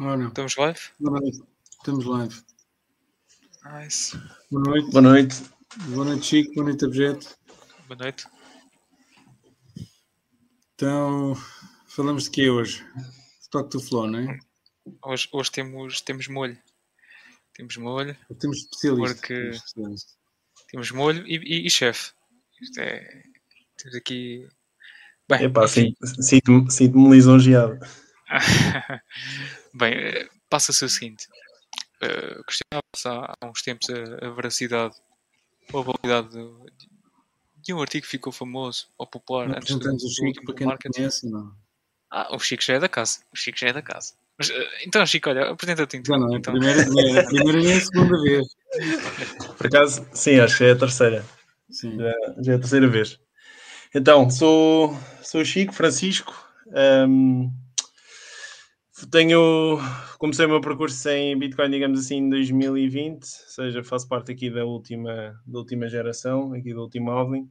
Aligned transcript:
Ora, 0.00 0.26
Estamos 0.28 0.56
live? 0.56 0.80
boa 0.98 1.20
noite. 1.20 1.42
Estamos 1.78 2.04
live. 2.06 2.42
Nice. 3.64 4.16
Boa 4.50 4.62
noite. 4.64 4.90
Boa 4.90 5.02
noite. 5.02 5.36
Boa 5.88 6.04
noite, 6.06 6.26
Chico. 6.26 6.54
Boa 6.54 6.66
noite, 6.66 6.84
Objeto. 6.84 7.38
Boa 7.86 7.98
noite. 7.98 8.26
Então, 10.74 11.34
falamos 11.88 12.24
de 12.24 12.30
quê 12.30 12.48
hoje? 12.48 12.84
Stock 13.42 13.68
to 13.70 13.80
Flow, 13.80 14.06
não 14.08 14.18
é? 14.20 14.38
Hoje, 15.04 15.28
hoje 15.32 15.52
temos, 15.52 16.00
temos 16.00 16.26
molho. 16.28 16.58
Temos 17.54 17.76
molho, 17.76 18.16
Temos 18.38 18.58
especialista. 18.58 19.14
Porque- 19.16 19.34
Temos 19.34 19.56
especialista. 19.56 20.12
temos 20.70 20.90
molho 20.92 21.26
e, 21.26 21.36
e, 21.36 21.66
e 21.66 21.70
chefe. 21.70 22.12
Isto 22.62 22.80
é. 22.80 23.22
Temos 23.76 23.96
aqui. 23.96 24.48
Bem, 25.28 25.44
Epá, 25.44 25.68
sinto-me 25.68 26.70
sinto 26.70 27.10
lisonjeado. 27.12 27.78
Bem, 29.74 29.94
eh, 29.94 30.28
passa-se 30.48 30.84
o 30.84 30.88
seguinte. 30.88 31.26
Uh, 32.02 32.42
questionava-se 32.44 33.06
há, 33.08 33.34
há 33.40 33.46
uns 33.46 33.62
tempos 33.62 33.88
a, 33.90 34.26
a 34.26 34.30
veracidade 34.30 34.94
ou 35.72 35.80
a 35.80 35.84
validade 35.84 36.28
do- 36.30 36.66
de 37.56 37.74
um 37.74 37.80
artigo 37.80 38.04
que 38.04 38.10
ficou 38.10 38.32
famoso 38.32 38.88
ou 38.96 39.06
popular 39.06 39.48
Não 39.48 39.56
antes 39.56 39.78
do, 39.78 39.94
o 39.94 39.98
Chico 39.98 40.26
último 40.26 40.46
para 40.46 40.54
quem 40.54 40.66
não 40.66 40.70
marketing. 40.72 40.96
conhece, 40.96 41.30
não. 41.30 41.54
Ah, 42.10 42.34
o 42.34 42.38
Chico 42.38 42.62
já 42.62 42.74
é 42.74 42.78
da 42.80 42.88
casa. 42.88 43.20
O 43.32 43.36
Chico 43.36 43.58
já 43.58 43.68
é 43.68 43.72
da 43.72 43.82
casa. 43.82 44.14
Mas, 44.38 44.48
eh, 44.50 44.68
então, 44.86 45.04
Chico, 45.06 45.28
olha, 45.28 45.50
apresenta-te 45.50 45.98
então. 45.98 46.14
Já 46.14 46.20
não 46.20 46.32
é 46.32 46.36
a 46.36 46.38
então. 46.38 46.54
primeira, 46.54 46.84
nem 46.88 47.18
a 47.18 47.24
primeira 47.24 47.60
nem 47.60 47.76
a 47.76 47.80
segunda 47.80 48.22
vez. 48.22 48.46
Por 49.58 49.66
acaso, 49.66 50.08
sim, 50.14 50.40
acho 50.40 50.56
que 50.56 50.64
é 50.64 50.70
a 50.72 50.76
terceira. 50.78 51.24
Sim. 51.70 51.98
Já, 51.98 52.12
já 52.42 52.52
é 52.52 52.56
a 52.56 52.58
terceira 52.58 52.88
vez. 52.88 53.20
Então, 53.94 54.30
sou, 54.30 54.96
sou 55.22 55.42
o 55.42 55.44
Chico 55.44 55.74
Francisco. 55.74 56.34
hum, 57.06 57.52
tenho, 59.08 59.78
comecei 60.18 60.46
o 60.46 60.48
meu 60.48 60.60
percurso 60.60 61.08
em 61.08 61.38
Bitcoin, 61.38 61.70
digamos 61.70 62.00
assim, 62.00 62.16
em 62.16 62.28
2020, 62.28 63.14
ou 63.14 63.20
seja, 63.22 63.84
faço 63.84 64.08
parte 64.08 64.32
aqui 64.32 64.50
da 64.50 64.64
última, 64.64 65.40
da 65.46 65.58
última 65.58 65.88
geração, 65.88 66.52
aqui 66.52 66.74
do 66.74 66.82
último 66.82 67.10
halving. 67.10 67.48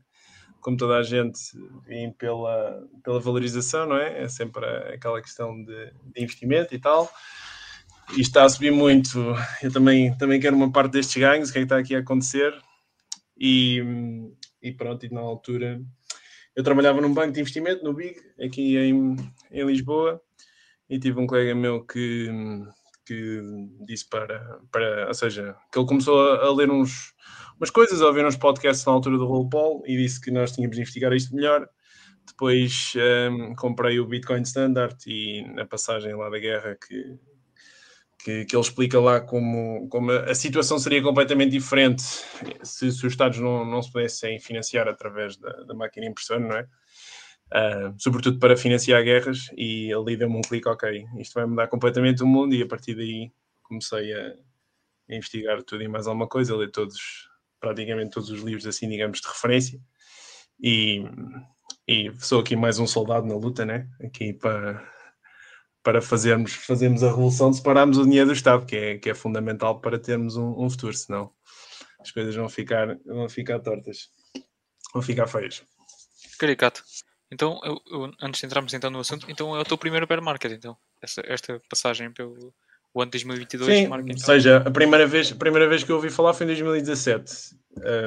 Como 0.62 0.76
toda 0.76 0.98
a 0.98 1.04
gente, 1.04 1.40
vim 1.88 2.12
pela, 2.12 2.86
pela 3.04 3.20
valorização, 3.20 3.88
não 3.88 3.98
é? 3.98 4.24
É 4.24 4.28
sempre 4.28 4.66
aquela 4.94 5.22
questão 5.22 5.64
de, 5.64 5.94
de 6.14 6.22
investimento 6.22 6.76
e 6.76 6.80
tal. 6.80 7.10
E 8.18 8.22
está 8.22 8.44
a 8.44 8.50
subir 8.50 8.72
muito. 8.72 9.18
Eu 9.64 9.72
também, 9.72 10.16
também 10.18 10.40
quero 10.40 10.56
uma 10.56 10.72
parte 10.72 10.94
destes 10.94 11.16
ganhos, 11.16 11.50
o 11.50 11.54
que 11.54 11.60
é 11.60 11.62
que 11.62 11.66
está 11.66 11.78
aqui 11.78 11.96
a 11.96 12.00
acontecer? 12.00 12.54
E, 13.38 13.82
e 14.62 14.74
pronto, 14.74 15.06
e 15.06 15.10
na 15.10 15.22
altura 15.22 15.82
eu 16.56 16.64
trabalhava 16.64 17.00
num 17.00 17.14
banco 17.14 17.32
de 17.32 17.40
investimento, 17.40 17.84
no 17.86 17.94
Big, 17.94 18.20
aqui 18.44 18.76
em, 18.76 19.16
em 19.50 19.66
Lisboa, 19.66 20.22
e 20.90 21.00
tive 21.00 21.20
um 21.20 21.28
colega 21.28 21.54
meu 21.54 21.86
que, 21.86 22.28
que 23.06 23.42
disse 23.86 24.08
para, 24.10 24.60
para, 24.72 25.08
ou 25.08 25.14
seja, 25.14 25.56
que 25.72 25.78
ele 25.78 25.88
começou 25.88 26.20
a, 26.20 26.46
a 26.46 26.54
ler 26.54 26.72
uns, 26.72 27.14
umas 27.58 27.70
coisas, 27.70 28.02
a 28.02 28.08
ouvir 28.08 28.26
uns 28.26 28.36
podcasts 28.36 28.86
na 28.86 28.94
altura 28.94 29.18
do 29.18 29.28
Rollpol 29.28 29.84
e 29.86 29.98
disse 29.98 30.20
que 30.20 30.32
nós 30.32 30.52
tínhamos 30.52 30.76
de 30.76 30.82
investigar 30.82 31.14
isto 31.14 31.36
melhor. 31.36 31.68
Depois 32.26 32.94
hum, 33.32 33.54
comprei 33.56 34.00
o 34.00 34.06
Bitcoin 34.06 34.42
Standard 34.42 34.96
e 35.08 35.44
na 35.54 35.66
passagem 35.66 36.16
lá 36.16 36.30
da 36.30 36.40
guerra 36.40 36.76
que, 36.76 37.18
que, 38.24 38.46
que 38.46 38.56
ele 38.56 38.62
explica 38.62 39.00
lá 39.00 39.20
como, 39.22 39.88
como 39.90 40.12
a 40.12 40.36
situação 40.36 40.78
seria 40.78 41.02
completamente 41.02 41.52
diferente 41.52 42.02
se, 42.02 42.92
se 42.92 43.06
os 43.06 43.14
Estados 43.14 43.40
não, 43.40 43.66
não 43.66 43.82
se 43.82 43.92
pudessem 43.92 44.40
financiar 44.40 44.88
através 44.88 45.38
da, 45.38 45.50
da 45.64 45.74
máquina 45.74 46.06
impressora, 46.06 46.40
não 46.40 46.56
é? 46.56 46.68
Ah, 47.52 47.94
sobretudo 47.98 48.40
para 48.40 48.56
financiar 48.56 49.04
guerras, 49.04 49.50
e 49.58 49.92
ali 49.94 50.16
deu-me 50.16 50.38
um 50.38 50.42
clique, 50.42 50.68
ok, 50.68 51.08
isto 51.18 51.34
vai 51.34 51.46
mudar 51.46 51.68
completamente 51.68 52.22
o 52.24 52.28
mundo, 52.28 52.54
e 52.54 52.62
a 52.62 52.68
partir 52.68 52.96
daí 52.96 53.32
comecei 53.64 54.14
a, 54.14 54.36
investigar 55.10 55.64
tudo 55.64 55.82
e 55.82 55.88
mais 55.88 56.06
alguma 56.06 56.28
coisa, 56.28 56.54
a 56.54 56.58
ler 56.58 56.72
todos, 56.72 57.28
praticamente 57.60 58.12
todos 58.12 58.30
os 58.30 58.42
livros, 58.42 58.68
assim, 58.68 58.88
digamos, 58.88 59.20
de 59.20 59.28
referência, 59.28 59.82
e, 60.62 61.04
e 61.88 62.12
sou 62.20 62.42
aqui 62.42 62.56
mais 62.56 62.78
um 62.78 62.86
soldado 62.86 63.26
na 63.26 63.36
luta, 63.36 63.66
né? 63.66 63.90
Aqui 64.04 64.34
para, 64.34 64.88
para 65.82 66.02
fazermos, 66.02 66.54
fazermos 66.54 67.04
a 67.04 67.10
revolução 67.10 67.52
separarmos 67.52 67.98
o 67.98 68.04
dinheiro 68.04 68.28
do 68.28 68.34
Estado, 68.34 68.66
que 68.66 68.76
é, 68.76 68.98
que 69.00 69.10
é 69.10 69.16
fundamental 69.16 69.82
para 69.82 69.98
termos 69.98 70.38
um, 70.38 70.54
um 70.64 70.70
futuro, 70.70 70.94
senão 70.94 71.34
as 72.00 72.12
coisas 72.12 72.36
vão 72.36 72.48
ficar, 72.48 72.96
vão 73.06 73.28
ficar 73.28 73.60
tortas, 73.60 74.10
vão 74.94 75.02
ficar 75.02 75.26
feias. 75.26 75.64
Caricato. 76.38 76.84
Então, 77.32 77.60
eu- 77.64 77.82
eu- 77.92 78.12
antes 78.22 78.40
de 78.42 78.48
entrarmos 78.48 78.74
então 78.74 78.90
no 78.90 79.00
assunto, 79.00 79.30
então 79.30 79.56
é 79.56 79.60
o 79.60 79.64
teu 79.64 79.78
primeiro 79.78 80.08
bear 80.08 80.22
market, 80.22 80.52
então. 80.52 80.76
Esta, 81.02 81.22
esta 81.26 81.62
passagem 81.70 82.12
pelo 82.12 82.54
o 82.92 83.02
ano 83.04 83.12
2022 83.12 83.78
Sim, 83.78 83.88
ou 83.88 84.00
então. 84.00 84.18
seja, 84.18 84.58
a 84.58 84.72
primeira, 84.72 85.06
vez, 85.06 85.32
a 85.32 85.36
primeira 85.36 85.68
vez 85.70 85.84
que 85.84 85.92
eu 85.92 85.98
ouvi 85.98 86.10
falar 86.10 86.34
foi 86.34 86.46
em 86.46 86.48
2017. 86.48 87.56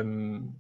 Um, 0.05 0.53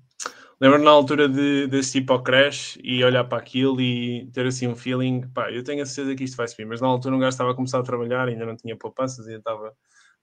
lembro 0.61 0.79
na 0.81 0.93
altura 0.93 1.29
de, 1.29 1.67
de 1.67 1.79
assistir 1.79 2.03
para 2.03 2.15
o 2.15 2.23
Crash 2.23 2.79
e 2.85 3.03
olhar 3.03 3.25
para 3.25 3.39
aquilo 3.39 3.81
e 3.81 4.31
ter 4.33 4.47
assim 4.47 4.69
um 4.69 4.77
feeling, 4.77 5.23
pá, 5.35 5.51
eu 5.51 5.65
tenho 5.65 5.83
a 5.83 5.87
certeza 5.87 6.15
que 6.15 6.23
isto 6.23 6.37
vai 6.37 6.47
subir, 6.47 6.67
mas 6.67 6.81
na 6.81 6.87
altura 6.87 7.17
um 7.17 7.19
gajo 7.19 7.31
estava 7.31 7.51
a 7.51 7.55
começar 7.55 7.81
a 7.81 7.83
trabalhar, 7.83 8.29
ainda 8.29 8.47
não 8.47 8.57
tinha 8.57 8.77
poupanças, 8.77 9.27
ainda 9.27 9.41
estava 9.41 9.75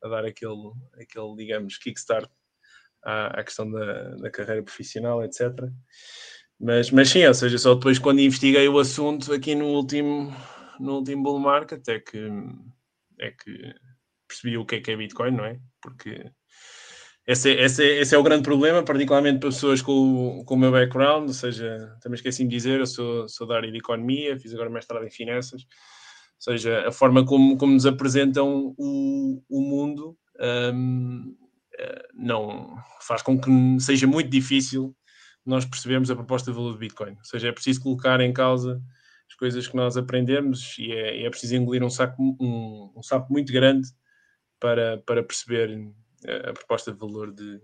a 0.01 0.07
dar 0.07 0.23
aquele, 0.25 0.71
aquele 0.93 1.35
digamos, 1.35 1.77
kickstart 1.77 2.31
à, 3.03 3.39
à 3.41 3.43
questão 3.43 3.69
da, 3.69 4.15
da 4.15 4.31
carreira 4.31 4.63
profissional, 4.63 5.21
etc. 5.25 5.41
Mas, 6.59 6.91
mas 6.91 7.09
sim, 7.09 7.25
ou 7.25 7.33
seja, 7.33 7.57
só 7.57 7.73
depois 7.75 7.97
quando 7.99 8.19
investiguei 8.19 8.67
o 8.67 8.79
assunto 8.79 9.31
aqui 9.33 9.55
no 9.55 9.67
último, 9.67 10.33
no 10.79 10.95
último 10.95 11.23
bull 11.23 11.39
market 11.39 11.87
é 11.87 11.99
que, 11.99 12.29
é 13.19 13.31
que 13.31 13.73
percebi 14.27 14.57
o 14.57 14.65
que 14.65 14.75
é 14.75 14.81
que 14.81 14.91
é 14.91 14.97
Bitcoin, 14.97 15.31
não 15.31 15.45
é? 15.45 15.57
Porque 15.81 16.29
esse, 17.25 17.51
é- 17.51 17.63
esse, 17.63 17.83
é- 17.83 17.99
esse 18.01 18.13
é 18.13 18.17
o 18.17 18.23
grande 18.23 18.43
problema, 18.43 18.83
particularmente 18.83 19.39
para 19.39 19.49
pessoas 19.49 19.81
com, 19.81 20.43
com 20.45 20.55
o 20.55 20.57
meu 20.57 20.71
background, 20.71 21.27
ou 21.27 21.33
seja, 21.33 21.95
também 22.01 22.15
esqueci 22.15 22.43
de 22.43 22.49
dizer, 22.49 22.79
eu 22.79 22.87
sou, 22.87 23.27
sou 23.29 23.47
da 23.47 23.55
área 23.55 23.71
de 23.71 23.77
economia, 23.77 24.37
fiz 24.39 24.53
agora 24.53 24.69
mestrado 24.69 25.05
em 25.05 25.11
finanças, 25.11 25.61
ou 25.61 26.53
seja, 26.53 26.87
a 26.87 26.91
forma 26.91 27.25
como, 27.25 27.57
como 27.57 27.73
nos 27.73 27.85
apresentam 27.85 28.73
o, 28.77 29.41
o 29.49 29.61
mundo 29.61 30.17
hum, 30.73 31.35
eh, 31.77 32.07
não 32.13 32.75
faz 33.01 33.21
com 33.21 33.39
que 33.39 33.49
seja 33.79 34.07
muito 34.07 34.29
difícil 34.29 34.95
nós 35.49 35.65
percebermos 35.65 36.11
a 36.11 36.15
proposta 36.15 36.51
de 36.51 36.57
valor 36.57 36.73
de 36.73 36.79
Bitcoin. 36.79 37.11
Ou 37.17 37.23
seja, 37.23 37.49
é 37.49 37.51
preciso 37.51 37.81
colocar 37.81 38.21
em 38.21 38.31
causa 38.31 38.81
as 39.27 39.35
coisas 39.35 39.67
que 39.67 39.75
nós 39.75 39.97
aprendemos 39.97 40.77
e 40.77 40.91
é, 40.91 41.23
é 41.25 41.29
preciso 41.29 41.55
engolir 41.55 41.83
um 41.83 41.89
saco, 41.89 42.37
um, 42.39 42.93
um 42.95 43.03
sapo 43.03 43.31
muito 43.31 43.51
grande 43.51 43.89
para, 44.59 44.97
para 44.99 45.23
perceber 45.23 45.93
a, 46.27 46.49
a 46.49 46.53
proposta 46.53 46.91
de 46.91 46.99
valor 46.99 47.33
de, 47.33 47.61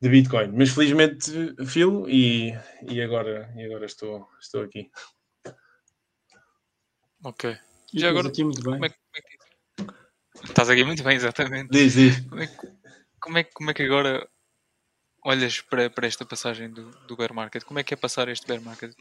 de 0.00 0.08
Bitcoin. 0.08 0.52
Mas 0.52 0.70
felizmente 0.70 1.30
filo 1.66 2.08
e, 2.08 2.52
e, 2.88 3.02
agora, 3.02 3.52
e 3.56 3.64
agora 3.64 3.86
estou, 3.86 4.28
estou 4.40 4.62
aqui. 4.62 4.90
Ok. 7.22 7.50
E 7.50 8.00
Já 8.00 8.08
estás 8.08 8.10
agora, 8.10 8.28
aqui 8.28 8.44
muito 8.44 8.62
bem. 8.62 8.72
Como 8.72 8.84
é, 8.84 8.88
como 8.88 9.16
é 9.16 9.20
que. 9.22 10.48
Estás 10.48 10.68
aqui 10.68 10.84
muito 10.84 11.02
bem, 11.02 11.16
exatamente. 11.16 11.70
Diz, 11.70 11.94
diz. 11.94 12.20
Como 12.28 12.42
é, 12.42 12.46
como 13.20 13.38
é, 13.38 13.44
como 13.44 13.70
é 13.70 13.74
que 13.74 13.82
agora 13.82 14.28
olhas 15.24 15.60
para, 15.60 15.88
para 15.88 16.06
esta 16.06 16.24
passagem 16.24 16.70
do, 16.70 16.90
do 17.06 17.16
bear 17.16 17.32
market? 17.32 17.64
Como 17.64 17.80
é 17.80 17.82
que 17.82 17.94
é 17.94 17.96
passar 17.96 18.28
este 18.28 18.46
bear 18.46 18.60
market? 18.60 18.92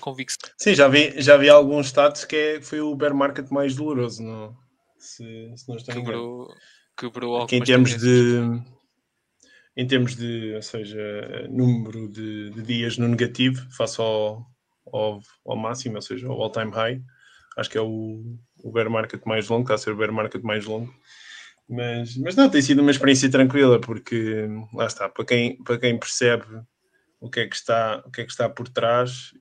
Convicção. 0.00 0.50
Sim, 0.58 0.74
já 0.74 0.88
vi, 0.88 1.20
já 1.20 1.36
vi 1.36 1.48
alguns 1.48 1.86
status 1.86 2.24
que 2.24 2.36
é, 2.36 2.60
foi 2.60 2.80
o 2.80 2.94
bear 2.96 3.14
market 3.14 3.48
mais 3.50 3.76
doloroso, 3.76 4.22
não? 4.22 4.56
Se, 4.98 5.24
se 5.56 5.68
não 5.68 5.76
estou 5.76 5.94
em 5.94 6.00
engano. 6.00 6.16
Quebrou, 6.16 6.54
quebrou 6.98 7.42
Aqui 7.42 7.56
em 7.56 7.62
termos 7.62 7.96
de 7.96 8.60
em 9.76 9.86
termos 9.86 10.16
de, 10.16 10.54
ou 10.56 10.62
seja, 10.62 10.98
número 11.48 12.08
de, 12.08 12.50
de 12.50 12.62
dias 12.62 12.98
no 12.98 13.06
negativo 13.06 13.64
face 13.70 14.00
ao, 14.00 14.44
ao, 14.92 15.20
ao 15.46 15.56
máximo, 15.56 15.94
ou 15.94 16.02
seja, 16.02 16.26
ao 16.26 16.42
all-time 16.42 16.72
high, 16.72 17.00
acho 17.56 17.70
que 17.70 17.78
é 17.78 17.80
o, 17.80 18.36
o 18.64 18.72
bear 18.72 18.90
market 18.90 19.24
mais 19.24 19.48
longo, 19.48 19.62
está 19.62 19.74
a 19.74 19.78
ser 19.78 19.92
o 19.92 19.96
bear 19.96 20.12
market 20.12 20.42
mais 20.42 20.64
longo. 20.64 20.92
Mas, 21.68 22.16
mas 22.16 22.34
não, 22.34 22.48
tem 22.48 22.62
sido 22.62 22.80
uma 22.80 22.90
experiência 22.90 23.30
tranquila, 23.30 23.78
porque 23.80 24.46
lá 24.72 24.86
está, 24.86 25.08
para 25.08 25.24
quem, 25.24 25.56
para 25.62 25.78
quem 25.78 25.98
percebe 25.98 26.46
o 27.20 27.28
que 27.28 27.40
é 27.40 27.46
que 27.46 27.56
está, 27.56 28.02
o 28.06 28.10
que 28.10 28.22
é 28.22 28.24
que 28.24 28.30
está 28.30 28.48
por 28.48 28.68
trás, 28.68 29.32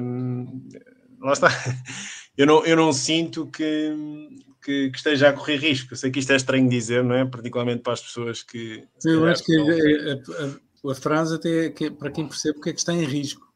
hum, 0.00 0.68
lá 1.20 1.32
está. 1.32 1.48
Eu 2.34 2.46
não, 2.46 2.64
eu 2.64 2.74
não 2.74 2.94
sinto 2.94 3.46
que, 3.50 3.90
que, 4.64 4.88
que 4.90 4.96
esteja 4.96 5.28
a 5.28 5.32
correr 5.34 5.56
risco. 5.58 5.92
Eu 5.92 5.98
sei 5.98 6.10
que 6.10 6.18
isto 6.18 6.32
é 6.32 6.36
estranho 6.36 6.66
dizer, 6.66 7.04
não 7.04 7.14
é? 7.14 7.26
Particularmente 7.26 7.82
para 7.82 7.92
as 7.92 8.00
pessoas 8.00 8.42
que. 8.42 8.82
Eu 9.04 9.20
calhar, 9.20 9.32
acho 9.32 9.44
que 9.44 9.54
a, 9.54 9.62
a- 9.62 10.46
a- 10.88 10.92
a 10.92 10.94
frase 10.94 11.34
até 11.34 11.66
é 11.66 11.70
que- 11.70 11.90
para 11.90 12.10
quem 12.10 12.26
percebe 12.26 12.56
o 12.58 12.60
que 12.62 12.70
é 12.70 12.72
que 12.72 12.78
está 12.78 12.94
em 12.94 13.04
risco. 13.04 13.46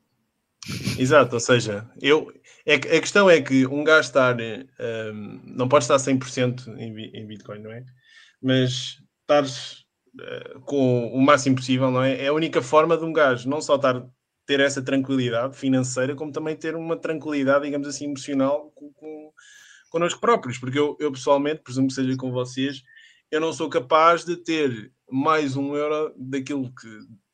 Exato, 0.99 1.37
ou 1.37 1.41
seja, 1.41 1.89
eu, 2.03 2.31
é, 2.67 2.79
que- 2.79 2.89
a 2.89 3.01
questão 3.01 3.31
é 3.31 3.41
que 3.41 3.67
um 3.67 3.83
gajo 3.83 4.09
estar, 4.09 4.37
hum, 4.39 5.41
não 5.47 5.69
pode 5.71 5.85
estar 5.85 5.99
100% 5.99 6.69
em, 6.77 7.19
em 7.19 7.27
Bitcoin, 7.27 7.61
não 7.61 7.73
é? 7.73 7.83
Mas 8.43 8.99
estar 9.23 9.45
eh, 10.21 10.55
com 10.65 11.09
o 11.09 11.21
máximo 11.21 11.57
possível, 11.57 11.91
não 11.91 12.03
é? 12.03 12.25
É 12.25 12.27
a 12.29 12.33
única 12.33 12.63
forma 12.63 12.97
de 12.97 13.05
um 13.05 13.13
gajo 13.13 13.49
não 13.49 13.61
só 13.61 13.77
estar, 13.77 14.03
ter 14.47 14.61
essa 14.61 14.83
tranquilidade 14.83 15.57
financeira, 15.57 16.15
como 16.15 16.33
também 16.33 16.57
ter 16.57 16.75
uma 16.75 16.97
tranquilidade, 16.97 17.65
digamos 17.65 17.89
assim, 17.89 18.07
emocional 18.07 18.71
com, 18.75 18.93
com, 18.93 19.33
connosco 19.91 20.21
próprios, 20.21 20.59
porque 20.59 20.79
eu, 20.79 20.97
eu 21.01 21.13
pessoalmente, 21.13 21.63
presumo 21.63 21.89
que 21.89 21.95
seja 21.95 22.17
com 22.17 22.31
vocês, 22.31 22.83
eu 23.31 23.41
não 23.41 23.53
sou 23.53 23.69
capaz 23.69 24.25
de 24.25 24.37
ter 24.37 24.93
mais 25.11 25.57
um 25.57 25.75
euro 25.77 26.15
daquilo 26.17 26.73
que 26.75 26.89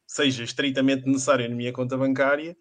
seja 0.06 0.42
estritamente 0.42 1.06
necessário 1.06 1.48
na 1.48 1.54
minha 1.54 1.72
conta 1.72 1.96
bancária, 1.96 2.56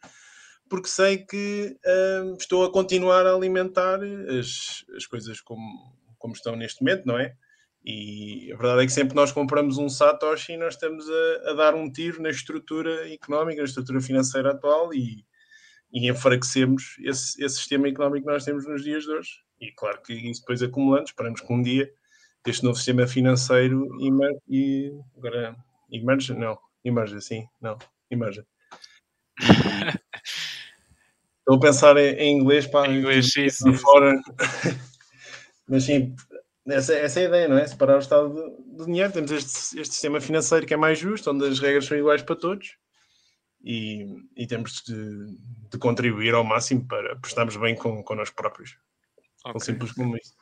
porque 0.70 0.88
sei 0.88 1.18
que 1.18 1.76
uh, 1.86 2.36
estou 2.38 2.64
a 2.64 2.72
continuar 2.72 3.26
a 3.26 3.34
alimentar 3.34 4.00
as, 4.40 4.86
as 4.96 5.06
coisas 5.06 5.42
como, 5.42 5.98
como 6.18 6.34
estão 6.34 6.56
neste 6.56 6.82
momento, 6.82 7.06
não 7.06 7.18
é? 7.18 7.36
E 7.84 8.52
a 8.54 8.58
verdade 8.58 8.84
é 8.84 8.86
que 8.86 8.92
sempre 8.92 9.16
nós 9.16 9.32
compramos 9.32 9.78
um 9.78 9.90
Satoshi, 9.90 10.56
nós 10.56 10.76
estamos 10.76 11.06
a, 11.10 11.52
a 11.52 11.54
dar 11.54 11.74
um 11.74 11.92
tiro 11.92 12.22
na 12.22 12.30
estrutura 12.30 13.12
económica, 13.12 13.62
na 13.62 13.68
estrutura 13.68 14.00
financeira 14.00 14.52
atual 14.52 14.94
e, 14.94 15.26
e 15.92 16.10
enfraquecemos 16.10 16.98
esse, 17.00 17.44
esse 17.44 17.56
sistema 17.56 17.88
económico 17.88 18.28
que 18.28 18.32
nós 18.32 18.46
temos 18.46 18.68
nos 18.68 18.84
dias 18.84 19.04
de 19.04 19.10
hoje. 19.12 19.32
E 19.60 19.72
claro 19.72 20.02
que 20.02 20.14
isso 20.14 20.42
depois 20.42 20.62
acumulando, 20.62 21.06
esperamos 21.06 21.42
que 21.42 21.52
um 21.52 21.62
dia 21.62 21.92
este 22.46 22.64
novo 22.64 22.76
sistema 22.76 23.06
financeiro 23.06 23.88
emer, 24.02 24.36
e 24.48 24.92
agora 25.16 25.56
emerge, 25.92 26.34
não, 26.34 26.58
emerge 26.84 27.16
assim, 27.16 27.48
não, 27.60 27.78
emerge. 28.10 28.44
Estou 31.40 31.56
a 31.58 31.60
pensar 31.60 31.98
em, 31.98 32.14
em 32.16 32.38
inglês 32.40 32.66
para 32.68 32.90
Em 32.90 33.00
inglês, 33.00 33.32
sim, 33.32 33.50
sim. 33.50 33.74
fora. 33.74 34.20
Mas 35.68 35.84
sim, 35.84 36.16
essa, 36.68 36.94
essa 36.94 37.20
é 37.20 37.24
a 37.24 37.28
ideia, 37.28 37.48
não 37.48 37.58
é? 37.58 37.66
Separar 37.68 37.96
o 37.96 38.00
Estado 38.00 38.30
do, 38.30 38.78
do 38.78 38.86
dinheiro. 38.86 39.12
Temos 39.12 39.32
este, 39.32 39.80
este 39.80 39.94
sistema 39.94 40.20
financeiro 40.22 40.66
que 40.66 40.74
é 40.74 40.78
mais 40.78 41.00
justo, 41.00 41.32
onde 41.32 41.46
as 41.48 41.60
regras 41.60 41.86
são 41.86 41.98
iguais 41.98 42.22
para 42.22 42.36
todos 42.36 42.76
e, 43.64 44.06
e 44.36 44.48
temos 44.48 44.82
de, 44.88 45.38
de 45.72 45.78
contribuir 45.78 46.34
ao 46.34 46.44
máximo 46.44 46.88
para 46.88 47.16
prestarmos 47.18 47.56
bem 47.58 47.76
com, 47.76 48.04
com 48.04 48.16
nós 48.16 48.30
próprios. 48.30 48.78
Tão 49.44 49.52
Ok. 49.52 49.62
simples 49.62 49.92
como 49.94 50.16
isso. 50.18 50.34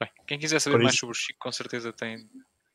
Bem, 0.00 0.10
quem 0.26 0.38
quiser 0.38 0.58
saber 0.60 0.76
Por 0.76 0.82
mais 0.82 0.94
isso- 0.94 1.00
sobre 1.00 1.12
o 1.12 1.18
Chico, 1.18 1.38
com 1.40 1.52
certeza 1.52 1.92
tem, 1.92 2.28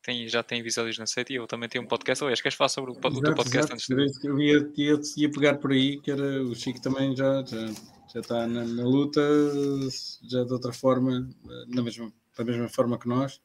tem, 0.04 0.28
já 0.30 0.44
tem 0.44 0.60
episódios 0.62 0.98
na 0.98 1.06
sete 1.08 1.34
e 1.34 1.36
eu 1.38 1.48
também 1.48 1.68
tenho 1.68 1.84
um 1.84 1.88
podcast. 1.88 2.24
Aliás, 2.24 2.40
queres 2.42 2.56
falar 2.56 2.70
sobre 2.70 2.92
o, 2.92 2.96
po- 2.96 3.08
o 3.10 3.12
teu 3.22 3.34
Exato, 3.34 3.36
podcast 3.36 3.74
exato. 3.74 4.02
antes 4.02 4.22
de... 4.22 4.28
Eu 4.28 4.40
ia, 4.40 4.72
ia, 4.78 5.00
ia 5.18 5.32
pegar 5.32 5.56
por 5.58 5.72
aí, 5.72 6.00
que 6.00 6.12
era 6.12 6.44
o 6.44 6.56
Chico 6.56 6.80
também 6.82 7.16
já, 7.16 7.44
já, 7.44 7.68
já 8.14 8.20
está 8.22 8.48
na, 8.48 8.64
na 8.64 8.84
luta, 8.84 9.22
já 10.30 10.44
de 10.44 10.54
outra 10.54 10.72
forma, 10.72 11.28
na 11.68 11.82
mesma, 11.82 12.14
da 12.38 12.44
mesma 12.44 12.68
forma 12.70 12.98
que 12.98 13.08
nós, 13.08 13.42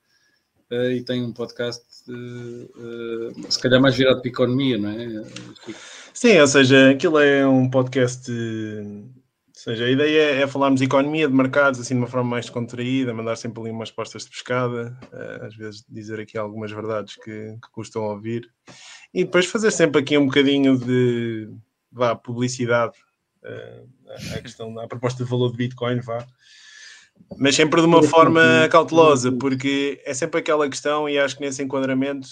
eh, 0.71 0.95
e 0.95 1.03
tem 1.05 1.23
um 1.23 1.33
podcast, 1.33 1.85
eh, 2.09 3.51
se 3.51 3.61
calhar 3.61 3.81
mais 3.81 3.97
virado 3.97 4.21
para 4.21 4.29
a 4.29 4.33
economia, 4.33 4.79
não 4.79 4.91
é? 4.91 5.07
Sim, 6.15 6.39
ou 6.39 6.47
seja, 6.47 6.91
aquilo 6.91 7.19
é 7.19 7.47
um 7.47 7.69
podcast. 7.71 8.31
Ou 8.31 9.63
seja, 9.65 9.85
a 9.85 9.91
ideia 9.91 10.43
é 10.43 10.47
falarmos 10.47 10.81
de 10.81 10.87
economia, 10.87 11.29
de 11.29 11.35
mercados, 11.35 11.79
assim 11.79 11.95
de 11.95 12.01
uma 12.01 12.07
forma 12.07 12.31
mais 12.31 12.47
descontraída, 12.47 13.13
mandar 13.13 13.37
sempre 13.37 13.61
ali 13.61 13.71
umas 13.71 13.91
postas 13.91 14.25
de 14.25 14.31
pescada, 14.31 14.99
às 15.43 15.55
vezes 15.55 15.85
dizer 15.87 16.19
aqui 16.19 16.39
algumas 16.39 16.73
verdades 16.73 17.15
que, 17.17 17.57
que 17.63 17.71
custam 17.71 18.03
ouvir, 18.05 18.51
e 19.13 19.23
depois 19.23 19.45
fazer 19.45 19.71
sempre 19.71 20.01
aqui 20.01 20.17
um 20.17 20.25
bocadinho 20.27 20.79
de 20.79 21.51
vá, 21.93 22.17
publicidade 22.17 22.95
à- 23.45 24.37
à 24.37 24.41
questão, 24.41 24.79
à 24.79 24.89
proposta 24.89 25.23
de 25.23 25.29
valor 25.29 25.51
de 25.51 25.59
Bitcoin, 25.59 26.01
vá. 26.01 26.27
Mas 27.39 27.55
sempre 27.57 27.81
de 27.81 27.87
uma 27.87 28.03
forma 28.03 28.41
cautelosa, 28.71 29.33
porque 29.33 30.01
é 30.05 30.13
sempre 30.15 30.41
aquela 30.41 30.69
questão, 30.69 31.09
e 31.09 31.19
acho 31.19 31.37
que 31.37 31.43
nesse 31.43 31.63
enquadramento 31.63 32.29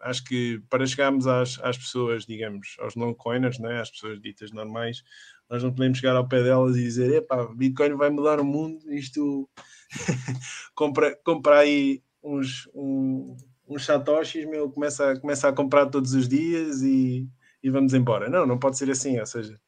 acho 0.00 0.22
que 0.24 0.60
para 0.70 0.86
chegarmos 0.86 1.26
às, 1.26 1.58
às 1.62 1.76
pessoas, 1.76 2.24
digamos, 2.24 2.76
aos 2.78 2.94
non-coiners, 2.94 3.58
né, 3.58 3.80
às 3.80 3.90
pessoas 3.90 4.20
ditas 4.20 4.52
normais, 4.52 5.02
nós 5.50 5.62
não 5.62 5.72
podemos 5.72 5.98
chegar 5.98 6.14
ao 6.16 6.28
pé 6.28 6.42
delas 6.42 6.76
e 6.76 6.82
dizer: 6.82 7.12
epá, 7.14 7.46
Bitcoin 7.54 7.94
vai 7.94 8.10
mudar 8.10 8.38
o 8.40 8.44
mundo, 8.44 8.78
isto 8.92 9.48
compra, 10.74 11.16
compra 11.24 11.58
aí 11.58 12.02
uns, 12.22 12.68
um, 12.74 13.36
uns 13.68 13.84
satoshis, 13.84 14.46
meu, 14.46 14.70
começa, 14.70 15.12
a- 15.12 15.20
começa 15.20 15.48
a 15.48 15.52
comprar 15.52 15.86
todos 15.86 16.14
os 16.14 16.28
dias 16.28 16.82
e, 16.82 17.26
e 17.62 17.70
vamos 17.70 17.94
embora. 17.94 18.28
Não, 18.28 18.46
não 18.46 18.58
pode 18.58 18.78
ser 18.78 18.90
assim, 18.90 19.18
ou 19.18 19.26
seja, 19.26 19.58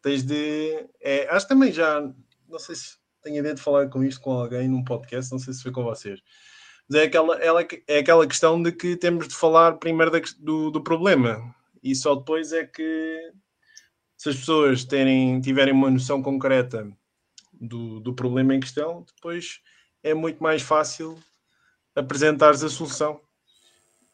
tens 0.00 0.22
de. 0.22 0.86
é, 1.00 1.28
acho 1.30 1.48
também 1.48 1.72
já, 1.72 2.00
não 2.48 2.58
sei 2.58 2.74
se 2.76 2.96
tenho 3.22 3.36
a 3.36 3.38
ideia 3.40 3.54
de 3.54 3.62
falar 3.62 3.88
com 3.88 4.02
isto 4.04 4.20
com 4.20 4.32
alguém 4.32 4.68
num 4.68 4.84
podcast, 4.84 5.30
não 5.30 5.38
sei 5.38 5.54
se 5.54 5.62
foi 5.62 5.72
com 5.72 5.82
vocês. 5.82 6.20
Mas 6.88 7.00
é 7.00 7.04
aquela, 7.04 7.36
ela, 7.36 7.66
é 7.86 7.98
aquela 7.98 8.26
questão 8.26 8.62
de 8.62 8.72
que 8.72 8.96
temos 8.96 9.28
de 9.28 9.34
falar 9.34 9.78
primeiro 9.78 10.10
da 10.10 10.20
do, 10.38 10.70
do 10.70 10.82
problema 10.82 11.54
e 11.82 11.94
só 11.94 12.14
depois 12.14 12.52
é 12.52 12.66
que 12.66 13.32
se 14.16 14.28
as 14.28 14.36
pessoas 14.36 14.84
terem, 14.84 15.40
tiverem 15.40 15.74
uma 15.74 15.90
noção 15.90 16.22
concreta 16.22 16.88
do, 17.52 18.00
do 18.00 18.14
problema 18.14 18.54
em 18.54 18.60
questão, 18.60 19.04
depois 19.16 19.60
é 20.02 20.14
muito 20.14 20.42
mais 20.42 20.62
fácil 20.62 21.18
apresentares 21.94 22.62
a 22.62 22.68
solução. 22.68 23.20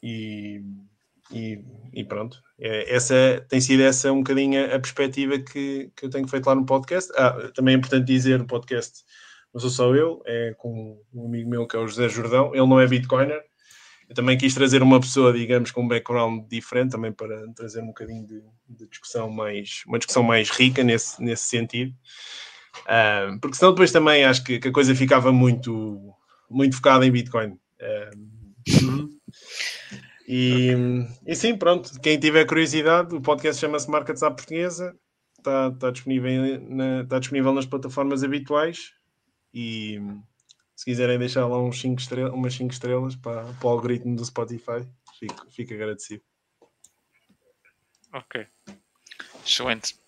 E, 0.03 0.63
e, 1.31 1.63
e 1.93 2.05
pronto, 2.05 2.43
é, 2.59 2.95
essa 2.95 3.45
tem 3.49 3.61
sido 3.61 3.83
essa 3.83 4.13
um 4.13 4.19
bocadinho 4.19 4.65
a 4.75 4.79
perspectiva 4.79 5.39
que, 5.39 5.91
que 5.95 6.07
eu 6.07 6.11
tenho 6.11 6.27
feito 6.27 6.47
lá 6.47 6.55
no 6.55 6.67
podcast. 6.67 7.11
Ah, 7.17 7.51
também 7.55 7.75
é 7.75 7.79
importante 7.79 8.07
dizer 8.07 8.39
no 8.39 8.47
podcast, 8.47 9.05
não 9.53 9.61
sou 9.61 9.71
só 9.71 9.95
eu, 9.95 10.23
é 10.27 10.55
com 10.57 11.01
um 11.13 11.27
amigo 11.27 11.51
meu 11.51 11.67
que 11.67 11.77
é 11.77 11.79
o 11.79 11.87
José 11.87 12.09
Jordão, 12.09 12.55
ele 12.55 12.67
não 12.67 12.81
é 12.81 12.87
Bitcoiner. 12.87 13.43
Eu 14.09 14.15
também 14.15 14.39
quis 14.39 14.55
trazer 14.55 14.83
uma 14.83 14.99
pessoa, 14.99 15.35
digamos, 15.35 15.71
com 15.71 15.83
um 15.83 15.89
background 15.89 16.49
diferente, 16.49 16.93
também 16.93 17.13
para 17.13 17.47
trazer 17.53 17.83
um 17.83 17.89
bocadinho 17.89 18.27
de, 18.27 18.43
de 18.67 18.89
discussão 18.89 19.29
mais, 19.29 19.83
uma 19.87 19.99
discussão 19.99 20.23
mais 20.23 20.49
rica 20.49 20.83
nesse, 20.83 21.23
nesse 21.23 21.45
sentido. 21.45 21.95
Ah, 22.87 23.37
porque 23.41 23.57
senão 23.57 23.73
depois 23.73 23.93
também 23.93 24.25
acho 24.25 24.43
que, 24.45 24.59
que 24.59 24.69
a 24.69 24.73
coisa 24.73 24.95
ficava 24.95 25.31
muito, 25.31 26.15
muito 26.49 26.77
focada 26.77 27.05
em 27.05 27.11
Bitcoin. 27.11 27.59
Ah, 27.83 28.11
e, 30.29 30.73
e 31.27 31.35
sim, 31.35 31.57
pronto, 31.57 31.99
quem 32.01 32.21
tiver 32.21 32.45
curiosidade, 32.45 33.15
o 33.15 33.21
podcast 33.21 33.61
chama-se 33.61 33.91
Markets 33.91 34.23
à 34.23 34.31
Portuguesa, 34.31 34.95
está, 35.39 35.69
está, 35.69 35.91
disponível 35.91 36.61
na, 36.69 37.03
está 37.03 37.19
disponível 37.19 37.53
nas 37.55 37.65
plataformas 37.65 38.23
habituais 38.23 38.93
e 39.55 39.99
se 40.77 40.85
quiserem 40.85 41.19
deixar 41.19 41.47
lá 41.47 41.59
uns 41.59 41.81
cinco 41.81 42.01
estrelas, 42.01 42.33
umas 42.33 42.55
5 42.55 42.73
estrelas 42.73 43.17
para, 43.17 43.43
para 43.55 43.67
o 43.67 43.71
algoritmo 43.71 44.15
do 44.15 44.25
Spotify, 44.25 44.87
fico, 45.19 45.51
fico 45.51 45.75
agradecido. 45.75 46.23
Ok. 48.13 48.47
Excelente. 49.45 49.99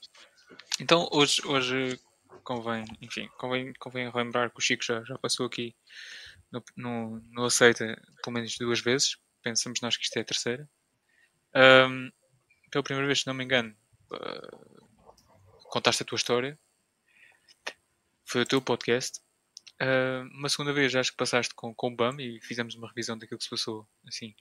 Então, 0.80 1.08
hoje, 1.12 1.42
hoje 1.46 1.98
convém, 2.44 2.84
enfim, 3.00 3.28
convém, 3.36 3.72
convém 3.78 4.10
lembrar 4.14 4.50
que 4.50 4.58
o 4.58 4.60
Chico 4.60 4.84
já, 4.84 5.02
já 5.02 5.18
passou 5.18 5.46
aqui 5.46 5.74
no, 6.52 6.62
no, 6.76 7.20
no 7.30 7.44
Aceita 7.44 8.00
pelo 8.22 8.34
menos 8.34 8.56
duas 8.58 8.80
vezes. 8.80 9.16
Pensamos 9.42 9.80
nós 9.80 9.96
que 9.96 10.04
isto 10.04 10.16
é 10.16 10.20
a 10.20 10.24
terceira. 10.24 10.68
Ahm, 11.54 12.10
pela 12.70 12.84
primeira 12.84 13.06
vez, 13.06 13.20
se 13.20 13.26
não 13.26 13.34
me 13.34 13.44
engano, 13.44 13.74
ah, 14.12 14.48
contaste 15.70 16.02
a 16.02 16.06
tua 16.06 16.16
história. 16.16 16.58
Foi 18.24 18.42
o 18.42 18.46
teu 18.46 18.60
podcast. 18.62 19.20
Ah, 19.80 20.22
uma 20.32 20.48
segunda 20.48 20.72
vez, 20.72 20.94
acho 20.94 21.10
que 21.12 21.16
passaste 21.16 21.54
com, 21.54 21.74
com 21.74 21.88
o 21.88 21.96
BAM 21.96 22.16
e 22.20 22.40
fizemos 22.42 22.74
uma 22.74 22.88
revisão 22.88 23.16
daquilo 23.18 23.38
que 23.38 23.44
se 23.44 23.50
passou, 23.50 23.88
assim, 24.06 24.34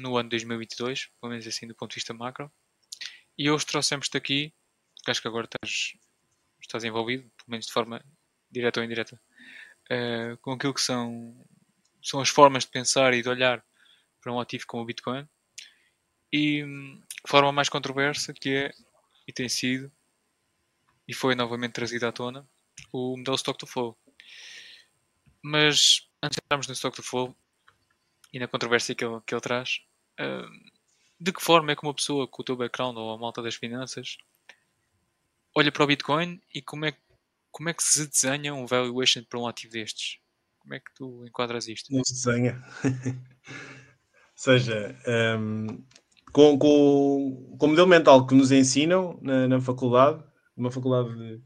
no 0.00 0.16
ano 0.16 0.28
2022, 0.28 1.08
pelo 1.20 1.30
menos 1.30 1.46
assim 1.46 1.66
do 1.66 1.74
ponto 1.74 1.90
de 1.90 1.96
vista 1.96 2.14
macro. 2.14 2.50
E 3.36 3.50
hoje 3.50 3.66
trouxemos-te 3.66 4.16
aqui, 4.16 4.52
que 5.04 5.10
acho 5.10 5.22
que 5.22 5.28
agora 5.28 5.46
estás, 5.46 5.94
estás 6.60 6.84
envolvido, 6.84 7.22
pelo 7.36 7.50
menos 7.50 7.66
de 7.66 7.72
forma 7.72 8.04
direta 8.50 8.80
ou 8.80 8.84
indireta, 8.84 9.20
eh, 9.90 10.36
com 10.40 10.52
aquilo 10.52 10.74
que 10.74 10.80
são, 10.80 11.44
são 12.02 12.20
as 12.20 12.28
formas 12.28 12.64
de 12.64 12.70
pensar 12.70 13.14
e 13.14 13.22
de 13.22 13.28
olhar 13.28 13.64
para 14.28 14.32
um 14.34 14.40
ativo 14.40 14.66
como 14.66 14.82
o 14.82 14.86
Bitcoin. 14.86 15.26
E 16.30 16.62
hum, 16.62 17.02
forma 17.26 17.50
mais 17.50 17.70
controversa, 17.70 18.34
que 18.34 18.50
é, 18.50 18.72
e 19.26 19.32
tem 19.32 19.48
sido, 19.48 19.90
e 21.06 21.14
foi 21.14 21.34
novamente 21.34 21.72
trazido 21.72 22.06
à 22.06 22.12
tona, 22.12 22.46
o 22.92 23.16
modelo 23.16 23.36
Stock 23.36 23.58
to 23.58 23.66
Flow. 23.66 23.96
Mas 25.42 26.06
antes 26.22 26.36
de 26.36 26.44
entrarmos 26.44 26.66
no 26.68 26.74
Stock 26.74 26.94
to 26.94 27.02
Flow 27.02 27.34
e 28.30 28.38
na 28.38 28.46
controvérsia 28.46 28.94
que 28.94 29.02
ele, 29.02 29.18
que 29.26 29.34
ele 29.34 29.40
traz, 29.40 29.80
hum, 30.20 30.70
de 31.18 31.32
que 31.32 31.42
forma 31.42 31.72
é 31.72 31.76
que 31.76 31.82
uma 31.82 31.94
pessoa 31.94 32.28
com 32.28 32.42
o 32.42 32.44
teu 32.44 32.56
background 32.56 32.98
ou 32.98 33.10
a 33.12 33.18
malta 33.18 33.42
das 33.42 33.54
finanças 33.54 34.18
olha 35.54 35.72
para 35.72 35.82
o 35.82 35.86
Bitcoin 35.86 36.40
e 36.54 36.60
como 36.60 36.84
é, 36.84 36.94
como 37.50 37.70
é 37.70 37.74
que 37.74 37.82
se 37.82 38.06
desenha 38.06 38.54
um 38.54 38.66
valuation 38.66 39.24
para 39.24 39.38
um 39.38 39.46
ativo 39.48 39.72
destes? 39.72 40.20
Como 40.58 40.74
é 40.74 40.80
que 40.80 40.94
tu 40.94 41.24
enquadras 41.24 41.66
isto? 41.66 41.90
Não 41.90 42.04
se 42.04 42.12
desenha. 42.12 42.62
Seja, 44.38 44.96
um, 45.36 45.66
com, 46.32 46.56
com, 46.56 47.56
com 47.58 47.66
o 47.66 47.68
modelo 47.70 47.88
mental 47.88 48.24
que 48.24 48.36
nos 48.36 48.52
ensinam 48.52 49.18
na, 49.20 49.48
na 49.48 49.60
faculdade, 49.60 50.22
numa 50.56 50.70
faculdade 50.70 51.12
de- 51.16 51.42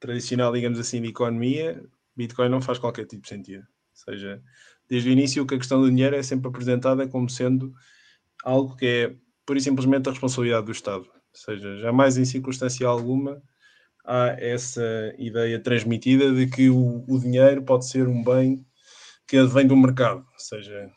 tradicional, 0.00 0.50
digamos 0.50 0.78
assim, 0.78 1.02
de 1.02 1.08
economia, 1.08 1.84
Bitcoin 2.16 2.48
não 2.48 2.62
faz 2.62 2.78
qualquer 2.78 3.04
tipo 3.04 3.24
de 3.24 3.28
sentido. 3.28 3.60
Ou 3.60 4.14
seja, 4.14 4.42
desde 4.88 5.10
o 5.10 5.12
início 5.12 5.44
que 5.44 5.54
a 5.54 5.58
questão 5.58 5.82
do 5.82 5.90
dinheiro 5.90 6.16
é 6.16 6.22
sempre 6.22 6.48
apresentada 6.48 7.06
como 7.06 7.28
sendo 7.28 7.74
algo 8.42 8.74
que 8.74 8.86
é 8.86 9.16
pura 9.44 9.58
e 9.58 9.62
simplesmente 9.62 10.08
a 10.08 10.12
responsabilidade 10.12 10.64
do 10.64 10.72
Estado. 10.72 11.04
Ou 11.04 11.34
seja, 11.34 11.76
jamais 11.76 12.16
em 12.16 12.24
circunstância 12.24 12.88
alguma 12.88 13.42
há 14.02 14.28
essa 14.38 15.14
ideia 15.18 15.60
transmitida 15.60 16.32
de 16.32 16.46
que 16.46 16.70
o, 16.70 17.04
o 17.06 17.20
dinheiro 17.20 17.62
pode 17.62 17.86
ser 17.86 18.08
um 18.08 18.24
bem 18.24 18.64
que 19.28 19.36
advém 19.36 19.66
do 19.66 19.76
mercado, 19.76 20.20
ou 20.20 20.38
seja, 20.38 20.90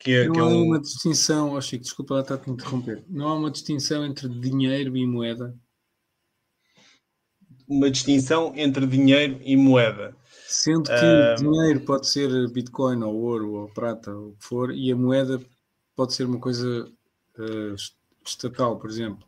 que 0.00 0.12
é, 0.12 0.26
não 0.26 0.32
que 0.32 0.38
é 0.38 0.42
há 0.42 0.46
um... 0.46 0.62
uma 0.62 0.80
distinção, 0.80 1.52
oh 1.52 1.60
Chico, 1.60 1.84
desculpa 1.84 2.14
lá 2.14 2.20
estar 2.20 2.34
a 2.34 2.38
te 2.38 2.50
interromper, 2.50 3.04
não 3.08 3.28
há 3.28 3.34
uma 3.34 3.50
distinção 3.50 4.04
entre 4.04 4.28
dinheiro 4.28 4.96
e 4.96 5.06
moeda? 5.06 5.54
Uma 7.68 7.90
distinção 7.90 8.52
entre 8.54 8.86
dinheiro 8.86 9.40
e 9.42 9.56
moeda. 9.56 10.16
Sendo 10.46 10.84
que 10.84 10.92
uh... 10.92 11.36
dinheiro 11.36 11.80
pode 11.80 12.06
ser 12.08 12.48
Bitcoin 12.50 13.02
ou 13.02 13.14
ouro 13.14 13.52
ou 13.54 13.68
prata 13.68 14.12
ou 14.12 14.28
o 14.28 14.36
que 14.36 14.44
for, 14.44 14.72
e 14.72 14.92
a 14.92 14.96
moeda 14.96 15.40
pode 15.96 16.14
ser 16.14 16.24
uma 16.24 16.38
coisa 16.38 16.88
uh, 17.38 17.74
estatal, 18.24 18.78
por 18.78 18.88
exemplo. 18.88 19.26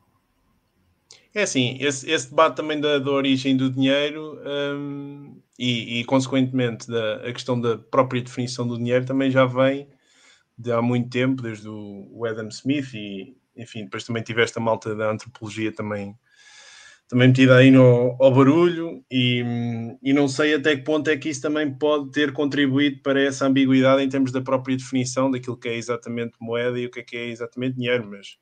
É 1.35 1.43
assim, 1.43 1.77
esse, 1.81 2.11
esse 2.11 2.31
debate 2.31 2.57
também 2.57 2.81
da, 2.81 2.99
da, 2.99 3.11
origem 3.11 3.57
do 3.57 3.71
dinheiro 3.71 4.41
um, 4.75 5.41
e, 5.59 6.01
e, 6.01 6.05
consequentemente, 6.05 6.89
da, 6.89 7.17
a 7.17 7.33
questão 7.33 7.61
da 7.61 7.77
própria 7.77 8.23
definição 8.23 8.67
do 8.67 8.77
dinheiro 8.77 9.05
também 9.05 9.31
já 9.31 9.45
vem 9.45 9.89
de 10.59 10.73
há 10.73 10.83
muito 10.83 11.09
tempo, 11.09 11.41
desde 11.41 11.69
o, 11.69 12.25
Adam 12.27 12.49
Smith 12.49 12.93
e, 12.95 13.37
enfim, 13.57 13.85
depois 13.85 14.05
também 14.05 14.23
tiveste 14.23 14.59
a 14.59 14.61
malta 14.61 14.95
da 14.95 15.11
antropologia 15.11 15.73
também, 15.73 16.15
também 17.09 17.29
metida 17.29 17.57
aí 17.57 17.71
no, 17.71 18.17
ao 18.21 18.35
barulho 18.35 19.05
e, 19.11 19.45
e 20.03 20.13
não 20.13 20.27
sei 20.27 20.55
até 20.55 20.77
que 20.77 20.83
ponto 20.83 21.09
é 21.09 21.17
que 21.17 21.29
isso 21.29 21.41
também 21.41 21.73
pode 21.73 22.11
ter 22.11 22.33
contribuído 22.33 23.01
para 23.03 23.23
essa 23.23 23.47
ambiguidade 23.47 24.03
em 24.03 24.09
termos 24.09 24.33
da 24.33 24.43
própria 24.43 24.77
definição 24.77 25.31
daquilo 25.31 25.57
que 25.57 25.69
é 25.69 25.77
exatamente 25.77 26.33
moeda 26.41 26.79
e 26.79 26.87
o 26.87 26.91
que 26.91 27.01
é 27.01 27.03
que 27.05 27.17
é 27.17 27.27
exatamente 27.29 27.77
dinheiro, 27.77 28.09
mas 28.11 28.37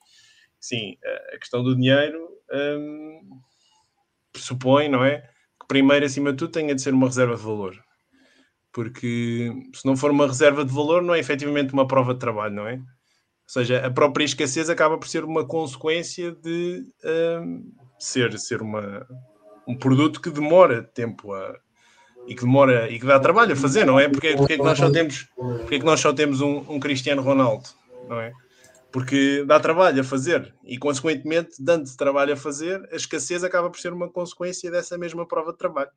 sim, 0.58 0.96
a 1.34 1.38
questão 1.38 1.62
do 1.62 1.76
dinheiro 1.76 2.18
hum, 2.50 3.40
pressupõe, 4.32 4.88
não 4.88 5.04
é? 5.04 5.20
Que 5.60 5.66
primeiro, 5.68 6.06
acima 6.06 6.32
de 6.32 6.38
tudo, 6.38 6.52
tenha 6.52 6.74
de 6.74 6.80
ser 6.80 6.94
uma 6.94 7.06
reserva 7.06 7.36
de 7.36 7.42
valor. 7.42 7.85
Porque 8.76 9.50
se 9.72 9.86
não 9.86 9.96
for 9.96 10.10
uma 10.10 10.26
reserva 10.26 10.62
de 10.62 10.70
valor, 10.70 11.02
não 11.02 11.14
é 11.14 11.18
efetivamente 11.18 11.72
uma 11.72 11.86
prova 11.86 12.12
de 12.12 12.20
trabalho, 12.20 12.54
não 12.54 12.68
é? 12.68 12.74
Ou 12.74 12.82
seja, 13.46 13.86
a 13.86 13.90
própria 13.90 14.22
escassez 14.22 14.68
acaba 14.68 14.98
por 14.98 15.08
ser 15.08 15.24
uma 15.24 15.46
consequência 15.46 16.32
de 16.32 16.84
hum, 17.42 17.72
ser, 17.98 18.38
ser 18.38 18.60
uma, 18.60 19.06
um 19.66 19.74
produto 19.74 20.20
que 20.20 20.28
demora 20.28 20.82
tempo 20.82 21.32
a, 21.32 21.56
e 22.26 22.34
que 22.34 22.42
demora 22.42 22.90
e 22.90 23.00
que 23.00 23.06
dá 23.06 23.18
trabalho 23.18 23.54
a 23.54 23.56
fazer, 23.56 23.86
não 23.86 23.98
é? 23.98 24.10
Porque, 24.10 24.36
porque 24.36 24.52
é 24.52 24.56
que 24.58 24.62
nós 24.62 24.76
só 24.76 24.90
temos, 24.90 25.26
porque 25.34 25.76
é 25.76 25.78
que 25.78 25.86
nós 25.86 25.98
só 25.98 26.12
temos 26.12 26.42
um, 26.42 26.58
um 26.68 26.78
Cristiano 26.78 27.22
Ronaldo, 27.22 27.70
não 28.06 28.20
é? 28.20 28.30
porque 28.92 29.44
dá 29.46 29.60
trabalho 29.60 30.00
a 30.00 30.04
fazer 30.04 30.54
e, 30.64 30.78
consequentemente, 30.78 31.62
dando 31.62 31.94
trabalho 31.96 32.32
a 32.32 32.36
fazer, 32.36 32.86
a 32.90 32.96
escassez 32.96 33.44
acaba 33.44 33.68
por 33.68 33.78
ser 33.78 33.92
uma 33.92 34.08
consequência 34.08 34.70
dessa 34.70 34.96
mesma 34.96 35.26
prova 35.26 35.52
de 35.52 35.58
trabalho. 35.58 35.90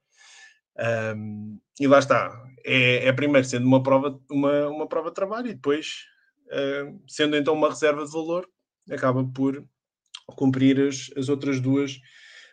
Um, 1.15 1.59
e 1.79 1.87
lá 1.87 1.99
está, 1.99 2.45
é, 2.65 3.07
é, 3.07 3.13
primeiro 3.13 3.45
sendo 3.47 3.67
uma 3.67 3.83
prova, 3.83 4.19
uma, 4.29 4.67
uma 4.67 4.87
prova 4.87 5.09
de 5.09 5.15
trabalho 5.15 5.47
e 5.47 5.53
depois, 5.53 6.05
uh, 6.47 7.01
sendo 7.07 7.35
então 7.35 7.53
uma 7.53 7.69
reserva 7.69 8.05
de 8.05 8.11
valor, 8.11 8.47
acaba 8.89 9.23
por 9.23 9.63
cumprir 10.35 10.79
as, 10.79 11.09
as 11.17 11.29
outras 11.29 11.59
duas 11.59 11.99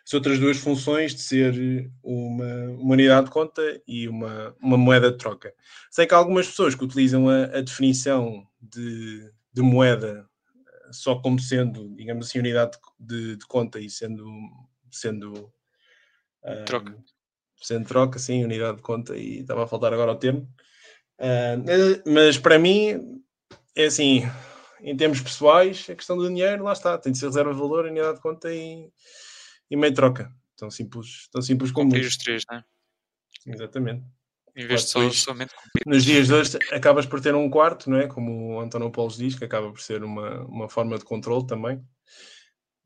as 0.05 0.13
outras 0.13 0.39
duas 0.39 0.57
funções 0.57 1.13
de 1.13 1.21
ser 1.21 1.91
uma, 2.01 2.45
uma 2.79 2.93
unidade 2.93 3.25
de 3.25 3.31
conta 3.33 3.61
e 3.85 4.07
uma, 4.07 4.55
uma 4.61 4.77
moeda 4.77 5.11
de 5.11 5.17
troca. 5.17 5.53
Sei 5.91 6.07
que 6.07 6.13
há 6.13 6.17
algumas 6.17 6.47
pessoas 6.47 6.75
que 6.75 6.83
utilizam 6.85 7.27
a, 7.27 7.43
a 7.43 7.61
definição 7.61 8.47
de, 8.61 9.29
de 9.51 9.61
moeda 9.61 10.25
só 10.91 11.15
como 11.15 11.37
sendo, 11.39 11.93
digamos 11.93 12.27
assim, 12.27 12.39
unidade 12.39 12.77
de, 12.97 13.35
de 13.35 13.45
conta 13.47 13.81
e 13.81 13.89
sendo 13.89 14.25
sendo 14.89 15.51
troca. 16.65 16.97
Sendo 17.61 17.87
troca, 17.87 18.19
sim, 18.19 18.43
unidade 18.43 18.77
de 18.77 18.83
conta, 18.83 19.15
e 19.15 19.39
estava 19.39 19.63
a 19.63 19.67
faltar 19.67 19.93
agora 19.93 20.11
o 20.11 20.15
termo. 20.15 20.47
Uh, 21.19 22.11
mas 22.11 22.37
para 22.37 22.59
mim 22.59 23.21
é 23.75 23.85
assim, 23.85 24.23
em 24.81 24.95
termos 24.95 25.21
pessoais, 25.21 25.87
a 25.89 25.95
questão 25.95 26.17
do 26.17 26.27
dinheiro, 26.27 26.63
lá 26.63 26.73
está, 26.73 26.97
tem 26.97 27.11
de 27.11 27.17
ser 27.17 27.27
reserva 27.27 27.53
de 27.53 27.59
valor, 27.59 27.85
unidade 27.85 28.15
de 28.15 28.21
conta 28.21 28.53
e, 28.53 28.89
e 29.69 29.75
meio 29.75 29.93
troca. 29.93 30.31
Tão 30.55 30.71
simples, 30.71 31.27
tão 31.31 31.41
simples 31.41 31.71
como. 31.71 31.95
os 31.95 32.17
três, 32.17 32.43
não 32.49 32.57
é? 32.57 32.63
Exatamente. 33.45 34.03
Em 34.55 34.65
vez 34.65 34.85
de 34.85 34.89
só, 34.89 35.09
somente 35.11 35.53
Nos 35.85 36.03
dias 36.03 36.27
de 36.27 36.33
hoje 36.33 36.57
acabas 36.71 37.05
por 37.05 37.21
ter 37.21 37.35
um 37.35 37.47
quarto, 37.47 37.91
não 37.91 37.97
é? 37.97 38.07
Como 38.07 38.55
o 38.55 38.59
António 38.59 38.89
Paulo 38.89 39.11
diz, 39.11 39.35
que 39.35 39.45
acaba 39.45 39.69
por 39.69 39.79
ser 39.79 40.03
uma, 40.03 40.43
uma 40.45 40.67
forma 40.67 40.97
de 40.97 41.05
controle 41.05 41.45
também. 41.45 41.79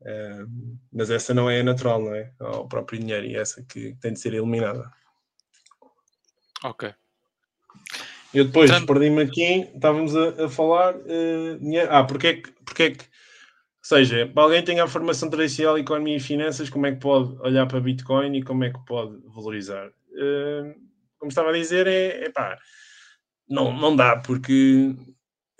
Uh, 0.02 0.78
mas 0.92 1.10
essa 1.10 1.32
não 1.32 1.48
é 1.48 1.62
natural, 1.62 2.02
não 2.02 2.14
é? 2.14 2.32
Ao 2.40 2.68
próprio 2.68 2.98
dinheiro 2.98 3.26
e 3.26 3.36
essa 3.36 3.62
que 3.62 3.94
tem 4.00 4.12
de 4.12 4.20
ser 4.20 4.34
eliminada. 4.34 4.90
Ok. 6.64 6.92
Eu 8.34 8.46
depois 8.46 8.70
então... 8.70 8.86
perdi-me 8.86 9.22
aqui, 9.22 9.70
estávamos 9.74 10.16
a, 10.16 10.44
a 10.44 10.48
falar. 10.48 10.96
Uh, 10.96 11.58
dinheiro. 11.60 11.88
Ah, 11.90 12.04
porque 12.04 12.26
é 12.26 12.34
que. 12.34 12.50
Porque 12.64 12.82
é 12.82 12.90
que 12.90 13.04
ou 13.82 13.88
seja, 13.98 14.30
para 14.32 14.44
alguém 14.44 14.60
que 14.60 14.66
tenha 14.66 14.84
a 14.84 14.88
formação 14.88 15.28
tradicional 15.28 15.76
economia 15.76 16.16
e 16.16 16.20
finanças, 16.20 16.70
como 16.70 16.86
é 16.86 16.92
que 16.92 17.00
pode 17.00 17.36
olhar 17.40 17.66
para 17.66 17.80
Bitcoin 17.80 18.36
e 18.36 18.42
como 18.42 18.62
é 18.62 18.70
que 18.70 18.78
pode 18.86 19.18
valorizar? 19.26 19.88
Uh, 19.88 20.72
como 21.18 21.30
estava 21.30 21.50
a 21.50 21.52
dizer, 21.52 21.88
é, 21.88 22.26
é 22.26 22.30
pá, 22.30 22.56
não, 23.48 23.76
não 23.76 23.96
dá, 23.96 24.16
porque 24.16 24.94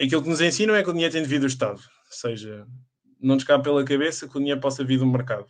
aquilo 0.00 0.22
que 0.22 0.28
nos 0.28 0.40
ensinam 0.40 0.76
é 0.76 0.84
que 0.84 0.90
o 0.90 0.92
dinheiro 0.92 1.12
tem 1.12 1.22
devido 1.22 1.42
ao 1.42 1.48
Estado, 1.48 1.80
ou 1.80 2.12
seja, 2.12 2.64
não 3.22 3.36
nos 3.36 3.44
cabe 3.44 3.64
pela 3.64 3.84
cabeça 3.84 4.28
que 4.28 4.36
o 4.36 4.40
dinheiro 4.40 4.60
possa 4.60 4.84
vir 4.84 4.98
do 4.98 5.06
mercado. 5.06 5.46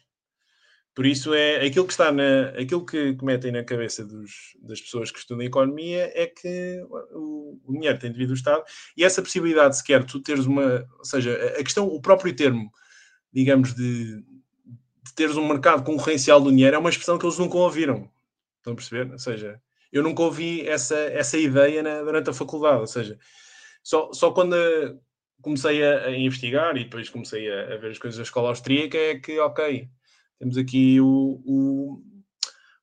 Por 0.95 1.07
isso 1.07 1.33
é 1.33 1.64
aquilo 1.64 1.87
que 1.87 1.93
está 1.93 2.12
na, 2.12 2.50
aquilo 2.50 2.85
que 2.85 3.17
metem 3.23 3.50
na 3.50 3.64
cabeça 3.64 4.05
dos, 4.05 4.31
das 4.61 4.79
pessoas 4.79 5.11
que 5.11 5.19
estudam 5.19 5.43
economia 5.43 6.12
é 6.14 6.26
que 6.26 6.85
o, 7.11 7.59
o, 7.64 7.73
dinheiro 7.73 7.99
tem 7.99 8.12
devido 8.12 8.31
ao 8.31 8.37
Estado 8.37 8.62
e 8.95 9.02
essa 9.02 9.23
possibilidade 9.23 9.79
sequer 9.79 10.05
tu 10.05 10.21
teres 10.21 10.45
uma, 10.45 10.87
ou 10.99 11.05
seja, 11.05 11.35
a 11.59 11.64
questão, 11.64 11.87
o 11.87 12.00
próprio 12.00 12.37
termo, 12.37 12.71
digamos, 13.33 13.75
de, 13.75 14.17
de 14.17 15.14
teres 15.14 15.37
um 15.38 15.49
mercado 15.49 15.83
concorrencial 15.83 16.38
do 16.38 16.50
dinheiro 16.50 16.76
é 16.76 16.79
uma 16.79 16.91
expressão 16.91 17.19
que 17.19 17.25
eles 17.25 17.38
nunca 17.38 17.57
ouviram. 17.57 18.11
Estão 18.59 18.75
a 18.75 18.76
perceber? 18.76 19.11
Ou 19.11 19.19
seja, 19.19 19.59
eu 19.91 20.02
nunca 20.02 20.23
ouvi 20.23 20.69
essa, 20.69 20.97
essa 20.97 21.38
ideia 21.38 21.83
na, 21.83 22.02
durante 22.02 22.29
a 22.29 22.35
faculdade, 22.35 22.81
ou 22.81 22.87
seja, 22.87 23.19
só, 23.83 24.12
só 24.12 24.31
quando 24.31 24.55
comecei 25.42 25.84
a, 25.84 26.06
a 26.06 26.16
investigar 26.16 26.76
e 26.76 26.84
depois 26.84 27.11
comecei 27.11 27.50
a, 27.50 27.75
a, 27.75 27.76
ver 27.76 27.90
as 27.90 27.99
coisas 27.99 28.16
da 28.16 28.22
escola 28.22 28.49
austríaca 28.49 28.96
é 28.96 29.18
que, 29.18 29.38
ok, 29.40 29.88
temos 30.38 30.56
aqui 30.56 31.00
o, 31.00 31.42
o, 31.44 32.02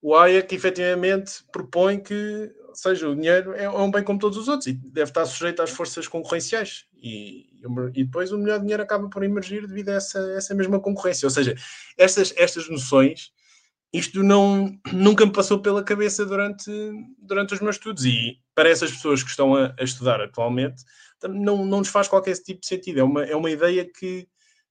o 0.02 0.16
AIA 0.16 0.44
que 0.44 0.56
efetivamente 0.56 1.44
propõe 1.52 2.00
que, 2.00 2.52
seja, 2.74 3.10
o 3.10 3.16
dinheiro 3.16 3.54
é, 3.54 3.64
é 3.64 3.70
um 3.70 3.90
bem 3.90 4.04
como 4.04 4.20
todos 4.20 4.38
os 4.38 4.48
outros 4.48 4.68
e 4.68 4.74
deve 4.74 5.10
estar 5.10 5.26
sujeito 5.26 5.62
às 5.62 5.72
forças 5.72 6.08
concorrenciais. 6.08 6.86
E, 7.02 7.48
e 7.96 8.04
depois 8.04 8.32
o 8.32 8.38
melhor 8.38 8.60
dinheiro 8.60 8.84
acaba 8.84 9.10
por 9.10 9.24
emergir 9.24 9.66
devido 9.66 9.90
a 9.90 9.94
essa, 9.94 10.20
essa 10.34 10.54
mesma 10.54 10.80
concorrência, 10.80 11.26
ou 11.26 11.32
seja, 11.32 11.56
estas, 11.98 12.34
estas 12.38 12.70
noções 12.70 13.32
isto 13.92 14.22
não, 14.22 14.78
nunca 14.92 15.26
me 15.26 15.32
passou 15.32 15.60
pela 15.60 15.84
cabeça 15.84 16.26
durante, 16.26 16.72
durante 17.18 17.54
os 17.54 17.60
meus 17.60 17.76
estudos. 17.76 18.06
E 18.06 18.40
para 18.54 18.70
essas 18.70 18.92
pessoas 18.92 19.24
que 19.24 19.30
estão 19.30 19.56
a, 19.56 19.74
a 19.78 19.84
estudar 19.84 20.22
atualmente 20.22 20.84
não, 21.28 21.66
não 21.66 21.80
nos 21.80 21.90
faz 21.90 22.08
qualquer 22.08 22.36
tipo 22.38 22.62
de 22.62 22.68
sentido. 22.68 23.00
É 23.00 23.04
uma, 23.04 23.24
é 23.24 23.36
uma 23.36 23.52
ideia 23.52 23.86
que 23.86 24.28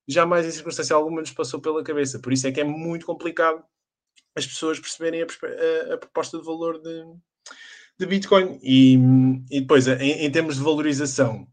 jamais 0.06 0.46
em 0.46 0.50
circunstância 0.50 0.94
alguma 0.94 1.20
nos 1.20 1.32
passou 1.32 1.60
pela 1.60 1.82
cabeça. 1.82 2.18
Por 2.18 2.32
isso 2.32 2.46
é 2.46 2.52
que 2.52 2.60
é 2.60 2.64
muito 2.64 3.06
complicado 3.06 3.62
as 4.34 4.46
pessoas 4.46 4.78
perceberem 4.78 5.22
a, 5.22 5.26
a, 5.26 5.94
a 5.94 5.98
proposta 5.98 6.38
de 6.38 6.44
valor 6.44 6.80
de, 6.80 7.04
de 7.98 8.06
Bitcoin. 8.06 8.58
E, 8.62 8.98
e 9.50 9.60
depois, 9.60 9.86
em, 9.88 10.24
em, 10.24 10.30
termos 10.30 10.56
de 10.56 10.62
valorização, 10.62 11.46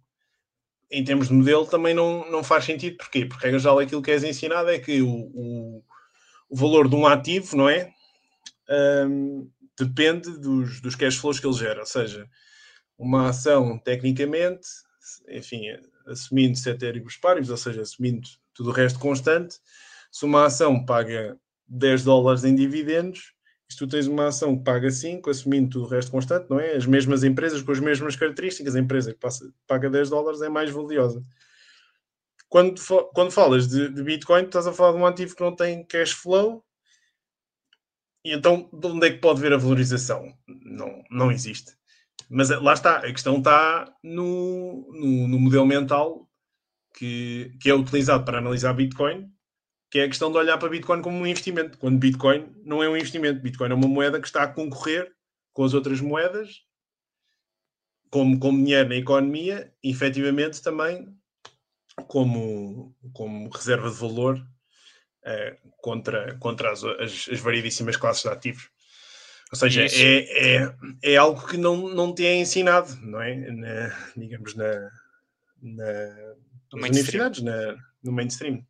em 0.91 1.03
termos 1.03 1.27
de 1.27 1.33
modelo, 1.33 1.65
também 1.65 1.93
não, 1.93 2.29
não 2.29 2.43
faz 2.43 2.65
sentido. 2.65 2.97
Porquê? 2.97 3.25
Porque, 3.25 3.43
regra 3.43 3.59
geral, 3.59 3.79
aquilo 3.79 4.01
que 4.01 4.11
és 4.11 4.23
ensinado 4.23 4.69
é 4.69 4.79
que 4.79 5.01
o, 5.01 5.09
o 5.09 5.83
o 6.49 6.55
valor 6.55 6.87
de 6.87 6.95
um 6.95 7.05
ativo, 7.05 7.55
não 7.57 7.69
é? 7.69 7.93
Um, 8.69 9.49
depende 9.77 10.31
dos, 10.39 10.79
dos 10.81 10.95
cash 10.95 11.17
flows 11.17 11.39
que 11.39 11.47
ele 11.47 11.57
gera. 11.57 11.79
Ou 11.79 11.85
seja, 11.85 12.29
uma 12.97 13.29
ação, 13.29 13.77
tecnicamente, 13.79 14.67
enfim, 15.29 15.61
assumindo 16.07 16.57
setéribos 16.57 17.17
páreos, 17.17 17.49
ou 17.49 17.57
seja, 17.57 17.81
assumindo 17.81 18.27
tudo 18.53 18.69
o 18.69 18.73
resto 18.73 18.99
constante, 18.99 19.57
se 20.11 20.25
uma 20.25 20.45
ação 20.45 20.85
paga 20.85 21.37
10 21.67 22.03
dólares 22.03 22.43
em 22.43 22.55
dividendos, 22.55 23.33
se 23.67 23.77
tu 23.77 23.87
tens 23.87 24.07
uma 24.07 24.27
ação 24.27 24.57
que 24.57 24.63
paga 24.63 24.89
5, 24.89 25.29
assumindo 25.29 25.69
tudo 25.69 25.85
o 25.85 25.89
resto 25.89 26.11
constante, 26.11 26.49
não 26.49 26.59
é? 26.59 26.75
As 26.75 26.85
mesmas 26.85 27.23
empresas 27.23 27.61
com 27.61 27.71
as 27.71 27.79
mesmas 27.79 28.15
características, 28.15 28.75
a 28.75 28.79
empresa 28.79 29.13
que 29.13 29.19
passa, 29.19 29.51
paga 29.67 29.89
10 29.89 30.09
dólares 30.09 30.41
é 30.41 30.49
mais 30.49 30.69
valiosa 30.69 31.25
quando, 32.49 32.81
quando 33.13 33.31
falas 33.31 33.67
de, 33.67 33.89
de, 33.89 34.03
Bitcoin, 34.03 34.43
estás 34.43 34.67
a 34.67 34.73
falar 34.73 34.93
de 34.93 34.97
um 34.97 35.05
ativo 35.05 35.35
que 35.35 35.41
não 35.41 35.55
tem 35.55 35.83
cash 35.83 36.11
flow. 36.11 36.63
E 38.23 38.33
então, 38.33 38.69
de 38.71 38.87
onde 38.87 39.07
é 39.07 39.11
que 39.11 39.19
pode 39.19 39.41
ver 39.41 39.53
a 39.53 39.57
valorização? 39.57 40.33
Não, 40.47 41.03
não 41.11 41.31
existe. 41.31 41.73
Mas 42.29 42.49
lá 42.49 42.73
está, 42.73 42.97
a 42.97 43.11
questão 43.11 43.37
está 43.37 43.93
no, 44.03 44.91
no, 44.91 45.27
no 45.27 45.39
modelo 45.39 45.65
mental 45.65 46.29
que, 46.93 47.55
que 47.61 47.69
é 47.69 47.73
utilizado 47.73 48.23
para 48.25 48.39
analisar 48.39 48.73
Bitcoin, 48.73 49.29
que 49.91 49.99
é 49.99 50.03
a 50.03 50.07
questão 50.07 50.31
de 50.31 50.37
olhar 50.37 50.57
para 50.57 50.69
Bitcoin 50.69 51.01
como 51.01 51.17
um 51.17 51.27
investimento, 51.27 51.77
quando 51.77 51.99
Bitcoin 51.99 52.53
não 52.63 52.81
é 52.81 52.89
um 52.89 52.97
investimento. 52.97 53.41
Bitcoin 53.41 53.69
é 53.69 53.75
uma 53.75 53.87
moeda 53.87 54.19
que 54.19 54.27
está 54.27 54.43
a 54.43 54.47
concorrer 54.47 55.11
com 55.53 55.63
as 55.63 55.73
outras 55.73 56.01
moedas, 56.01 56.61
como, 58.09 58.39
como 58.39 58.57
dinheiro 58.57 58.89
na 58.89 58.95
economia, 58.95 59.73
e 59.83 59.91
efetivamente 59.91 60.61
também 60.61 61.15
como, 62.07 62.95
como 63.13 63.49
reserva 63.49 63.89
de 63.89 63.95
valor 63.95 64.45
eh, 65.23 65.57
contra, 65.81 66.37
contra 66.37 66.71
as, 66.71 66.83
as, 66.83 67.29
as, 67.31 67.39
variedíssimas 67.39 67.97
classes 67.97 68.23
de 68.23 68.29
ativos. 68.29 68.69
Ou 69.55 69.59
seja, 69.59 69.85
é, 69.85 70.57
é, 70.57 70.75
é 71.01 71.15
algo 71.15 71.47
que 71.47 71.55
não, 71.55 71.87
não 71.87 72.13
te 72.13 72.25
é 72.25 72.35
ensinado, 72.35 72.93
não 73.01 73.21
é? 73.21 73.35
Na, 73.35 74.11
digamos, 74.17 74.53
na, 74.55 74.91
na, 75.61 76.35
nas 76.73 76.89
universidades, 76.89 77.41
na, 77.41 77.75
no 78.03 78.11
mainstream. 78.11 78.65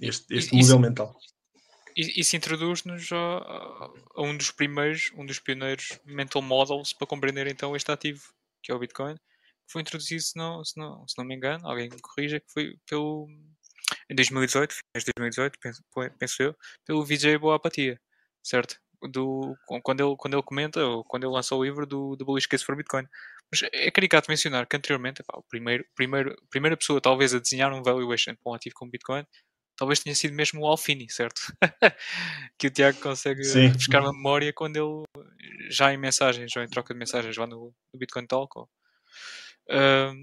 Este, 0.00 0.34
este 0.34 0.54
modelo 0.54 0.80
mental. 0.80 1.16
Isso 1.96 2.36
introduz-nos 2.36 3.10
a, 3.12 3.16
a, 3.16 4.22
um 4.22 4.36
dos 4.36 4.50
primeiros, 4.50 5.12
um 5.16 5.24
dos 5.24 5.38
pioneiros 5.38 6.00
mental 6.04 6.42
models 6.42 6.92
para 6.92 7.06
compreender 7.06 7.46
então 7.46 7.76
este 7.76 7.90
ativo, 7.90 8.22
que 8.62 8.72
é 8.72 8.74
o 8.74 8.78
Bitcoin, 8.78 9.14
que 9.14 9.72
foi 9.72 9.82
introduzido, 9.82 10.22
se 10.22 10.36
não, 10.36 10.64
se 10.64 10.76
não, 10.76 11.06
se 11.06 11.16
não 11.18 11.24
me 11.24 11.34
engano, 11.36 11.66
alguém 11.68 11.88
me 11.88 12.00
corrija, 12.00 12.40
que 12.40 12.50
foi 12.52 12.76
pelo 12.88 13.28
em 14.08 14.14
2018, 14.14 14.72
finais 14.72 15.04
de 15.04 15.12
2018, 15.16 15.58
penso, 15.60 15.84
penso 16.18 16.42
eu, 16.42 16.56
pelo 16.84 17.04
Vijay 17.04 17.38
Boapatia, 17.38 18.00
certo? 18.42 18.80
Do, 19.02 19.56
quando, 19.82 20.00
ele, 20.00 20.16
quando 20.18 20.34
ele 20.34 20.42
comenta, 20.42 20.84
ou 20.84 21.04
quando 21.04 21.24
ele 21.24 21.32
lançou 21.32 21.60
o 21.60 21.64
livro 21.64 21.86
do, 21.86 22.16
do 22.16 22.24
Bullish 22.24 22.46
Case 22.46 22.64
for 22.64 22.76
Bitcoin. 22.76 23.06
Mas 23.50 23.68
é 23.72 23.90
caricato 23.90 24.30
mencionar 24.30 24.66
que 24.66 24.76
anteriormente, 24.76 25.22
pá, 25.22 25.38
o 25.38 25.42
primeiro, 25.42 25.84
primeiro, 25.94 26.36
primeira 26.50 26.76
pessoa 26.76 27.00
talvez 27.00 27.34
a 27.34 27.38
desenhar 27.38 27.72
um 27.72 27.82
valuation 27.82 28.34
para 28.36 28.52
um 28.52 28.54
ativo 28.54 28.74
como 28.74 28.90
Bitcoin, 28.90 29.24
talvez 29.76 30.00
tenha 30.00 30.14
sido 30.14 30.34
mesmo 30.34 30.60
o 30.60 30.66
Alfini, 30.66 31.10
certo? 31.10 31.40
que 32.58 32.66
o 32.66 32.70
Tiago 32.70 33.00
consegue 33.00 33.42
Sim. 33.42 33.72
buscar 33.72 34.02
uma 34.02 34.12
memória 34.12 34.52
quando 34.52 34.76
ele, 34.76 35.70
já 35.70 35.92
em 35.92 35.96
mensagens, 35.96 36.54
ou 36.54 36.62
em 36.62 36.68
troca 36.68 36.92
de 36.92 36.98
mensagens 36.98 37.36
lá 37.36 37.46
no, 37.46 37.74
no 37.92 37.98
Bitcoin 37.98 38.26
Talk, 38.26 38.58
ou, 38.58 38.68
uh, 39.70 40.14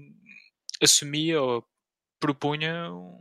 assumia 0.80 1.42
ou 1.42 1.66
propunha 2.20 2.92
um, 2.92 3.18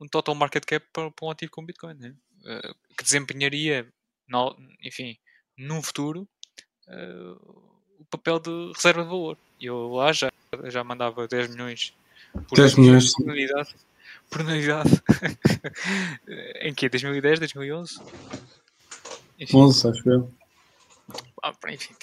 um 0.00 0.08
total 0.08 0.34
market 0.34 0.64
cap 0.64 0.84
para, 0.92 1.10
para 1.10 1.26
um 1.26 1.30
ativo 1.30 1.52
como 1.52 1.68
Bitcoin, 1.68 1.94
né? 1.94 2.14
uh, 2.44 2.74
que 2.96 3.04
desempenharia, 3.04 3.88
no, 4.28 4.56
enfim, 4.82 5.16
num 5.56 5.82
futuro, 5.82 6.28
uh, 6.88 7.64
o 7.98 8.04
papel 8.10 8.38
de 8.40 8.72
reserva 8.74 9.02
de 9.02 9.08
valor. 9.08 9.38
Eu 9.60 9.92
lá 9.92 10.12
já, 10.12 10.30
já 10.64 10.84
mandava 10.84 11.26
10 11.26 11.50
milhões 11.50 11.94
por 12.48 12.56
10 12.56 12.74
milhões 12.76 13.12
por 13.14 13.30
unidade. 13.30 13.74
Por 14.30 14.40
unidade. 14.40 14.90
em 16.62 16.72
que? 16.72 16.88
2010, 16.88 17.40
2011? 17.40 18.00
Enfim. 19.38 19.56
11, 19.56 19.88
acho 19.88 20.10
eu. 20.10 20.34
Ah, 21.42 21.52
enfim, 21.68 21.94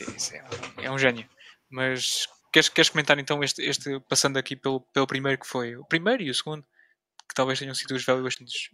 é, 0.78 0.86
é 0.86 0.92
um 0.92 1.00
gênio. 1.00 1.28
Mas 1.70 2.28
queres, 2.54 2.70
queres 2.70 2.90
comentar 2.90 3.18
então 3.18 3.44
este, 3.44 3.64
este 3.64 4.00
passando 4.02 4.38
aqui 4.38 4.56
pelo, 4.56 4.82
pelo 4.94 5.08
primeiro 5.08 5.40
que 5.40 5.48
foi? 5.48 5.76
O 5.76 5.86
primeiro 5.86 6.22
e 6.22 6.30
o 6.30 6.36
segundo? 6.36 6.64
que 7.32 7.36
talvez 7.36 7.58
tenham 7.58 7.74
sido 7.74 7.96
os 7.96 8.04
valuations. 8.04 8.70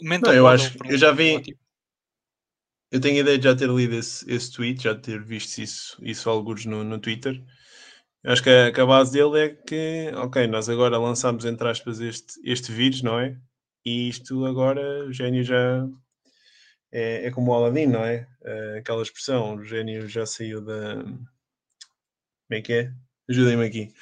O 0.00 0.08
mental 0.08 0.32
não, 0.32 0.38
eu 0.38 0.46
acho, 0.46 0.74
eu 0.88 0.96
já 0.96 1.12
vi. 1.12 1.56
Eu 2.92 3.00
tenho 3.00 3.16
a 3.16 3.20
ideia 3.20 3.38
de 3.38 3.44
já 3.44 3.56
ter 3.56 3.70
lido 3.70 3.94
esse, 3.94 4.30
esse 4.30 4.52
tweet, 4.52 4.82
já 4.82 4.94
ter 4.94 5.22
visto 5.24 5.58
isso, 5.58 5.96
isso 6.02 6.28
alguns 6.28 6.66
no, 6.66 6.84
no 6.84 6.98
Twitter. 6.98 7.42
Eu 8.22 8.32
acho 8.32 8.42
que 8.42 8.50
a, 8.50 8.70
que 8.70 8.80
a, 8.80 8.86
base 8.86 9.12
dele 9.12 9.40
é 9.40 9.48
que, 9.48 10.12
ok, 10.14 10.46
nós 10.46 10.68
agora 10.68 10.98
lançamos, 10.98 11.46
entre 11.46 11.66
aspas, 11.68 12.00
este, 12.00 12.38
este 12.44 12.70
vírus, 12.70 13.02
não 13.02 13.18
é? 13.18 13.36
E 13.84 14.10
isto 14.10 14.44
agora, 14.44 15.06
o 15.06 15.12
gênio 15.12 15.42
já 15.42 15.88
é, 16.92 17.26
é 17.26 17.30
como 17.30 17.50
o 17.50 17.54
Aladdin, 17.54 17.86
não 17.86 18.04
é? 18.04 18.28
é? 18.44 18.78
Aquela 18.78 19.02
expressão, 19.02 19.54
o 19.56 19.64
gênio 19.64 20.06
já 20.06 20.26
saiu 20.26 20.60
da. 20.60 20.96
Como 21.02 21.28
é 22.50 22.60
que 22.60 22.72
é? 22.74 22.92
Ajudem-me 23.30 23.64
aqui. 23.64 23.94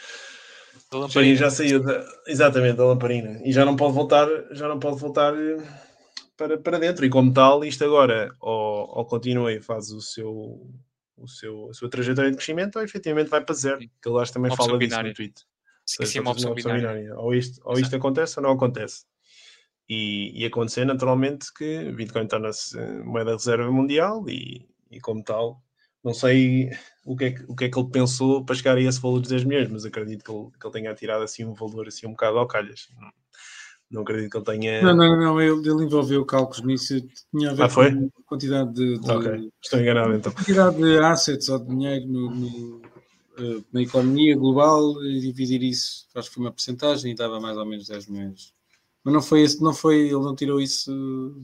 Sim, 1.08 1.36
já 1.36 1.48
saiu 1.48 1.80
da, 1.80 2.04
exatamente 2.26 2.76
da 2.76 2.84
lamparina 2.84 3.40
e 3.44 3.52
já 3.52 3.64
não 3.64 3.76
pode 3.76 3.94
voltar, 3.94 4.26
já 4.50 4.66
não 4.66 4.80
pode 4.80 4.98
voltar 4.98 5.32
eh, 5.34 5.62
para, 6.40 6.56
para 6.56 6.78
dentro. 6.78 7.04
E 7.04 7.10
como 7.10 7.32
tal, 7.32 7.62
isto 7.62 7.84
agora 7.84 8.34
ou, 8.40 8.88
ou 8.98 9.04
continua 9.04 9.52
e 9.52 9.60
faz 9.60 9.90
o 9.90 10.00
seu, 10.00 10.66
o 11.16 11.28
seu, 11.28 11.68
a 11.68 11.74
sua 11.74 11.90
trajetória 11.90 12.30
de 12.30 12.36
crescimento, 12.36 12.76
ou 12.76 12.82
efetivamente 12.82 13.28
vai 13.28 13.44
para 13.44 13.54
zero. 13.54 13.78
Que 13.78 14.08
ele 14.08 14.18
acho 14.18 14.32
também 14.32 14.50
uma 14.50 14.56
fala 14.56 14.78
disso 14.78 15.02
no 15.02 15.12
tweet. 15.12 15.44
Sim, 15.84 16.06
sim, 16.06 16.20
uma 16.20 16.30
opção, 16.30 16.52
opção 16.52 16.72
binária. 16.72 17.00
binária. 17.00 17.20
Ou, 17.20 17.34
isto, 17.34 17.60
ou 17.64 17.78
isto 17.78 17.94
acontece 17.94 18.38
ou 18.38 18.42
não 18.42 18.52
acontece. 18.52 19.04
E, 19.88 20.40
e 20.40 20.46
acontecer 20.46 20.84
naturalmente 20.84 21.52
que 21.52 21.92
Bitcoin 21.92 22.26
torna-se 22.26 22.78
moeda 23.04 23.32
de 23.32 23.38
reserva 23.38 23.70
mundial 23.70 24.24
e, 24.28 24.68
e 24.90 25.00
como 25.00 25.22
tal 25.22 25.60
não 26.02 26.14
sei 26.14 26.70
o 27.04 27.14
que, 27.14 27.24
é 27.24 27.32
que, 27.32 27.44
o 27.46 27.54
que 27.54 27.64
é 27.64 27.68
que 27.68 27.78
ele 27.78 27.90
pensou 27.90 28.42
para 28.44 28.54
chegar 28.54 28.76
a 28.76 28.80
esse 28.80 29.00
valor 29.00 29.20
de 29.20 29.28
10 29.28 29.44
milhões, 29.44 29.68
mas 29.68 29.84
acredito 29.84 30.24
que 30.24 30.30
ele, 30.30 30.48
que 30.58 30.66
ele 30.66 30.72
tenha 30.72 30.94
tirado 30.94 31.22
assim 31.22 31.44
um 31.44 31.52
valor 31.52 31.88
assim 31.88 32.06
um 32.06 32.12
bocado 32.12 32.38
ao 32.38 32.46
calhas. 32.46 32.88
Não, 32.98 33.10
não 33.90 34.02
acredito 34.02 34.30
que 34.30 34.36
ele 34.36 34.44
tenha. 34.44 34.82
Não, 34.82 34.94
não, 34.94 35.16
não, 35.16 35.40
ele, 35.40 35.68
ele 35.68 35.84
envolveu 35.84 36.24
cálculos 36.24 36.62
nisso, 36.62 37.00
tinha 37.30 37.50
a 37.50 37.54
ver 37.54 37.62
ah, 37.64 37.68
foi? 37.68 37.92
com 37.92 38.06
a 38.06 38.24
quantidade 38.24 38.72
de, 38.72 38.98
de 38.98 39.10
okay. 39.10 39.50
Estou 39.62 39.80
enganado 39.80 40.14
então. 40.14 40.32
quantidade 40.32 40.76
de 40.76 40.98
assets 40.98 41.48
ou 41.48 41.58
de 41.58 41.66
dinheiro 41.66 42.06
no, 42.06 42.30
no, 42.30 42.82
eh, 43.38 43.62
na 43.72 43.82
economia 43.82 44.36
global 44.36 45.02
e 45.04 45.20
dividir 45.20 45.62
isso, 45.62 46.06
acho 46.14 46.28
que 46.28 46.34
foi 46.34 46.44
uma 46.44 46.52
porcentagem 46.52 47.10
e 47.10 47.16
dava 47.16 47.40
mais 47.40 47.56
ou 47.56 47.66
menos 47.66 47.88
10 47.88 48.06
milhões. 48.06 48.54
Mas 49.02 49.14
não 49.14 49.22
foi 49.22 49.42
esse, 49.42 49.60
não 49.60 49.74
foi, 49.74 50.02
ele 50.02 50.12
não 50.14 50.36
tirou 50.36 50.60
isso 50.60 51.34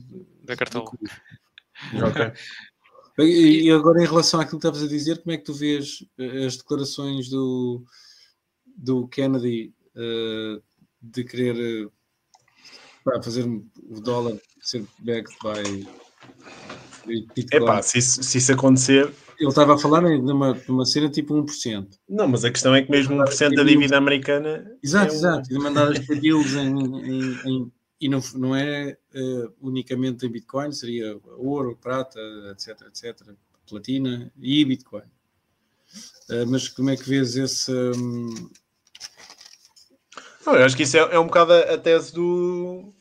da 0.43 0.55
cartola. 0.55 0.85
ok. 2.07 2.31
E 3.19 3.71
agora, 3.71 4.01
em 4.01 4.05
relação 4.05 4.39
àquilo 4.39 4.59
que 4.59 4.67
estavas 4.67 4.83
a 4.83 4.87
dizer, 4.87 5.17
como 5.23 5.33
é 5.33 5.37
que 5.37 5.43
tu 5.43 5.53
vês 5.53 6.05
eh, 6.19 6.45
as 6.45 6.55
declarações 6.55 7.29
do, 7.29 7.83
do 8.63 9.07
Kennedy 9.07 9.73
uh, 9.95 10.61
de 11.01 11.23
querer 11.23 11.89
uh, 13.15 13.23
fazer 13.23 13.45
o 13.45 14.01
dólar 14.01 14.37
ser 14.61 14.83
backed 14.99 15.35
by 15.41 15.87
Epá, 17.51 17.81
se 17.81 17.99
isso, 17.99 18.21
se 18.23 18.37
isso 18.37 18.51
acontecer. 18.51 19.13
Ele 19.39 19.49
estava 19.49 19.75
a 19.75 19.77
falar 19.77 20.01
numa, 20.01 20.59
numa 20.67 20.85
cena 20.85 21.09
tipo 21.09 21.33
1%. 21.33 21.87
Não, 22.09 22.27
mas 22.27 22.43
a 22.43 22.51
questão 22.51 22.73
é 22.75 22.81
que 22.81 22.91
mesmo 22.91 23.15
1% 23.15 23.55
da 23.55 23.63
dívida 23.63 23.97
americana. 23.97 24.69
Exato, 24.83 25.11
é 25.11 25.13
um... 25.13 25.15
exato. 25.15 25.53
E 25.53 25.59
mandar 25.59 25.91
as 25.91 25.99
deals 25.99 26.53
em, 26.53 26.75
em, 26.75 27.39
em 27.45 27.71
e 27.99 28.07
não, 28.07 28.19
não 28.35 28.55
é 28.55 28.97
uh, 29.15 29.53
unicamente 29.59 30.25
em 30.25 30.29
Bitcoin, 30.29 30.71
seria 30.71 31.19
ouro, 31.37 31.75
prata, 31.81 32.19
etc, 32.51 32.81
etc, 32.87 33.27
platina 33.67 34.31
e 34.39 34.63
Bitcoin. 34.63 35.01
Uh, 36.29 36.45
mas 36.47 36.67
como 36.67 36.89
é 36.89 36.97
que 36.97 37.09
vês 37.09 37.35
esse. 37.35 37.71
Um... 37.71 38.49
Não, 40.45 40.55
eu 40.55 40.65
acho 40.65 40.77
que 40.77 40.83
isso 40.83 40.97
é, 40.97 40.99
é 40.99 41.19
um 41.19 41.25
bocado 41.25 41.53
a, 41.53 41.73
a 41.73 41.77
tese 41.77 42.13
do, 42.13 42.93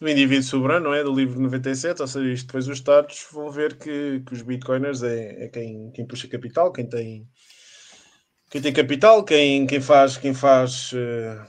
do 0.00 0.08
indivíduo 0.08 0.44
soberano, 0.44 0.90
não 0.90 0.94
é? 0.94 1.02
Do 1.02 1.14
livro 1.14 1.40
97, 1.40 2.00
ou 2.00 2.08
seja, 2.08 2.32
isto 2.32 2.46
depois 2.46 2.68
os 2.68 2.78
Estados 2.78 3.26
vão 3.32 3.50
ver 3.50 3.76
que, 3.76 4.20
que 4.20 4.32
os 4.32 4.42
Bitcoiners 4.42 5.02
é, 5.02 5.44
é 5.44 5.48
quem, 5.48 5.90
quem 5.90 6.06
puxa 6.06 6.28
capital, 6.28 6.72
quem 6.72 6.88
tem, 6.88 7.28
quem 8.48 8.62
tem 8.62 8.72
capital, 8.72 9.24
quem, 9.24 9.66
quem 9.66 9.80
faz, 9.80 10.16
quem 10.16 10.32
faz 10.32 10.92
uh, 10.92 11.44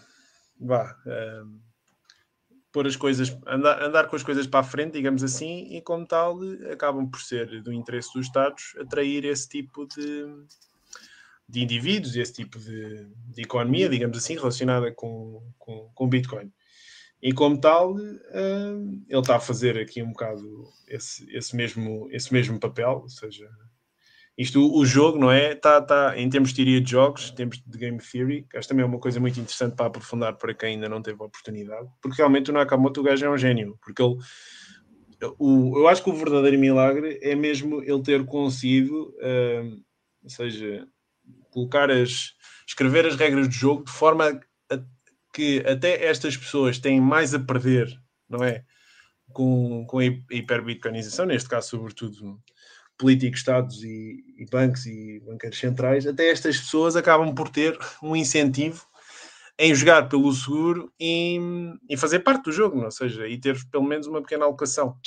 vá, 0.59 0.95
uh, 1.05 1.59
pôr 2.71 2.87
as 2.87 2.95
coisas, 2.95 3.37
andar, 3.45 3.83
andar 3.83 4.07
com 4.07 4.15
as 4.15 4.23
coisas 4.23 4.47
para 4.47 4.61
a 4.61 4.63
frente, 4.63 4.93
digamos 4.93 5.23
assim, 5.23 5.75
e 5.75 5.81
como 5.81 6.07
tal 6.07 6.39
acabam 6.71 7.07
por 7.07 7.21
ser 7.21 7.61
do 7.61 7.71
interesse 7.71 8.11
dos 8.13 8.25
Estados 8.25 8.75
atrair 8.79 9.25
esse 9.25 9.47
tipo 9.47 9.85
de, 9.85 10.25
de 11.47 11.61
indivíduos, 11.61 12.15
esse 12.15 12.33
tipo 12.33 12.57
de, 12.57 13.05
de 13.27 13.43
economia, 13.43 13.87
digamos 13.87 14.17
assim, 14.17 14.33
relacionada 14.35 14.91
com, 14.91 15.43
com, 15.59 15.91
com 15.93 16.09
Bitcoin. 16.09 16.51
E 17.21 17.33
como 17.33 17.59
tal, 17.59 17.95
uh, 17.95 19.03
ele 19.09 19.19
está 19.19 19.35
a 19.35 19.41
fazer 19.41 19.77
aqui 19.77 20.01
um 20.01 20.11
bocado 20.11 20.69
esse, 20.87 21.29
esse, 21.35 21.55
mesmo, 21.55 22.07
esse 22.11 22.31
mesmo 22.31 22.59
papel, 22.59 23.01
ou 23.03 23.09
seja, 23.09 23.49
isto, 24.37 24.73
o 24.73 24.85
jogo, 24.85 25.19
não 25.19 25.29
é? 25.29 25.51
Está, 25.51 25.81
tá, 25.81 26.13
em 26.17 26.29
termos 26.29 26.51
de 26.51 26.55
teoria 26.55 26.79
de 26.79 26.89
jogos, 26.89 27.29
em 27.29 27.35
termos 27.35 27.61
de 27.61 27.77
game 27.77 27.97
theory, 27.99 28.47
que 28.49 28.57
acho 28.57 28.69
também 28.69 28.83
é 28.83 28.87
uma 28.87 28.99
coisa 28.99 29.19
muito 29.19 29.37
interessante 29.37 29.75
para 29.75 29.87
aprofundar 29.87 30.37
para 30.37 30.53
quem 30.53 30.75
ainda 30.75 30.87
não 30.87 31.01
teve 31.01 31.21
a 31.21 31.25
oportunidade, 31.25 31.89
porque 32.01 32.15
realmente 32.17 32.49
o 32.49 32.53
Nakamoto, 32.53 33.01
o 33.01 33.03
gajo 33.03 33.25
é 33.25 33.29
um 33.29 33.37
gênio, 33.37 33.77
porque 33.81 34.01
ele, 34.01 34.15
o, 35.37 35.77
eu 35.79 35.89
acho 35.89 36.01
que 36.01 36.09
o 36.09 36.15
verdadeiro 36.15 36.57
milagre 36.57 37.19
é 37.21 37.35
mesmo 37.35 37.83
ele 37.83 38.01
ter 38.01 38.25
conseguido, 38.25 39.09
uh, 39.17 39.83
ou 40.23 40.29
seja, 40.29 40.87
colocar 41.51 41.91
as, 41.91 42.33
escrever 42.65 43.05
as 43.05 43.17
regras 43.17 43.45
do 43.45 43.53
jogo 43.53 43.83
de 43.83 43.91
forma 43.91 44.39
que 45.33 45.59
até 45.67 46.05
estas 46.05 46.35
pessoas 46.35 46.79
têm 46.79 46.99
mais 46.99 47.33
a 47.33 47.39
perder, 47.39 47.87
não 48.27 48.43
é? 48.43 48.63
Com, 49.31 49.85
com 49.85 49.99
a 49.99 50.05
hiperbitcoinização, 50.05 51.25
neste 51.25 51.47
caso, 51.47 51.69
sobretudo 51.69 52.41
políticos, 52.97 53.39
Estados 53.39 53.83
e, 53.83 54.23
e, 54.37 54.45
bancos 54.51 54.85
e 54.85 55.21
banqueiros 55.21 55.59
centrais, 55.59 56.05
até 56.05 56.29
estas 56.29 56.57
pessoas 56.57 56.95
acabam 56.95 57.33
por 57.33 57.49
ter 57.49 57.77
um 58.03 58.15
incentivo 58.15 58.85
em 59.57 59.73
jogar 59.75 60.09
pelo 60.09 60.31
seguro 60.33 60.91
e, 60.99 61.37
e 61.89 61.95
fazer 61.95 62.19
parte 62.19 62.45
do 62.45 62.51
jogo, 62.51 62.83
ou 62.83 62.91
seja, 62.91 63.27
e 63.27 63.37
ter 63.37 63.57
pelo 63.69 63.83
menos 63.83 64.07
uma 64.07 64.21
pequena 64.21 64.45
alocação. 64.45 64.97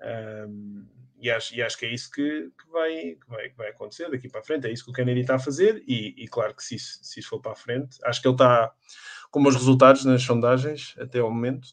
Um, 0.00 0.86
e, 1.20 1.30
acho, 1.30 1.54
e 1.54 1.62
acho 1.62 1.78
que 1.78 1.86
é 1.86 1.94
isso 1.94 2.10
que, 2.10 2.50
que, 2.50 2.70
vai, 2.70 2.90
que, 3.14 3.28
vai, 3.28 3.48
que 3.48 3.56
vai 3.56 3.68
acontecer 3.68 4.10
daqui 4.10 4.28
para 4.28 4.40
a 4.40 4.44
frente. 4.44 4.66
É 4.66 4.72
isso 4.72 4.84
que 4.84 4.90
o 4.90 4.92
Kennedy 4.92 5.20
está 5.20 5.36
a 5.36 5.38
fazer. 5.38 5.82
E, 5.86 6.24
e 6.24 6.26
claro 6.26 6.54
que 6.54 6.64
se 6.64 6.76
se 6.78 7.20
isso 7.20 7.28
for 7.28 7.40
para 7.40 7.52
a 7.52 7.56
frente, 7.56 7.96
acho 8.02 8.20
que 8.20 8.26
ele 8.26 8.34
está 8.34 8.72
com 9.32 9.42
os 9.48 9.56
resultados 9.56 10.04
nas 10.04 10.22
sondagens 10.22 10.94
até 10.98 11.18
ao 11.18 11.32
momento. 11.32 11.68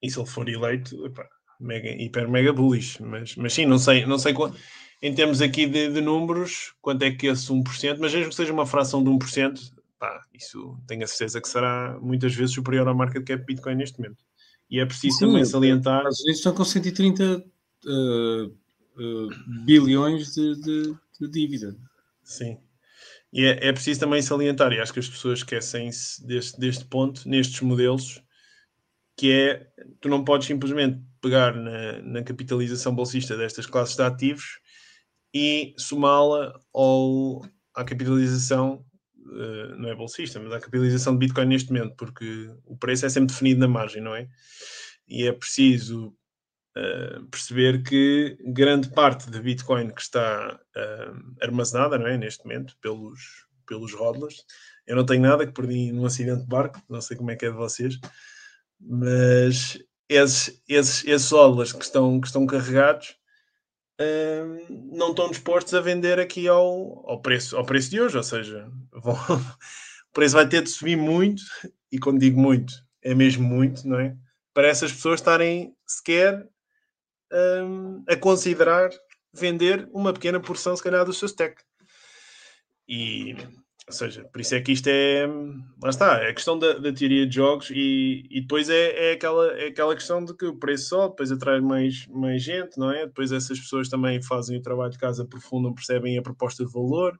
E 0.00 0.08
se 0.08 0.20
ele 0.20 0.28
for 0.28 0.48
eleito, 0.48 1.04
epa, 1.06 1.26
mega, 1.58 1.88
hiper 1.90 2.28
mega 2.28 2.52
bullish. 2.52 3.02
Mas, 3.02 3.34
mas 3.34 3.52
sim, 3.52 3.66
não 3.66 3.78
sei, 3.78 4.06
não 4.06 4.18
sei 4.18 4.32
quanto, 4.32 4.56
em 5.02 5.12
termos 5.12 5.40
aqui 5.40 5.66
de, 5.66 5.90
de, 5.90 6.00
números, 6.00 6.74
quanto 6.80 7.02
é 7.02 7.10
que 7.10 7.26
esse 7.26 7.50
1%, 7.50 7.98
mas 7.98 8.14
mesmo 8.14 8.28
que 8.28 8.34
seja 8.34 8.52
uma 8.52 8.66
fração 8.66 9.02
de 9.02 9.10
1%, 9.10 9.72
pá, 9.98 10.24
isso 10.32 10.78
tenho 10.86 11.02
a 11.02 11.06
certeza 11.06 11.40
que 11.40 11.48
será 11.48 11.98
muitas 12.00 12.34
vezes 12.34 12.54
superior 12.54 12.86
à 12.86 12.94
marca 12.94 13.18
de 13.18 13.24
cap 13.24 13.44
Bitcoin 13.44 13.76
neste 13.76 13.98
momento. 13.98 14.22
E 14.70 14.78
é 14.78 14.86
preciso 14.86 15.18
sim, 15.18 15.26
também 15.26 15.44
salientar. 15.44 16.04
Mas 16.04 16.20
estão 16.26 16.54
com 16.54 16.64
130 16.64 17.42
uh, 17.86 18.44
uh, 18.44 19.28
bilhões 19.64 20.34
de, 20.34 20.54
de, 20.60 20.94
de, 21.20 21.30
dívida. 21.30 21.74
Sim. 22.22 22.58
E 23.32 23.44
é, 23.44 23.68
é, 23.68 23.72
preciso 23.72 24.00
também 24.00 24.22
salientar, 24.22 24.72
e 24.72 24.80
acho 24.80 24.92
que 24.92 25.00
as 25.00 25.08
pessoas 25.08 25.40
esquecem-se 25.40 26.26
deste, 26.26 26.58
deste 26.58 26.84
ponto, 26.84 27.28
nestes 27.28 27.60
modelos, 27.60 28.22
que 29.16 29.32
é, 29.32 29.66
tu 30.00 30.08
não 30.08 30.24
podes 30.24 30.46
simplesmente 30.46 31.00
pegar 31.20 31.54
na, 31.54 32.00
na 32.02 32.22
capitalização 32.22 32.94
bolsista 32.94 33.36
destas 33.36 33.66
classes 33.66 33.96
de 33.96 34.02
ativos 34.02 34.60
e 35.34 35.74
somá-la 35.76 36.58
à 37.74 37.84
capitalização, 37.84 38.84
uh, 39.16 39.76
não 39.76 39.90
é 39.90 39.94
bolsista, 39.94 40.40
mas 40.40 40.52
à 40.52 40.60
capitalização 40.60 41.12
de 41.12 41.18
Bitcoin 41.18 41.46
neste 41.46 41.72
momento, 41.72 41.96
porque 41.96 42.50
o 42.64 42.76
preço 42.76 43.06
é 43.06 43.08
sempre 43.08 43.34
definido 43.34 43.60
na 43.60 43.68
margem, 43.68 44.02
não 44.02 44.14
é? 44.14 44.28
E 45.06 45.26
é 45.26 45.32
preciso 45.32 46.16
uh, 46.76 47.24
perceber 47.26 47.82
que 47.82 48.36
grande 48.46 48.90
parte 48.90 49.30
de 49.30 49.40
Bitcoin 49.40 49.90
que 49.90 50.00
está 50.00 50.58
uh, 50.76 51.36
armazenada, 51.42 51.98
não 51.98 52.06
é? 52.06 52.16
Neste 52.16 52.44
momento, 52.44 52.76
pelos, 52.80 53.46
pelos 53.66 53.94
hodlers, 53.94 54.44
eu 54.86 54.96
não 54.96 55.06
tenho 55.06 55.22
nada 55.22 55.46
que 55.46 55.52
perdi 55.52 55.92
num 55.92 56.06
acidente 56.06 56.42
de 56.42 56.48
barco, 56.48 56.80
não 56.88 57.00
sei 57.00 57.16
como 57.16 57.30
é 57.30 57.36
que 57.36 57.46
é 57.46 57.50
de 57.50 57.56
vocês, 57.56 57.98
mas 58.80 59.78
esses, 60.08 60.62
esses, 60.68 61.04
esses 61.04 61.30
hodlers 61.30 61.72
que 61.72 61.84
estão, 61.84 62.20
que 62.20 62.26
estão 62.26 62.46
carregados 62.46 63.16
não 64.92 65.10
estão 65.10 65.28
dispostos 65.28 65.74
a 65.74 65.80
vender 65.80 66.20
aqui 66.20 66.46
ao, 66.46 67.04
ao, 67.10 67.20
preço, 67.20 67.56
ao 67.56 67.64
preço 67.64 67.90
de 67.90 68.00
hoje, 68.00 68.16
ou 68.16 68.22
seja, 68.22 68.70
vão, 68.94 69.14
o 69.14 70.12
preço 70.12 70.36
vai 70.36 70.48
ter 70.48 70.62
de 70.62 70.70
subir 70.70 70.96
muito, 70.96 71.42
e 71.90 71.98
quando 71.98 72.20
digo 72.20 72.40
muito, 72.40 72.72
é 73.02 73.14
mesmo 73.14 73.46
muito, 73.46 73.86
não 73.86 73.98
é? 73.98 74.16
Para 74.54 74.68
essas 74.68 74.92
pessoas 74.92 75.20
estarem 75.20 75.74
sequer 75.86 76.46
um, 77.32 78.04
a 78.08 78.16
considerar 78.16 78.90
vender 79.32 79.88
uma 79.92 80.12
pequena 80.12 80.40
porção, 80.40 80.76
se 80.76 80.82
calhar, 80.82 81.04
do 81.04 81.12
seu 81.12 81.26
stack. 81.26 81.62
E, 82.88 83.36
ou 83.86 83.92
seja, 83.92 84.24
por 84.24 84.40
isso 84.40 84.54
é 84.54 84.60
que 84.60 84.72
isto 84.72 84.86
é. 84.88 85.26
Lá 85.82 85.90
está, 85.90 86.22
é 86.22 86.30
a 86.30 86.34
questão 86.34 86.58
da, 86.58 86.74
da 86.74 86.92
teoria 86.92 87.26
de 87.26 87.34
jogos 87.34 87.70
e, 87.70 88.24
e 88.30 88.40
depois 88.40 88.68
é, 88.68 89.10
é, 89.10 89.12
aquela, 89.12 89.46
é 89.58 89.66
aquela 89.68 89.94
questão 89.94 90.24
de 90.24 90.34
que 90.34 90.46
o 90.46 90.58
preço 90.58 90.88
sobe, 90.88 91.10
depois 91.10 91.32
atrai 91.32 91.60
mais, 91.60 92.06
mais 92.08 92.42
gente, 92.42 92.78
não 92.78 92.90
é? 92.90 93.06
Depois 93.06 93.32
essas 93.32 93.58
pessoas 93.58 93.88
também 93.88 94.22
fazem 94.22 94.58
o 94.58 94.62
trabalho 94.62 94.92
de 94.92 94.98
casa 94.98 95.24
profundo, 95.26 95.74
percebem 95.74 96.18
a 96.18 96.22
proposta 96.22 96.64
de 96.64 96.72
valor. 96.72 97.18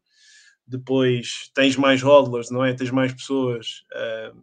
Depois 0.66 1.51
tens 1.55 1.77
mais 1.77 2.03
hodlers, 2.03 2.51
não 2.51 2.64
é? 2.64 2.75
Tens 2.75 2.90
mais 2.90 3.12
pessoas 3.12 3.85
uh, 3.94 4.42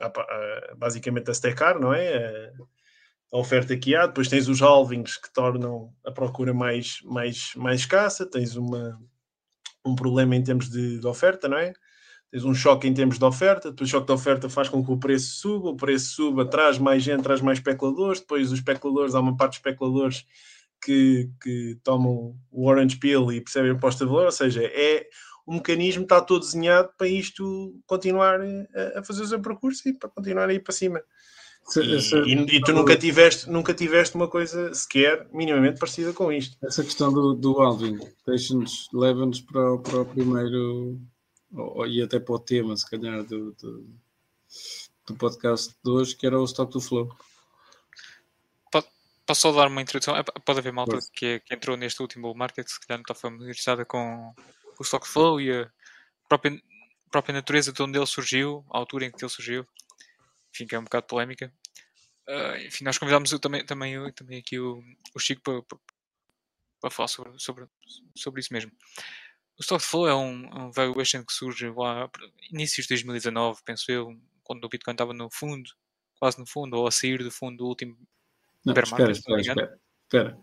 a, 0.00 0.06
a, 0.06 0.74
basicamente 0.76 1.30
a 1.30 1.34
stackar, 1.34 1.80
não 1.80 1.92
é? 1.92 2.52
A 3.32 3.38
oferta 3.38 3.76
que 3.76 3.94
há. 3.94 4.06
Depois 4.06 4.28
tens 4.28 4.48
os 4.48 4.62
halvings 4.62 5.16
que 5.16 5.32
tornam 5.32 5.92
a 6.04 6.10
procura 6.10 6.54
mais, 6.54 6.98
mais, 7.04 7.52
mais 7.56 7.80
escassa. 7.80 8.28
Tens 8.28 8.56
uma 8.56 8.98
um 9.86 9.94
problema 9.94 10.34
em 10.34 10.42
termos 10.42 10.68
de, 10.68 10.98
de, 10.98 11.06
oferta, 11.06 11.48
não 11.48 11.56
é? 11.56 11.72
Tens 12.30 12.44
um 12.44 12.54
choque 12.54 12.88
em 12.88 12.92
termos 12.92 13.18
de 13.18 13.24
oferta, 13.24 13.70
depois 13.70 13.88
o 13.88 13.92
choque 13.92 14.06
de 14.06 14.12
oferta 14.12 14.48
faz 14.48 14.68
com 14.68 14.84
que 14.84 14.90
o 14.90 14.98
preço 14.98 15.36
suba, 15.36 15.70
o 15.70 15.76
preço 15.76 16.16
suba, 16.16 16.44
traz 16.44 16.76
mais 16.78 17.02
gente, 17.02 17.22
traz 17.22 17.40
mais 17.40 17.58
especuladores, 17.58 18.20
depois 18.20 18.50
os 18.50 18.58
especuladores, 18.58 19.14
há 19.14 19.20
uma 19.20 19.36
parte 19.36 19.52
de 19.52 19.58
especuladores 19.58 20.24
que, 20.82 21.30
que 21.40 21.78
tomam 21.84 22.36
o 22.50 22.68
orange 22.68 22.96
pill 22.96 23.32
e 23.32 23.40
percebem 23.40 23.70
a 23.70 23.78
posta 23.78 24.04
de 24.04 24.10
valor, 24.10 24.26
ou 24.26 24.32
seja, 24.32 24.64
é 24.64 25.06
o 25.46 25.54
mecanismo 25.54 26.02
está 26.02 26.20
todo 26.20 26.40
desenhado 26.40 26.90
para 26.98 27.06
isto 27.06 27.80
continuar 27.86 28.40
a, 28.40 28.98
a 28.98 29.04
fazer 29.04 29.22
o 29.22 29.26
seu 29.26 29.40
percurso 29.40 29.88
e 29.88 29.96
para 29.96 30.10
continuar 30.10 30.48
a 30.48 30.52
ir 30.52 30.58
para 30.58 30.72
cima. 30.72 31.00
E, 31.74 32.32
e, 32.32 32.56
e, 32.56 32.60
tu 32.60 32.72
nunca 32.72 32.96
tiveste, 32.96 33.50
nunca 33.50 33.74
tiveste 33.74 34.14
uma 34.14 34.28
coisa 34.28 34.72
sequer 34.72 35.28
minimamente 35.32 35.80
parecida 35.80 36.12
com 36.12 36.30
isto. 36.30 36.56
Essa 36.64 36.84
questão 36.84 37.12
do, 37.12 37.34
do 37.34 37.60
Alvin 37.60 37.98
deixa-nos, 38.24 38.88
leva-nos 38.92 39.40
para, 39.40 39.76
para 39.78 40.00
o 40.02 40.06
primeiro 40.06 41.00
ou, 41.52 41.86
e 41.86 42.02
até 42.02 42.20
para 42.20 42.34
o 42.34 42.38
tema, 42.38 42.76
se 42.76 42.88
calhar, 42.88 43.24
do, 43.24 43.52
do, 43.52 43.86
do 45.08 45.14
podcast 45.16 45.74
de 45.84 45.90
hoje, 45.90 46.14
que 46.14 46.26
era 46.26 46.38
o 46.38 46.44
Stock 46.44 46.70
to 46.70 46.80
Flow. 46.80 47.08
Posso 49.26 49.40
só 49.40 49.52
dar 49.52 49.66
uma 49.66 49.82
introdução? 49.82 50.16
É, 50.16 50.22
pode 50.22 50.60
haver 50.60 50.72
malta 50.72 50.98
que, 51.12 51.40
que, 51.40 51.52
entrou 51.52 51.76
neste 51.76 52.00
último 52.00 52.32
market, 52.32 52.68
se 52.68 52.78
calhar 52.78 52.98
não 52.98 53.02
está 53.02 53.14
familiarizada 53.14 53.84
com 53.84 54.32
o 54.78 54.82
Stock 54.82 55.04
to 55.04 55.12
Flow 55.12 55.40
e 55.40 55.50
a 55.50 55.68
própria, 56.28 56.56
própria 57.10 57.32
natureza 57.32 57.72
de 57.72 57.82
onde 57.82 57.98
ele 57.98 58.06
surgiu, 58.06 58.64
a 58.70 58.78
altura 58.78 59.06
em 59.06 59.10
que 59.10 59.24
ele 59.24 59.32
surgiu 59.32 59.66
enfim, 60.56 60.66
que 60.66 60.74
é 60.74 60.78
um 60.78 60.84
bocado 60.84 61.06
polémica. 61.06 61.52
Uh, 62.28 62.56
enfim, 62.66 62.84
nós 62.84 62.98
convidámos 62.98 63.30
eu, 63.30 63.38
também, 63.38 63.64
também, 63.64 63.92
eu, 63.92 64.12
também 64.12 64.38
aqui 64.38 64.58
o, 64.58 64.82
o 65.14 65.18
Chico 65.18 65.42
para, 65.42 65.62
para, 65.62 65.78
para 66.80 66.90
falar 66.90 67.08
sobre, 67.08 67.38
sobre, 67.38 67.66
sobre 68.16 68.40
isso 68.40 68.52
mesmo. 68.52 68.72
O 69.58 69.62
Stockflow 69.62 70.08
é 70.08 70.14
um, 70.14 70.66
um 70.66 70.70
valuation 70.72 71.24
que 71.24 71.32
surge 71.32 71.68
lá 71.70 72.10
inícios 72.50 72.86
de 72.86 72.94
2019, 72.94 73.60
penso 73.64 73.90
eu, 73.90 74.18
quando 74.42 74.64
o 74.64 74.68
Bitcoin 74.68 74.92
estava 74.92 75.12
no 75.12 75.30
fundo, 75.30 75.70
quase 76.18 76.38
no 76.38 76.46
fundo, 76.46 76.76
ou 76.76 76.86
a 76.86 76.90
sair 76.90 77.22
do 77.22 77.30
fundo 77.30 77.58
do 77.58 77.66
último 77.66 77.96
não, 78.64 78.72
espera, 78.72 79.12
espera, 79.12 79.40
espera, 79.40 79.80
espera, 80.02 80.38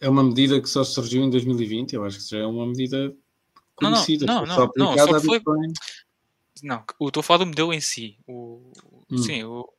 É 0.00 0.08
uma 0.08 0.22
medida 0.22 0.60
que 0.60 0.68
só 0.68 0.84
surgiu 0.84 1.22
em 1.24 1.30
2020, 1.30 1.94
eu 1.94 2.04
acho 2.04 2.18
que 2.18 2.30
já 2.30 2.38
é 2.38 2.46
uma 2.46 2.66
medida 2.66 3.12
conhecida. 3.74 4.24
Não, 4.24 4.46
não, 4.46 4.56
não, 4.76 4.96
não, 4.96 4.96
só 4.96 5.20
foi... 5.20 5.42
Não, 6.62 6.84
estou 7.02 7.20
a 7.20 7.22
falar 7.22 7.38
do 7.38 7.46
modelo 7.46 7.74
em 7.74 7.80
si. 7.80 8.18
O, 8.26 8.72
hum. 9.10 9.18
Sim, 9.18 9.44
o, 9.44 9.72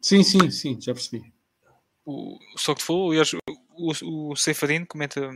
sim, 0.00 0.22
sim, 0.22 0.50
sim, 0.50 0.80
já 0.80 0.92
percebi. 0.92 1.32
O, 2.04 2.38
só 2.56 2.74
que 2.74 2.82
foi, 2.82 3.18
o, 3.18 3.92
o, 4.02 4.32
o 4.32 4.86
comenta, 4.86 5.30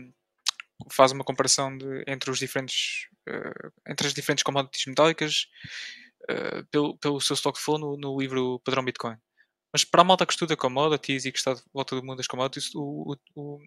faz 0.91 1.13
uma 1.13 1.25
comparação 1.25 1.77
de, 1.77 2.05
entre 2.07 2.31
os 2.31 2.39
diferentes 2.39 3.09
uh, 3.29 3.73
entre 3.89 4.07
as 4.07 4.15
diferentes 4.15 4.43
commodities 4.45 4.87
metálicas 4.87 5.49
uh, 6.31 6.65
pelo, 6.71 6.97
pelo 6.99 7.21
seu 7.21 7.35
stock 7.35 7.59
flow 7.59 7.79
no, 7.79 7.97
no 7.97 8.21
livro 8.21 8.61
Padrão 8.61 8.85
Bitcoin. 8.85 9.17
Mas 9.73 9.85
para 9.85 10.03
a 10.03 10.05
malta 10.05 10.27
que 10.27 10.33
estuda 10.33 10.57
commodities 10.57 11.25
e 11.25 11.33
que 11.33 11.39
está 11.39 11.55
de 11.55 11.63
volta 11.73 11.97
do 11.97 12.05
mundo 12.05 12.19
das 12.19 12.27
commodities, 12.27 12.75
o, 12.75 13.17
o, 13.35 13.61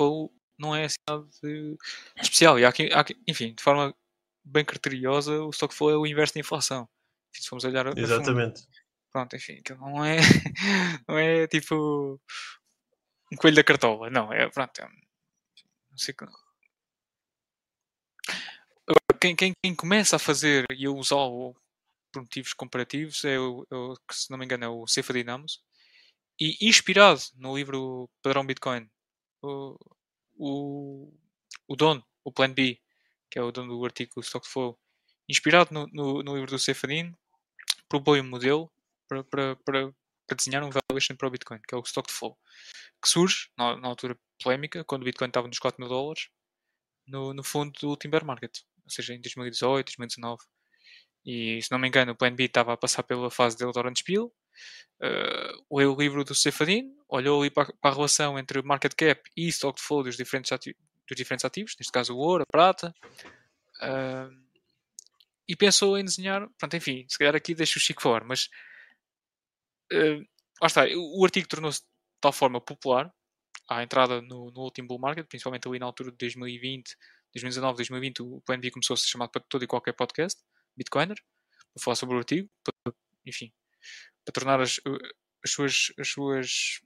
o 0.00 0.30
não 0.58 0.74
é 0.74 0.84
assim 0.84 0.96
nada 1.08 1.26
de 1.42 1.76
especial. 2.20 2.58
E 2.58 2.64
há 2.64 2.68
há 2.68 3.04
enfim, 3.26 3.54
de 3.54 3.62
forma 3.62 3.94
bem 4.44 4.64
criteriosa, 4.64 5.42
o 5.42 5.50
stock 5.50 5.74
flow 5.74 5.90
é 5.90 5.96
o 5.96 6.06
inverso 6.06 6.34
da 6.34 6.40
inflação. 6.40 6.88
Se 7.34 7.48
formos 7.48 7.64
olhar 7.64 7.86
Exatamente. 7.96 8.66
Pronto, 9.10 9.36
enfim, 9.36 9.62
que 9.62 9.74
não 9.74 10.04
é, 10.04 10.16
não 11.08 11.16
é 11.16 11.46
tipo 11.46 12.20
um 13.32 13.36
coelho 13.36 13.56
da 13.56 13.64
cartola, 13.64 14.10
não, 14.10 14.32
é, 14.32 14.48
pronto, 14.50 14.80
é, 14.80 14.88
não 14.88 15.98
sei 15.98 16.14
que... 16.14 16.26
Quem, 19.20 19.34
quem, 19.34 19.52
quem, 19.62 19.74
começa 19.74 20.16
a 20.16 20.18
fazer 20.18 20.66
e 20.70 20.84
a 20.84 20.90
usá-lo 20.90 21.56
por 22.12 22.22
motivos 22.22 22.52
comparativos 22.52 23.24
é 23.24 23.38
o, 23.38 23.66
é 23.70 23.74
o, 23.74 23.94
que 24.06 24.14
se 24.14 24.30
não 24.30 24.36
me 24.36 24.44
engano, 24.44 24.64
é 24.64 24.68
o 24.68 24.86
Cefa 24.86 25.12
Dinamos. 25.12 25.62
E 26.38 26.68
inspirado 26.68 27.20
no 27.36 27.56
livro 27.56 28.10
Padrão 28.20 28.44
Bitcoin, 28.44 28.90
o, 29.40 29.78
o, 30.36 31.12
o 31.68 31.76
dono, 31.76 32.04
o 32.24 32.32
Plan 32.32 32.52
B, 32.52 32.80
que 33.30 33.38
é 33.38 33.42
o 33.42 33.52
dono 33.52 33.78
do 33.78 33.84
artigo 33.84 34.20
Stock 34.20 34.46
Flow, 34.46 34.78
inspirado 35.28 35.72
no, 35.72 35.86
no, 35.86 36.22
no 36.22 36.34
livro 36.34 36.50
do 36.50 36.58
Cefadin, 36.58 37.14
propõe 37.88 38.20
um 38.20 38.28
modelo 38.28 38.70
para, 39.08 39.24
para, 39.24 39.56
para, 39.56 39.92
para, 40.26 40.36
desenhar 40.36 40.62
um 40.64 40.70
valuation 40.70 41.16
para 41.16 41.28
o 41.28 41.30
Bitcoin, 41.30 41.60
que 41.66 41.74
é 41.74 41.78
o 41.78 41.82
Stock 41.82 42.10
Flow, 42.10 42.38
que 43.02 43.08
surge, 43.08 43.48
na, 43.56 43.76
na 43.76 43.88
altura 43.88 44.18
polémica, 44.42 44.84
quando 44.84 45.02
o 45.02 45.04
Bitcoin 45.04 45.28
estava 45.28 45.48
nos 45.48 45.58
4 45.58 45.80
mil 45.80 45.88
dólares, 45.88 46.28
no, 47.06 47.34
no 47.34 47.44
fundo 47.44 47.72
do 47.80 47.88
último 47.90 48.12
bear 48.12 48.24
market, 48.24 48.60
ou 48.84 48.90
seja, 48.90 49.14
em 49.14 49.20
2018, 49.20 49.86
2019. 49.86 50.42
E, 51.24 51.62
se 51.62 51.70
não 51.70 51.78
me 51.78 51.88
engano, 51.88 52.12
o 52.12 52.16
Plan 52.16 52.34
B 52.34 52.44
estava 52.44 52.72
a 52.74 52.76
passar 52.76 53.02
pela 53.02 53.30
fase 53.30 53.56
dele 53.56 53.72
de 53.72 53.78
Orange 53.78 54.02
uh, 54.18 55.76
leu 55.76 55.94
o 55.94 55.98
livro 55.98 56.24
do 56.24 56.34
Cefadin, 56.34 56.94
olhou 57.08 57.40
ali 57.40 57.50
para, 57.50 57.72
para, 57.80 57.90
a 57.90 57.94
relação 57.94 58.38
entre 58.38 58.62
market 58.62 58.94
cap 58.94 59.30
e 59.36 59.48
stock 59.48 59.80
flow 59.80 60.02
dos 60.02 60.16
diferentes, 60.16 60.50
dos 60.50 61.16
diferentes 61.16 61.44
ativos, 61.44 61.74
neste 61.78 61.92
caso 61.92 62.14
o 62.14 62.18
ouro, 62.18 62.42
a 62.42 62.46
prata, 62.46 62.94
uh, 63.82 64.43
e 65.48 65.56
pensou 65.56 65.98
em 65.98 66.04
desenhar. 66.04 66.48
Pronto, 66.58 66.76
enfim, 66.76 67.06
se 67.08 67.18
calhar 67.18 67.34
aqui 67.34 67.54
deixo 67.54 67.78
o 67.78 67.82
Chico 67.82 68.02
falar, 68.02 68.24
mas 68.24 68.48
uh, 69.92 70.66
está, 70.66 70.84
o 70.96 71.24
artigo 71.24 71.48
tornou-se 71.48 71.80
de 71.80 71.86
tal 72.20 72.32
forma 72.32 72.60
popular 72.60 73.12
à 73.68 73.82
entrada 73.82 74.20
no, 74.22 74.50
no, 74.50 74.60
último 74.62 74.88
bull 74.88 74.98
market, 74.98 75.26
principalmente 75.26 75.66
ali 75.68 75.78
na 75.78 75.86
altura 75.86 76.10
de 76.10 76.16
2020, 76.18 76.96
2019, 77.34 77.76
2020, 77.76 78.22
o 78.22 78.40
PNB 78.42 78.70
começou 78.70 78.94
a 78.94 78.96
ser 78.96 79.08
chamado 79.08 79.30
para 79.30 79.42
todo 79.48 79.64
e 79.64 79.66
qualquer 79.66 79.92
podcast, 79.92 80.40
Bitcoiner, 80.76 81.16
para 81.72 81.82
falar 81.82 81.96
sobre 81.96 82.14
o 82.14 82.18
artigo, 82.18 82.48
para, 82.62 82.94
enfim, 83.26 83.52
para 84.24 84.32
tornar 84.32 84.60
as, 84.60 84.80
as, 85.42 85.50
suas, 85.50 85.92
as 85.98 86.08
suas 86.08 86.80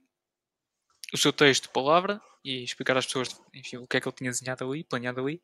o 1.13 1.17
seu 1.17 1.33
texto 1.33 1.69
palavra 1.69 2.21
e 2.43 2.63
explicar 2.63 2.97
às 2.97 3.05
pessoas 3.05 3.41
enfim, 3.53 3.77
o 3.77 3.87
que 3.87 3.97
é 3.97 4.01
que 4.01 4.07
ele 4.07 4.15
tinha 4.15 4.31
desenhado 4.31 4.69
ali, 4.69 4.83
planeado 4.83 5.21
ali. 5.21 5.41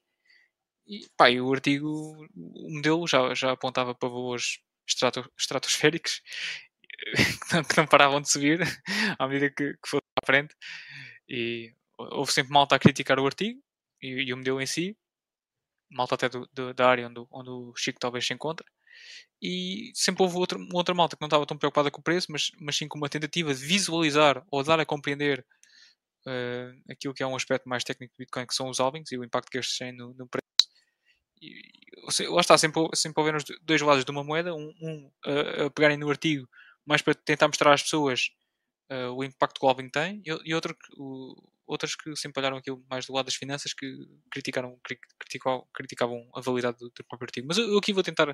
E, 0.88 1.08
pá, 1.18 1.30
e 1.30 1.42
o 1.42 1.52
artigo, 1.54 2.28
o 2.36 2.70
modelo 2.72 3.08
já, 3.08 3.34
já 3.34 3.52
apontava 3.52 3.96
para 3.96 4.10
valores 4.10 4.60
estrato, 4.88 5.32
estratosféricos 5.38 6.22
que 7.50 7.56
não, 7.56 7.64
que 7.64 7.78
não, 7.78 7.88
paravam 7.88 8.22
de 8.22 8.30
subir 8.32 8.60
à 9.20 9.28
medida 9.28 9.50
que, 9.50 9.74
que 9.74 9.90
fosse 9.90 10.04
à 10.24 10.26
frente. 10.26 10.56
E 11.30 11.74
houve 11.98 12.32
sempre 12.32 12.54
malta 12.54 12.76
a 12.76 12.80
criticar 12.80 13.20
o 13.20 13.26
artigo 13.26 13.60
e, 14.02 14.08
e 14.24 14.34
o 14.34 14.38
modelo 14.38 14.62
em 14.62 14.66
si, 14.68 14.98
malta 15.90 16.16
até 16.16 16.30
do, 16.30 16.48
do, 16.54 16.74
da 16.74 16.88
área 16.90 17.08
onde, 17.08 17.26
onde 17.32 17.50
o 17.50 17.74
Chico 17.76 18.00
talvez 18.00 18.26
se 18.26 18.34
encontra. 18.34 18.66
E 19.42 19.92
sempre 19.94 20.24
houve 20.24 20.38
outra, 20.38 20.58
outra 20.74 20.96
malta 20.96 21.16
que 21.16 21.22
não 21.22 21.28
estava 21.28 21.46
tão 21.46 21.58
preocupada 21.58 21.92
com 21.92 22.00
o 22.00 22.04
preço, 22.04 22.32
mas, 22.32 22.52
mas 22.60 22.78
sim 22.78 22.88
com 22.88 22.98
uma 22.98 23.10
tentativa 23.10 23.54
de 23.54 23.66
visualizar 23.66 24.46
ou 24.50 24.64
dar 24.64 24.80
a 24.80 24.86
compreender 24.86 25.46
uh, 26.26 26.92
aquilo 26.92 27.14
que 27.14 27.24
é 27.24 27.28
um 27.28 27.36
aspecto 27.36 27.68
mais 27.68 27.84
técnico 27.84 28.14
do 28.14 28.18
Bitcoin, 28.20 28.48
que 28.48 28.56
são 28.56 28.70
os 28.70 28.80
halvings 28.80 29.12
e 29.12 29.18
o 29.18 29.24
impacto 29.24 29.50
que 29.50 29.58
estes 29.58 29.78
têm 29.78 29.92
no, 29.92 30.14
no 30.14 30.28
preço. 30.28 30.45
E, 31.42 31.62
lá 32.30 32.42
está, 32.42 32.58
sempre, 32.58 32.82
sempre 32.94 33.20
houver 33.20 33.36
os 33.36 33.44
dois 33.62 33.82
lados 33.82 34.06
de 34.06 34.12
uma 34.12 34.24
moeda, 34.24 34.54
um, 34.54 34.74
um 34.82 35.12
uh, 35.26 35.66
a 35.66 35.72
pegarem 35.72 35.98
no 35.98 36.10
artigo 36.10 36.48
mais 36.86 37.02
para 37.02 37.16
tentar 37.16 37.48
mostrar 37.48 37.74
às 37.74 37.82
pessoas 37.82 38.30
uh, 38.92 39.12
o 39.12 39.24
impacto 39.24 39.60
que 39.60 39.66
o 39.66 39.70
halving 39.70 39.90
tem, 39.90 40.22
e, 40.26 40.50
e 40.50 40.54
outro, 40.54 40.78
o, 40.98 41.36
outras 41.66 41.96
que 41.96 42.16
sempre 42.16 42.40
olharam 42.40 42.58
aquilo 42.58 42.86
mais 42.90 43.06
do 43.06 43.14
lado 43.14 43.26
das 43.26 43.36
finanças 43.36 43.74
que 43.74 43.88
criticaram, 44.32 44.80
criticavam, 45.20 45.68
criticavam 45.74 46.30
a 46.36 46.42
validade 46.42 46.78
do, 46.78 46.90
do 46.90 47.04
próprio 47.06 47.26
artigo. 47.26 47.48
Mas 47.48 47.58
eu, 47.58 47.68
eu, 47.68 47.78
aqui 47.80 47.92
vou 47.92 48.04
tentar 48.04 48.34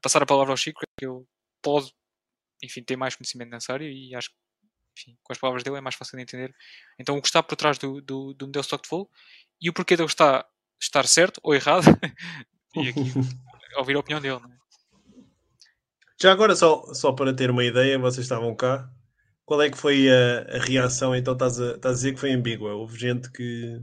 passar 0.00 0.22
a 0.22 0.26
palavra 0.26 0.52
ao 0.52 0.56
Chico, 0.56 0.80
que 0.98 1.06
ele 1.06 1.24
pode, 1.60 1.92
enfim, 2.62 2.82
ter 2.82 2.96
mais 2.96 3.16
conhecimento 3.16 3.50
nessa 3.50 3.72
área 3.72 3.90
e 3.90 4.14
acho 4.14 4.30
que, 4.30 4.36
enfim, 4.96 5.18
com 5.24 5.32
as 5.32 5.38
palavras 5.38 5.64
dele 5.64 5.78
é 5.78 5.80
mais 5.80 5.96
fácil 5.96 6.16
de 6.16 6.22
entender. 6.22 6.54
Então, 6.98 7.16
o 7.16 7.22
que 7.22 7.26
está 7.26 7.42
por 7.42 7.56
trás 7.56 7.76
do, 7.78 8.00
do, 8.00 8.32
do 8.34 8.46
modelo 8.46 8.62
stock 8.62 8.82
to 8.82 8.88
flow 8.88 9.10
e 9.60 9.68
o 9.68 9.72
porquê 9.72 9.96
dele 9.96 10.08
está, 10.08 10.46
estar 10.84 11.06
certo 11.06 11.40
ou 11.42 11.54
errado 11.54 11.84
e 12.76 12.88
aqui 12.88 13.00
ouvir 13.76 13.96
a 13.96 14.00
opinião 14.00 14.20
dele. 14.20 14.36
É? 14.36 14.54
Já 16.20 16.32
agora, 16.32 16.54
só, 16.54 16.84
só 16.94 17.12
para 17.12 17.34
ter 17.34 17.50
uma 17.50 17.64
ideia, 17.64 17.98
vocês 17.98 18.24
estavam 18.24 18.54
cá, 18.54 18.88
qual 19.44 19.60
é 19.60 19.70
que 19.70 19.76
foi 19.76 20.08
a, 20.08 20.56
a 20.56 20.58
reação? 20.58 21.14
Então 21.14 21.34
estás 21.34 21.60
a, 21.60 21.72
estás 21.72 21.94
a 21.94 21.96
dizer 21.96 22.14
que 22.14 22.20
foi 22.20 22.32
ambígua. 22.32 22.74
Houve 22.74 22.98
gente 22.98 23.30
que, 23.30 23.80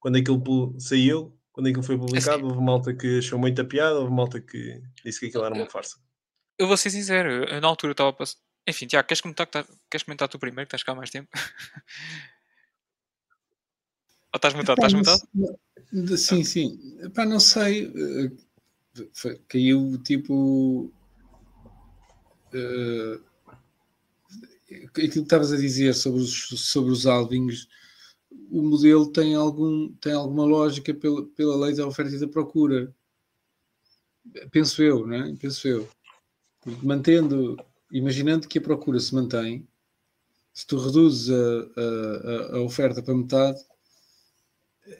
quando 0.00 0.16
aquilo 0.16 0.74
saiu, 0.80 1.38
quando 1.52 1.68
aquilo 1.68 1.82
foi 1.82 1.98
publicado, 1.98 2.38
assim, 2.38 2.44
houve 2.44 2.64
malta 2.64 2.94
que 2.94 3.18
achou 3.18 3.38
muita 3.38 3.64
piada, 3.64 3.96
houve 3.96 4.12
malta 4.12 4.40
que 4.40 4.80
disse 5.04 5.20
que 5.20 5.26
aquilo 5.26 5.44
era 5.44 5.54
uma 5.54 5.68
farsa. 5.68 5.98
Eu 6.58 6.66
vou 6.66 6.76
ser 6.76 6.90
sincero, 6.90 7.30
eu, 7.30 7.60
na 7.60 7.68
altura 7.68 7.92
estava 7.92 8.10
a 8.10 8.12
passar. 8.12 8.38
Enfim, 8.66 8.86
Tiago, 8.86 9.08
queres 9.08 9.20
comentar, 9.20 9.46
queres 9.48 10.04
comentar 10.04 10.28
tu 10.28 10.38
primeiro, 10.38 10.68
que 10.68 10.76
estás 10.76 10.84
cá 10.84 10.92
há 10.92 10.94
mais 10.94 11.10
tempo? 11.10 11.28
Ou 14.32 14.36
estás 14.36 14.54
mutado? 14.54 14.78
Estás 14.78 14.94
mutado? 14.94 16.16
Sim, 16.16 16.42
sim. 16.42 16.96
Epá, 17.00 17.26
não 17.26 17.38
sei. 17.38 17.86
Eh, 17.86 18.32
foi, 19.12 19.38
caiu 19.48 19.98
tipo. 20.02 20.90
Uh, 22.54 23.20
aquilo 24.70 25.10
que 25.10 25.18
estavas 25.18 25.52
a 25.52 25.56
dizer 25.56 25.94
sobre 25.94 26.20
os, 26.20 26.48
sobre 26.48 26.92
os 26.92 27.06
alvinhos, 27.06 27.68
o 28.50 28.62
modelo 28.62 29.10
tem, 29.10 29.34
algum, 29.34 29.92
tem 29.94 30.12
alguma 30.12 30.44
lógica 30.44 30.94
pela, 30.94 31.24
pela 31.28 31.56
lei 31.56 31.74
da 31.74 31.86
oferta 31.86 32.14
e 32.14 32.18
da 32.18 32.28
procura. 32.28 32.94
Penso 34.50 34.82
eu, 34.82 35.06
não 35.06 35.14
é? 35.14 35.34
Penso 35.36 35.66
eu. 35.66 35.88
Mantendo, 36.82 37.56
imaginando 37.90 38.48
que 38.48 38.58
a 38.58 38.62
procura 38.62 39.00
se 39.00 39.14
mantém, 39.14 39.66
se 40.54 40.66
tu 40.66 40.78
reduzes 40.78 41.30
a, 41.30 42.54
a, 42.54 42.56
a 42.56 42.60
oferta 42.60 43.02
para 43.02 43.14
metade, 43.14 43.60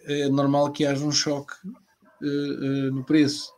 é 0.05 0.29
normal 0.29 0.73
que 0.73 0.85
haja 0.85 1.05
um 1.05 1.13
choque 1.13 1.55
uh, 1.65 2.27
uh, 2.27 2.93
no 2.93 3.05
preço. 3.05 3.53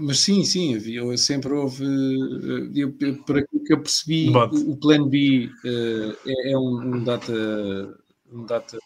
Mas 0.00 0.20
sim, 0.20 0.44
sim, 0.44 0.76
havia, 0.76 1.16
sempre 1.16 1.52
houve, 1.54 1.82
eh, 1.82 2.70
eu, 2.74 2.92
por 3.24 3.38
aquilo 3.38 3.64
que 3.64 3.72
eu 3.72 3.80
percebi, 3.80 4.28
o, 4.28 4.72
o 4.72 4.76
Plano 4.76 5.06
B 5.06 5.50
uh, 5.64 6.16
é, 6.26 6.52
é 6.52 6.58
um, 6.58 6.96
um, 6.96 7.04
data. 7.04 7.32
Um 8.30 8.44
data 8.44 8.78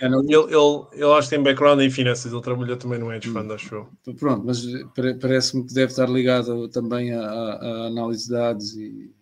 ele, 0.00 0.34
ele, 0.34 0.86
ele 0.92 1.12
acho 1.12 1.28
que 1.28 1.34
tem 1.34 1.42
background 1.42 1.80
em 1.80 1.90
finanças, 1.90 2.32
ele 2.32 2.42
trabalhou 2.42 2.76
também 2.76 2.98
no 2.98 3.12
hedge 3.12 3.30
fund, 3.30 3.50
acho 3.52 3.74
eu. 3.74 4.14
Pronto, 4.14 4.44
mas 4.44 4.64
parece-me 5.20 5.66
que 5.66 5.72
deve 5.72 5.92
estar 5.92 6.08
ligado 6.08 6.68
também 6.68 7.12
à, 7.12 7.22
à 7.22 7.86
análise 7.86 8.24
de 8.24 8.30
dados 8.30 8.76
e, 8.76 9.14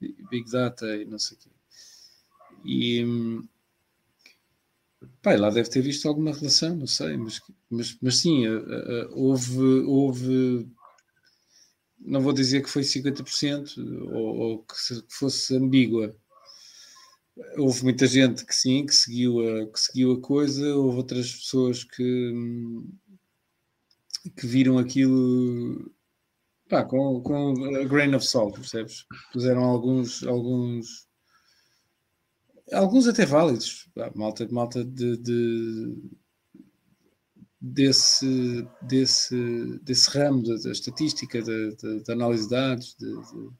e, 0.00 0.14
Big 0.30 0.50
Data 0.50 0.86
e 0.94 1.06
não 1.06 1.18
sei 1.18 1.36
o 1.36 1.40
quê. 1.40 1.50
E, 2.64 3.04
hum, 3.04 3.48
Pai, 5.22 5.36
lá 5.36 5.50
deve 5.50 5.68
ter 5.68 5.82
visto 5.82 6.08
alguma 6.08 6.32
relação, 6.32 6.74
não 6.74 6.86
sei, 6.86 7.16
mas, 7.16 7.40
mas, 7.68 7.98
mas 8.00 8.16
sim, 8.18 8.46
uh, 8.48 8.58
uh, 8.58 9.08
houve, 9.12 9.60
houve, 9.86 10.66
não 11.98 12.22
vou 12.22 12.32
dizer 12.32 12.62
que 12.62 12.70
foi 12.70 12.82
50% 12.82 13.76
ou, 14.12 14.36
ou 14.38 14.58
que, 14.64 14.74
fosse 15.10 15.54
ambígua. 15.56 16.16
Houve 17.58 17.84
muita 17.84 18.06
gente 18.06 18.46
que 18.46 18.54
sim, 18.54 18.86
que 18.86 18.94
seguiu 18.94 19.40
a, 19.40 19.66
que 19.66 19.78
seguiu 19.78 20.12
a 20.12 20.20
coisa, 20.20 20.74
houve 20.74 20.96
outras 20.96 21.32
pessoas 21.34 21.84
que, 21.84 22.32
que 24.36 24.46
viram 24.46 24.78
aquilo 24.78 25.92
pá, 26.68 26.82
com, 26.84 27.20
com 27.22 27.64
a 27.76 27.84
grain 27.84 28.14
of 28.14 28.26
salt, 28.26 28.54
percebes? 28.54 29.04
Puseram 29.32 29.64
alguns, 29.64 30.22
alguns 30.22 31.09
alguns 32.72 33.06
até 33.06 33.26
válidos, 33.26 33.88
malta, 34.14 34.46
malta 34.50 34.84
de, 34.84 35.16
de 35.16 35.96
desse, 37.60 38.66
desse, 38.82 39.78
desse 39.82 40.10
ramo 40.10 40.42
da, 40.42 40.56
da 40.56 40.70
estatística, 40.70 41.42
da, 41.42 42.12
análise 42.12 42.44
de 42.44 42.50
dados, 42.50 42.96
de, 42.98 43.06
de, 43.06 43.50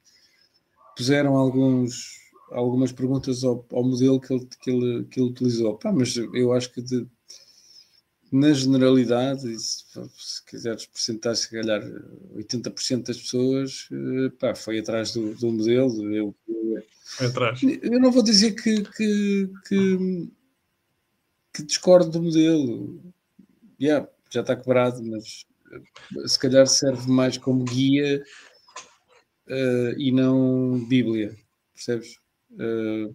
puseram 0.97 1.37
alguns, 1.37 2.17
algumas 2.53 2.93
perguntas 2.93 3.45
ao, 3.45 3.67
ao 3.73 3.85
modelo 3.85 4.21
que 4.21 4.33
ele, 4.33 4.49
que 4.61 4.71
ele, 4.71 5.05
que 5.05 5.21
ele 5.21 5.31
utilizou. 5.31 5.77
Pá, 5.77 5.93
mas 5.93 6.17
eu 6.17 6.53
acho 6.53 6.73
que 6.73 6.81
de, 6.81 7.07
na 8.31 8.53
generalidade, 8.53 9.59
se, 9.59 9.85
se 10.17 10.45
quiseres 10.47 10.87
porcentar, 10.87 11.35
se 11.35 11.51
calhar 11.51 11.83
80% 12.35 13.07
das 13.07 13.19
pessoas 13.19 13.89
eh, 13.91 14.31
pá, 14.39 14.55
foi 14.55 14.79
atrás 14.79 15.13
do, 15.13 15.35
do 15.35 15.53
modelo. 15.53 16.15
Eu, 16.15 16.35
eu, 16.49 16.85
atrás. 17.27 17.61
eu 17.63 17.99
não 17.99 18.13
vou 18.13 18.23
dizer 18.23 18.53
que, 18.53 18.85
que, 18.85 19.51
que, 19.67 20.31
que 21.53 21.63
discordo 21.65 22.11
do 22.11 22.23
modelo. 22.23 23.03
Yeah, 23.81 24.09
já 24.31 24.43
está 24.43 24.55
quebrado, 24.55 25.03
mas 25.03 25.45
eh, 25.73 26.29
se 26.29 26.39
calhar 26.39 26.67
serve 26.69 27.11
mais 27.11 27.37
como 27.37 27.65
guia 27.65 28.23
uh, 29.49 29.99
e 29.99 30.13
não 30.13 30.79
Bíblia, 30.87 31.37
percebes? 31.75 32.17
Uh, 32.53 33.13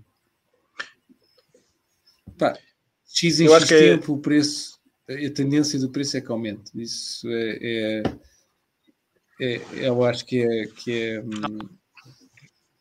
pá, 2.38 2.58
X 3.08 3.40
em 3.40 3.48
X 3.48 3.72
é 3.72 3.80
tempo 3.80 4.12
é... 4.12 4.16
o 4.16 4.20
preço 4.20 4.75
a 5.08 5.34
tendência 5.34 5.80
do 5.80 5.90
preço 5.90 6.18
é 6.18 6.22
que 6.22 6.32
aumente. 6.32 6.72
Isso 6.76 7.28
é, 7.30 8.04
é, 9.40 9.54
é 9.56 9.62
eu 9.88 10.04
acho 10.04 10.26
que 10.26 10.42
é. 10.42 10.68
Que 10.68 10.92
é 10.92 11.22
hum... 11.22 11.78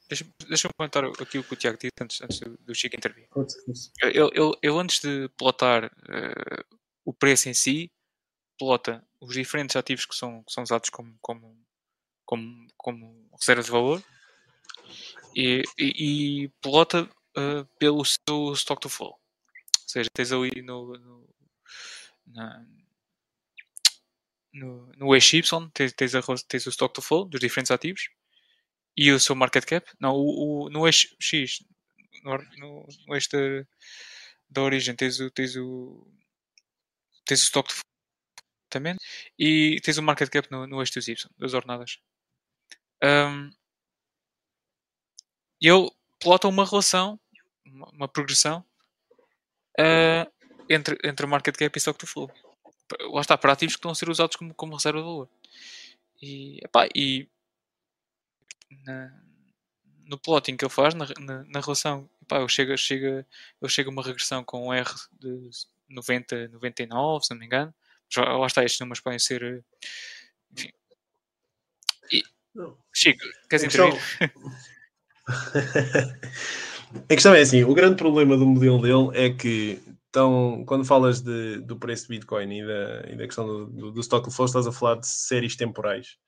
Deixa-me 0.09 0.31
deixa 0.49 0.69
comentar 0.77 1.05
aqui 1.05 1.39
o 1.39 1.45
que 1.45 1.55
o 1.55 1.57
Tiago 1.57 1.79
disse 1.79 1.93
antes, 2.01 2.21
antes 2.21 2.41
do 2.61 2.75
Chico 2.75 2.95
intervir. 2.95 3.27
Eu, 4.03 4.31
eu, 4.35 4.57
eu, 4.63 4.79
antes 4.79 5.01
de 5.01 5.29
plotar 5.31 5.87
uh, 5.87 6.77
o 7.05 7.13
preço 7.13 7.49
em 7.49 7.55
si, 7.55 7.91
plota 8.59 9.05
os 9.21 9.35
diferentes 9.35 9.77
ativos 9.77 10.05
que 10.05 10.15
são, 10.15 10.45
que 10.45 10.53
são 10.53 10.63
usados 10.63 10.91
como, 10.91 11.17
como, 11.23 11.59
como, 12.25 12.67
como 12.77 13.31
reserva 13.41 13.63
de 13.63 13.71
valor 13.71 14.05
e, 15.35 15.63
e, 15.79 16.45
e 16.45 16.49
plota 16.61 17.05
uh, 17.37 17.65
pelo 17.79 18.05
seu 18.05 18.53
stock 18.53 18.81
to 18.81 18.89
flow. 18.89 19.11
Ou 19.13 19.89
seja, 19.89 20.11
tens 20.13 20.33
ali 20.33 20.63
no, 20.63 20.93
no 20.99 21.34
na, 22.27 22.67
no, 24.53 24.93
no 24.97 25.15
eixo 25.15 25.37
Y, 25.37 25.71
tens, 25.73 25.93
tens, 25.93 26.15
a, 26.15 26.23
tens 26.49 26.67
o 26.67 26.71
stock 26.71 26.95
to 26.95 27.03
flow 27.03 27.25
dos 27.27 27.41
diferentes 27.41 27.71
ativos 27.71 28.09
e 28.97 29.11
o 29.13 29.21
seu 29.21 29.35
market 29.35 29.65
cap. 29.65 29.91
Não, 30.01 30.15
o, 30.15 30.67
o 30.67 30.71
no 30.71 30.87
eixo 30.87 31.15
X, 31.21 31.65
no, 32.23 32.39
no, 32.59 32.87
no 33.07 33.15
eixo 33.15 33.29
da, 33.33 33.67
da 34.51 34.63
origem, 34.63 34.95
tens 34.97 35.21
o, 35.21 35.31
tens 35.31 35.57
o, 35.57 36.07
tens 37.27 37.41
o 37.41 37.45
stock 37.45 37.69
to 37.69 37.75
flow 37.75 37.85
exatamente. 38.75 39.05
E 39.39 39.81
tens 39.83 39.99
o 39.99 40.03
market 40.03 40.31
cap 40.31 40.51
no, 40.51 40.67
no 40.67 40.81
eixo 40.81 40.95
dos 40.95 41.09
Y, 41.09 41.31
das 41.39 41.55
ordenadas. 41.55 41.99
Um, 43.03 43.51
e 45.61 45.69
ele 45.69 45.91
plota 46.21 46.49
uma 46.49 46.65
relação, 46.65 47.21
uma, 47.65 47.89
uma 47.91 48.09
progressão 48.09 48.65
uh, 49.79 50.31
entre, 50.69 50.99
entre 51.05 51.27
o 51.27 51.29
market 51.29 51.57
cap 51.57 51.77
e 51.77 51.79
stock 51.79 51.99
to 51.99 52.07
flow. 52.07 52.31
Lá 53.13 53.21
está, 53.21 53.37
para 53.37 53.53
ativos 53.53 53.75
que 53.75 53.79
estão 53.79 53.91
a 53.91 53.95
ser 53.95 54.09
usados 54.09 54.37
como, 54.37 54.55
como 54.55 54.75
reserva 54.75 54.99
de 54.99 55.05
valor. 55.05 55.29
E, 56.21 56.59
epá, 56.63 56.89
e 56.95 57.29
na, 58.85 59.13
no 60.05 60.19
plotting 60.19 60.57
que 60.57 60.65
ele 60.65 60.73
faz, 60.73 60.95
na, 60.95 61.07
na, 61.19 61.45
na 61.45 61.61
relação, 61.61 62.09
epá, 62.23 62.39
ele 62.39 62.49
chega, 62.49 62.77
chega, 62.77 63.27
ele 63.61 63.71
chega 63.71 63.89
a 63.89 63.93
uma 63.93 64.03
regressão 64.03 64.45
com 64.45 64.69
um 64.69 64.73
R 64.73 64.91
de 65.19 65.51
90, 65.89 66.49
99, 66.49 67.25
se 67.25 67.31
não 67.31 67.39
me 67.39 67.47
engano. 67.47 67.75
Já, 68.09 68.23
lá 68.23 68.47
está, 68.47 68.65
estes 68.65 68.81
números 68.81 69.01
podem 69.01 69.19
ser. 69.19 69.65
Enfim. 70.53 70.71
E, 72.13 72.23
Chico, 72.93 73.25
queres 73.49 73.65
intervir? 73.65 74.01
a 77.11 77.15
questão 77.15 77.35
é 77.35 77.41
assim: 77.41 77.65
o 77.65 77.75
grande 77.75 77.97
problema 77.97 78.37
do 78.37 78.47
modelo 78.47 78.81
dele 78.81 79.11
é 79.27 79.35
que 79.35 79.83
então, 80.15 80.63
quando 80.65 80.85
falas 80.85 81.21
de, 81.21 81.59
do 81.63 81.77
preço 81.77 82.05
de 82.05 82.11
Bitcoin 82.11 82.61
e 82.61 82.65
da, 82.65 83.05
e 83.11 83.17
da 83.17 83.25
questão 83.25 83.45
do, 83.49 83.67
do, 83.67 83.91
do 83.91 84.01
stock 84.01 84.33
flow, 84.33 84.47
estás 84.47 84.65
a 84.65 84.71
falar 84.71 84.95
de 85.01 85.09
séries 85.09 85.57
temporais. 85.57 86.19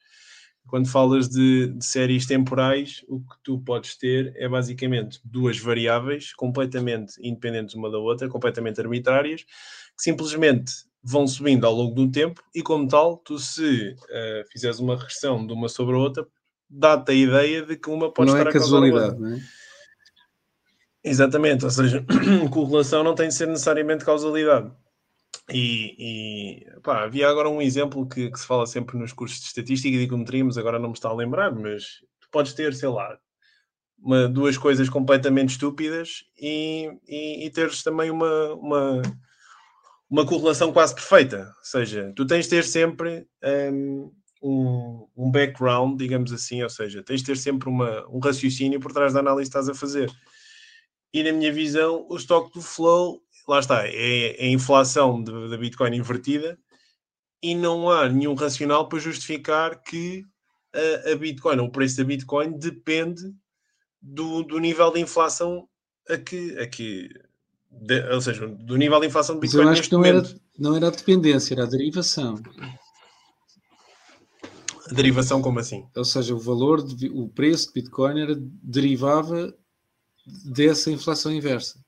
Quando 0.66 0.88
falas 0.88 1.28
de, 1.28 1.68
de, 1.68 1.84
séries 1.84 2.26
temporais, 2.26 3.04
o 3.06 3.20
que 3.20 3.36
tu 3.44 3.60
podes 3.60 3.96
ter 3.96 4.34
é 4.34 4.48
basicamente 4.48 5.20
duas 5.24 5.60
variáveis 5.60 6.34
completamente 6.34 7.12
independentes 7.22 7.76
uma 7.76 7.88
da 7.88 7.98
outra, 7.98 8.28
completamente 8.28 8.80
arbitrárias, 8.80 9.44
que 9.44 10.02
simplesmente 10.02 10.72
vão 11.00 11.24
subindo 11.24 11.64
ao 11.64 11.72
longo 11.72 11.94
do 11.94 12.10
tempo 12.10 12.42
e, 12.52 12.64
como 12.64 12.88
tal, 12.88 13.18
tu 13.18 13.38
se 13.38 13.92
uh, 13.92 14.50
fizeres 14.50 14.80
uma 14.80 14.96
regressão 14.96 15.46
de 15.46 15.52
uma 15.52 15.68
sobre 15.68 15.94
a 15.94 15.98
outra, 15.98 16.26
dá-te 16.68 17.12
a 17.12 17.14
ideia 17.14 17.62
de 17.62 17.76
que 17.76 17.88
uma 17.88 18.12
pode 18.12 18.32
não 18.32 18.36
estar 18.36 18.50
é 18.50 18.52
casualidade, 18.52 19.16
não 19.16 19.34
é? 19.34 19.40
Exatamente, 21.06 21.64
ou 21.64 21.70
seja, 21.70 22.04
correlação 22.50 23.04
não 23.04 23.14
tem 23.14 23.28
de 23.28 23.34
ser 23.34 23.46
necessariamente 23.46 24.04
causalidade. 24.04 24.72
E, 25.48 25.94
e 25.96 26.80
pá, 26.82 27.04
havia 27.04 27.28
agora 27.28 27.48
um 27.48 27.62
exemplo 27.62 28.08
que, 28.08 28.28
que, 28.28 28.40
se 28.40 28.44
fala 28.44 28.66
sempre 28.66 28.98
nos 28.98 29.12
cursos 29.12 29.38
de 29.38 29.46
estatística 29.46 29.94
e 29.94 29.98
de 30.00 30.04
econometria, 30.06 30.44
mas 30.44 30.58
agora 30.58 30.80
não 30.80 30.88
me 30.88 30.94
está 30.94 31.08
a 31.08 31.14
lembrar, 31.14 31.54
mas 31.54 32.00
tu 32.20 32.28
podes 32.32 32.54
ter, 32.54 32.74
sei 32.74 32.88
lá, 32.88 33.16
uma, 33.96 34.26
duas 34.26 34.58
coisas 34.58 34.88
completamente 34.88 35.50
estúpidas 35.50 36.24
e, 36.36 36.90
e, 37.06 37.46
e 37.46 37.50
teres 37.50 37.84
também 37.84 38.10
uma, 38.10 38.54
uma, 38.54 39.02
uma 40.10 40.26
correlação 40.26 40.72
quase 40.72 40.92
perfeita. 40.92 41.54
Ou 41.56 41.64
seja, 41.64 42.12
tu 42.16 42.26
tens 42.26 42.46
de 42.46 42.50
ter 42.50 42.64
sempre 42.64 43.28
um, 43.72 44.12
um, 44.42 45.08
um 45.16 45.30
background, 45.30 45.96
digamos 45.96 46.32
assim, 46.32 46.64
ou 46.64 46.68
seja, 46.68 47.00
tens 47.00 47.20
de 47.20 47.26
ter 47.26 47.36
sempre 47.36 47.68
uma, 47.68 48.04
um 48.08 48.18
raciocínio 48.18 48.80
por 48.80 48.92
trás 48.92 49.12
da 49.12 49.20
análise 49.20 49.48
que 49.48 49.56
estás 49.56 49.68
a 49.68 49.74
fazer. 49.74 50.10
E 51.12 51.22
na 51.22 51.32
minha 51.32 51.52
visão, 51.52 52.06
o 52.08 52.16
estoque 52.16 52.52
do 52.52 52.62
flow, 52.62 53.22
lá 53.48 53.58
está, 53.58 53.86
é, 53.86 54.36
é 54.38 54.46
a 54.46 54.50
inflação 54.50 55.22
da 55.22 55.56
Bitcoin 55.56 55.96
invertida 55.96 56.58
e 57.42 57.54
não 57.54 57.90
há 57.90 58.08
nenhum 58.08 58.34
racional 58.34 58.88
para 58.88 58.98
justificar 58.98 59.82
que 59.82 60.24
a, 60.74 61.12
a 61.12 61.16
Bitcoin, 61.16 61.60
o 61.60 61.70
preço 61.70 61.96
da 61.96 62.04
Bitcoin, 62.04 62.58
depende 62.58 63.34
do, 64.00 64.42
do 64.42 64.58
nível 64.58 64.92
de 64.92 65.00
inflação 65.00 65.68
a 66.08 66.16
que, 66.16 66.58
a 66.58 66.66
que 66.66 67.08
de, 67.70 68.02
ou 68.12 68.20
seja, 68.20 68.46
do 68.46 68.76
nível 68.76 69.00
de 69.00 69.06
inflação 69.06 69.34
do 69.36 69.40
Bitcoin 69.40 69.64
Mas 69.64 69.76
eu 69.76 69.80
acho 69.80 69.88
que 69.88 69.94
não 69.94 70.00
momento. 70.00 70.30
era, 70.30 70.40
não 70.58 70.76
era 70.76 70.88
a 70.88 70.90
dependência, 70.90 71.54
era 71.54 71.64
a 71.64 71.66
derivação. 71.68 72.40
A 74.88 74.94
derivação 74.94 75.42
como 75.42 75.58
assim? 75.58 75.84
Ou 75.96 76.04
seja, 76.04 76.34
o 76.34 76.38
valor, 76.38 76.82
de, 76.82 77.08
o 77.08 77.28
preço 77.28 77.68
de 77.68 77.74
Bitcoin 77.74 78.20
era, 78.20 78.34
derivava 78.38 79.54
dessa 80.26 80.90
inflação 80.90 81.32
inversa. 81.32 81.78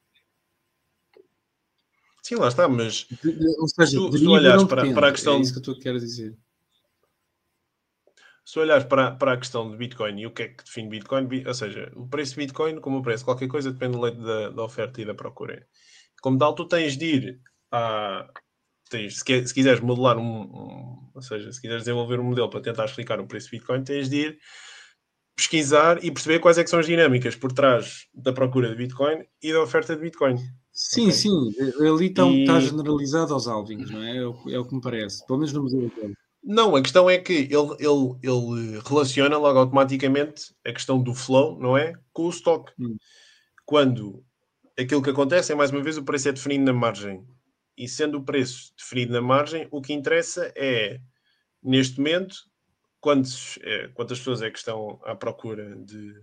Sim, 2.23 2.37
lá 2.37 2.49
está, 2.49 2.69
mas 2.69 3.07
ou 3.59 3.69
seja, 3.69 3.91
se, 3.91 3.97
tu 3.97 4.31
olhares 4.31 4.65
para, 4.65 4.83
depende, 4.83 4.95
para 4.95 5.09
a 5.09 5.13
questão. 5.13 5.39
É 5.39 5.41
isso 5.41 5.61
que 5.61 5.71
eu 5.71 5.79
quero 5.79 5.99
dizer. 5.99 6.37
Se 8.45 8.59
olhares 8.59 8.85
para, 8.85 9.13
para 9.13 9.33
a 9.33 9.37
questão 9.37 9.71
de 9.71 9.77
Bitcoin 9.77 10.21
e 10.21 10.27
o 10.27 10.31
que 10.31 10.43
é 10.43 10.49
que 10.49 10.65
define 10.65 10.89
Bitcoin, 10.89 11.29
ou 11.47 11.55
seja, 11.55 11.93
o 11.97 12.07
preço 12.07 12.33
de 12.33 12.41
Bitcoin, 12.41 12.81
como 12.81 12.99
o 12.99 13.03
preço 13.03 13.21
de 13.21 13.25
qualquer 13.27 13.49
coisa, 13.49 13.73
depende 13.73 13.99
da, 14.23 14.51
da 14.51 14.63
oferta 14.63 15.01
e 15.01 15.05
da 15.05 15.15
procura. 15.15 15.67
Como 16.21 16.39
tal, 16.39 16.55
tu 16.55 16.67
tens 16.67 16.97
de 16.97 17.07
ir 17.07 17.41
a. 17.71 18.29
Tens, 18.91 19.21
se, 19.21 19.47
se 19.47 19.55
quiseres 19.55 19.81
modelar 19.81 20.17
um, 20.17 20.43
um, 20.43 21.11
Ou 21.15 21.23
seja, 21.23 21.53
se 21.53 21.61
quiseres 21.61 21.85
desenvolver 21.85 22.21
um 22.21 22.25
modelo 22.25 22.49
para 22.49 22.61
tentar 22.61 22.87
explicar 22.87 23.21
o 23.21 23.27
preço 23.27 23.47
de 23.47 23.59
Bitcoin, 23.59 23.85
tens 23.85 24.09
de 24.09 24.17
ir 24.17 24.39
pesquisar 25.39 26.05
e 26.05 26.11
perceber 26.11 26.41
quais 26.41 26.59
é 26.59 26.67
são 26.67 26.81
as 26.81 26.87
dinâmicas 26.87 27.37
por 27.37 27.53
trás 27.53 28.09
da 28.13 28.33
procura 28.33 28.69
de 28.69 28.75
Bitcoin 28.75 29.25
e 29.41 29.53
da 29.53 29.63
oferta 29.63 29.95
de 29.95 30.03
Bitcoin. 30.03 30.37
Sim, 30.73 31.03
okay? 31.03 31.13
sim, 31.13 31.31
ali 31.81 32.07
está, 32.07 32.25
e... 32.25 32.41
está 32.41 32.59
generalizado 32.59 33.33
aos 33.33 33.47
alvings, 33.47 33.89
não 33.89 34.03
é? 34.03 34.17
É 34.17 34.27
o, 34.27 34.37
é 34.49 34.59
o, 34.59 34.65
que 34.65 34.75
me 34.75 34.81
parece, 34.81 35.25
pelo 35.27 35.39
menos 35.39 35.53
no 35.53 35.63
museu 35.63 35.93
Não, 36.43 36.75
a 36.75 36.83
questão 36.83 37.09
é 37.09 37.19
que 37.19 37.33
ele, 37.33 37.77
ele, 37.79 38.19
ele 38.21 38.81
relaciona 38.85 39.39
logo 39.39 39.61
automaticamente 39.61 40.53
a 40.67 40.73
questão 40.73 41.01
do 41.01 41.15
flow, 41.15 41.57
não 41.61 41.79
é? 41.79 41.95
Com 42.13 42.25
o 42.25 42.31
stock. 42.31 42.73
Hum. 42.79 42.97
Quando 43.65 44.25
aquilo 44.77 45.03
que 45.03 45.11
acontece 45.11 45.53
é, 45.53 45.55
mais 45.55 45.71
uma 45.71 45.83
vez, 45.83 45.97
o 45.97 46.05
preço 46.05 46.29
é 46.29 46.33
definido 46.33 46.65
na 46.65 46.73
margem. 46.73 47.25
E 47.77 47.87
sendo 47.89 48.19
o 48.19 48.25
preço 48.25 48.73
definido 48.77 49.13
na 49.13 49.21
margem, 49.21 49.69
o 49.71 49.81
que 49.81 49.93
interessa 49.93 50.53
é, 50.57 50.99
neste 51.63 51.99
momento, 51.99 52.35
quantos, 53.01 53.59
é, 53.63 53.89
quantas 53.89 54.19
pessoas 54.19 54.43
é 54.43 54.51
que 54.51 54.59
estão 54.59 55.01
à 55.05 55.15
procura 55.15 55.77
de 55.77 56.15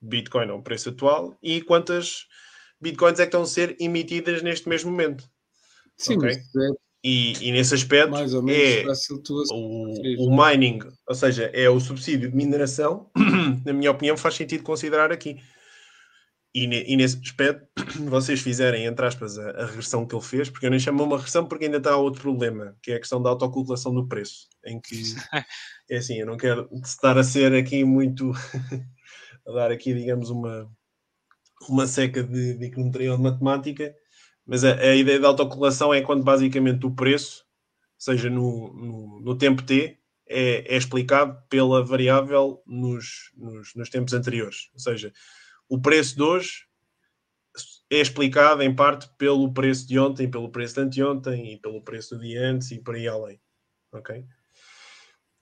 Bitcoin 0.00 0.50
ao 0.50 0.62
preço 0.62 0.90
atual 0.90 1.36
e 1.42 1.62
quantas 1.62 2.26
Bitcoins 2.80 3.18
é 3.18 3.22
que 3.22 3.28
estão 3.28 3.42
a 3.42 3.46
ser 3.46 3.76
emitidas 3.80 4.42
neste 4.42 4.68
mesmo 4.68 4.90
momento. 4.90 5.28
Sim, 5.96 6.16
okay? 6.18 6.32
é 6.32 6.86
e, 7.08 7.34
e, 7.40 7.52
nesse 7.52 7.72
aspecto 7.72 8.16
é 8.16 8.24
o, 9.52 10.26
o, 10.26 10.36
mining, 10.36 10.80
ou 11.06 11.14
seja, 11.14 11.44
é 11.54 11.70
o 11.70 11.78
subsídio 11.78 12.28
de 12.28 12.36
mineração, 12.36 13.08
na 13.64 13.72
minha 13.72 13.92
opinião, 13.92 14.16
faz 14.16 14.34
sentido 14.34 14.64
considerar 14.64 15.12
aqui. 15.12 15.36
E, 16.56 16.64
e, 16.64 16.96
nesse 16.96 17.18
aspecto, 17.22 17.68
vocês 18.08 18.40
fizerem, 18.40 18.86
entre 18.86 19.04
aspas, 19.04 19.38
a, 19.38 19.50
a, 19.50 19.66
regressão 19.66 20.06
que 20.06 20.14
ele 20.14 20.24
fez, 20.24 20.48
porque 20.48 20.64
eu 20.64 20.70
nem 20.70 20.80
chamo 20.80 21.04
uma 21.04 21.18
regressão 21.18 21.46
porque 21.46 21.66
ainda 21.66 21.76
está 21.76 21.94
outro 21.98 22.22
problema, 22.22 22.74
que 22.82 22.92
é 22.92 22.94
a 22.94 22.98
questão 22.98 23.22
da 23.22 23.28
autocalculação 23.28 23.94
do 23.94 24.08
preço, 24.08 24.48
em 24.64 24.80
que, 24.80 24.94
é 25.90 25.98
assim, 25.98 26.18
eu 26.18 26.24
não 26.24 26.38
quero 26.38 26.66
estar 26.82 27.18
a 27.18 27.22
ser 27.22 27.54
aqui 27.54 27.84
muito, 27.84 28.32
a 29.46 29.52
dar 29.52 29.70
aqui, 29.70 29.92
digamos, 29.92 30.30
uma, 30.30 30.66
uma 31.68 31.86
seca 31.86 32.24
de, 32.24 32.54
de 32.54 32.64
econometria 32.64 33.10
ou 33.10 33.18
de 33.18 33.22
matemática, 33.24 33.94
mas 34.46 34.64
a, 34.64 34.76
a, 34.76 34.96
ideia 34.96 35.20
da 35.20 35.28
autocalculação 35.28 35.92
é 35.92 36.00
quando 36.00 36.24
basicamente 36.24 36.86
o 36.86 36.94
preço, 36.94 37.44
seja 37.98 38.30
no, 38.30 38.72
no, 38.72 39.20
no 39.20 39.36
tempo 39.36 39.62
T, 39.62 39.98
é, 40.26 40.74
é, 40.74 40.76
explicado 40.78 41.38
pela 41.50 41.84
variável 41.84 42.62
nos, 42.66 43.30
nos, 43.36 43.74
nos 43.74 43.90
tempos 43.90 44.14
anteriores, 44.14 44.70
ou 44.72 44.80
seja, 44.80 45.12
o 45.68 45.80
preço 45.80 46.16
de 46.16 46.22
hoje 46.22 46.66
é 47.90 48.00
explicado 48.00 48.62
em 48.62 48.74
parte 48.74 49.08
pelo 49.16 49.52
preço 49.52 49.86
de 49.86 49.98
ontem, 49.98 50.30
pelo 50.30 50.50
preço 50.50 50.74
de 50.74 50.80
anteontem 50.80 51.54
e 51.54 51.60
pelo 51.60 51.82
preço 51.82 52.16
do 52.16 52.22
dia 52.22 52.48
antes 52.48 52.70
e 52.70 52.78
por 52.78 52.94
aí 52.94 53.06
além. 53.06 53.40
Ok? 53.92 54.24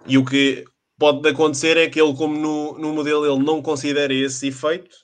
E 0.07 0.19
o 0.19 0.25
que 0.25 0.65
pode 0.99 1.27
acontecer 1.29 1.77
é 1.77 1.89
que 1.89 2.01
ele, 2.01 2.15
como 2.15 2.37
no, 2.37 2.79
no 2.79 2.93
modelo 2.93 3.27
ele 3.27 3.45
não 3.45 3.63
considera 3.63 4.13
esse 4.13 4.49
efeito, 4.49 4.97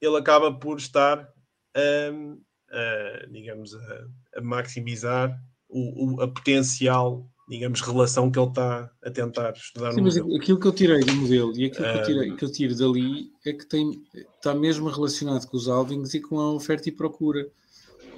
ele 0.00 0.16
acaba 0.16 0.52
por 0.52 0.78
estar, 0.78 1.28
a, 1.74 3.26
digamos, 3.30 3.74
a, 3.74 4.06
a 4.36 4.40
maximizar 4.42 5.38
o, 5.68 6.16
o, 6.16 6.22
a 6.22 6.28
potencial 6.28 7.26
digamos, 7.48 7.80
relação 7.80 8.30
que 8.30 8.38
ele 8.38 8.48
está 8.48 8.90
a 9.04 9.10
tentar 9.10 9.52
estudar 9.52 9.92
Sim, 9.92 10.00
mas 10.02 10.16
modelo. 10.16 10.36
aquilo 10.36 10.60
que 10.60 10.66
eu 10.66 10.72
tirei 10.72 11.00
do 11.00 11.14
modelo 11.14 11.52
e 11.56 11.66
aquilo 11.66 11.84
que, 11.84 11.98
eu 11.98 12.02
tirei, 12.04 12.36
que 12.36 12.44
eu 12.44 12.52
tiro 12.52 12.74
dali 12.76 13.32
é 13.44 13.52
que 13.52 13.66
tem, 13.66 14.02
está 14.14 14.54
mesmo 14.54 14.88
relacionado 14.88 15.46
com 15.46 15.56
os 15.56 15.68
alvings 15.68 16.14
e 16.14 16.20
com 16.20 16.38
a 16.38 16.52
oferta 16.52 16.88
e 16.88 16.92
procura, 16.92 17.50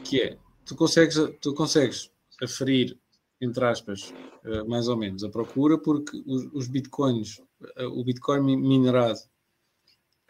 que 0.05 0.21
é, 0.21 0.37
tu 0.65 0.77
consegues, 0.77 1.17
tu 1.41 1.55
consegues 1.55 2.11
aferir, 2.43 2.99
entre 3.41 3.65
aspas, 3.65 4.13
eh, 4.45 4.63
mais 4.65 4.89
ou 4.89 4.97
menos, 4.97 5.25
a 5.25 5.31
procura, 5.31 5.79
porque 5.79 6.23
os, 6.27 6.45
os 6.53 6.69
bitcoins, 6.69 7.41
eh, 7.77 7.87
o 7.87 8.05
bitcoin 8.05 8.57
minerado 8.57 9.19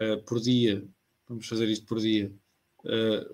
uh, 0.00 0.22
por 0.24 0.40
dia, 0.40 0.86
vamos 1.28 1.48
fazer 1.48 1.68
isto 1.68 1.84
por 1.86 1.98
dia, 1.98 2.32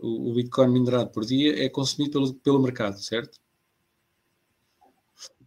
o, 0.01 0.31
o 0.31 0.35
bitcoin 0.35 0.69
minerado 0.69 1.11
por 1.11 1.25
dia 1.25 1.65
é 1.65 1.69
consumido 1.69 2.13
pelo, 2.13 2.35
pelo 2.35 2.63
mercado, 2.63 3.01
certo? 3.01 3.41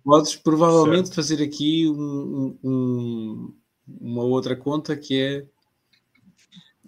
Podes 0.03 0.35
provavelmente 0.35 1.07
certo. 1.07 1.15
fazer 1.15 1.43
aqui 1.43 1.87
um, 1.87 2.57
um, 2.63 3.55
uma 3.87 4.23
outra 4.23 4.55
conta 4.55 4.97
que 4.97 5.17
é 5.17 5.45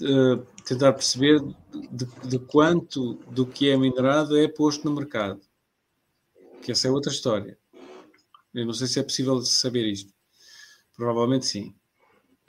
uh, 0.01 0.37
tentar 0.65 0.91
perceber 0.93 1.39
de, 1.91 2.05
de, 2.27 2.39
quanto 2.39 3.13
do 3.31 3.45
que 3.45 3.69
é 3.69 3.77
minerado 3.77 4.37
é 4.37 4.47
posto 4.47 4.83
no 4.83 4.95
mercado. 4.95 5.39
Que 6.61 6.71
essa 6.71 6.87
é 6.87 6.91
outra 6.91 7.11
história. 7.11 7.57
Eu 8.53 8.65
não 8.65 8.73
sei 8.73 8.87
se 8.87 8.99
é 8.99 9.03
possível 9.03 9.39
saber 9.41 9.85
isto. 9.85 10.13
Provavelmente 10.95 11.45
sim. 11.45 11.73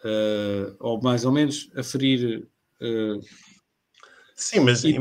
Uh, 0.05 0.75
ou 0.81 1.01
mais 1.01 1.25
ou 1.25 1.33
menos 1.33 1.71
aferir. 1.77 2.49
Uh, 2.81 3.21
sim, 4.35 4.61
mas 4.61 4.85
e, 4.85 4.97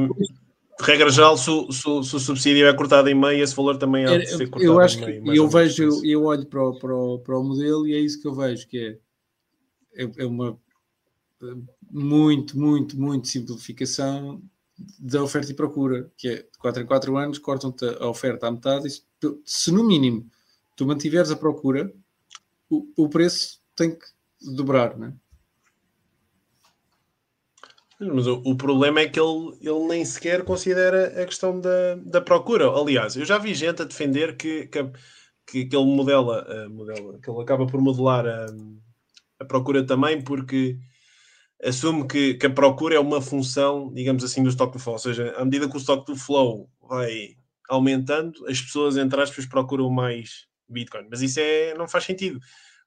regra 0.82 1.10
geral, 1.10 1.38
se, 1.38 1.52
se, 1.72 1.82
se, 1.82 2.16
o 2.16 2.20
subsídio 2.20 2.68
é 2.68 2.74
cortado 2.74 3.10
em 3.10 3.16
meio, 3.16 3.44
esse 3.44 3.56
valor 3.56 3.78
também 3.78 4.06
há 4.06 4.18
de 4.18 4.28
ser 4.28 4.50
cortado 4.50 4.74
eu 4.74 4.80
acho 4.80 5.00
em 5.04 5.22
meio. 5.22 5.24
Que 5.24 5.38
eu 5.40 5.48
vejo, 5.48 5.84
eu, 5.84 6.06
eu, 6.06 6.24
olho 6.26 6.46
para 6.46 6.64
o, 6.64 6.80
para, 6.80 6.96
o, 6.96 7.20
para 7.20 7.40
o 7.40 7.44
modelo 7.44 7.88
e 7.88 7.94
é 7.94 8.00
isso 8.00 8.22
que 8.22 8.28
eu 8.28 8.34
vejo, 8.34 8.68
que 8.68 9.00
é, 9.96 10.04
é, 10.04 10.12
é 10.18 10.26
uma 10.26 10.60
muito, 11.90 12.58
muito, 12.58 13.00
muito 13.00 13.28
simplificação 13.28 14.42
da 15.00 15.24
oferta 15.24 15.52
e 15.52 15.56
procura, 15.56 16.12
que 16.18 16.28
é 16.28 16.36
de 16.38 16.58
4 16.60 16.84
em 16.84 16.86
4 16.86 17.18
anos, 17.18 17.38
cortam-te 17.38 17.86
a 17.86 18.08
oferta 18.08 18.48
à 18.48 18.52
metade. 18.52 18.90
Se 19.46 19.72
no 19.72 19.84
mínimo 19.86 20.30
tu 20.76 20.86
mantiveres 20.86 21.32
a 21.32 21.36
procura, 21.36 21.94
o, 22.70 22.86
o 22.98 23.10
preço 23.10 23.62
tem 23.76 23.92
que 23.92 24.06
dobrar, 24.56 24.98
não 24.98 25.08
é? 25.08 25.14
Mas 28.00 28.28
o, 28.28 28.42
o, 28.46 28.58
problema 28.58 29.00
é 29.00 29.08
que 29.08 29.20
ele, 29.20 29.58
ele 29.62 29.88
nem 29.88 30.04
sequer 30.04 30.44
considera 30.44 31.22
a 31.22 31.26
questão 31.26 31.60
da, 31.60 31.96
da 31.96 32.22
procura. 32.22 32.68
Aliás, 32.70 33.16
eu 33.16 33.24
já 33.24 33.38
vi 33.38 33.54
gente 33.54 33.82
a 33.82 33.86
defender 33.86 34.36
que, 34.36 34.68
que, 34.68 34.84
que, 35.48 35.66
que 35.66 35.76
ele 35.76 35.86
modela, 35.86 36.46
uh, 36.50 36.70
modela, 36.70 37.20
que 37.22 37.30
ele 37.30 37.42
acaba 37.42 37.66
por 37.66 37.80
modelar 37.80 38.26
a, 38.28 38.48
a 39.40 39.46
procura 39.46 39.86
também, 39.86 40.22
porque 40.22 40.78
assume 41.64 42.06
que, 42.06 42.34
que, 42.34 42.46
a 42.46 42.50
procura 42.50 42.96
é 42.96 43.00
uma 43.00 43.22
função, 43.22 43.94
digamos 43.94 44.24
assim, 44.24 44.44
do 44.44 44.50
stock 44.50 44.74
to 44.74 44.80
flow. 44.80 44.96
Ou 44.96 45.00
seja, 45.00 45.34
à 45.38 45.46
medida 45.46 45.70
que 45.70 45.76
o 45.76 45.80
stock 45.80 46.06
to 46.06 46.18
flow 46.18 46.70
vai 46.82 47.36
aumentando, 47.70 48.46
as 48.48 48.60
pessoas, 48.62 48.98
entre 48.98 49.22
aspas, 49.22 49.46
procuram 49.46 49.90
mais 49.90 50.48
Bitcoin. 50.68 51.08
Mas 51.10 51.22
isso 51.22 51.40
é, 51.40 51.74
não 51.76 51.88
faz 51.88 52.04
sentido. 52.04 52.40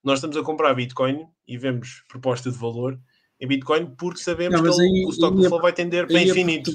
Nós 0.05 0.19
estamos 0.19 0.37
a 0.37 0.43
comprar 0.43 0.75
Bitcoin 0.75 1.27
e 1.47 1.57
vemos 1.57 2.03
proposta 2.09 2.51
de 2.51 2.59
valor 2.59 2.99
em 3.41 3.47
Bitcoin 3.47 3.95
porque 3.97 4.21
sabemos 4.21 4.61
não, 4.61 4.75
que 4.75 4.81
aí, 4.81 5.05
o 5.07 5.11
stock 5.11 5.37
to 5.37 5.45
flow 5.45 5.61
vai 5.61 5.73
tender 5.73 6.07
para 6.07 6.23
infinito. 6.23 6.73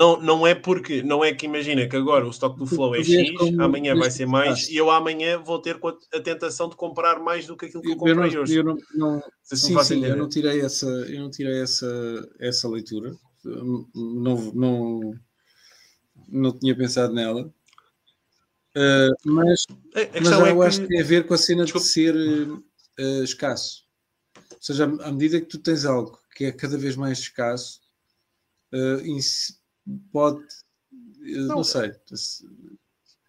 Não, 0.00 0.18
não 0.18 0.46
é 0.46 0.54
porque, 0.54 1.02
não 1.02 1.22
é 1.22 1.34
que 1.34 1.44
imagina 1.44 1.86
que 1.86 1.94
agora 1.94 2.26
o 2.26 2.30
stock 2.30 2.58
do 2.58 2.66
flow 2.66 2.94
é 2.94 3.04
X, 3.04 3.32
amanhã 3.58 3.94
vai 3.94 4.10
ser 4.10 4.24
mais 4.24 4.66
e 4.70 4.76
eu 4.76 4.90
amanhã 4.90 5.36
vou 5.36 5.60
ter 5.60 5.78
a 6.14 6.20
tentação 6.20 6.70
de 6.70 6.76
comprar 6.76 7.20
mais 7.20 7.46
do 7.46 7.54
que 7.54 7.66
aquilo 7.66 7.82
que 7.82 7.90
eu 7.90 7.96
comprei 7.96 8.14
eu 8.14 8.16
não, 8.16 8.40
hoje. 8.40 8.56
Eu 8.56 8.64
não, 8.64 8.78
não, 8.94 9.22
sim, 9.42 9.78
sim, 9.82 10.02
eu 10.02 10.16
não 10.16 10.26
tirei 10.26 10.62
essa, 10.62 10.86
eu 10.86 11.20
não 11.20 11.30
tirei 11.30 11.60
essa, 11.60 11.86
essa 12.38 12.66
leitura, 12.66 13.14
não, 13.44 14.52
não, 14.54 15.14
não 16.30 16.58
tinha 16.58 16.74
pensado 16.74 17.12
nela, 17.12 17.42
uh, 17.42 19.14
mas, 19.26 19.66
mas 19.94 20.32
eu 20.32 20.62
é 20.62 20.66
acho 20.66 20.80
que 20.80 20.88
tem 20.88 21.02
a 21.02 21.04
ver 21.04 21.26
com 21.26 21.34
a 21.34 21.38
cena 21.38 21.64
Desculpa. 21.64 21.86
de 21.86 21.92
ser 21.92 22.16
uh, 22.16 23.22
escasso. 23.22 23.89
Ou 24.52 24.58
seja, 24.60 24.84
à 24.84 25.12
medida 25.12 25.40
que 25.40 25.46
tu 25.46 25.58
tens 25.58 25.84
algo 25.84 26.18
que 26.34 26.46
é 26.46 26.52
cada 26.52 26.76
vez 26.76 26.96
mais 26.96 27.18
escasso, 27.18 27.80
uh, 28.74 29.98
pode. 30.12 30.44
Não, 31.20 31.56
não 31.56 31.64
sei. 31.64 31.92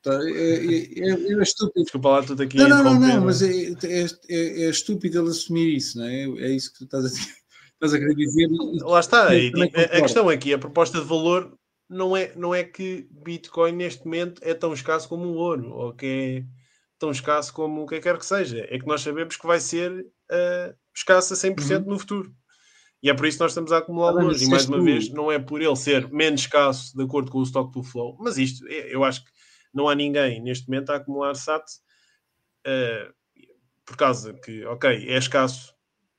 Tá, 0.01 0.13
é, 0.23 0.31
é, 0.31 0.99
é, 0.99 1.33
é, 1.33 1.43
estúpido. 1.43 1.83
Desculpa 1.83 2.09
lá, 2.09 2.23
tudo 2.23 2.41
aqui. 2.41 2.57
Não, 2.57 2.67
não, 2.67 2.83
não, 2.83 2.99
não, 2.99 3.25
mas 3.25 3.41
é, 3.41 3.51
é, 3.51 4.05
é, 4.29 4.63
é, 4.63 4.69
estúpido 4.69 5.19
ele 5.19 5.29
assumir 5.29 5.75
isso, 5.75 5.99
não 5.99 6.05
é? 6.05 6.23
É 6.23 6.51
isso 6.51 6.71
que 6.71 6.79
tu 6.79 6.85
estás 6.85 7.05
a, 7.05 7.07
estás 7.73 7.93
a 7.93 7.99
querer 7.99 8.15
dizer. 8.15 8.49
Lá 8.81 8.99
está. 8.99 9.27
a, 9.27 9.97
a 9.97 10.01
questão 10.01 10.27
aqui, 10.27 10.53
a 10.53 10.59
proposta 10.59 10.99
de 10.99 11.05
valor 11.05 11.55
não 11.87 12.15
é, 12.17 12.33
não 12.35 12.55
é 12.55 12.63
que 12.63 13.07
Bitcoin 13.11 13.73
neste 13.73 14.05
momento 14.05 14.41
é 14.43 14.53
tão 14.53 14.73
escasso 14.73 15.07
como 15.07 15.25
o 15.25 15.35
ouro, 15.35 15.71
ou 15.71 15.93
que 15.93 16.05
é 16.05 16.45
tão 16.97 17.11
escasso 17.11 17.53
como 17.53 17.83
o 17.83 17.85
que 17.85 17.99
quer 17.99 18.17
que 18.17 18.25
seja. 18.25 18.65
É 18.69 18.79
que 18.79 18.87
nós 18.87 19.01
sabemos 19.01 19.35
que 19.35 19.45
vai 19.45 19.59
ser 19.59 19.91
uh, 19.91 20.75
escasso 20.95 21.33
a 21.33 21.37
100% 21.37 21.83
uhum. 21.83 21.89
no 21.89 21.99
futuro. 21.99 22.33
E 23.03 23.09
é 23.09 23.13
por 23.13 23.25
isso 23.25 23.37
que 23.37 23.43
nós 23.43 23.51
estamos 23.51 23.71
a 23.71 23.79
acumular 23.79 24.15
ah, 24.15 24.33
E 24.39 24.47
mais 24.47 24.67
uma 24.67 24.77
tu... 24.77 24.83
vez, 24.83 25.09
não 25.09 25.31
é 25.31 25.39
por 25.39 25.61
ele 25.61 25.75
ser 25.75 26.07
menos 26.11 26.41
escasso 26.41 26.95
de 26.95 27.03
acordo 27.03 27.31
com 27.31 27.39
o 27.39 27.43
stock 27.43 27.71
do 27.73 27.83
flow, 27.83 28.15
mas 28.19 28.37
isto, 28.37 28.65
é, 28.67 28.93
eu 28.93 29.03
acho 29.03 29.23
que 29.23 29.31
não 29.73 29.89
há 29.89 29.95
ninguém 29.95 30.41
neste 30.41 30.69
momento 30.69 30.91
a 30.91 30.97
acumular 30.97 31.33
SAT 31.33 31.63
uh, 32.67 33.13
por 33.85 33.97
causa 33.97 34.33
que, 34.33 34.63
ok, 34.65 35.09
é 35.09 35.17
escasso, 35.17 35.73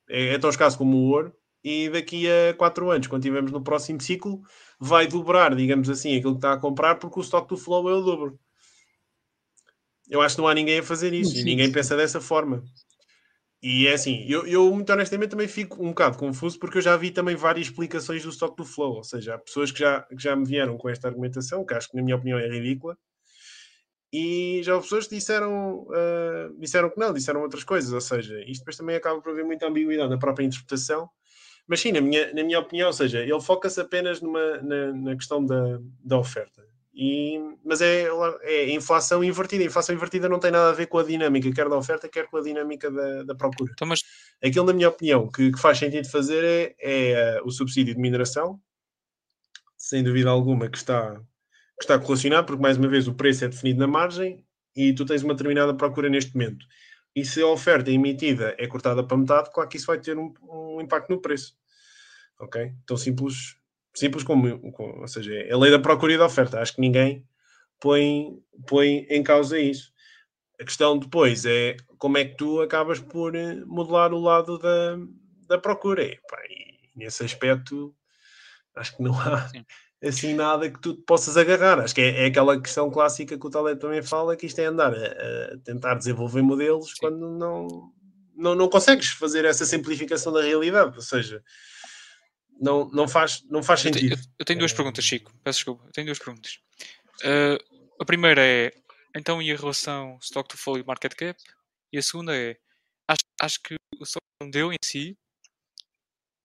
é, 0.09 0.35
é, 0.35 0.39
tão 0.39 0.51
escasso 0.51 0.77
como 0.77 0.97
o 0.97 1.11
ouro, 1.11 1.33
e 1.63 1.89
daqui 1.89 2.27
a 2.29 2.55
4 2.55 2.91
anos, 2.91 3.07
quando 3.07 3.23
estivermos 3.23 3.53
no 3.53 3.63
próximo 3.63 4.01
ciclo, 4.01 4.43
vai 4.81 5.07
dobrar, 5.07 5.55
digamos 5.55 5.89
assim, 5.89 6.17
aquilo 6.17 6.33
que 6.33 6.39
está 6.39 6.55
a 6.55 6.59
comprar, 6.59 6.97
porque 6.97 7.21
o 7.21 7.23
stock 7.23 7.49
do 7.49 7.57
flow 7.57 7.89
é 7.89 7.95
o 7.95 8.03
dobro. 8.03 8.39
Eu 10.11 10.21
acho 10.21 10.35
que 10.35 10.43
não 10.43 10.49
há 10.49 10.55
ninguém 10.55 10.81
a 10.81 10.83
fazer 10.83 11.15
isso, 11.15 11.37
e 11.39 11.45
ninguém 11.45 11.71
pensa 11.71 11.97
dessa 11.97 12.21
forma. 12.21 12.65
E 13.63 13.87
é 13.87 13.93
assim, 13.93 14.25
eu, 14.29 14.45
eu 14.45 14.75
muito 14.75 14.93
honestamente 14.93 15.31
também 15.31 15.47
fico 15.47 15.81
um 15.81 15.91
bocado 15.91 16.19
confuso 16.19 16.59
porque 16.59 16.79
eu 16.79 16.83
já 16.83 16.97
vi 16.97 17.13
também 17.13 17.37
várias 17.37 17.69
explicações 17.69 18.25
do 18.25 18.31
stock 18.31 18.57
do 18.57 18.65
flow, 18.65 18.97
ou 18.97 19.05
seja, 19.05 19.35
há 19.37 19.39
pessoas 19.39 19.71
que 19.71 19.79
já, 19.79 20.03
que 20.03 20.21
já 20.21 20.35
me 20.35 20.45
vieram 20.45 20.77
com 20.77 20.89
esta 20.89 21.07
argumentação, 21.07 21.65
que 21.65 21.73
acho 21.73 21.89
que 21.89 21.97
na 21.97 22.03
minha 22.03 22.17
opinião 22.17 22.41
é 22.41 22.49
ridícula, 22.49 22.99
e 24.13 24.61
já 24.65 24.75
houve 24.75 24.85
pessoas 24.85 25.07
que 25.07 25.15
disseram, 25.15 25.87
uh, 25.89 26.59
disseram 26.59 26.91
que 26.91 26.99
não, 26.99 27.15
disseram 27.15 27.41
outras 27.41 27.63
coisas, 27.63 27.93
ou 27.93 28.01
seja, 28.01 28.39
isto 28.41 28.63
depois 28.63 28.77
também 28.77 28.97
acaba 28.97 29.21
por 29.23 29.31
haver 29.31 29.45
muita 29.45 29.69
ambiguidade 29.69 30.11
na 30.11 30.19
própria 30.19 30.45
interpretação, 30.45 31.09
mas 31.67 31.81
sim, 31.81 31.93
na 31.93 32.01
minha, 32.01 32.35
na 32.35 32.43
minha 32.43 32.59
opinião, 32.59 32.89
ou 32.89 32.93
seja, 32.93 33.21
ele 33.21 33.41
foca-se 33.41 33.81
apenas 33.81 34.21
numa, 34.21 34.61
na, 34.61 34.93
na 34.93 35.17
questão 35.17 35.45
da, 35.45 35.79
da 36.05 36.19
oferta. 36.19 36.72
E, 36.95 37.39
mas 37.65 37.81
é, 37.81 38.07
é 38.43 38.71
inflação 38.73 39.25
invertida. 39.25 39.65
A 39.65 39.67
inflação 39.67 39.95
invertida 39.95 40.29
não 40.29 40.39
tem 40.39 40.51
nada 40.51 40.71
a 40.71 40.75
ver 40.75 40.87
com 40.87 40.99
a 40.99 41.03
dinâmica, 41.03 41.51
quer 41.53 41.69
da 41.69 41.77
oferta, 41.77 42.09
quer 42.09 42.27
com 42.29 42.37
a 42.37 42.43
dinâmica 42.43 42.91
da, 42.91 43.23
da 43.23 43.35
procura. 43.35 43.73
Então, 43.73 43.89
mas... 43.89 44.03
Aquilo, 44.45 44.67
na 44.67 44.73
minha 44.73 44.89
opinião, 44.89 45.31
que, 45.31 45.53
que 45.53 45.59
faz 45.59 45.79
sentido 45.79 46.09
fazer 46.11 46.45
é, 46.45 46.75
é 46.79 47.41
uh, 47.41 47.47
o 47.47 47.51
subsídio 47.51 47.95
de 47.95 48.01
mineração, 48.01 48.61
sem 49.77 50.03
dúvida 50.03 50.29
alguma, 50.29 50.69
que 50.69 50.77
está, 50.77 51.15
que 51.79 51.83
está 51.83 51.99
correlacionado, 51.99 52.47
porque 52.47 52.63
mais 52.63 52.77
uma 52.77 52.89
vez 52.89 53.07
o 53.07 53.15
preço 53.15 53.45
é 53.45 53.49
definido 53.49 53.81
na 53.81 53.87
margem 53.87 54.45
e 54.75 54.93
tu 54.93 55.05
tens 55.05 55.23
uma 55.23 55.35
determinada 55.35 55.75
procura 55.75 56.09
neste 56.09 56.35
momento. 56.35 56.67
E 57.15 57.25
se 57.25 57.41
a 57.41 57.47
oferta 57.47 57.91
emitida 57.91 58.55
é 58.59 58.67
cortada 58.67 59.05
para 59.05 59.17
metade, 59.17 59.51
claro 59.53 59.69
que 59.69 59.77
isso 59.77 59.87
vai 59.87 59.99
ter 59.99 60.19
um, 60.19 60.33
um 60.43 60.81
impacto 60.81 61.11
no 61.11 61.21
preço. 61.21 61.55
Ok? 62.39 62.73
Tão 62.87 62.97
simples 62.97 63.57
simples 63.95 64.25
como, 64.25 64.73
como, 64.73 65.01
ou 65.01 65.09
seja, 65.09 65.35
é 65.35 65.53
a 65.53 65.59
lei 65.59 65.71
da 65.71 65.79
procura 65.79 66.13
e 66.13 66.19
da 66.19 66.27
oferta. 66.27 66.61
Acho 66.61 66.75
que 66.75 66.81
ninguém 66.81 67.25
põe, 67.81 68.39
põe 68.67 69.07
em 69.11 69.23
causa 69.23 69.59
isso. 69.59 69.93
A 70.61 70.65
questão 70.65 70.99
depois 70.99 71.45
é 71.45 71.77
como 71.99 72.19
é 72.19 72.25
que 72.25 72.37
tu 72.37 72.61
acabas 72.61 73.01
por 73.01 73.35
eh, 73.35 73.57
modelar 73.67 74.13
o 74.13 74.21
lado 74.21 74.59
da, 74.59 74.99
da 75.49 75.59
procura. 75.59 76.05
E, 76.05 76.17
pá, 76.29 76.39
e 76.49 76.91
nesse 76.97 77.25
aspecto, 77.25 77.95
acho 78.77 78.97
que 78.97 79.03
não 79.03 79.19
há 79.21 79.49
Sim. 79.49 79.65
assim 80.03 80.35
nada 80.35 80.71
que 80.71 80.81
tu 80.81 80.95
possas 81.03 81.37
agarrar. 81.37 81.81
Acho 81.81 81.95
que 81.95 82.01
é, 82.01 82.23
é, 82.23 82.27
aquela 82.27 82.61
questão 82.61 82.91
clássica 82.91 83.37
que 83.37 83.47
o 83.47 83.51
Talento 83.51 83.81
também 83.81 84.03
fala, 84.03 84.37
que 84.37 84.47
isto 84.47 84.61
é 84.61 84.67
andar 84.67 84.95
a, 84.95 85.55
a 85.55 85.59
tentar 85.65 85.95
desenvolver 85.95 86.43
modelos 86.43 86.91
Sim. 86.91 86.97
quando 87.01 87.31
não, 87.31 87.93
não, 88.37 88.55
não 88.55 88.69
consegues 88.69 89.09
fazer 89.09 89.45
essa 89.45 89.65
simplificação 89.65 90.33
da 90.33 90.43
realidade. 90.43 90.97
Ou 90.97 91.03
seja, 91.03 91.43
não, 92.63 92.89
não, 92.91 93.09
faz, 93.09 93.43
não 93.51 93.63
faz 93.63 93.81
sentido. 93.81 94.13
Eu 94.13 94.17
tenho, 94.17 94.35
eu 94.39 94.45
tenho 94.45 94.59
duas 94.61 94.73
perguntas, 94.73 95.05
Chico. 95.05 95.33
Peço 95.43 95.59
desculpa. 95.59 95.85
Eu 95.87 95.93
tenho 95.93 96.07
duas 96.07 96.19
perguntas. 96.19 96.61
Uh, 97.23 97.83
a 98.01 98.05
primeira 98.05 98.41
é, 98.41 98.73
então, 99.17 99.43
e 99.43 99.51
a 99.51 99.57
relação 99.57 100.17
stock 100.23 100.49
to 100.49 100.79
e 100.79 100.85
market 100.85 101.15
cap? 101.15 101.43
E 101.93 101.99
a 101.99 102.03
segunda 102.03 102.37
é, 102.37 102.57
acho, 103.09 103.23
acho 103.41 103.63
que 103.63 103.75
o 103.99 104.05
stock 104.05 104.23
deu 104.51 104.73
em 104.73 104.77
si 104.83 105.19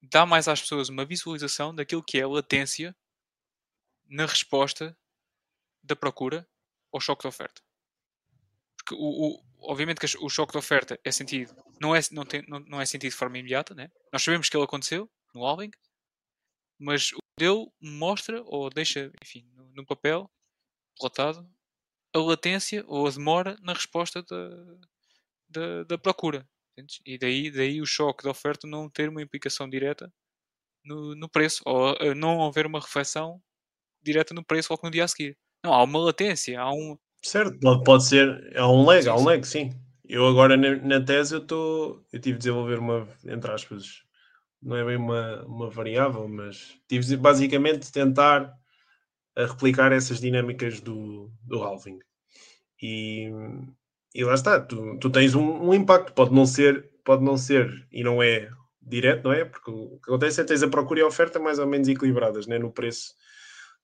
dá 0.02 0.26
mais 0.26 0.48
às 0.48 0.62
pessoas 0.62 0.90
uma 0.90 1.06
visualização 1.06 1.74
daquilo 1.74 2.04
que 2.04 2.20
é 2.20 2.24
a 2.24 2.28
latência 2.28 2.96
na 4.08 4.26
resposta 4.26 4.98
da 5.84 5.96
procura 5.96 6.48
ao 6.92 7.00
choque 7.00 7.24
de 7.24 7.28
oferta. 7.28 7.62
Porque, 8.78 8.96
o, 8.96 8.98
o 8.98 9.44
obviamente 9.60 10.00
que 10.00 10.18
o 10.20 10.30
choque 10.30 10.54
de 10.54 10.58
oferta 10.58 11.00
é 11.04 11.12
sentido, 11.12 11.56
não 11.82 11.96
é, 11.96 12.00
não, 12.12 12.26
tem, 12.26 12.44
não, 12.48 12.60
não 12.60 12.82
é 12.82 12.86
sentido 12.86 13.12
de 13.12 13.18
forma 13.18 13.38
imediata, 13.38 13.76
né? 13.76 13.92
nós 14.12 14.24
sabemos 14.24 14.50
que 14.50 14.56
ele 14.56 14.64
aconteceu 14.64 15.10
no 15.34 15.46
halving, 15.46 15.72
mas 16.80 17.12
o 17.14 17.18
dele 17.40 17.68
mostra 17.80 18.42
ou 18.46 18.70
deixa, 18.70 19.12
enfim, 19.24 19.48
no, 19.56 19.70
no 19.74 19.86
papel, 19.86 20.30
relatado, 21.00 21.48
a 22.14 22.20
latência 22.20 22.84
ou 22.88 23.08
a 23.08 23.12
demora 23.12 23.58
na 23.62 23.74
resposta 23.74 24.24
da, 24.24 24.50
da, 25.50 25.84
da 25.84 25.98
procura. 25.98 26.48
Entendes? 26.74 27.00
E 27.06 27.18
daí, 27.18 27.52
daí 27.52 27.82
o 27.82 27.86
choque 27.86 28.24
da 28.24 28.30
oferta 28.30 28.68
não 28.68 28.90
ter 28.90 29.10
uma 29.10 29.22
implicação 29.22 29.70
direta 29.70 30.12
no, 30.84 31.16
no 31.16 31.30
preço, 31.30 31.62
ou 31.66 31.94
uh, 31.94 32.16
não 32.16 32.46
haver 32.46 32.66
uma 32.66 32.80
reflexão 32.80 33.42
direta 34.02 34.34
no 34.34 34.44
preço 34.44 34.72
logo 34.72 34.86
no 34.86 34.92
dia 34.92 35.04
a 35.04 35.08
seguir. 35.08 35.38
Não, 35.64 35.74
há 35.74 35.84
uma 35.84 36.00
latência, 36.00 36.60
há 36.60 36.72
um. 36.72 36.98
Certo, 37.24 37.60
pode, 37.84 38.06
ser, 38.06 38.58
há 38.58 38.72
um 38.72 38.86
lag, 38.86 39.04
sim, 39.04 39.10
há 39.10 39.16
um 39.16 39.24
lag, 39.24 39.44
sim. 39.46 39.70
Eu 40.08 40.26
agora 40.26 40.56
na, 40.56 40.76
na 40.78 41.04
tese 41.04 41.36
eu 41.36 41.42
estou, 41.42 42.06
eu 42.14 42.20
tive 42.20 42.34
de 42.34 42.46
desenvolver 42.46 42.80
uma, 42.80 43.08
entre 43.26 43.52
aspas, 43.52 44.04
não 44.62 44.76
é 44.76 44.86
bem 44.86 44.98
uma, 44.98 45.44
uma 45.46 45.70
variável, 45.70 46.28
mas 46.28 46.80
tive 46.88 47.16
basicamente 47.18 47.92
tentar 47.92 48.54
replicar 49.36 49.92
essas 49.92 50.20
dinâmicas 50.20 50.80
do, 50.80 51.32
do 51.44 51.62
halving. 51.62 52.00
E, 52.82 53.30
e 54.14 54.24
lá 54.24 54.34
está, 54.34 54.60
tu, 54.60 54.98
tu 55.00 55.10
tens 55.10 55.36
um, 55.36 55.70
um, 55.70 55.74
impacto, 55.74 56.14
pode 56.14 56.34
não 56.34 56.46
ser, 56.46 56.90
pode 57.04 57.24
não 57.24 57.38
ser, 57.38 57.88
e 57.92 58.04
não 58.04 58.22
é 58.22 58.50
direto, 58.82 59.26
não 59.26 59.34
é? 59.34 59.46
Porque 59.46 59.70
o 59.70 60.00
que 60.00 60.10
acontece 60.10 60.40
é 60.40 60.44
que 60.44 60.48
tens 60.48 60.64
a 60.64 60.70
procura 60.70 61.02
e 61.02 61.04
a 61.04 61.08
oferta 61.08 61.40
mais 61.40 61.60
ou 61.60 61.68
menos 61.68 61.88
equilibradas 61.88 62.48
né? 62.48 62.58
no 62.58 62.72
preço 62.72 63.14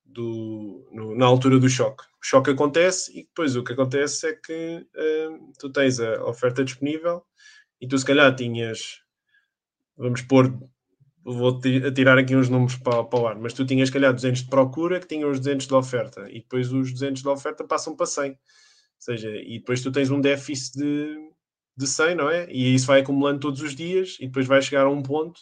do, 0.05 0.87
no, 0.91 1.15
na 1.15 1.25
altura 1.25 1.59
do 1.59 1.69
choque. 1.69 2.03
O 2.21 2.25
choque 2.25 2.51
acontece 2.51 3.11
e 3.11 3.23
depois 3.23 3.55
o 3.55 3.63
que 3.63 3.73
acontece 3.73 4.27
é 4.27 4.33
que 4.33 4.87
uh, 4.95 5.53
tu 5.59 5.69
tens 5.71 5.99
a 5.99 6.23
oferta 6.25 6.63
disponível 6.63 7.23
e 7.81 7.87
tu 7.87 7.97
se 7.97 8.05
calhar 8.05 8.33
tinhas, 8.35 9.01
vamos 9.97 10.21
pôr, 10.21 10.53
vou 11.23 11.59
tirar 11.59 12.17
aqui 12.17 12.35
uns 12.35 12.49
números 12.49 12.75
para, 12.75 13.03
para 13.03 13.19
o 13.19 13.27
ar, 13.27 13.35
mas 13.35 13.53
tu 13.53 13.65
tinhas 13.65 13.89
se 13.89 13.93
calhar 13.93 14.13
200 14.13 14.43
de 14.43 14.49
procura 14.49 14.99
que 14.99 15.07
tinham 15.07 15.29
os 15.29 15.39
200 15.39 15.67
de 15.67 15.73
oferta 15.73 16.29
e 16.29 16.39
depois 16.39 16.71
os 16.71 16.91
200 16.91 17.21
de 17.21 17.27
oferta 17.27 17.63
passam 17.63 17.95
para 17.95 18.05
100. 18.05 18.31
Ou 18.31 18.37
seja, 18.99 19.29
e 19.29 19.59
depois 19.59 19.81
tu 19.81 19.91
tens 19.91 20.09
um 20.09 20.21
déficit 20.21 20.77
de, 20.77 21.17
de 21.75 21.87
100, 21.87 22.15
não 22.15 22.29
é? 22.29 22.51
E 22.51 22.73
isso 22.73 22.87
vai 22.87 23.01
acumulando 23.01 23.39
todos 23.39 23.61
os 23.61 23.75
dias 23.75 24.17
e 24.19 24.27
depois 24.27 24.47
vai 24.47 24.61
chegar 24.61 24.85
a 24.85 24.89
um 24.89 25.01
ponto 25.01 25.41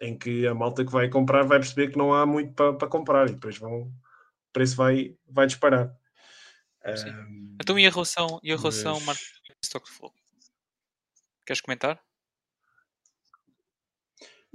em 0.00 0.16
que 0.16 0.46
a 0.46 0.54
malta 0.54 0.84
que 0.84 0.92
vai 0.92 1.08
comprar 1.08 1.44
vai 1.44 1.58
perceber 1.58 1.90
que 1.90 1.98
não 1.98 2.12
há 2.12 2.26
muito 2.26 2.52
para, 2.52 2.72
para 2.74 2.88
comprar 2.88 3.28
e 3.28 3.32
depois 3.32 3.58
vão, 3.58 3.82
o 3.82 3.92
preço 4.52 4.76
vai, 4.76 5.14
vai 5.26 5.46
disparar. 5.46 5.94
Um, 6.84 7.56
então 7.60 7.78
e 7.78 7.86
a 7.86 7.90
relação, 7.90 8.38
e 8.42 8.52
a 8.52 8.56
relação 8.56 9.00
mas... 9.00 9.18
flow? 9.86 10.12
Queres 11.44 11.60
comentar? 11.60 12.00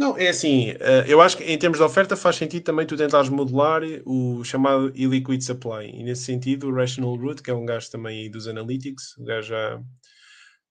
Não, 0.02 0.18
é 0.18 0.30
assim, 0.30 0.72
eh, 0.80 1.06
eu 1.08 1.22
acho 1.22 1.38
que 1.38 1.43
em 1.43 1.56
termos 1.60 1.78
de 1.78 1.84
oferta 1.84 2.18
faz 2.18 2.36
sentido 2.36 2.64
também 2.64 2.88
tu 2.88 2.97
tentares 2.97 3.30
modular 3.30 3.84
o 4.04 4.43
chamado 4.43 4.91
illiquid 4.95 5.43
supply. 5.43 5.91
E 5.93 6.04
nesse 6.04 6.24
sentido, 6.24 6.70
o 6.70 6.74
Rational 6.74 7.16
Root, 7.16 7.43
que 7.43 7.52
é 7.52 7.54
um 7.54 7.68
gajo 7.68 7.91
também 7.91 8.30
dos 8.32 8.47
Analytics, 8.47 9.16
o 9.20 9.24
gajo 9.24 9.49
já, 9.49 9.80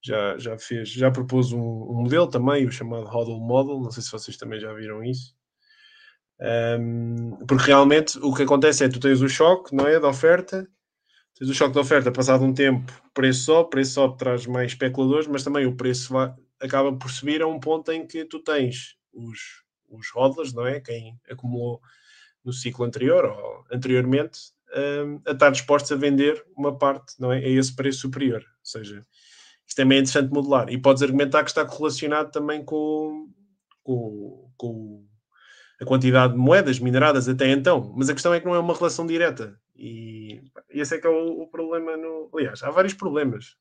já, 0.03 0.37
já 0.37 0.59
fez, 0.59 0.89
já 0.91 1.12
propôs 1.12 1.53
um, 1.53 1.61
um, 1.61 2.03
modelo 2.03 2.26
também, 2.26 2.66
o 2.66 2.72
chamado 2.72 3.05
Hodl 3.05 3.39
Model, 3.39 3.78
não 3.78 3.93
sei 3.93 4.03
se 4.03 4.11
vocês 4.11 4.37
também 4.37 4.59
já 4.59 4.72
viram 4.74 5.01
isso. 5.05 5.33
Um, 6.81 7.39
porque 7.47 7.66
realmente 7.66 8.18
o 8.18 8.35
que 8.35 8.43
acontece 8.43 8.83
é 8.83 8.89
tu 8.89 8.99
tens 8.99 9.20
o 9.20 9.28
choque, 9.28 9.72
não 9.72 9.87
é, 9.87 10.01
da 10.01 10.09
oferta, 10.09 10.66
tens 11.39 11.49
o 11.49 11.55
choque 11.55 11.74
da 11.74 11.83
oferta, 11.83 12.11
passado 12.11 12.45
um 12.45 12.53
tempo, 12.53 12.93
preço 13.14 13.45
sobe, 13.45 13.70
preço 13.70 13.93
sobe 13.93 14.18
traz 14.18 14.45
mais 14.45 14.72
especuladores, 14.72 15.28
mas 15.28 15.45
também 15.45 15.66
o 15.66 15.76
preço 15.76 16.12
vai, 16.12 16.35
acaba 16.61 16.93
por 16.93 17.12
subir 17.12 17.43
a 17.43 17.47
um 17.47 17.61
ponto 17.61 17.93
em 17.93 18.05
que 18.05 18.24
tu 18.24 18.41
tens 18.41 18.99
os, 19.13 19.63
os 19.89 20.09
hodlers, 20.15 20.53
não 20.53 20.67
é, 20.67 20.81
quem 20.81 21.19
acumulou 21.31 21.81
no 22.45 22.53
ciclo 22.53 22.85
anterior 22.85 23.25
ou 23.25 23.65
anteriormente, 23.71 24.53
um, 25.05 25.21
a 25.27 25.33
estar 25.33 25.51
dispostos 25.51 25.93
a 25.93 25.97
vender 25.97 26.45
uma 26.57 26.77
parte, 26.77 27.15
não 27.19 27.33
é, 27.33 27.39
a 27.39 27.49
esse 27.49 27.75
preço 27.75 28.01
superior, 28.01 28.41
ou 28.41 28.65
seja, 28.65 29.05
isto 29.67 29.77
também 29.77 29.99
é 29.99 30.01
interessante 30.01 30.33
modelar. 30.33 30.69
E 30.69 30.77
podes 30.77 31.03
argumentar 31.03 31.45
que 31.45 31.51
está 31.51 31.65
correlacionado 31.65 32.33
também 32.33 32.65
com, 32.65 33.29
com, 33.85 34.51
com, 34.57 35.07
a 35.81 35.85
quantidade 35.85 36.33
de 36.33 36.39
moedas 36.39 36.81
mineradas 36.81 37.29
até 37.29 37.49
então. 37.49 37.93
Mas 37.97 38.11
a 38.11 38.13
questão 38.13 38.35
é 38.35 38.41
que 38.41 38.47
não 38.47 38.55
é 38.55 38.59
uma 38.59 38.75
relação 38.75 39.07
direta. 39.07 39.57
E 39.77 40.43
esse 40.69 40.97
é 40.97 40.99
que 40.99 41.07
é 41.07 41.11
o, 41.11 41.43
o 41.43 41.47
problema. 41.47 41.97
No, 41.97 42.29
aliás, 42.35 42.63
há 42.65 42.71
vários 42.71 42.95
problemas 42.95 43.57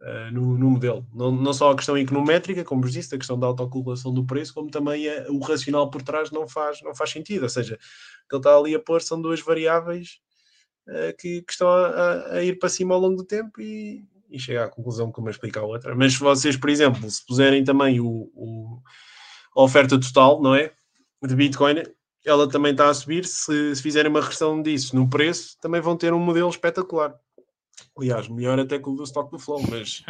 uh, 0.00 0.32
no, 0.32 0.58
no, 0.58 0.70
modelo. 0.70 1.06
Não, 1.14 1.30
não 1.30 1.52
só 1.52 1.70
a 1.70 1.76
questão 1.76 1.96
econométrica, 1.96 2.64
como 2.64 2.82
vos 2.82 2.92
disse, 2.92 3.14
a 3.14 3.18
questão 3.18 3.38
da 3.38 3.46
autocalculação 3.46 4.12
do 4.12 4.24
preço, 4.24 4.54
como 4.54 4.70
também 4.70 5.08
a, 5.08 5.30
o 5.30 5.38
racional 5.38 5.90
por 5.90 6.02
trás 6.02 6.30
não 6.30 6.46
faz, 6.48 6.82
não 6.82 6.94
faz 6.94 7.10
sentido. 7.10 7.42
Ou 7.42 7.48
seja, 7.48 7.74
o 7.74 8.28
que 8.28 8.34
ele 8.34 8.40
está 8.40 8.56
ali 8.56 8.74
a 8.74 8.80
pôr 8.80 9.02
são 9.02 9.20
duas 9.20 9.40
variáveis 9.40 10.18
uh, 10.88 11.16
que, 11.18 11.42
que, 11.42 11.52
estão 11.52 11.68
a, 11.68 12.34
a, 12.34 12.44
ir 12.44 12.58
para 12.58 12.68
cima 12.68 12.94
ao 12.94 13.00
longo 13.00 13.16
do 13.16 13.24
tempo 13.24 13.60
e, 13.60 14.04
e 14.30 14.38
chega 14.38 14.64
à 14.64 14.68
conclusão 14.68 15.10
como 15.10 15.30
explica 15.30 15.60
a 15.60 15.64
outra. 15.64 15.94
Mas 15.94 16.14
se 16.14 16.20
vocês, 16.20 16.56
por 16.56 16.70
exemplo, 16.70 17.10
se 17.10 17.24
puserem 17.26 17.64
também 17.64 18.00
o, 18.00 18.30
o, 18.34 18.80
a 19.56 19.62
oferta 19.62 19.98
total, 19.98 20.40
não 20.42 20.54
é? 20.54 20.72
De 21.22 21.34
Bitcoin, 21.34 21.82
ela 22.24 22.48
também 22.48 22.72
está 22.72 22.88
a 22.88 22.94
subir. 22.94 23.24
Se, 23.24 23.74
se 23.74 23.82
fizerem 23.82 24.10
uma 24.10 24.20
regressão 24.20 24.62
disso 24.62 24.94
no 24.94 25.08
preço, 25.08 25.56
também 25.60 25.80
vão 25.80 25.96
ter 25.96 26.12
um 26.12 26.20
modelo 26.20 26.48
espetacular. 26.48 27.14
Aliás, 27.98 28.28
melhor 28.28 28.58
até 28.58 28.78
que 28.78 28.88
o 28.88 28.94
do 28.94 29.02
stock 29.02 29.30
do 29.30 29.38
Flow, 29.38 29.60
mas 29.68 30.02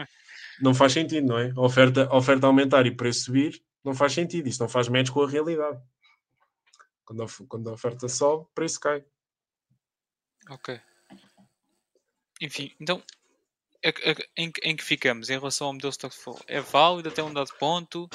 não 0.61 0.74
faz 0.74 0.93
sentido, 0.93 1.26
não 1.26 1.39
é? 1.39 1.53
Oferta, 1.57 2.09
oferta 2.14 2.47
aumentar 2.47 2.86
e 2.86 2.95
preço 2.95 3.24
subir, 3.24 3.62
não 3.84 3.95
faz 3.95 4.12
sentido. 4.12 4.49
Isso 4.49 4.62
não 4.62 4.68
faz 4.68 4.89
match 4.89 5.11
com 5.11 5.22
a 5.22 5.28
realidade. 5.28 5.80
Quando 7.05 7.22
a, 7.22 7.26
quando 7.49 7.70
a 7.70 7.72
oferta 7.72 8.09
sobe, 8.09 8.45
o 8.45 8.55
preço 8.55 8.78
cai. 8.80 9.05
Ok. 10.51 10.80
Enfim, 12.41 12.74
então 12.78 13.03
em, 14.36 14.53
em 14.62 14.76
que 14.76 14.84
ficamos 14.84 15.30
em 15.30 15.39
relação 15.39 15.68
ao 15.68 15.72
modelo 15.72 15.93
Stockflow? 15.93 16.39
É 16.47 16.61
válido 16.61 17.09
até 17.09 17.22
um 17.22 17.32
dado 17.32 17.53
ponto? 17.59 18.09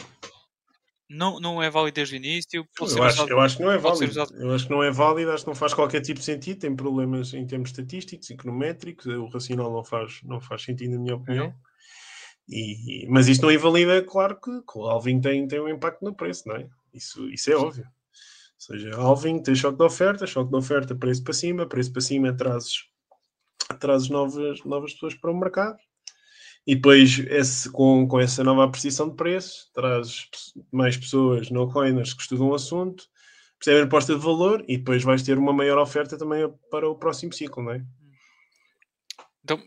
Não, 1.09 1.39
não 1.39 1.61
é 1.61 1.69
válido 1.69 1.95
desde 1.95 2.15
o 2.15 2.17
início? 2.17 2.67
Eu 2.79 3.03
acho, 3.03 3.27
eu 3.29 3.39
acho 3.39 3.57
que 3.57 3.63
não 3.63 3.71
é 3.71 3.77
válido. 3.77 4.19
Eu 4.35 4.53
acho 4.53 4.65
que 4.65 4.71
não 4.71 4.83
é 4.83 4.89
válido, 4.89 5.31
acho 5.31 5.43
que 5.43 5.49
não 5.49 5.55
faz 5.55 5.73
qualquer 5.73 6.01
tipo 6.01 6.19
de 6.19 6.25
sentido. 6.25 6.59
Tem 6.59 6.75
problemas 6.75 7.33
em 7.33 7.45
termos 7.45 7.69
estatísticos, 7.69 8.29
econométricos. 8.29 9.05
O 9.05 9.27
racional 9.27 9.71
não 9.71 9.83
faz, 9.83 10.21
não 10.23 10.39
faz 10.41 10.63
sentido, 10.63 10.91
na 10.91 10.99
minha 10.99 11.15
opinião. 11.15 11.47
Uhum. 11.47 11.53
E, 12.49 13.07
mas 13.09 13.27
isto 13.27 13.43
não 13.43 13.51
invalida, 13.51 14.01
claro 14.03 14.39
que, 14.39 14.51
que 14.61 14.77
o 14.77 14.81
Alvin 14.81 15.21
tem, 15.21 15.47
tem 15.47 15.61
um 15.61 15.69
impacto 15.69 16.03
no 16.03 16.13
preço, 16.13 16.47
não 16.47 16.55
é? 16.55 16.67
Isso, 16.93 17.29
isso 17.29 17.51
é 17.51 17.55
óbvio. 17.55 17.85
Ou 17.85 18.77
seja, 18.77 18.95
Alvin 18.95 19.41
tem 19.41 19.55
choque 19.55 19.77
de 19.77 19.83
oferta, 19.83 20.27
choque 20.27 20.49
de 20.49 20.57
oferta, 20.57 20.95
preço 20.95 21.23
para 21.23 21.33
cima, 21.33 21.65
preço 21.65 21.91
para 21.91 22.01
cima, 22.01 22.35
trazes 22.35 22.85
trazes 23.79 24.09
novas, 24.09 24.63
novas 24.65 24.93
pessoas 24.93 25.15
para 25.15 25.31
o 25.31 25.37
mercado 25.37 25.77
e 26.65 26.75
depois 26.75 27.19
esse, 27.19 27.69
com, 27.69 28.07
com 28.07 28.19
essa 28.19 28.43
nova 28.43 28.63
apreciação 28.63 29.09
de 29.09 29.15
preço 29.15 29.69
trazes 29.73 30.27
mais 30.71 30.95
pessoas 30.95 31.49
no 31.49 31.69
coiners 31.71 32.13
que 32.13 32.21
estudam 32.21 32.49
o 32.49 32.55
assunto 32.55 33.03
percebem 33.59 33.83
a 33.83 33.87
proposta 33.87 34.13
de 34.13 34.21
valor 34.21 34.63
e 34.67 34.77
depois 34.77 35.03
vais 35.03 35.23
ter 35.23 35.37
uma 35.37 35.53
maior 35.53 35.77
oferta 35.77 36.17
também 36.17 36.49
para 36.69 36.89
o 36.89 36.95
próximo 36.95 37.31
ciclo, 37.31 37.63
não 37.63 37.71
é? 37.71 37.85
Então, 39.43 39.61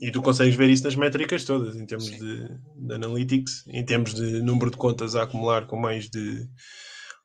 e 0.00 0.10
tu 0.10 0.22
consegues 0.22 0.54
ver 0.54 0.70
isso 0.70 0.84
nas 0.84 0.94
métricas 0.94 1.44
todas, 1.44 1.76
em 1.76 1.84
termos 1.84 2.10
de, 2.10 2.48
de, 2.76 2.94
analytics, 2.94 3.66
em 3.66 3.84
termos 3.84 4.14
de 4.14 4.40
número 4.42 4.70
de 4.70 4.76
contas 4.76 5.16
a 5.16 5.24
acumular 5.24 5.66
com 5.66 5.76
mais 5.76 6.08
de 6.08 6.48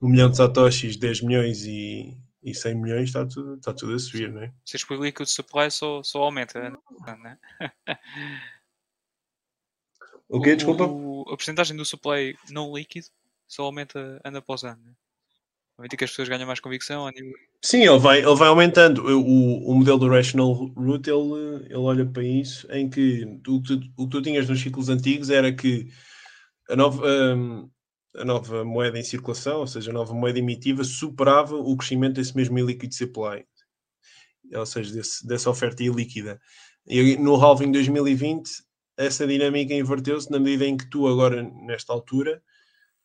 1 0.02 0.10
milhão 0.10 0.30
de 0.30 0.38
satoshis, 0.38 0.98
10 0.98 1.22
milhões 1.22 1.64
e, 1.66 2.18
e 2.44 2.54
100 2.54 2.76
milhões 2.76 3.04
está 3.10 3.26
tudo, 3.26 3.56
está 3.56 3.74
tudo 3.74 3.94
a 3.94 4.00
subir, 4.00 4.32
não 4.32 4.42
é? 4.42 4.52
Se 4.66 4.76
explica 4.76 5.22
o 5.22 5.26
supply 5.26 5.70
só, 5.70 6.02
só 6.04 6.24
aumenta, 6.24 6.70
não 6.70 7.30
é? 7.30 7.38
O 10.30 10.42
quê? 10.42 10.56
Desculpa? 10.56 10.86
O, 10.86 11.22
a 11.22 11.36
porcentagem 11.38 11.76
do 11.76 11.86
supply 11.86 12.36
não 12.50 12.74
líquido 12.76 13.08
só 13.48 13.64
aumenta 13.64 14.20
ano 14.24 14.38
após 14.38 14.64
ano. 14.64 14.82
Né? 14.84 14.94
Obviamente 15.78 15.98
que 15.98 16.04
as 16.04 16.10
pessoas 16.12 16.30
ganham 16.30 16.48
mais 16.48 16.60
convicção. 16.60 17.10
Nível... 17.10 17.34
Sim, 17.62 17.84
ele 17.84 18.00
vai, 18.00 18.20
ele 18.20 18.36
vai 18.36 18.48
aumentando. 18.48 19.04
O, 19.06 19.72
o 19.72 19.76
modelo 19.76 20.00
do 20.00 20.10
Rational 20.10 20.54
Root 20.54 21.10
ele, 21.10 21.66
ele 21.66 21.76
olha 21.76 22.06
para 22.06 22.24
isso 22.24 22.68
em 22.72 22.90
que 22.90 23.26
o, 23.48 23.62
que 23.62 23.78
tu, 23.78 23.82
o 23.98 24.06
que 24.06 24.12
tu 24.12 24.22
tinhas 24.22 24.48
nos 24.48 24.62
ciclos 24.62 24.90
antigos 24.90 25.30
era 25.30 25.54
que 25.54 25.88
a 26.70 26.76
nova, 26.76 27.06
um, 27.06 27.70
a 28.16 28.24
nova 28.24 28.64
moeda 28.64 29.00
em 29.00 29.04
circulação, 29.04 29.60
ou 29.60 29.68
seja, 29.68 29.92
a 29.92 29.94
nova 29.94 30.14
moeda 30.14 30.40
emitiva, 30.40 30.84
superava 30.84 31.56
o 31.56 31.76
crescimento 31.76 32.16
desse 32.16 32.36
mesmo 32.36 32.58
illiquid 32.60 32.94
supply, 32.96 33.46
ou 34.54 34.66
seja, 34.66 34.94
desse, 34.94 35.26
dessa 35.28 35.50
oferta 35.50 35.84
ilíquida. 35.84 36.40
E 36.86 37.18
no 37.18 37.36
halving 37.36 37.72
2020, 37.72 38.50
essa 38.98 39.28
dinâmica 39.28 39.74
inverteu-se 39.74 40.32
na 40.32 40.40
medida 40.40 40.66
em 40.66 40.78
que 40.78 40.90
tu, 40.90 41.08
agora, 41.08 41.44
nesta 41.44 41.94
altura, 41.94 42.42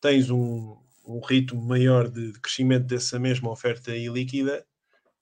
tens 0.01 0.31
um, 0.31 0.77
um 1.07 1.21
ritmo 1.21 1.63
maior 1.63 2.09
de, 2.09 2.33
de, 2.33 2.41
crescimento 2.41 2.87
dessa 2.87 3.19
mesma 3.19 3.51
oferta 3.51 3.95
ilíquida 3.95 4.67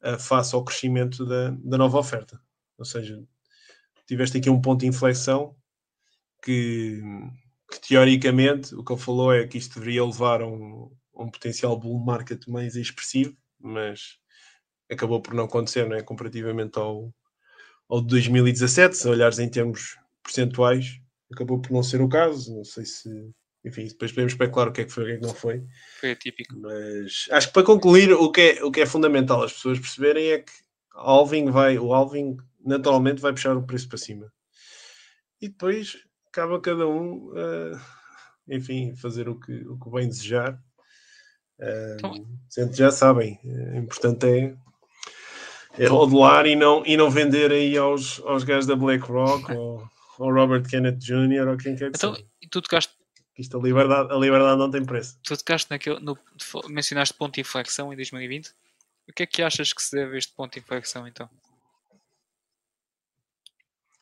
uh, 0.02 0.18
face 0.18 0.54
ao 0.54 0.64
crescimento 0.64 1.24
da, 1.24 1.50
da 1.50 1.78
nova 1.78 1.98
oferta. 1.98 2.40
Ou 2.78 2.84
seja, 2.84 3.22
tiveste 4.06 4.38
aqui 4.38 4.50
um 4.50 4.60
ponto 4.60 4.80
de 4.80 4.86
inflexão 4.86 5.56
que 6.42 7.00
que 7.70 7.80
teoricamente 7.80 8.74
o 8.74 8.84
que 8.84 8.92
ele 8.92 9.00
falou 9.00 9.32
é 9.32 9.46
que 9.46 9.58
isto 9.58 9.78
deveria 9.78 10.04
levar 10.04 10.40
a 10.40 10.46
um, 10.46 10.90
um 11.14 11.30
potencial 11.30 11.78
bull 11.78 11.98
market 11.98 12.46
mais 12.46 12.76
expressivo, 12.76 13.36
mas 13.60 14.18
acabou 14.90 15.20
por 15.20 15.34
não 15.34 15.44
acontecer, 15.44 15.88
não 15.88 15.96
é? 15.96 16.02
Comparativamente 16.02 16.78
ao, 16.78 17.12
ao 17.88 18.00
de 18.00 18.06
2017, 18.08 18.96
se 18.96 19.08
olhares 19.08 19.38
em 19.38 19.48
termos 19.48 19.96
percentuais, 20.26 21.00
acabou 21.32 21.60
por 21.60 21.72
não 21.72 21.82
ser 21.82 22.00
o 22.00 22.08
caso. 22.08 22.54
Não 22.54 22.64
sei 22.64 22.84
se. 22.84 23.08
Enfim, 23.64 23.86
depois 23.86 24.12
podemos 24.12 24.32
especular 24.32 24.68
o 24.68 24.72
que 24.72 24.82
é 24.82 24.84
que 24.84 24.92
foi 24.92 25.02
e 25.02 25.06
o 25.06 25.08
que 25.08 25.14
é 25.14 25.18
que 25.18 25.26
não 25.26 25.34
foi. 25.34 25.64
Foi 26.00 26.12
atípico. 26.12 26.54
Mas 26.56 27.26
acho 27.30 27.48
que 27.48 27.52
para 27.52 27.64
concluir, 27.64 28.12
o 28.12 28.30
que 28.30 28.40
é, 28.40 28.64
o 28.64 28.70
que 28.70 28.80
é 28.80 28.86
fundamental 28.86 29.42
as 29.42 29.52
pessoas 29.52 29.80
perceberem 29.80 30.30
é 30.30 30.38
que 30.38 30.52
Alvin 30.94 31.50
vai, 31.50 31.76
o 31.76 31.92
Alvin 31.92 32.36
naturalmente 32.64 33.20
vai 33.20 33.32
puxar 33.32 33.56
o 33.56 33.66
preço 33.66 33.88
para 33.88 33.98
cima. 33.98 34.32
E 35.40 35.48
depois 35.48 35.98
cabe 36.32 36.54
a 36.54 36.60
cada 36.60 36.86
um, 36.86 37.30
uh, 37.30 37.80
enfim, 38.48 38.94
fazer 38.94 39.28
o 39.28 39.38
que, 39.38 39.52
o 39.66 39.78
que 39.78 39.90
bem 39.90 40.08
desejar. 40.08 40.54
Uh, 41.58 41.96
então... 42.50 42.72
Já 42.72 42.90
sabem, 42.90 43.38
o 43.44 43.50
eh, 43.50 43.78
importante 43.78 44.26
é, 44.26 44.54
é 45.78 45.86
rodelar 45.86 46.46
e 46.46 46.54
não, 46.54 46.84
e 46.84 46.96
não 46.96 47.10
vender 47.10 47.50
aí 47.50 47.76
aos, 47.76 48.20
aos 48.20 48.44
gajos 48.44 48.66
da 48.66 48.76
BlackRock 48.76 49.52
ou, 49.56 49.88
ao 50.18 50.32
Robert 50.32 50.68
Kenneth 50.68 50.98
Jr. 50.98 51.48
ou 51.48 51.56
quem 51.56 51.76
quer 51.76 51.90
que 51.90 51.96
Então, 51.96 52.14
seja. 52.14 52.26
tu 52.50 52.62
tocaste, 52.62 52.92
Isto 53.38 53.58
a 53.58 53.62
liberdade, 53.62 54.12
a 54.12 54.16
liberdade 54.16 54.58
não 54.58 54.70
tem 54.70 54.84
preço. 54.84 55.18
tu 55.22 55.36
tocaste 55.36 55.70
naquele, 55.70 56.00
no, 56.00 56.18
mencionaste 56.68 57.14
ponto 57.14 57.34
de 57.34 57.40
inflexão 57.42 57.92
em 57.92 57.96
2020. 57.96 58.48
O 59.08 59.12
que 59.12 59.22
é 59.22 59.26
que 59.26 59.42
achas 59.42 59.72
que 59.72 59.82
se 59.82 59.94
deve 59.94 60.14
a 60.16 60.18
este 60.18 60.32
ponto 60.32 60.52
de 60.54 60.58
inflexão 60.60 61.06
então? 61.06 61.28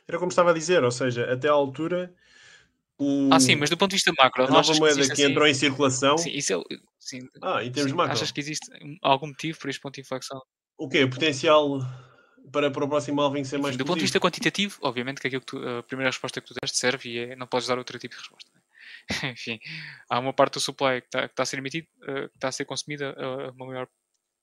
Era 0.06 0.18
como 0.18 0.28
estava 0.30 0.50
a 0.50 0.54
dizer, 0.54 0.84
ou 0.84 0.90
seja, 0.90 1.30
até 1.32 1.48
à 1.48 1.52
altura 1.52 2.14
o, 2.98 3.28
Ah, 3.32 3.40
sim, 3.40 3.56
mas 3.56 3.70
do 3.70 3.76
ponto 3.76 3.90
de 3.90 3.96
vista 3.96 4.12
macro, 4.16 4.44
a 4.44 4.48
nova 4.48 4.72
que 4.72 4.78
moeda 4.78 5.00
existe 5.00 5.16
que 5.16 5.22
assim- 5.22 5.30
entrou 5.32 5.46
em 5.46 5.54
circulação. 5.54 6.16
Sim, 6.18 6.30
isso 6.30 6.52
é, 6.52 6.76
sim, 6.98 7.28
Ah, 7.42 7.64
em 7.64 7.72
termos 7.72 7.90
sim, 7.90 7.96
macro. 7.96 8.12
achas 8.12 8.30
que 8.30 8.38
existe 8.40 8.70
um- 8.82 8.96
algum 9.02 9.26
motivo 9.28 9.58
para 9.58 9.70
este 9.70 9.80
ponto 9.80 9.94
de 9.94 10.02
inflexão? 10.02 10.40
O 10.78 10.88
quê? 10.88 11.04
O 11.04 11.10
potencial 11.10 11.80
para, 12.54 12.70
para 12.70 12.84
o 12.84 12.88
próximo 12.88 13.20
alving 13.20 13.44
ser 13.44 13.58
mais 13.58 13.76
do 13.76 13.84
ponto 13.84 13.96
de 13.98 14.04
vista 14.04 14.20
quantitativo, 14.20 14.78
obviamente 14.82 15.20
que 15.20 15.28
que 15.28 15.40
tu- 15.40 15.58
a 15.78 15.82
primeira 15.82 16.10
resposta 16.10 16.40
que 16.40 16.46
tu 16.48 16.54
deste 16.62 16.78
serve 16.78 17.10
e 17.10 17.18
é, 17.18 17.36
não 17.36 17.46
podes 17.46 17.66
dar 17.68 17.76
outro 17.78 17.98
tipo 17.98 18.14
de 18.14 18.20
resposta. 18.20 18.50
né? 18.54 18.60
Enfim, 19.36 19.58
há 20.08 20.18
uma 20.18 20.32
parte 20.32 20.54
do 20.54 20.60
supply 20.60 21.00
que 21.02 21.08
está, 21.08 21.20
que 21.28 21.32
está 21.32 21.42
a 21.42 21.46
ser 21.46 21.58
emitido, 21.58 21.88
eh, 22.08 22.28
que 22.28 22.36
está 22.36 22.48
a 22.48 22.52
ser 22.52 22.64
consumida 22.64 23.14
a 23.18 23.50
uma 23.52 23.66
maior 23.66 23.88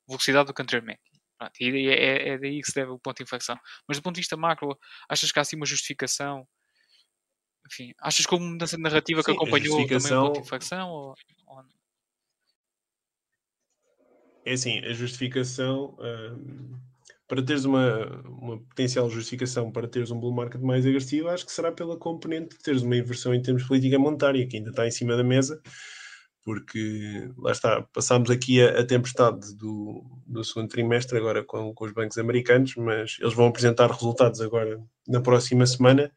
velocidade 0.07 0.47
do 0.47 0.53
que 0.53 0.61
anteriormente. 0.61 1.01
Pronto, 1.37 1.53
e 1.59 1.71
daí 1.71 1.87
é, 1.87 2.29
é 2.29 2.37
daí 2.37 2.61
que 2.61 2.67
se 2.67 2.75
deve 2.75 2.91
o 2.91 2.99
ponto 2.99 3.17
de 3.17 3.23
inflexão. 3.23 3.57
Mas 3.87 3.97
do 3.97 4.03
ponto 4.03 4.15
de 4.15 4.21
vista 4.21 4.37
macro, 4.37 4.77
achas 5.09 5.31
que 5.31 5.39
há 5.39 5.41
assim 5.41 5.55
uma 5.55 5.65
justificação? 5.65 6.45
Enfim, 7.67 7.93
achas 8.01 8.25
que 8.25 8.33
houve 8.33 8.45
uma 8.45 8.51
mudança 8.53 8.75
de 8.75 8.83
narrativa 8.83 9.21
que 9.23 9.31
Sim, 9.31 9.31
a 9.31 9.35
acompanhou 9.35 9.75
também 9.77 9.87
o 9.87 9.89
justificação- 9.93 10.23
ponto 10.25 10.33
de 10.35 10.41
inflexão? 10.41 10.89
Ou, 10.89 11.15
ou- 11.47 11.63
É 14.45 14.53
assim, 14.53 14.79
a 14.79 14.91
justificação 14.93 15.95
hum, 15.99 16.79
para 17.31 17.41
teres 17.41 17.63
uma, 17.63 18.07
uma 18.27 18.59
potencial 18.59 19.09
justificação 19.09 19.71
para 19.71 19.87
teres 19.87 20.11
um 20.11 20.19
bull 20.19 20.33
market 20.33 20.59
mais 20.59 20.85
agressivo, 20.85 21.29
acho 21.29 21.45
que 21.45 21.51
será 21.53 21.71
pela 21.71 21.95
componente 21.95 22.57
de 22.57 22.61
teres 22.61 22.81
uma 22.81 22.97
inversão 22.97 23.33
em 23.33 23.41
termos 23.41 23.61
de 23.61 23.69
política 23.69 23.97
monetária, 23.97 24.45
que 24.45 24.57
ainda 24.57 24.69
está 24.71 24.85
em 24.85 24.91
cima 24.91 25.15
da 25.15 25.23
mesa, 25.23 25.61
porque 26.43 27.29
lá 27.37 27.53
está, 27.53 27.83
passámos 27.93 28.29
aqui 28.29 28.61
a, 28.61 28.81
a 28.81 28.85
tempestade 28.85 29.55
do, 29.55 30.03
do 30.27 30.43
segundo 30.43 30.67
trimestre 30.67 31.17
agora 31.17 31.41
com, 31.41 31.73
com 31.73 31.85
os 31.85 31.93
bancos 31.93 32.17
americanos, 32.17 32.75
mas 32.75 33.15
eles 33.21 33.33
vão 33.33 33.47
apresentar 33.47 33.89
resultados 33.89 34.41
agora 34.41 34.77
na 35.07 35.21
próxima 35.21 35.65
semana 35.65 36.11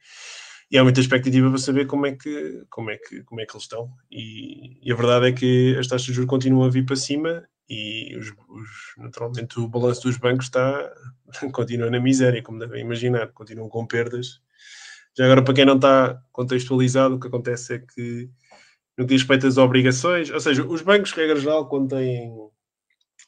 e 0.68 0.76
há 0.76 0.82
muita 0.82 0.98
expectativa 0.98 1.48
para 1.48 1.58
saber 1.58 1.86
como 1.86 2.06
é 2.06 2.16
que, 2.16 2.64
como 2.68 2.90
é 2.90 2.98
que, 2.98 3.22
como 3.22 3.40
é 3.40 3.46
que 3.46 3.52
eles 3.52 3.62
estão. 3.62 3.88
E, 4.10 4.80
e 4.82 4.90
a 4.90 4.96
verdade 4.96 5.28
é 5.28 5.32
que 5.32 5.76
as 5.78 5.86
taxas 5.86 6.06
de 6.08 6.12
juros 6.12 6.28
continuam 6.28 6.64
a 6.64 6.70
vir 6.70 6.84
para 6.84 6.96
cima 6.96 7.44
e 7.68 8.16
os, 8.16 8.28
os- 8.48 8.94
naturalmente 8.98 9.58
o 9.58 9.68
balanço 9.68 10.02
dos 10.02 10.16
bancos 10.18 10.46
está 10.46 10.92
continua 11.52 11.90
na 11.90 12.00
miséria, 12.00 12.42
como 12.42 12.58
devem 12.58 12.82
imaginar, 12.82 13.28
continuam 13.32 13.68
com 13.68 13.86
perdas. 13.86 14.40
Já 15.16 15.24
agora, 15.26 15.44
para 15.44 15.54
quem 15.54 15.64
não 15.64 15.76
está 15.76 16.20
contextualizado, 16.32 17.16
o 17.16 17.20
que 17.20 17.28
acontece 17.28 17.74
é 17.74 17.78
que 17.78 18.28
no 18.98 19.06
que 19.06 19.14
diz 19.14 19.22
respeito 19.22 19.46
às 19.46 19.58
obrigações, 19.58 20.30
ou 20.30 20.40
seja, 20.40 20.66
os 20.66 20.82
bancos, 20.82 21.12
regra 21.12 21.36
geral, 21.40 21.68
quando 21.68 21.90
têm, 21.96 22.30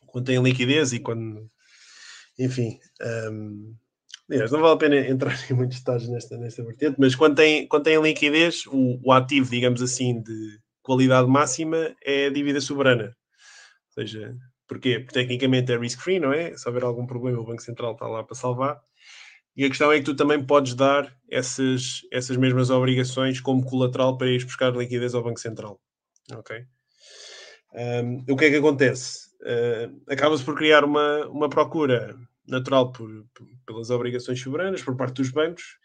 quando 0.07 0.27
têm 0.27 0.43
liquidez 0.43 0.93
e 0.93 1.01
quando, 1.01 1.47
enfim, 2.39 2.79
aliás, 4.31 4.51
não 4.51 4.61
vale 4.61 4.75
a 4.75 4.77
pena 4.77 4.97
entrar 4.97 5.35
em 5.51 5.55
muitos 5.55 5.79
detalhes 5.79 6.09
nesta, 6.09 6.37
nesta 6.37 6.63
vertente, 6.65 6.97
mas 6.99 7.15
quando 7.15 7.37
têm, 7.37 7.67
quando 7.69 7.85
têm 7.85 8.01
liquidez, 8.01 8.65
o, 8.67 9.01
o 9.05 9.13
ativo, 9.13 9.51
digamos 9.51 9.83
assim, 9.83 10.21
de 10.23 10.59
qualidade 10.83 11.29
máxima 11.29 11.95
é 12.05 12.27
a 12.27 12.31
dívida 12.31 12.61
soberana. 12.61 13.17
Seja, 13.99 14.37
porquê? 14.69 15.01
Porque 15.01 15.15
tecnicamente 15.15 15.73
é 15.73 15.79
risk-free, 15.79 16.21
não 16.21 16.33
é? 16.33 16.55
Se 16.57 16.69
houver 16.69 16.85
algum 16.85 17.07
problema, 17.07 17.41
o 17.41 17.45
Banco 17.45 17.63
Central 17.63 17.93
está 17.93 18.07
lá 18.07 18.23
para 18.23 18.37
salvar. 18.37 18.81
E 19.57 19.65
a 19.65 19.69
questão 19.69 19.91
é 19.91 19.99
que 19.99 20.05
tu 20.05 20.15
também 20.15 20.45
podes 20.45 20.75
dar 20.75 21.11
essas, 21.31 22.03
essas 22.13 22.37
mesmas 22.37 22.69
obrigações 22.69 23.41
como 23.41 23.65
colateral 23.65 24.19
para 24.19 24.29
ires 24.29 24.45
buscar 24.45 24.77
liquidez 24.77 25.15
ao 25.15 25.23
Banco 25.23 25.41
Central. 25.41 25.81
Ok? 26.31 26.65
Um, 27.73 28.25
o 28.33 28.37
que 28.37 28.45
é 28.45 28.51
que 28.51 28.57
acontece? 28.57 29.31
Uh, 29.41 30.03
Acaba-se 30.11 30.45
por 30.45 30.55
criar 30.57 30.85
uma, 30.85 31.27
uma 31.29 31.49
procura 31.49 32.15
natural 32.47 32.93
por, 32.93 33.09
por- 33.35 33.49
pelas 33.67 33.89
obrigações 33.89 34.41
soberanas 34.41 34.83
por 34.83 34.95
parte 34.95 35.17
dos 35.17 35.31
bancos. 35.31 35.79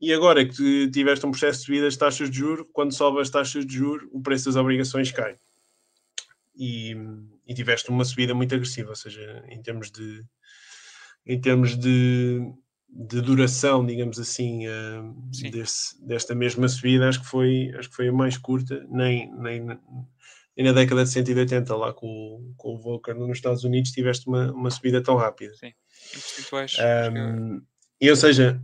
E 0.00 0.14
agora 0.14 0.46
que 0.48 0.90
tiveste 0.90 1.26
um 1.26 1.30
processo 1.30 1.58
de 1.60 1.66
subida 1.66 1.84
das 1.84 1.96
taxas 1.98 2.30
de 2.30 2.38
juros, 2.38 2.66
quando 2.72 2.94
sobe 2.94 3.20
as 3.20 3.28
taxas 3.28 3.66
de 3.66 3.74
juros, 3.74 4.08
o 4.12 4.22
preço 4.22 4.46
das 4.46 4.56
obrigações 4.56 5.12
cai 5.12 5.36
e, 6.60 6.94
e 7.50 7.54
tiveste 7.54 7.90
uma 7.90 8.04
subida 8.04 8.32
muito 8.32 8.54
agressiva, 8.54 8.90
ou 8.90 8.94
seja, 8.96 9.42
em 9.48 9.60
termos 9.60 9.90
de 9.90 10.24
em 11.26 11.38
termos 11.40 11.76
de, 11.76 12.40
de 12.88 13.20
duração, 13.20 13.84
digamos 13.84 14.18
assim, 14.18 14.62
Sim. 15.32 15.50
desse- 15.50 16.06
desta 16.06 16.34
mesma 16.34 16.66
subida, 16.68 17.08
acho 17.08 17.20
que 17.20 17.26
foi, 17.26 17.70
acho 17.76 17.90
que 17.90 17.96
foi 17.96 18.08
a 18.08 18.12
mais 18.12 18.38
curta, 18.38 18.86
nem, 18.88 19.30
nem, 19.34 19.60
nem 19.66 19.78
na 20.64 20.72
década 20.72 21.04
de 21.04 21.10
180, 21.10 21.76
lá 21.76 21.92
com, 21.92 22.06
o- 22.06 22.54
com 22.56 22.74
o 22.74 22.78
Volcker 22.80 23.14
nos 23.14 23.36
Estados 23.36 23.64
Unidos, 23.64 23.90
tiveste 23.90 24.26
uma, 24.28 24.50
uma 24.52 24.70
subida 24.70 25.02
tão 25.02 25.16
rápida. 25.16 25.52
é- 26.78 27.10
Um, 27.10 27.60
e, 28.00 28.08
ou 28.08 28.16
seja, 28.16 28.62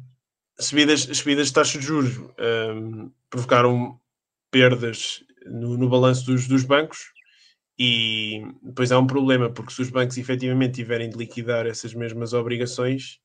subidas, 0.59 1.01
subidas 1.03 1.49
de 1.49 1.53
taxas 1.53 1.81
de 1.81 1.87
juros 1.87 2.17
um, 2.19 3.13
provocaram 3.29 4.01
perdas 4.51 5.23
no, 5.45 5.77
no 5.77 5.89
balanço 5.91 6.25
dos, 6.25 6.49
dos 6.49 6.65
bancos 6.65 7.13
e 7.79 8.43
depois 8.63 8.91
há 8.93 8.99
um 8.99 9.07
problema, 9.07 9.51
porque 9.53 9.73
se 9.73 9.83
os 9.83 9.91
bancos 9.91 10.17
efetivamente 10.19 10.75
tiverem 10.75 11.11
de 11.11 11.17
liquidar 11.19 11.67
essas 11.67 11.95
mesmas 11.95 12.33
obrigações 12.33 13.21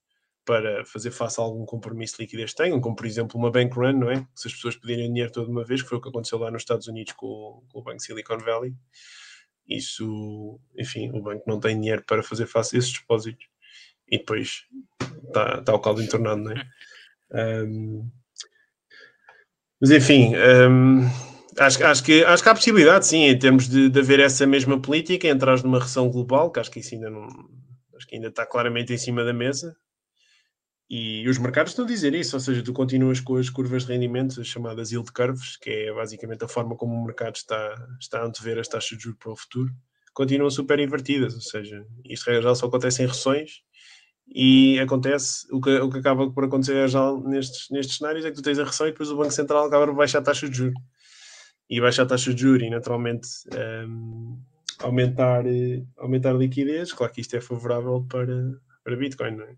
para 0.45 0.83
fazer 0.85 1.11
face 1.11 1.39
a 1.39 1.43
algum 1.43 1.65
compromisso 1.65 2.17
de 2.17 2.23
liquidez 2.23 2.51
que 2.51 2.57
tenham, 2.57 2.81
como 2.81 2.95
por 2.95 3.05
exemplo 3.05 3.39
uma 3.39 3.51
bank 3.51 3.75
run, 3.75 3.93
não 3.93 4.11
é? 4.11 4.25
Se 4.35 4.47
as 4.47 4.53
pessoas 4.53 4.75
pedirem 4.75 5.07
dinheiro 5.07 5.31
toda 5.31 5.49
uma 5.49 5.63
vez, 5.63 5.81
que 5.83 5.89
foi 5.89 5.97
o 5.99 6.01
que 6.01 6.09
aconteceu 6.09 6.39
lá 6.39 6.51
nos 6.51 6.63
Estados 6.63 6.87
Unidos 6.87 7.13
com, 7.13 7.27
o- 7.27 7.63
com 7.69 7.79
o 7.79 7.83
Banco 7.83 7.99
Silicon 8.01 8.39
Valley, 8.39 8.73
isso, 9.67 10.59
enfim, 10.77 11.09
o 11.13 11.21
banco 11.21 11.43
não 11.47 11.59
tem 11.59 11.79
dinheiro 11.79 12.03
para 12.05 12.23
fazer 12.23 12.47
face 12.47 12.75
a 12.75 12.79
esses 12.79 12.93
depósitos 12.93 13.45
e 14.09 14.17
depois 14.17 14.65
está 15.27 15.61
tá 15.61 15.73
o 15.75 15.79
caldo 15.79 16.01
entornado, 16.01 16.41
não 16.41 16.51
é? 16.51 16.67
Um, 17.33 18.11
mas 19.79 19.91
enfim, 19.91 20.33
um, 20.35 21.09
acho, 21.57 21.83
acho, 21.83 22.03
que, 22.03 22.23
acho 22.23 22.43
que 22.43 22.49
há 22.49 22.53
possibilidade, 22.53 23.05
sim, 23.05 23.23
em 23.23 23.37
termos 23.37 23.67
de, 23.67 23.89
de 23.89 23.99
haver 23.99 24.19
essa 24.19 24.45
mesma 24.45 24.79
política, 24.79 25.27
entrar 25.27 25.61
numa 25.63 25.79
recessão 25.79 26.09
global, 26.09 26.51
que 26.51 26.59
acho 26.59 26.71
que 26.71 26.79
isso 26.79 26.95
ainda 26.95 27.09
não 27.09 27.27
acho 27.95 28.07
que 28.07 28.15
ainda 28.15 28.29
está 28.29 28.45
claramente 28.45 28.91
em 28.91 28.97
cima 28.97 29.23
da 29.23 29.33
mesa. 29.33 29.75
E 30.89 31.27
os 31.29 31.37
mercados 31.37 31.71
estão 31.71 31.85
a 31.85 31.87
dizer 31.87 32.13
isso, 32.13 32.35
ou 32.35 32.39
seja, 32.39 32.61
tu 32.61 32.73
continuas 32.73 33.21
com 33.21 33.37
as 33.37 33.49
curvas 33.49 33.85
de 33.85 33.93
rendimento, 33.93 34.41
as 34.41 34.47
chamadas 34.47 34.91
yield 34.91 35.11
curves, 35.13 35.55
que 35.55 35.69
é 35.69 35.93
basicamente 35.93 36.43
a 36.43 36.49
forma 36.49 36.75
como 36.75 36.93
o 36.93 37.05
mercado 37.05 37.35
está, 37.35 37.87
está 37.99 38.19
a 38.19 38.25
antever 38.25 38.59
as 38.59 38.67
taxas 38.67 38.97
de 38.97 39.03
juros 39.05 39.19
para 39.19 39.31
o 39.31 39.35
futuro, 39.35 39.71
continuam 40.13 40.49
super 40.49 40.79
invertidas, 40.79 41.33
ou 41.33 41.41
seja, 41.41 41.85
isto 42.03 42.25
geral 42.25 42.55
só 42.55 42.65
acontece 42.65 43.03
em 43.03 43.07
recessões 43.07 43.61
e 44.27 44.79
acontece, 44.79 45.47
o 45.51 45.61
que, 45.61 45.69
o 45.79 45.89
que 45.89 45.99
acaba 45.99 46.29
por 46.29 46.43
acontecer 46.43 46.87
já 46.89 47.13
nestes, 47.19 47.69
nestes 47.69 47.97
cenários 47.97 48.25
é 48.25 48.29
que 48.29 48.35
tu 48.35 48.41
tens 48.41 48.59
a 48.59 48.65
recessão 48.65 48.87
e 48.87 48.91
depois 48.91 49.09
o 49.09 49.15
Banco 49.15 49.31
Central 49.31 49.65
acaba 49.67 49.85
por 49.85 49.95
baixar 49.95 50.19
a 50.19 50.23
taxa 50.23 50.49
de 50.49 50.57
juros. 50.57 50.79
E 51.71 51.79
baixa 51.79 52.03
a 52.03 52.05
taxa 52.05 52.33
de 52.33 52.41
juros 52.41 52.67
e 52.67 52.69
naturalmente 52.69 53.29
hum, 53.87 54.37
aumentar, 54.79 55.45
eh, 55.47 55.83
aumentar 55.97 56.31
a 56.31 56.37
liquidez, 56.37 56.91
claro 56.91 57.13
que 57.13 57.21
isto 57.21 57.35
é 57.35 57.41
favorável 57.41 58.05
para, 58.09 58.59
para 58.83 58.95
Bitcoin, 58.97 59.37
não 59.37 59.45
é? 59.45 59.55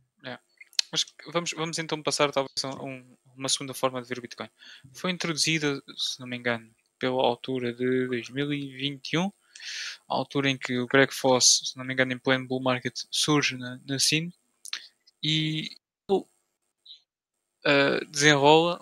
Mas 0.92 1.06
vamos, 1.32 1.52
vamos 1.54 1.80
então 1.80 2.04
passar 2.04 2.32
talvez 2.32 2.64
a 2.64 2.70
um- 2.84 3.18
uma 3.36 3.50
segunda 3.50 3.74
forma 3.74 4.00
de 4.00 4.08
ver 4.08 4.20
o 4.20 4.22
Bitcoin. 4.22 4.48
Foi 4.92 5.10
introduzida, 5.10 5.82
se 5.98 6.20
não 6.20 6.28
me 6.28 6.38
engano, 6.38 6.70
pela 7.00 7.20
altura 7.24 7.74
de 7.74 8.06
2021, 8.06 9.24
a 9.24 9.32
altura 10.14 10.52
em 10.52 10.58
que 10.58 10.78
o 10.78 10.86
Greg 10.86 11.12
Foss, 11.12 11.72
se 11.72 11.78
não 11.78 11.84
me 11.84 11.94
engano, 11.94 12.14
em 12.14 12.20
pleno 12.20 12.46
bull 12.48 12.62
market, 12.62 12.94
surge 13.10 13.58
na, 13.58 13.80
na 13.88 13.98
scene 13.98 14.32
e 15.24 15.68
uh, 16.12 16.28
desenrola 18.12 18.80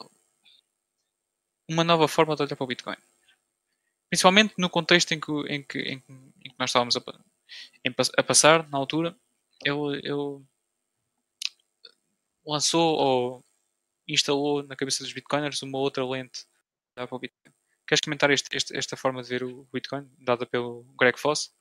uma 1.70 1.86
nova 1.86 2.10
forma 2.10 2.36
de 2.36 2.44
olhar 2.44 2.58
para 2.58 2.64
o 2.66 2.68
Bitcoin. 2.68 2.98
Principalmente 4.12 4.54
no 4.58 4.70
contexto 4.70 5.14
em 5.14 5.20
que, 5.22 5.32
em 5.48 5.64
que, 5.64 5.80
em 5.80 6.00
que, 6.02 6.14
nós 6.60 6.70
estávamos 6.70 6.98
a, 6.98 7.02
a 8.18 8.24
passar, 8.24 8.68
na 8.70 8.78
altura, 8.78 9.16
ele, 9.64 10.00
ele 10.04 10.44
lançou 12.46 12.98
ou 12.98 13.46
instalou 14.06 14.64
na 14.64 14.76
cabeça 14.76 15.02
dos 15.02 15.14
bitcoiners 15.14 15.62
uma 15.62 15.78
outra 15.78 16.06
lente 16.06 16.46
para 16.94 17.08
o 17.10 17.20
Bitcoin. 17.20 17.54
Queres 17.88 18.02
comentar 18.02 18.30
este- 18.32 18.54
este- 18.54 18.76
esta 18.76 18.98
forma 18.98 19.24
de 19.24 19.30
ver 19.30 19.44
o 19.44 19.66
Bitcoin, 19.72 20.06
dada 20.20 20.46
pelo 20.46 20.84
Greg 21.00 21.18
Foss? 21.18 21.54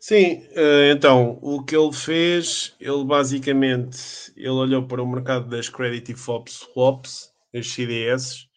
Sim, 0.00 0.48
eh, 0.52 0.92
então, 0.92 1.38
o 1.42 1.62
que 1.62 1.76
ele 1.76 1.92
fez, 1.92 2.74
ele 2.80 3.04
basicamente, 3.04 4.32
ele 4.34 4.48
olhou 4.48 4.86
para 4.86 5.02
o 5.02 5.06
mercado 5.06 5.50
das 5.50 5.68
Credit 5.68 6.14
Default 6.14 6.50
Swaps, 6.50 7.34
as 7.54 7.68
CDS, 7.68 8.47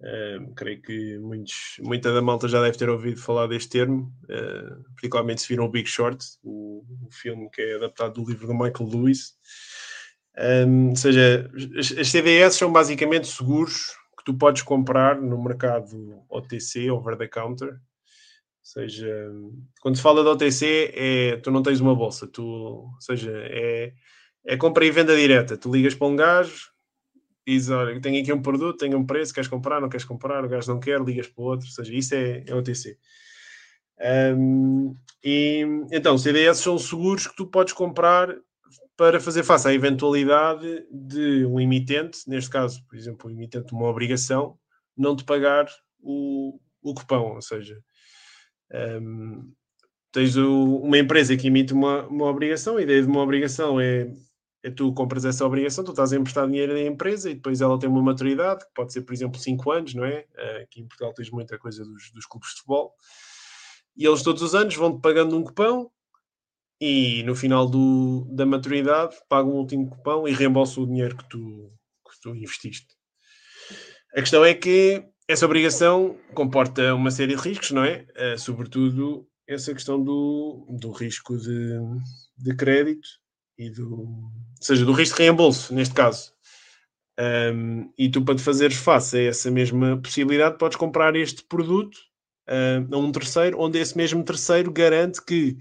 eh, 0.00 0.38
creio 0.54 0.80
que 0.80 1.18
muitos, 1.18 1.76
muita 1.80 2.12
da 2.12 2.22
malta 2.22 2.46
já 2.46 2.62
deve 2.62 2.78
ter 2.78 2.88
ouvido 2.88 3.20
falar 3.20 3.48
deste 3.48 3.70
termo, 3.70 4.12
eh, 4.28 4.76
particularmente 4.94 5.42
se 5.42 5.48
viram 5.48 5.64
o 5.64 5.68
Big 5.68 5.88
Short, 5.88 6.24
o, 6.42 6.84
o 7.06 7.10
filme 7.10 7.50
que 7.50 7.60
é 7.60 7.76
adaptado 7.76 8.14
do 8.14 8.28
livro 8.28 8.46
do 8.46 8.54
Michael 8.54 8.88
Lewis. 8.88 9.34
Um, 10.38 10.90
ou 10.90 10.96
seja, 10.96 11.50
as, 11.76 11.98
as 11.98 12.08
CDS 12.08 12.54
são 12.54 12.72
basicamente 12.72 13.26
seguros 13.26 13.96
que 14.16 14.24
tu 14.24 14.34
podes 14.34 14.62
comprar 14.62 15.20
no 15.20 15.42
mercado 15.42 16.22
OTC, 16.28 16.90
over 16.90 17.16
the 17.16 17.26
counter. 17.26 17.72
Ou 17.72 17.78
seja, 18.62 19.32
quando 19.80 19.96
se 19.96 20.02
fala 20.02 20.22
de 20.22 20.28
OTC, 20.28 20.92
é, 20.94 21.36
tu 21.38 21.50
não 21.50 21.62
tens 21.62 21.80
uma 21.80 21.94
bolsa, 21.94 22.26
tu, 22.26 22.44
ou 22.44 23.00
seja, 23.00 23.32
é, 23.34 23.92
é 24.46 24.56
compra 24.56 24.84
e 24.84 24.90
venda 24.92 25.16
direta. 25.16 25.56
Tu 25.56 25.72
ligas 25.72 25.94
para 25.94 26.06
um 26.06 26.14
gajo, 26.14 26.70
diz: 27.48 27.70
Olha, 27.70 28.00
tenho 28.00 28.20
aqui 28.20 28.32
um 28.32 28.42
produto, 28.42 28.78
tenho 28.78 28.98
um 28.98 29.06
preço, 29.06 29.32
queres 29.32 29.48
comprar, 29.48 29.80
não 29.80 29.88
queres 29.88 30.04
comprar, 30.04 30.44
o 30.44 30.48
gajo 30.48 30.72
não 30.72 30.80
quer, 30.80 31.00
ligas 31.00 31.26
para 31.26 31.42
o 31.42 31.46
outro. 31.46 31.66
Ou 31.66 31.72
seja, 31.72 31.94
isso 31.94 32.14
é, 32.14 32.44
é 32.46 32.54
OTC. 32.54 32.98
Um, 34.36 34.94
e 35.24 35.64
então, 35.90 36.16
CDS 36.16 36.58
são 36.58 36.78
seguros 36.78 37.26
que 37.26 37.34
tu 37.36 37.46
podes 37.46 37.72
comprar 37.72 38.34
para 38.96 39.20
fazer 39.20 39.44
face 39.44 39.66
à 39.68 39.72
eventualidade 39.72 40.84
de 40.90 41.44
um 41.46 41.60
emitente, 41.60 42.20
neste 42.26 42.50
caso, 42.50 42.84
por 42.88 42.96
exemplo, 42.96 43.28
um 43.28 43.32
emitente 43.32 43.68
de 43.68 43.74
uma 43.74 43.88
obrigação, 43.88 44.58
não 44.96 45.14
te 45.14 45.24
pagar 45.24 45.66
o, 46.00 46.58
o 46.82 46.94
cupão, 46.94 47.34
ou 47.34 47.42
seja, 47.42 47.78
um, 49.00 49.52
tens 50.12 50.36
o, 50.36 50.78
uma 50.78 50.98
empresa 50.98 51.36
que 51.36 51.46
emite 51.46 51.72
uma, 51.72 52.06
uma 52.08 52.26
obrigação, 52.26 52.76
a 52.76 52.82
ideia 52.82 53.00
de 53.00 53.08
uma 53.08 53.22
obrigação 53.22 53.80
é, 53.80 54.10
tu 54.70 54.92
compras 54.92 55.24
essa 55.24 55.44
obrigação, 55.44 55.84
tu 55.84 55.90
estás 55.90 56.12
a 56.12 56.16
emprestar 56.16 56.46
dinheiro 56.46 56.72
da 56.72 56.82
empresa 56.82 57.30
e 57.30 57.34
depois 57.34 57.60
ela 57.60 57.78
tem 57.78 57.88
uma 57.88 58.02
maturidade, 58.02 58.64
que 58.64 58.72
pode 58.74 58.92
ser, 58.92 59.02
por 59.02 59.12
exemplo, 59.12 59.38
5 59.38 59.70
anos, 59.70 59.94
não 59.94 60.04
é? 60.04 60.24
Aqui 60.62 60.80
em 60.80 60.86
Portugal 60.86 61.12
tens 61.14 61.30
muita 61.30 61.58
coisa 61.58 61.84
dos, 61.84 62.10
dos 62.12 62.26
clubes 62.26 62.50
de 62.50 62.56
futebol, 62.56 62.94
e 63.96 64.06
eles 64.06 64.22
todos 64.22 64.42
os 64.42 64.54
anos 64.54 64.74
vão-te 64.76 65.00
pagando 65.00 65.36
um 65.36 65.42
cupão 65.42 65.90
e 66.80 67.22
no 67.24 67.34
final 67.34 67.68
do, 67.68 68.24
da 68.30 68.46
maturidade 68.46 69.16
pagam 69.28 69.52
um 69.52 69.56
último 69.56 69.90
cupão 69.90 70.28
e 70.28 70.32
reembolsam 70.32 70.84
o 70.84 70.86
dinheiro 70.86 71.16
que 71.16 71.28
tu, 71.28 71.72
que 72.08 72.20
tu 72.22 72.34
investiste. 72.34 72.96
A 74.14 74.20
questão 74.20 74.44
é 74.44 74.54
que 74.54 75.04
essa 75.26 75.44
obrigação 75.44 76.16
comporta 76.34 76.94
uma 76.94 77.10
série 77.10 77.34
de 77.34 77.42
riscos, 77.42 77.72
não 77.72 77.84
é? 77.84 78.06
Uh, 78.16 78.38
sobretudo 78.38 79.28
essa 79.46 79.74
questão 79.74 80.02
do, 80.02 80.66
do 80.78 80.92
risco 80.92 81.36
de, 81.36 81.78
de 82.36 82.54
crédito 82.54 83.08
e 83.58 83.68
do, 83.68 83.92
ou 83.92 84.32
seja, 84.60 84.84
do 84.84 84.92
risco 84.92 85.16
de 85.16 85.22
reembolso, 85.24 85.74
neste 85.74 85.94
caso. 85.94 86.32
Um, 87.18 87.92
e 87.98 88.08
tu, 88.08 88.24
para 88.24 88.36
te 88.36 88.42
fazeres 88.42 88.76
face 88.76 89.16
a 89.18 89.22
essa 89.22 89.50
mesma 89.50 90.00
possibilidade, 90.00 90.56
podes 90.56 90.76
comprar 90.76 91.16
este 91.16 91.42
produto 91.42 91.96
uh, 92.48 92.94
a 92.94 92.96
um 92.96 93.10
terceiro, 93.10 93.60
onde 93.60 93.78
esse 93.78 93.96
mesmo 93.96 94.22
terceiro 94.22 94.70
garante 94.70 95.20
que 95.24 95.58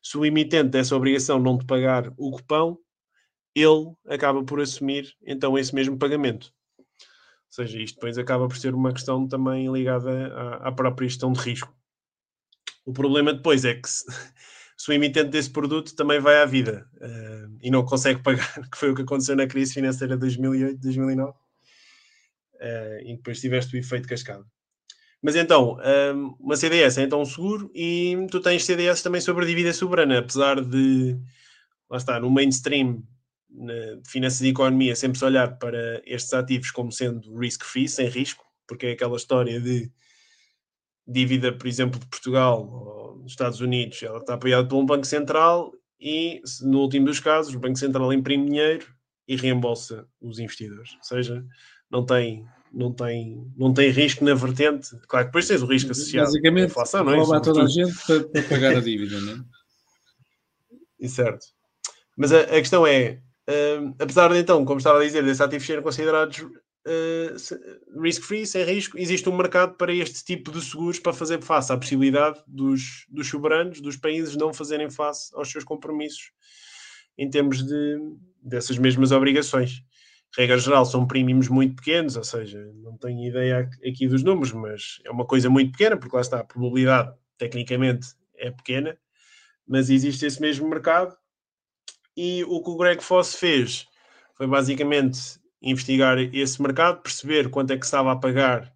se 0.00 0.16
o 0.16 0.24
emitente 0.24 0.70
dessa 0.70 0.94
obrigação 0.94 1.40
não 1.40 1.58
te 1.58 1.64
pagar 1.64 2.12
o 2.16 2.30
cupão, 2.30 2.78
ele 3.54 3.92
acaba 4.06 4.44
por 4.44 4.60
assumir 4.60 5.12
então 5.26 5.58
esse 5.58 5.74
mesmo 5.74 5.98
pagamento. 5.98 6.52
Ou 6.78 6.84
seja, 7.50 7.82
isto 7.82 7.96
depois 7.96 8.16
acaba 8.16 8.46
por 8.46 8.56
ser 8.56 8.72
uma 8.72 8.92
questão 8.92 9.26
também 9.26 9.70
ligada 9.70 10.32
à, 10.32 10.68
à 10.68 10.72
própria 10.72 11.08
gestão 11.08 11.32
de 11.32 11.40
risco. 11.40 11.74
O 12.86 12.92
problema 12.92 13.34
depois 13.34 13.64
é 13.64 13.74
que 13.74 13.88
se, 13.90 14.06
se, 14.80 14.90
o 14.90 14.94
emitente 14.94 15.28
desse 15.28 15.50
produto 15.50 15.94
também 15.94 16.18
vai 16.20 16.40
à 16.40 16.46
vida 16.46 16.88
uh, 16.96 17.58
e 17.60 17.70
não 17.70 17.84
consegue 17.84 18.22
pagar, 18.22 18.50
que 18.72 18.78
foi 18.78 18.90
o 18.90 18.94
que 18.94 19.02
aconteceu 19.02 19.36
na 19.36 19.46
crise 19.46 19.74
financeira 19.74 20.14
de 20.14 20.20
2008, 20.20 20.80
2009, 20.80 21.30
uh, 21.30 21.36
e 23.04 23.14
depois 23.14 23.40
tiveste 23.40 23.76
o 23.76 23.78
efeito 23.78 24.08
cascado. 24.08 24.46
Mas 25.22 25.36
então, 25.36 25.76
hum, 26.14 26.34
uma 26.40 26.56
CDS 26.56 26.96
é 26.96 27.02
então 27.02 27.20
um 27.20 27.26
seguro 27.26 27.70
e 27.74 28.26
tu 28.30 28.40
tens 28.40 28.64
CDS 28.64 29.02
também 29.02 29.20
sobre 29.20 29.44
dívida 29.44 29.70
soberana, 29.70 30.20
apesar 30.20 30.62
de, 30.62 31.14
lá 31.90 31.98
está, 31.98 32.18
no 32.18 32.30
mainstream 32.30 33.02
de 33.50 34.00
finanças 34.08 34.40
e 34.40 34.48
economia, 34.48 34.96
sempre 34.96 35.18
se 35.18 35.24
olhar 35.26 35.58
para 35.58 36.00
estes 36.06 36.32
ativos 36.32 36.70
como 36.70 36.90
sendo 36.90 37.38
risk-free, 37.38 37.86
sem 37.86 38.08
risco, 38.08 38.42
porque 38.66 38.86
é 38.86 38.92
aquela 38.92 39.18
história 39.18 39.60
de 39.60 39.92
dívida, 41.06 41.52
por 41.52 41.66
exemplo, 41.66 41.98
de 41.98 42.06
Portugal 42.06 42.68
ou 42.68 43.18
dos 43.22 43.32
Estados 43.32 43.60
Unidos, 43.60 44.02
ela 44.02 44.18
está 44.18 44.34
apoiada 44.34 44.66
por 44.66 44.76
um 44.76 44.86
Banco 44.86 45.06
Central 45.06 45.72
e, 46.00 46.40
no 46.62 46.80
último 46.80 47.06
dos 47.06 47.20
casos, 47.20 47.54
o 47.54 47.58
Banco 47.58 47.78
Central 47.78 48.12
imprime 48.12 48.46
dinheiro 48.46 48.86
e 49.26 49.36
reembolsa 49.36 50.06
os 50.20 50.38
investidores. 50.38 50.94
Ou 50.94 51.04
seja, 51.04 51.44
não 51.90 52.04
tem 52.04 52.44
não 52.72 52.92
tem, 52.92 53.52
não 53.56 53.74
tem 53.74 53.90
risco 53.90 54.24
na 54.24 54.34
vertente. 54.34 54.96
Claro, 55.08 55.26
depois 55.26 55.46
tens 55.46 55.62
o 55.62 55.66
risco 55.66 55.90
associado 55.90 56.28
Basicamente, 56.28 56.64
à 56.64 56.66
inflação, 56.66 57.04
não 57.04 57.12
é? 57.12 57.16
rouba 57.16 57.40
toda 57.40 57.64
a 57.64 57.66
gente 57.66 57.92
para, 58.06 58.24
para, 58.28 58.42
pagar 58.44 58.76
a 58.76 58.80
dívida, 58.80 59.20
não 59.20 59.32
é? 59.32 59.36
E 61.00 61.08
certo. 61.08 61.46
Mas 62.16 62.30
a, 62.30 62.40
a 62.40 62.46
questão 62.60 62.86
é, 62.86 63.22
uh, 63.48 63.94
apesar 63.98 64.30
de 64.30 64.38
então, 64.38 64.64
como 64.66 64.78
estava 64.78 65.00
a 65.00 65.02
dizer, 65.02 65.24
desses 65.24 65.40
ativos 65.40 65.66
serem 65.66 65.82
considerados 65.82 66.44
uh, 66.86 68.00
risk-free, 68.02 68.46
sem 68.46 68.64
risco, 68.64 68.98
existe 68.98 69.28
um 69.28 69.36
mercado 69.36 69.76
para 69.76 69.94
este 69.94 70.24
tipo 70.24 70.50
de 70.50 70.60
seguros 70.60 70.98
para 70.98 71.12
fazer 71.12 71.42
face 71.42 71.72
à 71.72 71.76
possibilidade 71.76 72.42
dos, 72.46 73.06
dos 73.08 73.28
soberanos, 73.28 73.80
dos 73.80 73.96
países, 73.96 74.36
não 74.36 74.52
fazerem 74.52 74.90
face 74.90 75.30
aos 75.34 75.50
seus 75.50 75.64
compromissos 75.64 76.32
em 77.18 77.28
termos 77.28 77.62
de, 77.62 77.98
dessas 78.42 78.78
mesmas 78.78 79.12
obrigações 79.12 79.84
regra 80.36 80.58
geral, 80.58 80.84
são 80.84 81.06
prímimos 81.06 81.48
muito 81.48 81.76
pequenos, 81.76 82.16
ou 82.16 82.24
seja, 82.24 82.70
não 82.76 82.96
tenho 82.96 83.28
ideia 83.28 83.68
aqui 83.86 84.06
dos 84.06 84.22
números, 84.22 84.52
mas 84.52 85.00
é 85.04 85.10
uma 85.10 85.26
coisa 85.26 85.50
muito 85.50 85.72
pequena, 85.72 85.96
porque 85.96 86.14
lá 86.14 86.22
está, 86.22 86.40
a 86.40 86.44
probabilidade 86.44 87.12
tecnicamente 87.36 88.08
é 88.36 88.50
pequena, 88.50 88.96
mas 89.66 89.90
existe 89.90 90.24
esse 90.26 90.40
mesmo 90.40 90.68
mercado. 90.68 91.16
E 92.16 92.44
o 92.44 92.62
que 92.62 92.70
o 92.70 92.76
Greg 92.76 93.02
Foss 93.02 93.34
fez 93.34 93.86
foi 94.34 94.46
basicamente 94.46 95.39
investigar 95.62 96.18
esse 96.18 96.60
mercado, 96.60 97.02
perceber 97.02 97.50
quanto 97.50 97.72
é 97.72 97.78
que 97.78 97.84
estava 97.84 98.12
a 98.12 98.16
pagar 98.16 98.72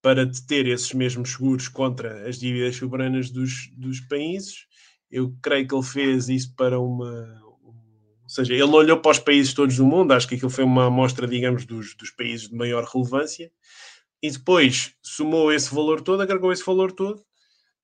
para 0.00 0.28
ter 0.48 0.66
esses 0.66 0.92
mesmos 0.92 1.32
seguros 1.32 1.68
contra 1.68 2.28
as 2.28 2.38
dívidas 2.38 2.76
soberanas 2.76 3.30
dos, 3.30 3.68
dos 3.76 4.00
países. 4.00 4.66
Eu 5.10 5.36
creio 5.42 5.66
que 5.68 5.74
ele 5.74 5.82
fez 5.82 6.28
isso 6.28 6.54
para 6.56 6.80
uma, 6.80 7.42
seja, 8.32 8.54
ele 8.54 8.62
olhou 8.62 8.98
para 8.98 9.10
os 9.10 9.18
países 9.18 9.52
todos 9.52 9.76
do 9.76 9.84
mundo, 9.84 10.12
acho 10.12 10.26
que 10.26 10.36
aquilo 10.36 10.50
foi 10.50 10.64
uma 10.64 10.86
amostra, 10.86 11.26
digamos, 11.26 11.66
dos, 11.66 11.94
dos 11.94 12.10
países 12.10 12.48
de 12.48 12.54
maior 12.54 12.82
relevância, 12.84 13.52
e 14.22 14.30
depois 14.30 14.94
somou 15.02 15.52
esse 15.52 15.74
valor 15.74 16.00
todo, 16.00 16.22
agregou 16.22 16.50
esse 16.50 16.64
valor 16.64 16.92
todo 16.92 17.22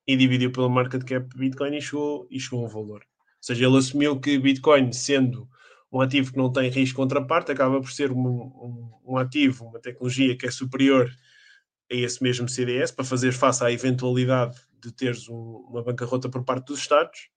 e 0.06 0.16
dividiu 0.16 0.50
pela 0.50 0.68
market 0.68 1.04
cap 1.04 1.28
Bitcoin 1.36 1.76
e 1.76 1.82
chegou, 1.82 2.26
e 2.30 2.40
chegou 2.40 2.64
a 2.64 2.66
um 2.66 2.68
valor. 2.68 3.00
Ou 3.00 3.42
seja, 3.42 3.66
ele 3.66 3.76
assumiu 3.76 4.18
que 4.18 4.38
Bitcoin, 4.38 4.90
sendo 4.90 5.46
um 5.90 6.00
ativo 6.00 6.32
que 6.32 6.38
não 6.38 6.52
tem 6.52 6.70
risco 6.70 6.96
contraparte, 6.96 7.50
acaba 7.50 7.80
por 7.80 7.90
ser 7.90 8.12
um, 8.12 8.26
um, 8.26 8.92
um 9.04 9.16
ativo, 9.16 9.66
uma 9.66 9.80
tecnologia 9.80 10.36
que 10.36 10.46
é 10.46 10.50
superior 10.50 11.10
a 11.90 11.94
esse 11.94 12.22
mesmo 12.22 12.48
CDS 12.48 12.90
para 12.90 13.04
fazer 13.04 13.32
face 13.32 13.64
à 13.64 13.72
eventualidade 13.72 14.58
de 14.80 14.92
teres 14.92 15.28
um, 15.28 15.66
uma 15.68 15.82
bancarrota 15.82 16.28
por 16.28 16.44
parte 16.44 16.66
dos 16.66 16.80
Estados 16.80 17.28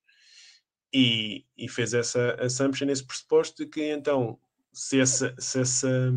e, 0.93 1.45
e 1.58 1.70
fez 1.70 1.93
essa 1.93 2.36
assumption, 2.41 2.89
esse 2.89 3.06
pressuposto 3.06 3.64
de 3.64 3.70
que 3.70 3.91
então, 3.91 4.38
se 4.74 4.99
essa, 4.99 5.34
se 5.39 5.62
essa 5.62 6.14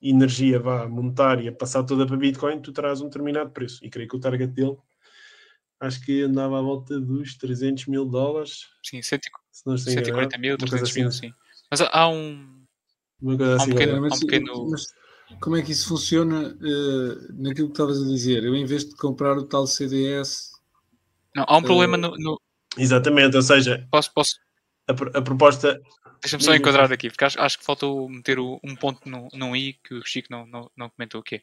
energia 0.00 0.60
vá 0.60 0.88
monetária 0.88 1.52
passar 1.52 1.82
toda 1.82 2.06
para 2.06 2.16
Bitcoin, 2.16 2.60
tu 2.60 2.72
terás 2.72 3.00
um 3.00 3.06
determinado 3.06 3.50
preço. 3.50 3.84
E 3.84 3.90
creio 3.90 4.08
que 4.08 4.16
o 4.16 4.20
target 4.20 4.52
dele 4.52 4.76
acho 5.80 6.00
que 6.04 6.22
andava 6.22 6.58
à 6.58 6.62
volta 6.62 7.00
dos 7.00 7.36
300 7.36 7.86
mil 7.86 8.04
dólares. 8.04 8.68
Sim, 8.84 9.02
140 9.90 10.38
mil, 10.38 10.56
300 10.56 10.90
assim. 10.90 11.00
mil, 11.00 11.10
sim. 11.10 11.32
Mas 11.72 11.80
há 11.80 12.06
um. 12.06 12.66
Uma 13.18 13.38
coisa 13.38 13.56
assim, 13.56 13.70
há 13.70 13.72
um 13.72 13.76
pequeno, 13.78 14.00
mas, 14.02 14.12
um 14.12 14.20
pequeno... 14.26 14.70
mas 14.70 14.86
como 15.40 15.56
é 15.56 15.62
que 15.62 15.72
isso 15.72 15.88
funciona 15.88 16.48
uh, 16.48 17.32
naquilo 17.32 17.68
que 17.68 17.72
estavas 17.72 18.02
a 18.02 18.04
dizer? 18.04 18.44
Eu, 18.44 18.54
em 18.54 18.66
vez 18.66 18.84
de 18.84 18.94
comprar 18.94 19.38
o 19.38 19.44
tal 19.46 19.66
CDS. 19.66 20.52
Não, 21.34 21.46
há 21.48 21.56
um 21.56 21.60
uh, 21.60 21.64
problema 21.64 21.96
no, 21.96 22.14
no, 22.18 22.38
Exatamente, 22.76 23.36
ou 23.36 23.42
seja, 23.42 23.88
posso, 23.90 24.12
posso... 24.12 24.36
A, 24.86 25.18
a 25.18 25.22
proposta. 25.22 25.80
Deixa-me 26.20 26.42
só 26.42 26.54
enquadrar 26.54 26.92
aqui, 26.92 27.08
porque 27.08 27.24
acho, 27.24 27.40
acho 27.40 27.58
que 27.58 27.64
faltou 27.64 28.06
meter 28.06 28.38
o, 28.38 28.60
um 28.62 28.76
ponto 28.76 29.08
no, 29.08 29.28
num 29.32 29.56
i 29.56 29.72
que 29.72 29.94
o 29.94 30.04
Chico 30.04 30.28
não, 30.30 30.44
não, 30.44 30.70
não 30.76 30.90
comentou 30.90 31.22
o 31.22 31.24
quê. 31.24 31.42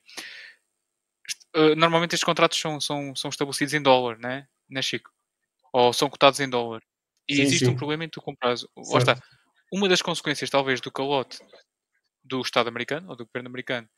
Uh, 1.56 1.76
normalmente 1.76 2.14
estes 2.14 2.24
contratos 2.24 2.60
são, 2.60 2.80
são, 2.80 3.16
são 3.16 3.30
estabelecidos 3.30 3.74
em 3.74 3.82
dólar, 3.82 4.20
né? 4.20 4.48
né, 4.70 4.84
Chico? 4.84 5.10
Ou 5.74 5.92
são 5.92 6.08
cotados 6.08 6.40
em 6.40 6.48
dólar. 6.48 6.84
E 7.28 7.36
sim, 7.36 7.42
existe 7.42 7.66
sim. 7.66 7.72
um 7.72 7.76
problema 7.76 8.06
em 8.06 8.10
tu 8.10 8.22
compras. 8.22 8.64
está. 8.96 9.20
Uma 9.72 9.88
das 9.88 10.02
consequências, 10.02 10.50
talvez, 10.50 10.82
do 10.82 10.92
calote 10.92 11.40
do 12.24 12.42
Estado 12.42 12.68
americano 12.68 13.10
ou 13.10 13.16
do 13.16 13.26
governo 13.26 13.50
americano 13.50 13.90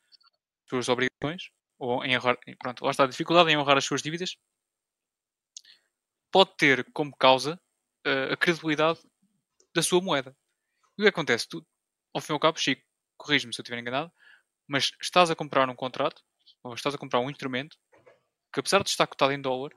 suas 0.68 0.88
obrigações, 0.88 1.50
ou 1.78 2.04
em 2.04 2.16
honrar, 2.16 2.38
pronto, 2.58 2.84
lá 2.84 2.90
está 2.90 3.04
a 3.04 3.08
dificuldade 3.08 3.50
em 3.50 3.58
honrar 3.58 3.76
as 3.76 3.84
suas 3.84 4.02
dívidas, 4.02 4.36
pode 6.30 6.56
ter 6.56 6.90
como 6.92 7.14
causa 7.16 7.60
uh, 8.06 8.32
a 8.32 8.36
credibilidade 8.36 9.00
da 9.74 9.82
sua 9.82 10.00
moeda. 10.00 10.34
E 10.96 11.02
o 11.02 11.04
que 11.04 11.08
acontece? 11.08 11.48
Tu, 11.48 11.66
ao 12.14 12.20
fim 12.20 12.32
e 12.32 12.34
ao 12.34 12.40
cabo, 12.40 12.58
Chico, 12.58 12.82
corrige-me 13.18 13.52
se 13.52 13.60
eu 13.60 13.62
estiver 13.62 13.78
enganado, 13.78 14.10
mas 14.66 14.92
estás 15.00 15.30
a 15.30 15.36
comprar 15.36 15.68
um 15.68 15.76
contrato, 15.76 16.22
ou 16.62 16.74
estás 16.74 16.94
a 16.94 16.98
comprar 16.98 17.20
um 17.20 17.30
instrumento, 17.30 17.76
que 18.52 18.60
apesar 18.60 18.82
de 18.82 18.90
estar 18.90 19.06
cotado 19.06 19.32
em 19.32 19.40
dólar, 19.40 19.72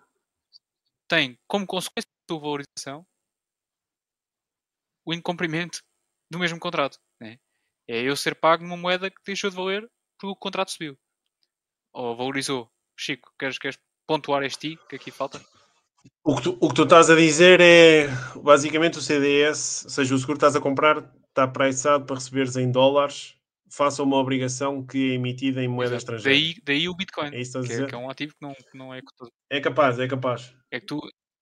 tem 1.08 1.38
como 1.48 1.68
consequência 1.68 2.10
da 2.10 2.34
sua 2.34 2.42
valorização 2.42 3.06
o 5.06 5.14
incumprimento 5.14 5.82
do 6.30 6.40
mesmo 6.40 6.60
contrato. 6.60 7.00
Né? 7.20 7.38
É 7.88 8.02
eu 8.02 8.16
ser 8.16 8.36
pago 8.36 8.64
numa 8.64 8.78
moeda 8.78 9.10
que 9.10 9.22
deixou 9.26 9.50
de 9.50 9.56
valer 9.56 9.90
porque 10.18 10.32
o 10.32 10.36
contrato 10.36 10.72
subiu. 10.72 10.98
Ou 11.94 12.16
valorizou. 12.16 12.70
Chico, 12.98 13.32
queres, 13.38 13.58
queres 13.58 13.78
pontuar 14.08 14.44
este 14.44 14.70
I 14.70 14.78
que 14.90 14.96
aqui 14.96 15.12
falta? 15.12 15.42
O 16.24 16.36
que, 16.36 16.44
tu, 16.44 16.58
o 16.62 16.70
que 16.70 16.76
tu 16.76 16.84
estás 16.84 17.10
a 17.10 17.16
dizer 17.16 17.60
é 17.60 18.08
basicamente 18.42 18.98
o 19.00 19.02
CDS, 19.02 19.86
ou 19.86 19.90
seja, 19.90 20.16
o 20.16 20.18
seguro 20.18 20.38
que 20.38 20.46
estás 20.46 20.56
a 20.56 20.62
comprar 20.62 21.12
está 21.30 21.48
priceado 21.48 22.06
para 22.06 22.16
receberes 22.16 22.56
em 22.56 22.72
dólares, 22.72 23.36
faça 23.70 24.04
uma 24.04 24.18
obrigação 24.18 24.86
que 24.86 25.12
é 25.12 25.16
emitida 25.16 25.62
em 25.64 25.68
moeda 25.68 25.96
Exato. 25.96 26.16
estrangeira. 26.16 26.40
Daí, 26.40 26.56
daí 26.64 26.90
o 26.90 26.96
Bitcoin, 26.96 27.34
É 27.34 27.42
isso 27.42 27.60
que 27.60 27.66
é, 27.66 27.70
dizer? 27.70 27.88
que 27.88 27.96
é 27.96 27.98
um 27.98 28.10
ativo 28.10 28.34
que 28.34 28.42
não, 28.42 28.54
que 28.54 28.78
não 28.78 28.94
é 28.94 29.02
cotado. 29.02 29.32
É 29.50 29.60
capaz, 29.60 30.00
é 30.00 30.08
capaz. 30.08 30.56
É 30.72 30.80
que 30.80 30.86
tu, 30.86 31.02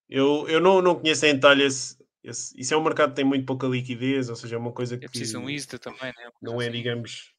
Eu, 0.10 0.48
eu 0.48 0.60
não, 0.60 0.82
não 0.82 0.96
conheço 0.96 1.26
em 1.26 1.36
detalhe 1.36 1.64
esse, 1.64 1.98
esse- 2.24 2.60
Isso 2.60 2.74
é 2.74 2.78
um 2.78 2.84
mercado 2.84 3.10
que 3.12 3.16
tem 3.18 3.26
muito 3.26 3.46
pouca 3.46 3.68
liquidez, 3.68 4.30
ou 4.30 4.36
seja, 4.36 4.56
é 4.56 4.60
uma 4.60 4.72
coisa 4.72 4.98
que 4.98 5.06
é 5.06 5.10
preciso 5.10 5.40
um 5.40 5.50
ISDA 5.50 5.80
também, 5.80 6.08
né? 6.08 6.14
Coisa 6.16 6.38
não 6.42 6.62
é, 6.62 6.66
assim. 6.68 6.78
digamos. 6.78 7.34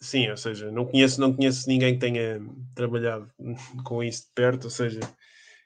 Sim, 0.00 0.30
ou 0.30 0.36
seja, 0.36 0.70
não 0.72 0.84
conheço, 0.84 1.20
não 1.20 1.32
conheço 1.32 1.68
ninguém 1.68 1.94
que 1.94 2.00
tenha 2.00 2.40
trabalhado 2.74 3.30
com 3.84 4.02
isso 4.02 4.24
de 4.26 4.30
perto, 4.34 4.64
ou 4.64 4.70
seja, 4.70 4.98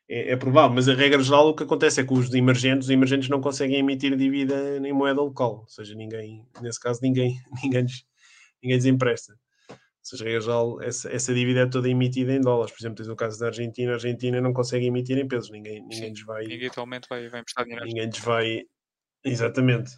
é, 0.09 0.33
é 0.33 0.37
provável, 0.37 0.75
mas 0.75 0.89
a 0.89 0.95
regra 0.95 1.23
geral 1.23 1.49
o 1.49 1.57
que 1.57 1.65
acontece 1.65 2.01
é 2.01 2.05
que 2.07 2.13
os 2.15 2.33
emergentes, 2.35 2.87
os 2.87 2.91
emergentes 2.91 3.29
não 3.31 3.41
conseguem 3.41 3.79
emitir 3.79 4.17
dívida 4.17 4.79
em 4.79 4.93
moeda 4.93 5.21
local, 5.23 5.61
ou 5.61 5.69
seja, 5.69 5.95
ninguém, 5.95 6.47
nesse 6.63 6.81
caso, 6.81 7.01
ninguém, 7.03 7.41
ninguém, 7.65 7.87
ninguém 8.63 8.77
lhes 8.77 8.87
empresta. 8.87 9.39
Geral, 10.15 10.81
essa, 10.83 11.11
essa 11.11 11.35
dívida 11.35 11.61
é 11.61 11.67
toda 11.67 11.89
emitida 11.89 12.33
em 12.33 12.41
dólares. 12.41 12.73
Por 12.73 12.81
exemplo, 12.81 12.97
tens 12.97 13.09
o 13.09 13.17
caso 13.17 13.41
da 13.41 13.47
Argentina, 13.47 13.93
a 13.93 13.95
Argentina 13.95 14.41
não 14.41 14.53
consegue 14.53 14.87
emitir 14.87 15.19
em 15.19 15.27
pesos, 15.27 15.51
ninguém, 15.51 15.81
ninguém 15.81 15.99
Sim, 15.99 16.09
lhes 16.11 16.23
vai 16.25 16.45
Ninguém 16.47 16.69
atualmente 16.69 17.09
vai, 17.09 17.29
vai 17.29 17.41
emprestar 17.41 17.65
dinheiro. 17.65 17.85
ninguém 17.87 18.07
lhes 18.07 18.19
vai. 18.21 18.63
Exatamente. 19.25 19.91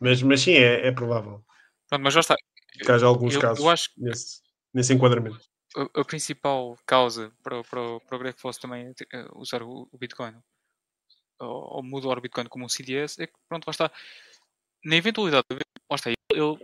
Mas, 0.00 0.22
mas 0.22 0.40
sim, 0.40 0.52
é, 0.54 0.88
é 0.88 0.92
provável 0.92 1.44
Pronto, 1.88 2.02
mas 2.02 2.14
já 2.14 2.20
está. 2.20 2.34
que 2.72 2.90
haja 2.90 3.06
alguns 3.06 3.34
Eu- 3.34 3.38
eu 3.38 3.42
casos 3.42 3.66
acho 3.66 3.94
que- 3.94 4.00
nesse, 4.00 4.40
nesse 4.74 4.92
enquadramento. 4.94 5.38
a, 5.76 6.00
a 6.00 6.04
principal 6.04 6.76
causa 6.86 7.30
para, 7.42 7.60
o- 7.60 7.64
para, 7.64 8.00
para 8.00 8.16
o 8.16 8.18
Greg 8.18 8.40
Foss 8.40 8.58
também 8.58 8.92
eh, 9.12 9.26
usar 9.34 9.62
o, 9.62 9.88
o 9.92 9.98
Bitcoin 9.98 10.34
ou, 11.38 11.76
ou 11.76 11.82
mudar 11.82 12.18
o 12.18 12.20
Bitcoin 12.20 12.46
como 12.46 12.64
um 12.64 12.68
CDS 12.68 13.20
é 13.22 13.26
que, 13.26 13.32
pronto, 13.48 13.66
lá 13.66 13.70
está. 13.70 13.90
Na 14.84 14.96
eventualidade, 14.96 15.44
lá 15.50 15.94
está, 15.94 16.10
eu 16.34 16.58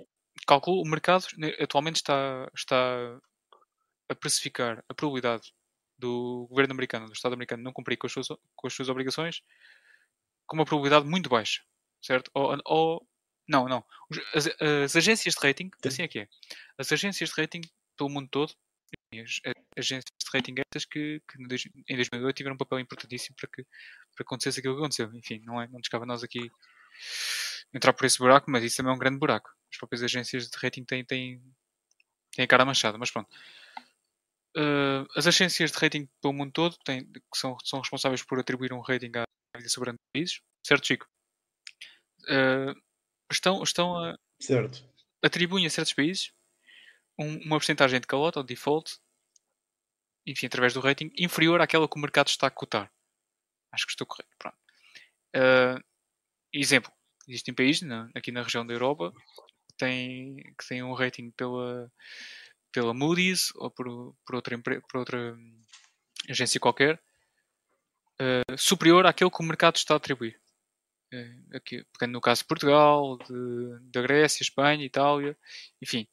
calculo 0.49 0.83
o 0.83 0.89
mercado 0.89 1.27
atualmente 1.61 1.97
está, 1.97 2.51
está 2.57 3.21
a 4.09 4.15
precificar 4.15 4.83
a 4.89 4.95
probabilidade 4.95 5.53
do 5.99 6.47
governo 6.49 6.73
americano, 6.73 7.07
do 7.07 7.13
Estado 7.13 7.35
americano, 7.35 7.63
não 7.63 7.73
cumprir 7.73 7.97
com 7.99 8.07
as 8.07 8.13
suas, 8.13 8.29
com 8.57 8.67
as 8.67 8.73
suas 8.73 8.89
obrigações 8.89 9.43
com 10.47 10.57
uma 10.57 10.65
probabilidade 10.65 11.07
muito 11.07 11.29
baixa, 11.29 11.63
certo? 12.03 12.31
Ou, 12.35 12.59
ou- 12.65 13.09
não, 13.47 13.67
não. 13.69 13.85
As, 14.35 14.47
as 14.85 14.97
agências 14.97 15.35
de 15.35 15.41
rating, 15.47 15.71
Sim. 15.83 15.89
assim 15.89 16.03
é 16.03 16.09
que 16.09 16.19
é. 16.21 16.29
As 16.79 16.93
agências 16.93 17.31
de 17.31 17.41
rating 17.41 17.61
pelo 17.97 18.11
mundo 18.11 18.29
todo, 18.31 18.55
as, 19.13 19.41
as 19.45 19.55
agências 19.77 20.05
de 20.23 20.31
rating 20.33 20.55
estas 20.59 20.85
que, 20.85 21.21
que 21.29 21.43
em 21.43 21.47
dois- 21.49 21.67
em 21.89 21.97
2008 21.97 22.37
tiveram 22.37 22.55
um 22.55 22.59
papel 22.59 22.79
importantíssimo 22.81 23.37
para 23.37 23.49
que, 23.49 23.63
para 23.63 24.17
que 24.17 24.23
acontecesse 24.23 24.61
aquilo 24.61 24.75
que 24.75 24.81
aconteceu. 24.81 25.11
Enfim, 25.15 25.41
não, 25.45 25.61
é, 25.61 25.67
não 25.69 25.79
nos 25.79 25.89
cabe 25.89 26.05
a 26.05 26.07
nós 26.07 26.23
aqui 26.23 26.51
entrar 27.75 27.93
por 27.93 28.05
esse 28.07 28.19
buraco, 28.19 28.51
mas 28.51 28.63
isso 28.65 28.77
também 28.77 28.93
é 28.93 28.95
um 28.95 28.99
grande 28.99 29.19
buraco. 29.19 29.51
As 29.71 29.79
próprias 29.79 30.03
agências 30.03 30.49
de 30.49 30.57
rating 30.57 30.85
têm, 30.85 31.05
têm, 31.05 31.43
têm 32.35 32.45
a 32.45 32.49
cara 32.49 32.65
manchada, 32.65 32.97
mas 32.99 33.11
pronto. 33.11 33.29
Uh, 34.57 35.07
as 35.15 35.27
agências 35.27 35.71
de 35.71 35.79
rating 35.79 36.09
pelo 36.21 36.33
mundo 36.35 36.53
todo 36.53 36.77
têm, 36.85 37.05
que 37.13 37.21
são, 37.37 37.57
são 37.65 37.81
responsáveis 37.81 38.23
por 38.25 38.39
atribuir 38.41 38.73
um 38.73 38.81
rating 38.81 39.13
à 39.17 39.25
vida 39.59 39.69
soberana 39.69 39.97
de 39.99 40.13
países, 40.13 40.41
certo, 40.67 40.87
Chico? 40.87 41.07
Uh, 42.25 42.75
estão, 43.31 43.63
estão 43.63 43.97
a, 43.97 44.19
Certo. 44.41 44.83
atribuem 45.23 45.67
a 45.67 45.71
certos 45.71 45.93
países 45.93 46.33
um- 47.19 47.37
uma 47.45 47.57
porcentagem 47.57 48.01
de 48.01 48.07
calote 48.07 48.39
ou 48.39 48.45
default, 48.45 48.99
enfim, 50.27 50.47
através 50.47 50.75
do 50.75 50.81
rating, 50.81 51.11
inferior 51.17 51.61
àquela 51.61 51.89
que 51.89 51.97
o 51.97 52.01
mercado 52.01 52.29
está 52.29 52.47
a 52.47 52.51
cotar. 52.51 52.93
Acho 53.73 53.87
que 53.87 53.93
estou 53.93 54.07
correto. 54.07 54.31
Pronto. 54.39 54.57
Uh, 55.37 55.83
exemplo, 56.53 56.93
existem 57.29 57.55
países 57.55 57.83
na- 57.83 58.11
aqui 58.15 58.33
na 58.33 58.43
região 58.43 58.67
da 58.67 58.73
Europa 58.75 59.13
que 59.69 59.77
têm, 59.77 60.37
que 60.59 60.67
têm 60.69 60.83
um 60.83 60.95
rating 60.95 61.31
pela, 61.33 61.91
pela 62.73 62.95
Moody's 62.95 63.53
ou 63.57 63.71
por, 63.71 63.87
por, 64.25 64.35
outra, 64.35 64.59
por 64.59 64.99
outra 64.99 65.35
hum, 65.35 65.63
agência 66.29 66.59
qualquer 66.61 67.01
uh, 68.21 68.57
superior 68.59 69.07
àquele 69.07 69.31
que 69.31 69.43
o 69.43 69.47
mercado 69.47 69.77
está 69.77 69.95
a 69.95 69.97
atribuir. 69.99 70.41
Uh, 71.13 71.57
aqui, 71.57 71.85
pegando 71.93 72.13
no 72.13 72.21
caso 72.21 72.43
de 72.43 72.49
Portugal, 72.49 73.17
de, 73.19 73.91
da 73.93 74.03
Grécia, 74.03 74.43
Espanha, 74.43 74.85
Itália, 74.85 75.37
enfim, 75.81 76.07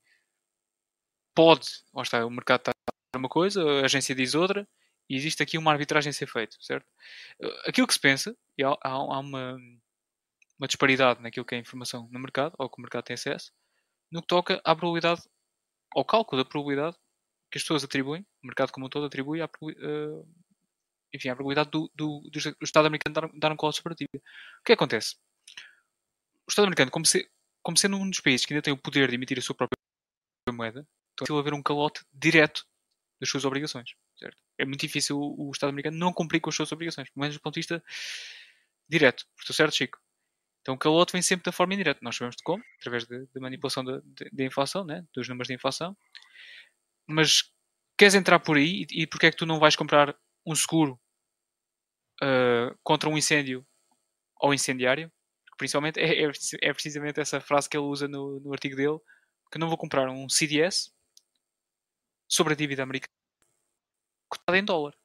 pode, 1.34 1.68
lá 1.94 2.04
está, 2.04 2.26
o 2.26 2.30
mercado 2.30 2.62
está 2.62 2.72
a 3.14 3.18
uma 3.18 3.30
coisa, 3.30 3.62
a 3.82 3.86
agência 3.86 4.16
diz 4.16 4.36
outra, 4.36 4.68
e 5.10 5.16
existe 5.16 5.44
aqui 5.44 5.58
uma 5.58 5.72
arbitragem 5.72 6.10
a 6.10 6.14
ser 6.14 6.28
feita, 6.28 6.56
certo? 6.60 6.86
Uh, 7.42 7.70
Aquilo 7.70 7.88
que 7.88 7.94
se 7.94 8.00
pensa, 8.00 8.36
e 8.58 8.64
há- 8.64 8.78
há 8.82 9.20
uma, 9.20 9.58
uma 10.60 10.68
disparidade 10.68 11.22
naquilo 11.22 11.46
que 11.46 11.56
é 11.56 11.58
a 11.58 11.62
informação 11.62 12.08
no 12.12 12.20
mercado, 12.20 12.56
ou 12.58 12.70
que 12.70 12.80
o 12.80 12.82
mercado 12.82 13.04
tem 13.04 13.14
acesso, 13.14 13.52
no 14.12 14.22
que 14.22 14.28
toca 14.28 14.62
à 14.64 14.76
probabilidade, 14.76 15.22
ao 15.94 16.06
cálculo 16.06 16.44
da 16.44 16.50
probabilidade 16.50 16.98
que 17.52 17.58
as 17.58 17.64
pessoas 17.64 17.84
atribuem, 17.84 18.26
o 18.44 18.48
mercado 18.48 18.72
como 18.72 18.86
um 18.86 18.90
todo 18.90 19.06
atribui 19.06 19.42
à, 19.42 19.46
uh, 19.46 20.28
enfim, 21.14 21.30
à 21.30 21.36
probabilidade 21.36 21.70
do, 21.70 21.92
do, 21.94 22.22
do 22.30 22.40
Estado 22.64 22.88
americano 22.88 23.14
dar, 23.14 23.30
dar 23.34 23.52
um 23.52 23.58
calote 23.58 23.78
sobre 23.78 23.94
a 23.94 23.96
dívida. 23.96 24.24
O 24.60 24.64
que 24.64 24.74
acontece? 24.74 25.16
O 26.48 26.50
Estado 26.50 26.66
americano, 26.66 26.92
como, 26.92 27.06
se- 27.06 27.30
como 27.64 27.78
sendo 27.78 27.98
um 27.98 28.10
dos 28.10 28.20
países 28.20 28.46
que 28.46 28.54
ainda 28.54 28.62
tem 28.62 28.74
o 28.74 28.78
poder 28.78 29.10
de 29.10 29.16
emitir 29.16 29.38
a 29.38 29.42
sua 29.42 29.56
própria 29.56 29.78
moeda, 30.52 30.88
então 31.14 31.36
vai 31.36 31.42
haver 31.42 31.54
um 31.54 31.64
calote 31.64 32.06
direto 32.14 32.66
das 33.20 33.30
suas 33.30 33.46
obrigações. 33.46 33.96
Certo? 34.18 34.38
É 34.58 34.66
muito 34.66 34.82
difícil 34.82 35.18
o, 35.18 35.50
o 35.50 35.52
Estado 35.52 35.70
americano 35.70 35.98
não 35.98 36.14
cumprir 36.14 36.40
com 36.40 36.50
as 36.50 36.56
suas 36.56 36.72
obrigações, 36.72 37.10
pelo 37.10 37.22
menos 37.22 37.36
do 37.36 37.42
ponto 37.42 37.54
de 37.56 37.60
vista 37.60 37.84
direto. 38.88 39.26
Estou 39.40 39.56
certo, 39.56 39.76
Chico? 39.76 40.00
Então 40.66 40.74
o 40.74 40.78
calote 40.80 41.14
vem 41.14 41.22
sempre 41.22 41.46
da 41.46 41.52
forma 41.52 41.76
indireta. 41.76 42.00
Nós 42.02 42.16
sabemos 42.16 42.36
de 42.36 42.42
como, 42.42 42.64
através 42.80 43.06
da 43.06 43.40
manipulação 43.40 43.84
da 43.84 44.44
inflação, 44.44 44.84
né? 44.84 45.06
dos 45.14 45.30
números 45.30 45.48
de 45.48 45.54
inflação. 45.54 45.96
Mas 47.08 47.44
queres 47.96 48.16
entrar 48.16 48.40
por 48.40 48.58
aí 48.58 48.88
e, 48.90 49.04
e 49.04 49.08
porque 49.08 49.28
é 49.28 49.32
que 49.32 49.38
tu 49.38 49.46
não 49.46 49.60
vais 49.60 49.76
comprar 49.76 50.18
um 50.44 50.56
seguro 50.56 51.00
ah, 52.20 52.76
contra 52.84 53.08
um 53.08 53.16
incêndio 53.16 53.64
ou 54.42 54.56
incendiário? 54.56 55.12
Principalmente 55.56 56.00
é, 56.00 56.24
é, 56.26 56.32
é 56.64 56.74
precisamente 56.74 57.20
essa 57.20 57.40
frase 57.40 57.70
que 57.70 57.78
ele 57.78 57.86
usa 57.86 58.08
no, 58.08 58.40
no 58.40 58.52
artigo 58.52 58.76
dele, 58.76 58.98
que 59.52 59.60
não 59.60 59.70
vou 59.70 59.78
comprar 59.78 60.10
um 60.10 60.28
CDS 60.28 60.92
sobre 62.28 62.54
a 62.54 62.56
dívida 62.56 62.82
americana 62.82 63.14
cotada 64.28 64.58
em 64.58 64.66
dólar. 64.66 64.96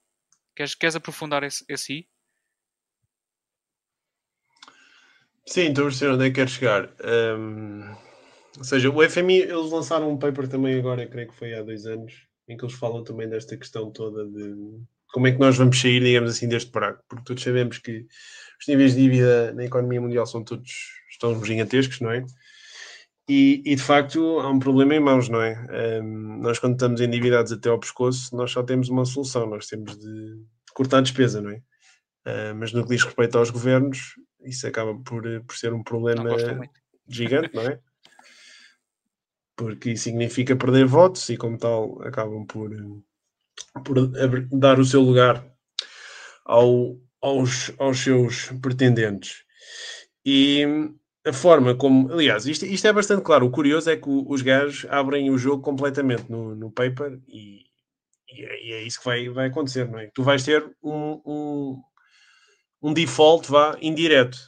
Queres, 0.56 0.74
queres 0.74 0.96
aprofundar 0.96 1.42
esse, 1.42 1.64
esse 1.68 1.92
I? 1.98 2.08
Sim, 5.46 5.68
estou 5.68 5.84
a 5.84 5.86
perceber 5.88 6.12
onde 6.12 6.24
é 6.26 6.28
que 6.28 6.34
quero 6.36 6.50
chegar. 6.50 6.94
Hum, 7.38 7.94
ou 8.58 8.64
seja, 8.64 8.90
o 8.90 9.02
FMI, 9.08 9.40
eles 9.42 9.70
lançaram 9.70 10.10
um 10.10 10.18
paper 10.18 10.48
também 10.48 10.78
agora, 10.78 11.06
creio 11.06 11.28
que 11.28 11.36
foi 11.36 11.54
há 11.54 11.62
dois 11.62 11.86
anos, 11.86 12.12
em 12.48 12.56
que 12.56 12.64
eles 12.64 12.74
falam 12.74 13.02
também 13.02 13.28
desta 13.28 13.56
questão 13.56 13.90
toda 13.90 14.26
de 14.26 14.80
como 15.12 15.26
é 15.26 15.32
que 15.32 15.38
nós 15.38 15.56
vamos 15.56 15.80
sair, 15.80 16.00
digamos 16.00 16.30
assim, 16.30 16.48
deste 16.48 16.70
buraco. 16.70 17.02
Porque 17.08 17.24
todos 17.24 17.42
sabemos 17.42 17.78
que 17.78 18.06
os 18.60 18.68
níveis 18.68 18.94
de 18.94 19.02
dívida 19.02 19.52
na 19.52 19.64
economia 19.64 20.00
mundial 20.00 20.26
são 20.26 20.44
todos, 20.44 20.70
estão 21.10 21.42
gigantescos, 21.44 22.00
não 22.00 22.10
é? 22.10 22.24
E, 23.28 23.62
e, 23.64 23.76
de 23.76 23.82
facto 23.82 24.40
há 24.40 24.50
um 24.50 24.58
problema 24.58 24.94
em 24.94 25.00
mãos, 25.00 25.28
não 25.28 25.40
é? 25.40 26.00
Hum, 26.02 26.40
nós 26.42 26.58
quando 26.58 26.74
estamos 26.74 27.00
endividados 27.00 27.52
até 27.52 27.68
ao 27.68 27.78
pescoço, 27.78 28.34
nós 28.36 28.50
só 28.50 28.62
temos 28.62 28.88
uma 28.88 29.04
solução, 29.04 29.46
nós 29.46 29.66
temos 29.66 29.96
de 29.98 30.36
cortar 30.74 30.98
a 30.98 31.02
despesa, 31.02 31.40
não 31.40 31.50
é? 31.50 31.62
Ah, 32.24 32.54
mas 32.54 32.72
no 32.72 32.82
que 32.82 32.90
diz 32.90 33.04
respeito 33.04 33.38
aos 33.38 33.50
governos, 33.50 34.14
isso 34.44 34.66
acaba 34.66 34.94
por, 34.98 35.26
eh, 35.26 35.40
por 35.40 35.56
ser 35.56 35.72
um 35.72 35.78
Não 35.78 35.84
problema 35.84 36.22
muito. 36.24 36.72
gigante, 37.08 37.54
não 37.54 37.62
é? 37.62 37.78
Porque 39.56 39.90
isso 39.90 40.04
significa 40.04 40.56
perder 40.56 40.86
votos 40.86 41.28
e, 41.28 41.36
como 41.36 41.58
tal, 41.58 42.00
acabam 42.02 42.46
por, 42.46 42.72
eh, 42.72 43.80
por 43.84 44.00
dar 44.58 44.78
o 44.78 44.84
seu 44.84 45.02
lugar 45.02 45.44
ao, 46.46 46.96
aos, 47.20 47.70
aos 47.78 47.98
seus 47.98 48.46
pretendentes. 48.62 49.44
E 50.24 50.64
a 51.26 51.32
forma 51.32 51.74
como, 51.74 52.10
aliás, 52.12 52.46
isto, 52.46 52.64
isto 52.64 52.86
é 52.86 52.92
bastante 52.92 53.22
claro. 53.22 53.46
O 53.46 53.50
curioso 53.50 53.90
é 53.90 53.96
que 53.96 54.08
o- 54.08 54.26
os 54.30 54.40
gajos 54.40 54.86
abrem 54.90 55.30
o 55.30 55.36
jogo 55.36 55.62
completamente 55.62 56.30
no, 56.30 56.54
no 56.54 56.70
paper 56.70 57.20
e, 57.28 57.66
e 58.32 58.42
é, 58.44 58.64
e 58.66 58.72
é 58.72 58.82
isso 58.82 58.98
que 59.00 59.04
vai, 59.04 59.28
vai 59.28 59.48
acontecer, 59.48 59.86
não 59.88 59.98
é? 59.98 60.10
Tu 60.14 60.22
vais 60.22 60.42
ter 60.42 60.64
um, 60.82 61.20
um, 61.26 61.82
um 62.82 62.92
default 62.94 63.50
vá 63.50 63.76
indireto 63.80 64.38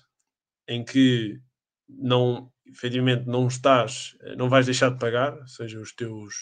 em 0.68 0.84
que 0.84 1.40
não 1.88 2.50
efetivamente 2.66 3.26
não 3.26 3.46
estás, 3.46 4.16
não 4.36 4.48
vais 4.48 4.66
deixar 4.66 4.90
de 4.90 4.98
pagar, 4.98 5.36
ou 5.38 5.46
seja, 5.46 5.80
os 5.80 5.92
teus 5.94 6.34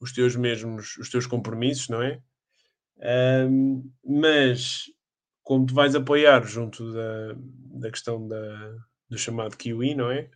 os 0.00 0.12
teus 0.12 0.36
mesmos, 0.36 0.96
os 0.98 1.08
teus 1.08 1.26
compromissos, 1.26 1.88
não 1.88 2.02
é? 2.02 2.20
Ahm, 3.00 3.82
mas 4.04 4.84
como 5.42 5.66
tu 5.66 5.74
vais 5.74 5.94
apoiar 5.94 6.44
junto 6.44 6.92
da, 6.92 7.34
da 7.80 7.90
questão 7.90 8.26
da, 8.26 8.74
do 9.08 9.18
chamado 9.18 9.56
QE, 9.56 9.94
não 9.94 10.10
é? 10.10 10.30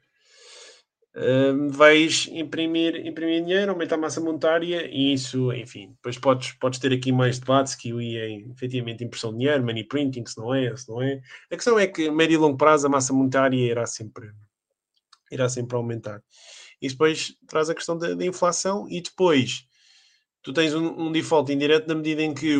Vais 1.70 2.28
imprimir, 2.30 3.04
imprimir 3.06 3.44
dinheiro, 3.44 3.72
aumentar 3.72 3.96
a 3.96 3.98
massa 3.98 4.20
monetária 4.20 4.88
e 4.88 5.12
isso, 5.12 5.52
enfim, 5.52 5.90
depois 5.90 6.16
podes, 6.18 6.52
podes 6.52 6.78
ter 6.78 6.92
aqui 6.92 7.10
mais 7.10 7.38
debates 7.38 7.74
que 7.74 7.92
o 7.92 8.00
é 8.00 8.30
efetivamente 8.52 9.02
impressão 9.02 9.32
de 9.32 9.38
dinheiro, 9.38 9.64
money 9.64 9.84
printing, 9.84 10.24
se 10.24 10.38
não 10.38 10.54
é, 10.54 10.76
se 10.76 10.88
não 10.88 11.02
é. 11.02 11.20
A 11.50 11.56
questão 11.56 11.78
é 11.78 11.86
que 11.86 12.08
a 12.08 12.12
médio 12.12 12.34
e 12.34 12.36
longo 12.38 12.56
prazo 12.56 12.86
a 12.86 12.90
massa 12.90 13.12
monetária 13.12 13.56
irá 13.56 13.84
sempre, 13.86 14.30
irá 15.32 15.48
sempre 15.48 15.76
aumentar. 15.76 16.22
E 16.80 16.88
depois 16.88 17.34
traz 17.48 17.68
a 17.68 17.74
questão 17.74 17.98
da, 17.98 18.14
da 18.14 18.24
inflação 18.24 18.86
e 18.88 19.00
depois 19.00 19.64
tu 20.42 20.52
tens 20.52 20.72
um, 20.74 21.08
um, 21.08 21.12
default 21.12 21.52
indireto 21.52 21.88
na 21.88 21.96
medida 21.96 22.22
em 22.22 22.32
que 22.32 22.56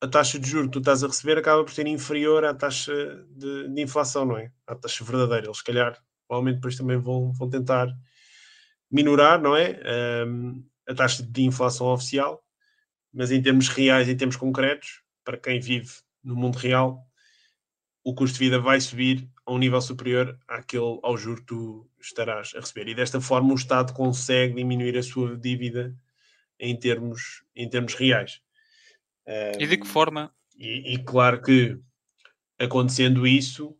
a 0.00 0.08
taxa 0.08 0.38
de 0.38 0.48
juros 0.48 0.66
que 0.66 0.72
tu 0.72 0.78
estás 0.80 1.04
a 1.04 1.06
receber 1.06 1.38
acaba 1.38 1.62
por 1.62 1.72
ser 1.72 1.86
inferior 1.86 2.44
à 2.44 2.54
taxa 2.54 2.92
de, 3.30 3.68
de 3.68 3.82
inflação, 3.82 4.24
não 4.24 4.36
é? 4.36 4.50
À 4.66 4.74
taxa 4.74 5.04
verdadeira. 5.04 5.46
Eles, 5.46 5.58
se 5.58 5.64
calhar, 5.64 5.96
provavelmente 6.30 6.56
depois 6.56 6.76
também 6.76 6.96
vão, 6.96 7.32
vão 7.32 7.50
tentar 7.50 7.88
minorar, 8.88 9.42
não 9.42 9.56
é? 9.56 9.80
Um, 10.24 10.64
a 10.88 10.94
taxa 10.94 11.24
de 11.24 11.42
inflação 11.42 11.88
oficial, 11.88 12.40
mas 13.12 13.32
em 13.32 13.42
termos 13.42 13.68
reais, 13.68 14.08
em 14.08 14.16
termos 14.16 14.36
concretos, 14.36 15.02
para 15.24 15.36
quem 15.36 15.58
vive 15.58 15.90
no 16.22 16.36
mundo 16.36 16.56
real, 16.56 17.04
o 18.04 18.14
custo 18.14 18.38
de 18.38 18.44
vida 18.44 18.60
vai 18.60 18.80
subir 18.80 19.28
a 19.44 19.52
um 19.52 19.58
nível 19.58 19.80
superior 19.80 20.38
àquele 20.46 21.00
ao 21.02 21.16
juro 21.16 21.40
que 21.40 21.46
tu 21.46 21.90
estarás 22.00 22.52
a 22.54 22.60
receber. 22.60 22.86
E 22.86 22.94
desta 22.94 23.20
forma 23.20 23.52
o 23.52 23.56
Estado 23.56 23.92
consegue 23.92 24.54
diminuir 24.54 24.96
a 24.96 25.02
sua 25.02 25.36
dívida 25.36 25.96
em 26.60 26.78
termos, 26.78 27.42
em 27.56 27.68
termos 27.68 27.94
reais. 27.94 28.40
E 29.58 29.66
de 29.66 29.76
que 29.76 29.86
forma? 29.86 30.32
E, 30.56 30.94
e, 30.94 30.98
claro 31.02 31.42
que 31.42 31.76
acontecendo 32.56 33.26
isso, 33.26 33.76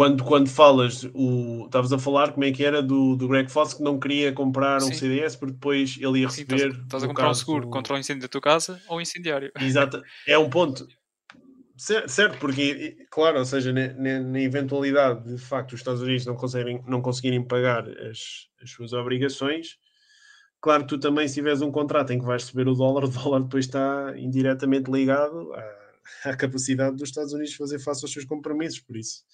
quando, 0.00 0.24
quando 0.24 0.48
falas, 0.48 1.04
o, 1.12 1.66
estavas 1.66 1.92
a 1.92 1.98
falar 1.98 2.32
como 2.32 2.42
é 2.44 2.50
que 2.50 2.64
era 2.64 2.82
do, 2.82 3.14
do 3.16 3.28
Greg 3.28 3.52
Foss 3.52 3.74
que 3.74 3.82
não 3.82 4.00
queria 4.00 4.32
comprar 4.32 4.80
Sim. 4.80 4.92
um 4.92 4.94
CDS 4.94 5.36
porque 5.36 5.52
depois 5.52 5.98
ele 6.00 6.20
ia 6.20 6.26
receber. 6.26 6.72
Sim, 6.72 6.80
estás, 6.84 7.04
a 7.04 7.06
comprar 7.06 7.28
um 7.28 7.34
seguro 7.34 7.68
contra 7.68 7.92
o 7.92 7.98
incêndio 7.98 8.22
da 8.22 8.28
tua 8.28 8.40
casa 8.40 8.80
ou 8.88 8.98
incendiário. 8.98 9.52
Exato, 9.60 10.02
é 10.26 10.38
um 10.38 10.48
ponto. 10.48 10.88
Certo, 11.76 12.38
porque, 12.38 13.06
claro, 13.10 13.40
ou 13.40 13.44
seja, 13.44 13.74
na, 13.74 13.88
na, 13.88 14.20
na, 14.20 14.40
eventualidade 14.40 15.34
de 15.34 15.38
facto 15.38 15.72
os 15.72 15.80
Estados 15.80 16.00
Unidos 16.00 16.24
não, 16.24 16.34
conseguirem, 16.34 16.82
não 16.86 17.02
conseguirem 17.02 17.42
pagar 17.42 17.86
as, 17.86 18.48
as 18.62 18.70
suas 18.70 18.94
obrigações, 18.94 19.78
claro 20.62 20.84
que 20.84 20.90
tu 20.90 20.98
também, 20.98 21.28
se 21.28 21.34
tiveres 21.34 21.60
um 21.60 21.70
contrato 21.70 22.10
em 22.12 22.18
que 22.18 22.24
vais 22.24 22.42
receber 22.42 22.68
o 22.68 22.74
dólar, 22.74 23.04
o 23.04 23.08
dólar 23.08 23.42
depois 23.42 23.66
está 23.66 24.14
indiretamente 24.16 24.90
ligado 24.90 25.52
à, 25.54 25.74
à 26.30 26.36
capacidade 26.36 26.96
dos 26.96 27.08
Estados 27.08 27.34
Unidos 27.34 27.52
de 27.52 27.58
fazer 27.58 27.78
face 27.78 28.02
aos 28.02 28.12
seus 28.12 28.24
compromissos, 28.24 28.80
por 28.80 28.96
isso 28.96 29.24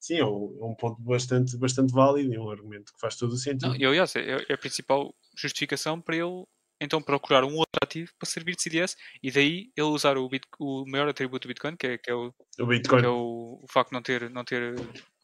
sim, 0.00 0.16
é 0.16 0.24
um, 0.24 0.58
é 0.60 0.64
um, 0.64 0.74
ponto 0.74 1.00
bastante, 1.02 1.56
bastante 1.56 1.92
válido 1.92 2.32
e 2.32 2.38
um 2.38 2.50
argumento 2.50 2.92
que 2.92 3.00
faz 3.00 3.16
todo 3.16 3.32
o 3.32 3.36
sentido. 3.36 3.68
Não, 3.68 3.76
e 3.76 3.84
aliás, 3.84 4.16
é, 4.16 4.44
é, 4.48 4.52
a 4.52 4.58
principal 4.58 5.14
justificação 5.36 6.00
para 6.00 6.16
ele 6.16 6.44
então 6.80 7.02
procurar 7.02 7.44
um 7.44 7.56
outro 7.56 7.78
ativo 7.82 8.10
para 8.18 8.28
servir 8.28 8.56
de 8.56 8.62
CDS 8.62 8.96
e 9.22 9.30
daí 9.30 9.70
ele 9.76 9.88
usar 9.88 10.16
o, 10.16 10.26
Bit, 10.28 10.48
o 10.58 10.86
maior 10.88 11.08
atributo 11.08 11.46
do 11.46 11.48
Bitcoin, 11.48 11.76
que 11.76 11.86
é, 11.86 11.98
que 11.98 12.10
é, 12.10 12.14
o, 12.14 12.34
o, 12.58 12.66
Bitcoin. 12.66 13.00
Que 13.00 13.06
é 13.06 13.10
o, 13.10 13.60
o, 13.62 13.66
facto 13.70 13.90
de 13.90 13.94
não 13.94 14.02
ter, 14.02 14.30
não 14.30 14.44
ter 14.44 14.74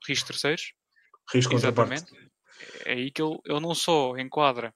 riscos 0.06 0.28
terceiros. 0.28 0.72
Risco 1.32 1.54
Exatamente. 1.54 2.12
É 2.84 2.92
aí 2.92 3.10
que 3.10 3.22
ele, 3.22 3.38
ele 3.46 3.60
não 3.60 3.74
só 3.74 4.16
enquadra 4.18 4.74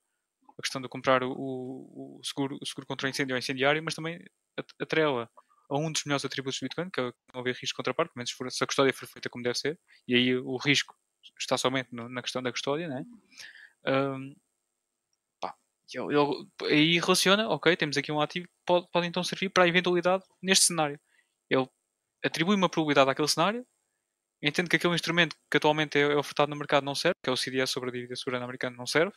a 0.58 0.62
questão 0.62 0.80
de 0.80 0.88
comprar 0.88 1.22
o, 1.22 1.32
o, 1.32 2.20
seguro, 2.22 2.58
o 2.60 2.66
seguro 2.66 2.86
contra 2.86 3.08
incêndio 3.08 3.34
ou 3.34 3.38
incendiário, 3.38 3.82
mas 3.82 3.94
também 3.94 4.18
atrela 4.80 5.28
a 5.70 5.78
um 5.78 5.90
dos 5.90 6.04
melhores 6.04 6.24
atributos 6.24 6.58
do 6.58 6.64
Bitcoin, 6.64 6.90
que 6.90 7.00
é 7.00 7.12
não 7.32 7.40
haver 7.40 7.52
risco 7.52 7.68
de 7.68 7.74
contraparte, 7.74 8.12
menos 8.16 8.34
se 8.50 8.64
a 8.64 8.66
custódia 8.66 8.92
for 8.92 9.06
feita 9.06 9.30
como 9.30 9.44
deve 9.44 9.56
ser, 9.56 9.78
e 10.06 10.14
aí 10.14 10.36
o 10.36 10.56
risco 10.56 10.94
está 11.38 11.56
somente 11.56 11.88
no, 11.92 12.08
na 12.08 12.22
questão 12.22 12.42
da 12.42 12.50
custódia, 12.50 12.88
né? 12.88 13.04
Um, 13.86 14.34
pá, 15.40 15.54
aí 16.64 16.98
relaciona, 16.98 17.48
ok, 17.48 17.76
temos 17.76 17.96
aqui 17.96 18.10
um 18.10 18.20
ativo 18.20 18.48
pode, 18.66 18.88
pode 18.90 19.06
então 19.06 19.22
servir 19.22 19.50
para 19.50 19.64
a 19.64 19.68
eventualidade 19.68 20.24
neste 20.42 20.66
cenário. 20.66 20.98
Ele 21.48 21.68
atribui 22.24 22.56
uma 22.56 22.68
probabilidade 22.68 23.10
àquele 23.10 23.28
cenário, 23.28 23.64
entende 24.42 24.68
que 24.68 24.76
aquele 24.76 24.94
instrumento 24.94 25.36
que 25.50 25.56
atualmente 25.56 25.98
é, 25.98 26.02
é 26.02 26.16
ofertado 26.16 26.50
no 26.50 26.56
mercado 26.56 26.84
não 26.84 26.96
serve, 26.96 27.14
que 27.22 27.30
é 27.30 27.32
o 27.32 27.36
CDS 27.36 27.70
sobre 27.70 27.90
a 27.90 27.92
dívida 27.92 28.16
soberana 28.16 28.44
americana 28.44 28.76
não 28.76 28.86
serve, 28.86 29.12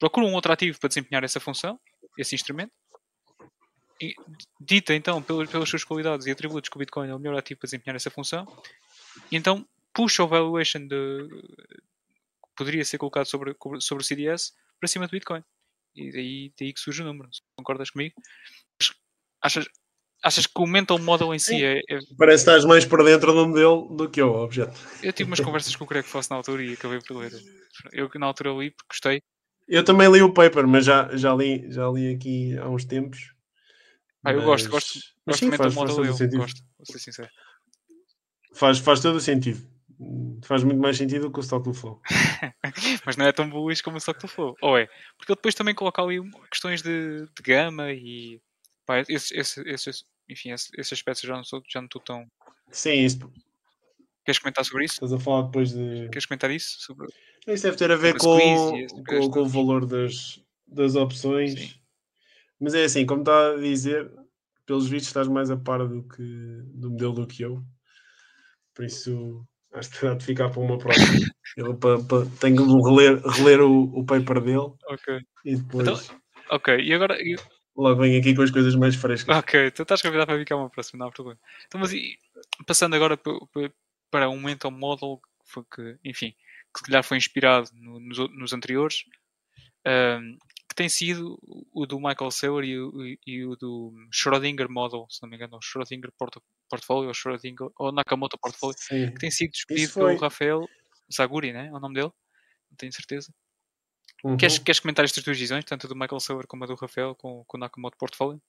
procura 0.00 0.26
um 0.26 0.34
outro 0.34 0.52
ativo 0.52 0.78
para 0.80 0.88
desempenhar 0.88 1.22
essa 1.22 1.38
função, 1.38 1.78
esse 2.18 2.34
instrumento, 2.34 2.72
dita 4.60 4.94
então 4.94 5.22
pelas, 5.22 5.48
pelas 5.50 5.68
suas 5.68 5.84
qualidades 5.84 6.26
e 6.26 6.30
atributos 6.30 6.68
que 6.68 6.76
o 6.76 6.78
Bitcoin 6.78 7.08
é 7.08 7.14
o 7.14 7.18
melhor 7.18 7.38
ativo 7.38 7.60
para 7.60 7.66
desempenhar 7.66 7.96
essa 7.96 8.10
função, 8.10 8.46
e 9.30 9.36
então 9.36 9.66
puxa 9.92 10.22
o 10.22 10.28
valuation 10.28 10.86
de, 10.86 11.28
que 11.28 12.50
poderia 12.56 12.84
ser 12.84 12.98
colocado 12.98 13.26
sobre, 13.26 13.56
sobre 13.80 14.02
o 14.02 14.06
CDS 14.06 14.52
para 14.78 14.88
cima 14.88 15.06
do 15.06 15.10
Bitcoin. 15.10 15.42
E 15.94 16.12
daí, 16.12 16.52
daí 16.58 16.72
que 16.72 16.80
surge 16.80 17.02
o 17.02 17.06
número. 17.06 17.30
Concordas 17.58 17.88
comigo? 17.88 18.14
Achas, 19.42 19.66
achas 20.22 20.46
que 20.46 20.60
o 20.60 20.66
mental 20.66 20.98
model 20.98 21.34
em 21.34 21.38
si 21.38 21.64
é, 21.64 21.78
é, 21.78 21.98
Parece 22.18 22.44
que 22.44 22.50
estás 22.50 22.64
mais 22.66 22.84
por 22.84 23.02
dentro 23.02 23.32
do 23.32 23.48
modelo 23.48 23.88
do 23.96 24.10
que 24.10 24.20
eu, 24.20 24.34
objeto. 24.34 24.78
Eu 25.02 25.12
tive 25.12 25.30
umas 25.30 25.40
conversas 25.40 25.74
com 25.74 25.84
o 25.84 25.86
Craig 25.86 26.04
Fosse 26.04 26.30
na 26.30 26.36
altura 26.36 26.62
e 26.62 26.74
acabei 26.74 27.00
por 27.00 27.16
ler. 27.16 27.32
Eu 27.92 28.10
na 28.16 28.26
altura 28.26 28.50
li 28.50 28.70
porque 28.70 28.88
gostei. 28.90 29.22
Eu 29.66 29.82
também 29.82 30.10
li 30.10 30.22
o 30.22 30.32
paper, 30.32 30.66
mas 30.66 30.84
já, 30.84 31.16
já, 31.16 31.34
li, 31.34 31.70
já 31.72 31.88
li 31.88 32.14
aqui 32.14 32.56
há 32.58 32.68
uns 32.68 32.84
tempos 32.84 33.35
ah, 34.26 34.32
eu 34.32 34.42
gosto, 34.42 34.68
gosto, 34.68 35.00
gosto 35.26 35.38
sim, 35.38 35.50
faz, 35.52 35.72
faz 35.72 35.94
todo 35.94 36.04
eu, 36.04 36.12
sentido. 36.14 36.38
gosto, 36.38 36.62
vou 36.76 36.86
ser 36.86 36.98
sincero. 36.98 37.28
Faz, 38.54 38.78
faz 38.78 39.00
todo 39.00 39.16
o 39.16 39.20
sentido. 39.20 39.60
Faz 40.44 40.64
muito 40.64 40.80
mais 40.80 40.96
sentido 40.96 41.30
que 41.30 41.38
o 41.38 41.42
Stock 41.42 41.64
do 41.64 41.72
Flow. 41.72 42.00
Mas 43.06 43.16
não 43.16 43.24
é 43.24 43.32
tão 43.32 43.48
bullish 43.48 43.82
como 43.82 43.96
o 43.96 43.98
Stock 43.98 44.20
do 44.20 44.28
Flow. 44.28 44.56
Ou 44.60 44.76
é? 44.76 44.86
Porque 45.16 45.32
ele 45.32 45.36
depois 45.36 45.54
também 45.54 45.74
coloca 45.74 46.02
ali 46.02 46.18
questões 46.50 46.82
de, 46.82 47.20
de 47.20 47.42
gama 47.42 47.92
e 47.92 48.40
pá, 48.84 49.00
esses, 49.08 49.30
esses, 49.30 49.58
esses, 49.66 50.04
enfim, 50.28 50.50
esses, 50.50 50.70
esses 50.76 50.92
aspectos 50.92 51.22
já 51.22 51.36
não, 51.36 51.44
sou, 51.44 51.62
já 51.68 51.80
não 51.80 51.86
estou 51.86 52.02
tão. 52.02 52.26
Sim, 52.70 53.04
isso. 53.04 53.30
Queres 54.24 54.40
comentar 54.40 54.64
sobre 54.64 54.86
isso? 54.86 54.94
Estás 54.94 55.12
a 55.12 55.20
falar 55.20 55.42
depois 55.42 55.70
de. 55.70 56.08
Queres 56.08 56.26
comentar 56.26 56.50
isso? 56.50 56.80
Sobre... 56.80 57.06
Isso 57.46 57.62
deve 57.62 57.76
ter 57.76 57.92
a 57.92 57.96
ver 57.96 58.18
com, 58.18 58.38
com, 59.06 59.30
com, 59.30 59.40
o 59.40 59.48
valor 59.48 59.86
das, 59.86 60.42
das 60.66 60.96
opções. 60.96 61.52
Sim. 61.52 61.85
Mas 62.60 62.74
é 62.74 62.84
assim, 62.84 63.04
como 63.04 63.20
está 63.20 63.52
a 63.52 63.56
dizer, 63.56 64.10
pelos 64.64 64.88
vistos 64.88 65.08
estás 65.08 65.28
mais 65.28 65.50
a 65.50 65.56
par 65.56 65.86
do, 65.86 66.02
que, 66.02 66.22
do 66.74 66.90
modelo 66.90 67.12
do 67.12 67.26
que 67.26 67.42
eu. 67.42 67.62
Por 68.74 68.84
isso 68.84 69.46
acho 69.72 69.90
que 69.90 70.00
terá 70.00 70.14
de 70.14 70.24
ficar 70.24 70.50
para 70.50 70.60
uma 70.60 70.78
próxima. 70.78 71.06
eu 71.56 71.76
para, 71.76 72.02
para, 72.02 72.26
tenho 72.40 72.66
de 72.66 72.88
reler, 72.88 73.22
reler 73.22 73.60
o, 73.60 73.84
o 73.84 74.04
paper 74.04 74.40
dele. 74.40 74.72
Ok. 74.88 75.20
E 75.44 75.56
depois. 75.56 75.88
Então, 75.88 76.20
ok, 76.50 76.78
e 76.78 76.92
agora. 76.92 77.16
Eu... 77.20 77.38
Logo 77.76 78.00
vem 78.00 78.16
aqui 78.16 78.34
com 78.34 78.40
as 78.40 78.50
coisas 78.50 78.74
mais 78.74 78.94
frescas. 78.94 79.36
Ok, 79.36 79.70
tu 79.72 79.82
estás 79.82 80.00
convidado 80.00 80.28
para 80.28 80.38
ficar 80.38 80.56
uma 80.56 80.70
próxima, 80.70 81.00
não 81.00 81.08
há 81.08 81.12
problema. 81.12 81.38
Então, 81.66 81.78
mas 81.78 81.92
e, 81.92 82.16
passando 82.66 82.96
agora 82.96 83.18
para 84.10 84.30
um 84.30 84.40
mental 84.40 84.70
model 84.70 85.20
que, 85.74 85.98
enfim, 86.02 86.34
que 86.72 86.80
se 86.80 86.86
calhar 86.86 87.04
foi 87.04 87.18
inspirado 87.18 87.68
no, 87.74 88.00
nos, 88.00 88.18
nos 88.30 88.52
anteriores. 88.54 89.04
Um, 89.86 90.38
tem 90.76 90.88
sido 90.90 91.38
o 91.72 91.86
do 91.86 91.96
Michael 91.98 92.30
Saylor 92.30 92.62
e 92.62 92.78
o, 92.78 92.92
e 93.26 93.44
o 93.44 93.56
do 93.56 93.94
Schrödinger 94.12 94.70
Model, 94.70 95.06
se 95.08 95.22
não 95.22 95.28
me 95.28 95.36
engano, 95.36 95.56
o 95.56 95.60
Schrödinger 95.60 96.12
Portfolio, 96.68 97.08
ou 97.08 97.14
Schrödinger, 97.14 97.70
ou 97.78 97.90
Nakamoto 97.90 98.38
Portfolio, 98.38 98.76
Sim. 98.78 99.10
que 99.12 99.18
tem 99.18 99.30
sido 99.30 99.52
discutido 99.52 99.94
pelo 99.94 100.16
Rafael 100.18 100.68
Zaguri, 101.12 101.52
né? 101.52 101.68
é 101.68 101.72
o 101.72 101.80
nome 101.80 101.94
dele, 101.94 102.12
não 102.70 102.76
tenho 102.76 102.92
certeza. 102.92 103.32
Uhum. 104.22 104.36
Queres, 104.36 104.58
queres 104.58 104.78
comentar 104.78 105.04
estas 105.04 105.24
duas 105.24 105.38
visões, 105.38 105.64
tanto 105.64 105.86
a 105.86 105.88
do 105.88 105.96
Michael 105.96 106.20
Saylor 106.20 106.46
como 106.46 106.64
a 106.64 106.66
do 106.66 106.74
Rafael, 106.74 107.14
com, 107.14 107.42
com 107.46 107.56
o 107.56 107.60
Nakamoto 107.60 107.96
Portfolio? 107.96 108.40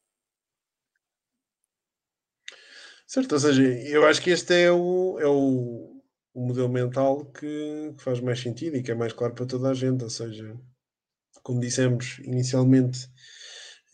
Certo, 3.08 3.32
ou 3.32 3.40
seja, 3.40 3.64
eu 3.64 4.06
acho 4.06 4.22
que 4.22 4.32
este 4.32 4.54
é 4.54 4.72
o, 4.72 5.18
é 5.18 5.28
o, 5.28 6.04
o 6.34 6.46
modelo 6.46 6.68
mental 6.68 7.24
que, 7.32 7.94
que 7.98 8.04
faz 8.04 8.20
mais 8.20 8.42
sentido 8.42 8.76
e 8.76 8.84
que 8.84 8.92
é 8.92 8.96
mais 8.96 9.14
claro 9.14 9.34
para 9.34 9.46
toda 9.46 9.70
a 9.70 9.74
gente, 9.74 10.04
ou 10.04 10.10
seja, 10.10 10.60
como 11.48 11.62
dissemos 11.62 12.20
inicialmente 12.26 13.10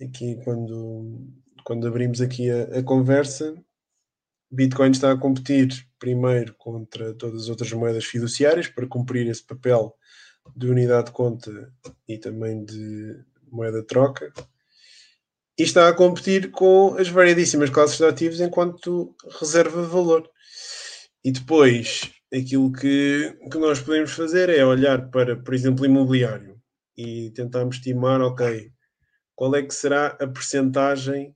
aqui 0.02 0.42
quando, 0.44 1.22
quando 1.64 1.88
abrimos 1.88 2.20
aqui 2.20 2.50
a, 2.50 2.80
a 2.80 2.84
conversa, 2.84 3.56
Bitcoin 4.50 4.90
está 4.90 5.12
a 5.12 5.18
competir 5.18 5.88
primeiro 6.00 6.56
contra 6.56 7.14
todas 7.14 7.44
as 7.44 7.50
outras 7.50 7.72
moedas 7.74 8.06
fiduciárias 8.06 8.68
para 8.68 8.88
cumprir 8.88 9.28
esse 9.28 9.44
papel 9.44 9.96
de 10.56 10.68
unidade 10.68 11.08
de 11.08 11.12
conta 11.12 11.72
e 12.08 12.18
também 12.18 12.66
de 12.66 13.24
moeda 13.52 13.82
de 13.82 13.88
troca. 13.88 14.34
E 15.56 15.62
está 15.62 15.88
a 15.88 15.94
competir 15.94 16.50
com 16.50 16.96
as 16.98 17.08
variedíssimas 17.08 17.70
classes 17.70 18.00
de 18.00 18.06
ativos 18.06 18.42
enquanto 18.42 19.16
reserva 19.40 19.84
de 19.84 19.90
valor. 19.90 20.28
E 21.24 21.32
depois, 21.32 22.12
aquilo 22.34 22.72
que, 22.72 23.38
que 23.52 23.58
nós 23.60 23.80
podemos 23.80 24.12
fazer 24.12 24.50
é 24.50 24.66
olhar 24.66 25.12
para, 25.12 25.36
por 25.36 25.54
exemplo, 25.54 25.86
imobiliário 25.86 26.53
e 26.98 27.32
tentarmos 27.32 27.78
estimar, 27.78 28.22
ok, 28.22 28.72
qual 29.36 29.56
é 29.56 29.64
que 29.64 29.74
será 29.74 30.08
a 30.08 30.28
percentagem 30.28 31.36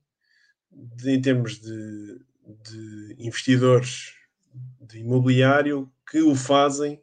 em 1.04 1.22
termos 1.22 1.60
de, 1.60 2.22
de 2.64 3.16
investidores 3.20 4.14
de 4.82 5.00
imobiliário 5.00 5.92
que 6.10 6.22
o 6.22 6.36
fazem 6.36 7.02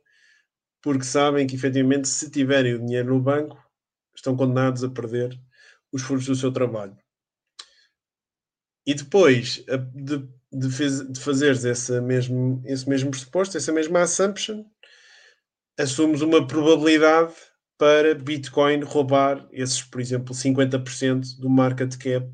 porque 0.81 1.05
sabem 1.05 1.47
que 1.47 1.55
efetivamente 1.55 2.07
se 2.09 2.31
tiverem 2.31 2.75
o 2.75 2.79
dinheiro 2.79 3.15
no 3.15 3.21
banco 3.21 3.59
estão 4.15 4.37
condenados 4.37 4.85
a 4.85 4.91
perder 4.91 5.39
os 5.91 6.03
frutos 6.03 6.27
do 6.27 6.35
seu 6.35 6.53
trabalho. 6.53 6.97
E 8.87 8.95
depois 8.95 9.65
de, 9.95 10.29
de, 10.53 10.71
fez, 10.71 11.11
de 11.11 11.19
fazeres 11.19 11.65
essa 11.65 12.03
mesmo, 12.03 12.63
esse 12.67 12.87
mesmo 12.87 13.11
pressuposto, 13.11 13.57
essa 13.57 13.73
mesma 13.73 14.03
assumption, 14.03 14.65
assumes 15.79 16.21
uma 16.21 16.47
probabilidade 16.47 17.35
para 17.85 18.15
Bitcoin 18.15 18.83
roubar 18.83 19.47
esses, 19.53 19.83
por 19.83 20.01
exemplo, 20.01 20.35
50% 20.35 21.39
do 21.39 21.51
market 21.51 21.95
cap 21.99 22.27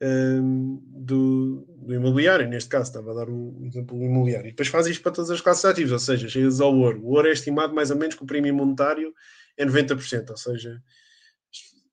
um, 0.00 0.80
do, 0.86 1.66
do, 1.76 1.92
imobiliário. 1.92 2.48
Neste 2.48 2.70
caso, 2.70 2.84
estava 2.84 3.10
a 3.10 3.14
dar 3.14 3.28
um 3.28 3.66
exemplo 3.66 3.98
do 3.98 4.04
imobiliário. 4.04 4.46
E 4.46 4.50
depois 4.52 4.68
faz 4.68 4.86
isto 4.86 5.02
para 5.02 5.10
todas 5.10 5.32
as 5.32 5.40
classes 5.40 5.64
ativas, 5.64 5.90
ou 5.90 5.98
seja, 5.98 6.28
chegas 6.28 6.60
ao 6.60 6.72
ouro. 6.72 7.00
O 7.02 7.16
ouro 7.16 7.26
é 7.26 7.32
estimado 7.32 7.74
mais 7.74 7.90
ou 7.90 7.96
menos 7.96 8.14
que 8.14 8.22
o 8.22 8.26
prémio 8.26 8.54
monetário 8.54 9.12
é 9.56 9.66
90%, 9.66 10.30
ou 10.30 10.36
seja, 10.36 10.80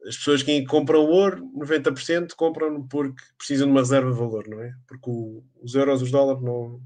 as 0.07 0.15
pessoas 0.15 0.43
que 0.43 0.65
compram 0.65 1.03
ouro, 1.03 1.49
90% 1.57 2.35
compram 2.35 2.87
porque 2.87 3.23
precisam 3.39 3.65
de 3.65 3.71
uma 3.71 3.81
reserva 3.81 4.11
de 4.11 4.19
valor, 4.19 4.47
não 4.47 4.61
é? 4.61 4.71
Porque 4.85 5.09
o, 5.09 5.43
os 5.63 5.73
euros, 5.73 6.03
os 6.03 6.11
dólares 6.11 6.43
não, 6.43 6.79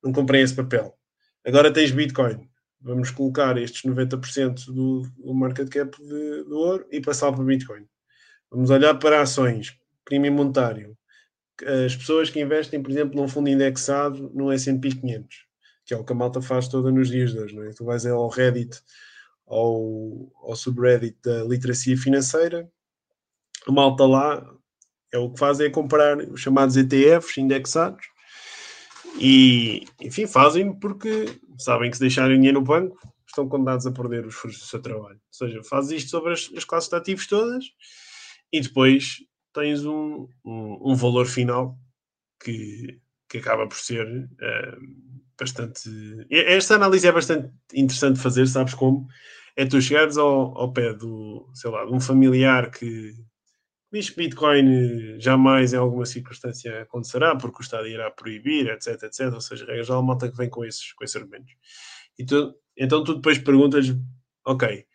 não 0.00 0.12
comprem 0.12 0.42
esse 0.42 0.54
papel. 0.54 0.96
Agora 1.44 1.72
tens 1.72 1.90
Bitcoin. 1.90 2.51
Vamos 2.82 3.10
colocar 3.10 3.56
estes 3.58 3.82
90% 3.82 4.66
do, 4.66 5.02
do 5.18 5.34
market 5.34 5.68
cap 5.68 5.96
de, 6.02 6.44
do 6.44 6.58
ouro 6.58 6.86
e 6.90 7.00
passar 7.00 7.32
para 7.32 7.44
Bitcoin. 7.44 7.86
Vamos 8.50 8.70
olhar 8.70 8.94
para 8.98 9.22
ações, 9.22 9.78
prêmio 10.04 10.32
monetário. 10.32 10.96
As 11.84 11.94
pessoas 11.94 12.28
que 12.28 12.40
investem, 12.40 12.82
por 12.82 12.90
exemplo, 12.90 13.20
num 13.20 13.28
fundo 13.28 13.48
indexado 13.48 14.30
no 14.34 14.50
S&P 14.50 14.90
500, 14.90 15.46
que 15.86 15.94
é 15.94 15.96
o 15.96 16.04
que 16.04 16.12
a 16.12 16.16
malta 16.16 16.42
faz 16.42 16.66
toda 16.66 16.90
nos 16.90 17.08
dias 17.08 17.32
de 17.32 17.38
hoje, 17.38 17.54
não 17.54 17.62
é? 17.62 17.70
Tu 17.70 17.84
vais 17.84 18.04
ao 18.04 18.28
Reddit 18.28 18.82
ao, 19.46 20.32
ao 20.42 20.56
subreddit 20.56 21.16
da 21.22 21.44
literacia 21.44 21.96
financeira. 21.96 22.68
A 23.66 23.72
malta 23.72 24.04
lá 24.06 24.44
é 25.12 25.18
o 25.18 25.30
que 25.30 25.38
faz 25.38 25.60
é 25.60 25.70
comprar 25.70 26.18
os 26.18 26.40
chamados 26.40 26.76
ETFs 26.76 27.38
indexados 27.38 28.11
e, 29.18 29.84
enfim, 30.00 30.26
fazem 30.26 30.72
porque 30.78 31.26
sabem 31.58 31.90
que 31.90 31.96
se 31.96 32.02
deixarem 32.02 32.36
dinheiro 32.36 32.60
no 32.60 32.66
banco 32.66 32.98
estão 33.26 33.48
condenados 33.48 33.86
a 33.86 33.92
perder 33.92 34.26
os 34.26 34.34
frutos 34.34 34.58
do 34.58 34.66
seu 34.66 34.80
trabalho. 34.80 35.16
Ou 35.16 35.20
seja, 35.32 35.62
faz 35.64 35.90
isto 35.90 36.10
sobre 36.10 36.32
as, 36.32 36.50
as 36.56 36.64
classes 36.64 36.90
de 36.90 36.96
ativos 36.96 37.26
todas 37.26 37.64
e 38.52 38.60
depois 38.60 39.18
tens 39.54 39.84
um, 39.84 40.28
um, 40.44 40.92
um 40.92 40.94
valor 40.94 41.26
final 41.26 41.78
que, 42.42 43.00
que 43.28 43.38
acaba 43.38 43.66
por 43.66 43.78
ser 43.78 44.06
uh, 44.06 44.76
bastante. 45.38 45.88
Esta 46.30 46.74
análise 46.74 47.06
é 47.06 47.12
bastante 47.12 47.50
interessante 47.72 48.16
de 48.16 48.22
fazer, 48.22 48.46
sabes 48.46 48.74
como? 48.74 49.08
é 49.56 49.66
tu 49.66 49.80
chegares 49.80 50.16
ao, 50.16 50.56
ao 50.58 50.72
pé 50.72 50.92
do, 50.94 51.48
sei 51.54 51.70
lá, 51.70 51.84
de 51.84 51.92
um 51.92 52.00
familiar 52.00 52.70
que 52.70 53.14
diz 53.92 54.10
que 54.10 54.16
Bitcoin 54.16 55.20
jamais 55.20 55.72
em 55.72 55.76
alguma 55.76 56.06
circunstância 56.06 56.82
acontecerá 56.82 57.36
porque 57.36 57.58
o 57.60 57.62
Estado 57.62 57.86
irá 57.86 58.10
proibir, 58.10 58.68
etc, 58.68 59.02
etc. 59.02 59.32
Ou 59.32 59.40
seja, 59.40 59.66
regra 59.66 59.84
já 59.84 60.00
malta 60.00 60.30
que 60.30 60.36
vem 60.36 60.48
com 60.48 60.64
esses, 60.64 60.92
com 60.92 61.04
esses 61.04 61.16
argumentos. 61.16 61.52
E 62.18 62.24
tu, 62.24 62.54
então 62.76 63.04
tu 63.04 63.16
depois 63.16 63.38
perguntas, 63.38 63.86
ok, 64.46 64.86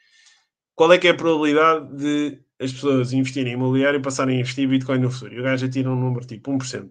qual 0.76 0.92
é 0.94 0.98
que 0.98 1.08
é 1.08 1.12
a 1.12 1.16
probabilidade 1.16 1.96
de 1.96 2.42
as 2.60 2.74
pessoas 2.74 3.14
investirem 3.14 3.54
em 3.54 3.56
imobiliário 3.56 4.00
e 4.00 4.02
passarem 4.02 4.38
a 4.38 4.40
investir 4.40 4.68
Bitcoin 4.68 5.00
no 5.00 5.12
futuro? 5.12 5.36
E 5.36 5.40
o 5.40 5.44
gajo 5.44 5.66
atira 5.66 5.92
um 5.92 6.00
número 6.00 6.26
tipo 6.26 6.52
1%. 6.52 6.90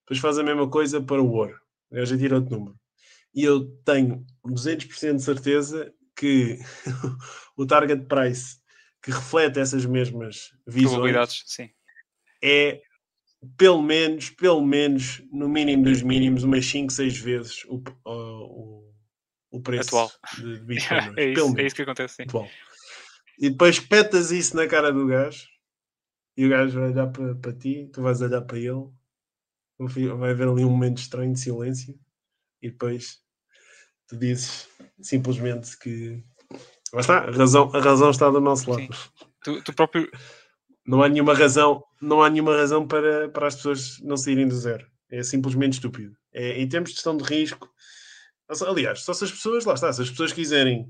Depois 0.00 0.20
faz 0.20 0.38
a 0.38 0.42
mesma 0.42 0.68
coisa 0.68 1.00
para 1.00 1.22
o 1.22 1.30
ouro. 1.32 1.58
O 1.90 1.94
gajo 1.94 2.14
atira 2.14 2.36
outro 2.36 2.58
número. 2.58 2.76
E 3.34 3.44
eu 3.44 3.66
tenho 3.84 4.24
200% 4.46 5.16
de 5.16 5.22
certeza 5.22 5.92
que 6.16 6.58
o 7.56 7.66
target 7.66 8.06
price 8.06 8.58
que 9.02 9.10
reflete 9.10 9.58
essas 9.58 9.86
mesmas 9.86 10.52
visões 10.66 11.44
é 12.42 12.80
pelo 13.56 13.82
menos, 13.82 14.30
pelo 14.30 14.64
menos, 14.64 15.22
no 15.32 15.48
mínimo 15.48 15.84
dos 15.84 16.02
mínimos, 16.02 16.42
umas 16.42 16.66
5, 16.66 16.92
6 16.92 17.18
vezes 17.18 17.64
o, 17.66 17.82
o, 18.04 18.92
o 19.50 19.60
preço 19.60 19.88
atual. 19.88 20.10
de 20.36 20.60
Bitcoin. 20.66 21.14
é, 21.16 21.24
isso, 21.30 21.58
é 21.58 21.66
isso 21.66 21.76
que 21.76 21.82
acontece, 21.82 22.16
sim. 22.16 22.22
Atual. 22.22 22.48
E 23.38 23.50
depois 23.50 23.78
petas 23.78 24.32
isso 24.32 24.56
na 24.56 24.66
cara 24.66 24.92
do 24.92 25.06
gajo 25.06 25.46
e 26.36 26.46
o 26.46 26.48
gajo 26.48 26.80
vai 26.80 26.90
olhar 26.90 27.06
para, 27.08 27.34
para 27.36 27.52
ti, 27.52 27.88
tu 27.92 28.02
vais 28.02 28.20
olhar 28.20 28.42
para 28.42 28.58
ele, 28.58 28.90
vai 30.16 30.30
haver 30.30 30.48
ali 30.48 30.64
um 30.64 30.70
momento 30.70 30.98
estranho 30.98 31.32
de 31.32 31.38
silêncio 31.38 31.98
e 32.60 32.70
depois 32.70 33.20
tu 34.08 34.16
dizes 34.16 34.68
simplesmente 35.00 35.78
que 35.78 36.24
lá 36.92 37.00
está, 37.00 37.18
a 37.18 37.30
razão, 37.30 37.70
a 37.74 37.80
razão 37.80 38.10
está 38.10 38.30
do 38.30 38.40
nosso 38.40 38.70
lado. 38.70 38.88
Tu, 39.42 39.62
tu, 39.62 39.72
próprio 39.72 40.10
não 40.86 41.02
há 41.02 41.08
nenhuma 41.08 41.34
razão, 41.34 41.82
não 42.00 42.22
há 42.22 42.30
nenhuma 42.30 42.56
razão 42.56 42.86
para, 42.86 43.28
para 43.28 43.46
as 43.46 43.56
pessoas 43.56 43.98
não 44.00 44.16
saírem 44.16 44.48
do 44.48 44.56
zero. 44.56 44.86
É 45.10 45.22
simplesmente 45.22 45.74
estúpido. 45.74 46.16
É, 46.32 46.60
em 46.60 46.68
termos 46.68 46.90
de 46.90 46.96
gestão 46.96 47.16
de 47.16 47.24
risco, 47.24 47.68
aliás, 48.66 49.00
só 49.00 49.12
se 49.12 49.24
as 49.24 49.30
pessoas, 49.30 49.64
lá 49.64 49.74
está, 49.74 49.92
se 49.92 50.02
as 50.02 50.10
pessoas 50.10 50.32
quiserem, 50.32 50.86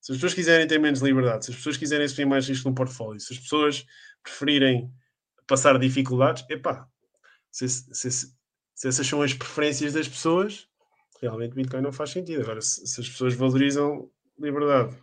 se 0.00 0.12
as 0.12 0.18
pessoas 0.18 0.34
quiserem 0.34 0.66
ter 0.66 0.78
menos 0.78 1.00
liberdade, 1.00 1.44
se 1.44 1.50
as 1.50 1.56
pessoas 1.56 1.76
quiserem 1.76 2.06
assumir 2.06 2.26
mais 2.26 2.48
risco 2.48 2.68
no 2.68 2.74
portfólio, 2.74 3.20
se 3.20 3.32
as 3.32 3.38
pessoas 3.38 3.84
preferirem 4.22 4.90
passar 5.46 5.78
dificuldades, 5.78 6.44
epá, 6.50 6.86
se, 7.50 7.68
se, 7.68 8.10
se, 8.10 8.26
se 8.74 8.88
essas 8.88 9.06
são 9.06 9.22
as 9.22 9.32
preferências 9.32 9.92
das 9.92 10.08
pessoas, 10.08 10.66
realmente 11.20 11.54
Bitcoin 11.54 11.80
não 11.80 11.92
faz 11.92 12.10
sentido. 12.10 12.42
Agora, 12.42 12.60
se, 12.60 12.86
se 12.86 13.00
as 13.00 13.08
pessoas 13.08 13.34
valorizam 13.34 14.10
liberdade, 14.38 14.96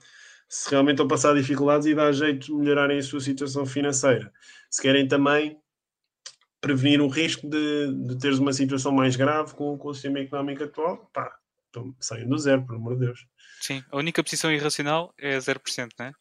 se 0.54 0.70
realmente 0.70 0.94
estão 0.94 1.08
a 1.08 1.10
passar 1.10 1.34
dificuldades 1.34 1.88
e 1.88 1.96
dá 1.96 2.12
jeito 2.12 2.46
de 2.46 2.54
melhorarem 2.54 3.00
a 3.00 3.02
sua 3.02 3.20
situação 3.20 3.66
financeira, 3.66 4.32
se 4.70 4.80
querem 4.80 5.08
também 5.08 5.60
prevenir 6.62 7.02
o 7.02 7.08
risco 7.08 7.50
de, 7.50 7.92
de 7.92 8.20
teres 8.20 8.38
uma 8.38 8.54
situação 8.54 8.92
mais 8.92 9.16
grave 9.16 9.56
com, 9.56 9.76
com 9.76 9.88
o 9.88 9.94
sistema 9.96 10.20
económico 10.20 10.64
atual, 10.64 11.10
pá, 11.12 11.36
então, 11.72 11.96
saiam 12.00 12.30
do 12.30 12.38
zero, 12.38 12.64
por 12.68 12.76
amor 12.76 12.94
de 12.94 13.08
Deus. 13.08 13.26
Sim, 13.62 13.84
a 13.92 13.98
única 13.98 14.24
posição 14.24 14.52
irracional 14.52 15.12
é 15.18 15.36
0%, 15.40 15.90
não 15.98 16.06
é? 16.06 16.12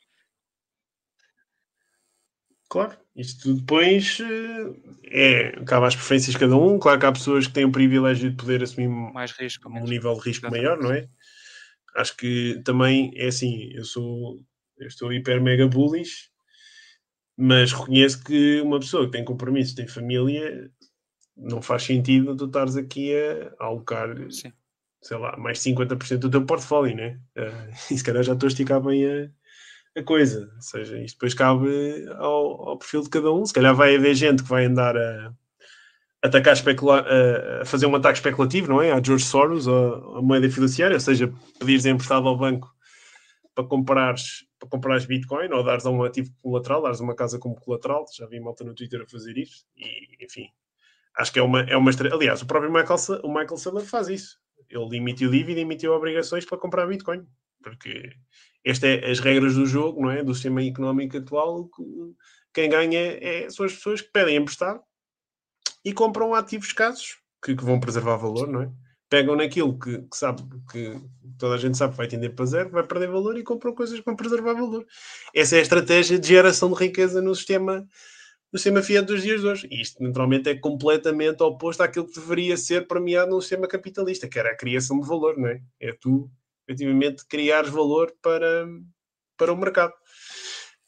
Claro, 2.70 2.96
isto 3.14 3.52
depois 3.52 4.18
eh, 4.18 5.52
é, 5.52 5.64
cabe 5.66 5.88
às 5.88 5.94
preferências 5.94 6.32
de 6.32 6.40
cada 6.40 6.56
um. 6.56 6.78
Claro 6.78 6.98
que 6.98 7.04
há 7.04 7.12
pessoas 7.12 7.46
que 7.46 7.52
têm 7.52 7.66
o 7.66 7.70
privilégio 7.70 8.30
de 8.30 8.36
poder 8.36 8.62
assumir 8.62 8.88
mais 8.88 9.32
risco, 9.32 9.68
um 9.68 9.84
nível 9.84 10.14
de 10.14 10.20
risco 10.20 10.50
maior, 10.50 10.78
não 10.78 10.90
é? 10.90 11.06
Acho 11.96 12.16
que 12.16 12.60
também 12.64 13.12
é 13.14 13.26
assim, 13.26 13.70
eu 13.72 13.84
sou 13.84 14.40
eu 14.78 14.88
estou 14.88 15.12
hiper 15.12 15.40
mega 15.40 15.66
bullish, 15.68 16.30
mas 17.36 17.72
reconheço 17.72 18.24
que 18.24 18.60
uma 18.60 18.80
pessoa 18.80 19.06
que 19.06 19.12
tem 19.12 19.24
compromissos, 19.24 19.74
tem 19.74 19.86
família, 19.86 20.70
não 21.36 21.62
faz 21.62 21.84
sentido 21.84 22.36
tu 22.36 22.46
estares 22.46 22.76
aqui 22.76 23.14
a 23.58 23.64
alocar, 23.66 24.08
Sim. 24.30 24.52
sei 25.02 25.16
lá, 25.18 25.36
mais 25.36 25.60
50% 25.60 26.18
do 26.18 26.30
teu 26.30 26.44
portfólio, 26.44 26.96
né? 26.96 27.20
Uh, 27.36 27.72
e 27.94 27.98
se 27.98 28.04
calhar 28.04 28.22
já 28.22 28.32
estou 28.32 28.46
a 28.46 28.50
esticar 28.50 28.80
bem 28.80 29.06
a 29.06 29.30
a 29.96 30.02
coisa. 30.02 30.50
Ou 30.54 30.62
seja, 30.62 30.98
isto 30.98 31.16
depois 31.16 31.34
cabe 31.34 32.06
ao, 32.18 32.68
ao, 32.68 32.78
perfil 32.78 33.02
de 33.02 33.10
cada 33.10 33.32
um. 33.32 33.44
Se 33.44 33.52
calhar 33.52 33.74
vai 33.74 33.96
haver 33.96 34.14
gente 34.14 34.42
que 34.42 34.48
vai 34.48 34.64
andar 34.64 34.96
a, 34.96 35.34
atacar 36.22 36.54
especula 36.54 37.04
a, 37.60 37.64
fazer 37.64 37.86
um 37.86 37.96
ataque 37.96 38.18
especulativo, 38.18 38.68
não 38.68 38.80
é? 38.80 38.92
A 38.92 39.02
George 39.02 39.24
Soros, 39.24 39.66
a, 39.66 39.72
a 39.72 40.22
moeda 40.22 40.48
fiduciária, 40.48 40.94
ou 40.94 41.00
seja, 41.00 41.32
pedires 41.58 41.84
emprestado 41.84 42.28
ao 42.28 42.36
banco 42.36 42.72
para 43.54 43.64
comprares, 43.64 44.46
para 44.58 44.68
comprares 44.68 45.04
Bitcoin 45.04 45.52
ou 45.52 45.64
dares 45.64 45.84
a 45.84 45.90
um 45.90 46.04
ativo 46.04 46.30
colateral, 46.40 46.82
dares 46.82 47.00
uma 47.00 47.14
casa 47.14 47.38
como 47.38 47.56
colateral. 47.56 48.06
Já 48.16 48.26
vi 48.26 48.40
malta 48.40 48.64
no 48.64 48.74
Twitter 48.74 49.02
a 49.02 49.06
fazer 49.06 49.36
isso 49.36 49.66
e, 49.76 50.24
enfim, 50.24 50.46
acho 51.18 51.32
que 51.32 51.38
é 51.38 51.42
uma, 51.42 51.62
é 51.62 51.76
uma 51.76 51.90
Aliás, 52.12 52.40
o 52.40 52.46
próprio 52.46 52.72
Michael, 52.72 52.98
o 53.24 53.28
Michael 53.28 53.56
Saylor 53.56 53.82
faz 53.82 54.08
isso. 54.08 54.38
Ele 54.70 54.96
emitiu 54.96 55.30
dívida 55.30 55.58
e 55.58 55.64
emitiu 55.64 55.92
obrigações 55.92 56.46
para 56.46 56.56
comprar 56.56 56.86
Bitcoin, 56.86 57.26
porque 57.62 58.14
estas 58.64 59.02
é 59.02 59.10
as 59.10 59.18
regras 59.18 59.54
do 59.54 59.66
jogo, 59.66 60.00
não 60.00 60.10
é? 60.10 60.22
Do 60.22 60.32
sistema 60.32 60.64
económico 60.64 61.18
atual, 61.18 61.68
quem 62.54 62.70
ganha 62.70 63.18
é, 63.20 63.50
são 63.50 63.66
as 63.66 63.74
pessoas 63.74 64.00
que 64.00 64.10
pedem 64.12 64.36
emprestado 64.36 64.80
e 65.84 65.92
compram 65.92 66.34
ativos 66.34 66.68
escassos 66.68 67.18
que, 67.42 67.56
que, 67.56 67.64
vão 67.64 67.80
preservar 67.80 68.16
valor, 68.16 68.48
não 68.48 68.62
é? 68.62 68.70
Pegam 69.08 69.36
naquilo 69.36 69.78
que, 69.78 69.98
que, 69.98 70.16
sabe 70.16 70.42
que 70.70 70.98
toda 71.38 71.56
a 71.56 71.58
gente 71.58 71.76
sabe 71.76 71.92
que 71.92 71.98
vai 71.98 72.08
tender 72.08 72.34
para 72.34 72.46
zero, 72.46 72.70
vai 72.70 72.82
perder 72.86 73.08
valor 73.08 73.36
e 73.36 73.42
compram 73.42 73.74
coisas 73.74 73.98
que 73.98 74.04
vão 74.06 74.16
preservar 74.16 74.54
valor. 74.54 74.86
Essa 75.34 75.56
é 75.56 75.58
a 75.58 75.62
estratégia 75.62 76.18
de 76.18 76.28
geração 76.28 76.72
de 76.72 76.78
riqueza 76.78 77.20
no 77.20 77.34
sistema, 77.34 77.86
no 78.50 78.58
sistema 78.58 78.80
fiat 78.82 79.06
dos 79.06 79.22
dias 79.22 79.42
de 79.42 79.46
hoje. 79.46 79.68
E 79.70 79.82
isto, 79.82 80.02
naturalmente, 80.02 80.48
é 80.48 80.54
completamente 80.54 81.42
oposto 81.42 81.82
àquilo 81.82 82.06
que 82.06 82.18
deveria 82.18 82.56
ser 82.56 82.86
premiado 82.86 83.30
num 83.30 83.40
sistema 83.40 83.68
capitalista, 83.68 84.28
que 84.28 84.38
era 84.38 84.50
a 84.50 84.56
criação 84.56 84.98
de 84.98 85.06
valor, 85.06 85.36
não 85.36 85.48
é? 85.48 85.60
É 85.78 85.92
tu 85.92 86.30
efetivamente 86.66 87.26
criares 87.26 87.68
valor 87.68 88.14
para, 88.22 88.66
para 89.36 89.52
o 89.52 89.56
mercado. 89.56 89.92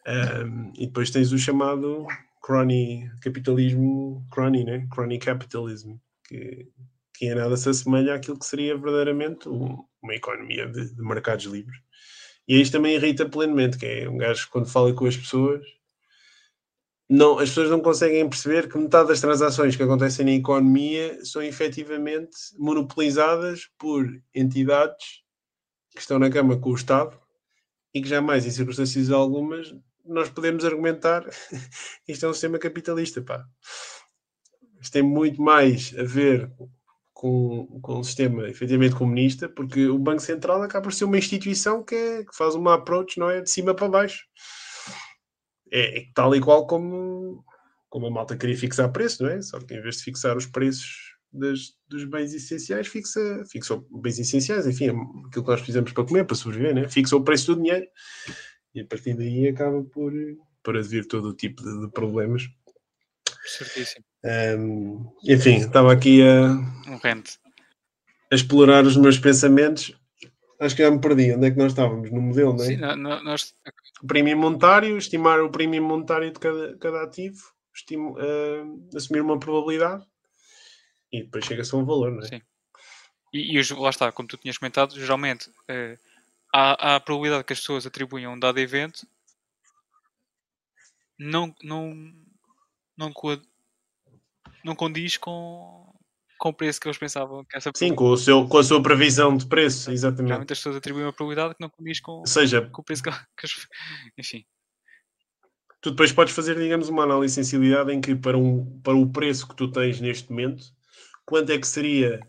Um, 0.06 0.72
e 0.76 0.86
depois 0.86 1.10
tens 1.10 1.32
o 1.32 1.38
chamado 1.38 2.06
crony 2.44 3.10
capitalismo, 3.22 4.26
crony, 4.30 4.64
né? 4.64 4.86
crony 4.90 5.18
capitalism, 5.18 5.94
que, 6.28 6.68
que 7.14 7.26
em 7.26 7.34
nada 7.34 7.56
se 7.56 7.70
assemelha 7.70 8.14
àquilo 8.14 8.38
que 8.38 8.44
seria 8.44 8.76
verdadeiramente 8.76 9.48
uma 9.48 10.14
economia 10.14 10.68
de, 10.68 10.94
de 10.94 11.02
mercados 11.02 11.46
livres. 11.46 11.78
E 12.46 12.60
isto 12.60 12.72
também 12.72 12.96
irrita 12.96 13.26
plenamente, 13.26 13.78
que 13.78 13.86
é 13.86 14.10
um 14.10 14.18
gajo 14.18 14.46
quando 14.50 14.68
fala 14.68 14.92
com 14.92 15.06
as 15.06 15.16
pessoas, 15.16 15.64
não, 17.08 17.38
as 17.38 17.48
pessoas 17.48 17.70
não 17.70 17.80
conseguem 17.80 18.28
perceber 18.28 18.68
que 18.68 18.76
metade 18.76 19.08
das 19.08 19.22
transações 19.22 19.74
que 19.74 19.82
acontecem 19.82 20.26
na 20.26 20.32
economia 20.32 21.24
são 21.24 21.42
efetivamente 21.42 22.36
monopolizadas 22.58 23.70
por 23.78 24.06
entidades 24.34 25.22
que 25.92 26.00
estão 26.00 26.18
na 26.18 26.28
cama 26.28 26.58
com 26.58 26.70
o 26.70 26.74
Estado 26.74 27.18
e 27.94 28.02
que 28.02 28.08
jamais, 28.08 28.44
em 28.44 28.50
circunstâncias 28.50 29.10
algumas, 29.10 29.74
nós 30.04 30.28
podemos 30.28 30.64
argumentar 30.64 31.24
isto 32.06 32.26
é 32.26 32.28
um 32.28 32.32
sistema 32.32 32.58
capitalista. 32.58 33.22
Pá. 33.22 33.44
Isto 34.80 34.92
tem 34.92 35.02
muito 35.02 35.40
mais 35.40 35.94
a 35.98 36.02
ver 36.02 36.50
com, 37.12 37.80
com 37.80 38.00
um 38.00 38.04
sistema 38.04 38.48
efetivamente 38.48 38.96
comunista, 38.96 39.48
porque 39.48 39.86
o 39.86 39.98
Banco 39.98 40.20
Central 40.20 40.62
acaba 40.62 40.84
por 40.84 40.92
ser 40.92 41.04
uma 41.04 41.18
instituição 41.18 41.82
que, 41.82 41.94
é, 41.94 42.24
que 42.24 42.36
faz 42.36 42.54
uma 42.54 42.74
approach 42.74 43.18
não 43.18 43.30
é, 43.30 43.40
de 43.40 43.50
cima 43.50 43.74
para 43.74 43.88
baixo. 43.88 44.24
É, 45.72 46.00
é, 46.00 46.04
tal 46.14 46.34
e 46.36 46.40
qual 46.40 46.66
como, 46.66 47.42
como 47.88 48.06
a 48.06 48.10
malta 48.10 48.36
queria 48.36 48.56
fixar 48.56 48.92
preço, 48.92 49.22
não 49.22 49.30
é? 49.30 49.40
Só 49.40 49.58
que 49.58 49.74
em 49.74 49.80
vez 49.80 49.96
de 49.96 50.02
fixar 50.02 50.36
os 50.36 50.46
preços 50.46 51.14
das, 51.32 51.72
dos 51.88 52.04
bens 52.04 52.32
essenciais, 52.32 52.86
fixa, 52.86 53.42
fixa 53.50 53.82
bens 53.90 54.18
essenciais, 54.18 54.66
enfim, 54.66 54.90
aquilo 55.26 55.44
que 55.44 55.50
nós 55.50 55.60
fizemos 55.62 55.92
para 55.92 56.04
comer, 56.04 56.24
para 56.24 56.36
sobreviver, 56.36 56.74
né? 56.74 56.88
fixa 56.88 57.16
o 57.16 57.24
preço 57.24 57.54
do 57.54 57.62
dinheiro 57.62 57.86
e 58.74 58.80
a 58.80 58.86
partir 58.86 59.14
daí 59.14 59.48
acaba 59.48 59.82
por, 59.84 60.12
por 60.62 60.76
advir 60.76 61.06
todo 61.06 61.28
o 61.28 61.34
tipo 61.34 61.62
de, 61.62 61.80
de 61.80 61.92
problemas. 61.92 62.48
Certíssimo. 63.44 64.04
Um, 64.58 65.12
enfim, 65.24 65.56
estava 65.56 65.92
aqui 65.92 66.22
a, 66.22 66.52
um 66.90 66.98
a 68.30 68.34
explorar 68.34 68.84
os 68.84 68.96
meus 68.96 69.18
pensamentos. 69.18 69.94
Acho 70.58 70.76
que 70.76 70.82
já 70.82 70.90
me 70.90 71.00
perdi. 71.00 71.32
Onde 71.32 71.46
é 71.46 71.50
que 71.50 71.58
nós 71.58 71.72
estávamos? 71.72 72.10
No 72.10 72.22
modelo, 72.22 72.54
não 72.54 72.64
é? 72.64 72.66
Sim, 72.66 72.76
nós... 72.76 73.54
O 74.02 74.06
prémio 74.06 74.36
monetário, 74.36 74.96
estimar 74.96 75.40
o 75.40 75.50
prémio 75.50 75.82
monetário 75.82 76.30
de 76.30 76.38
cada, 76.38 76.76
cada 76.78 77.02
ativo, 77.02 77.38
estimo, 77.74 78.16
uh, 78.18 78.96
assumir 78.96 79.20
uma 79.20 79.38
probabilidade 79.38 80.04
e 81.12 81.22
depois 81.22 81.44
chega-se 81.44 81.74
a 81.74 81.78
um 81.78 81.84
valor, 81.84 82.10
não 82.10 82.22
é? 82.22 82.26
Sim. 82.26 82.42
E, 83.32 83.56
e, 83.56 83.74
lá 83.74 83.90
está, 83.90 84.10
como 84.10 84.28
tu 84.28 84.36
tinhas 84.36 84.58
comentado, 84.58 84.98
geralmente 84.98 85.48
uh, 85.48 85.98
há, 86.54 86.92
há 86.92 86.96
a 86.96 87.00
probabilidade 87.00 87.44
que 87.44 87.52
as 87.52 87.58
pessoas 87.58 87.84
atribuem 87.84 88.24
a 88.24 88.30
um 88.30 88.38
dado 88.38 88.60
evento 88.60 89.04
não, 91.18 91.52
não, 91.62 91.92
não, 92.96 93.12
não 94.64 94.76
condiz 94.76 95.16
com, 95.16 95.92
com 96.38 96.48
o 96.48 96.54
preço 96.54 96.80
que 96.80 96.86
eles 96.86 96.98
pensavam 96.98 97.44
que 97.44 97.56
essa 97.56 97.72
Sim, 97.74 97.94
com, 97.94 98.10
o 98.10 98.16
seu, 98.16 98.46
com 98.46 98.58
a 98.58 98.64
sua 98.64 98.82
previsão 98.82 99.36
de 99.36 99.46
preço, 99.46 99.90
exatamente. 99.90 100.28
Realmente 100.28 100.52
as 100.52 100.58
pessoas 100.58 100.76
atribuem 100.76 101.06
uma 101.06 101.12
probabilidade 101.12 101.54
que 101.54 101.60
não 101.60 101.70
condiz 101.70 102.00
com, 102.00 102.24
seja, 102.24 102.62
com 102.62 102.82
o 102.82 102.84
preço 102.84 103.02
que, 103.02 103.10
que 103.10 103.46
Enfim. 104.18 104.44
Tu 105.80 105.90
depois 105.90 106.12
podes 106.12 106.34
fazer, 106.34 106.58
digamos, 106.58 106.88
uma 106.88 107.02
análise 107.02 107.34
de 107.34 107.44
sensibilidade 107.44 107.92
em 107.92 108.00
que 108.00 108.14
para, 108.14 108.38
um, 108.38 108.80
para 108.80 108.94
o 108.94 109.10
preço 109.10 109.46
que 109.46 109.54
tu 109.54 109.70
tens 109.70 110.00
neste 110.00 110.30
momento, 110.30 110.64
quanto 111.26 111.52
é 111.52 111.58
que 111.58 111.66
seria 111.66 112.20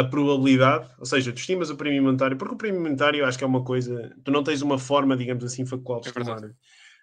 a 0.00 0.04
probabilidade, 0.04 0.88
ou 0.98 1.06
seja, 1.06 1.32
tu 1.32 1.38
estimas 1.38 1.70
o 1.70 1.76
prémio 1.76 2.02
monetário, 2.02 2.36
porque 2.36 2.54
o 2.54 2.58
prémio 2.58 2.80
monetário 2.80 3.24
acho 3.24 3.38
que 3.38 3.44
é 3.44 3.46
uma 3.46 3.64
coisa, 3.64 4.14
tu 4.24 4.30
não 4.30 4.42
tens 4.42 4.62
uma 4.62 4.78
forma, 4.78 5.16
digamos 5.16 5.44
assim, 5.44 5.66
factual 5.66 6.00
de 6.00 6.08
é 6.08 6.10
estimar 6.10 6.54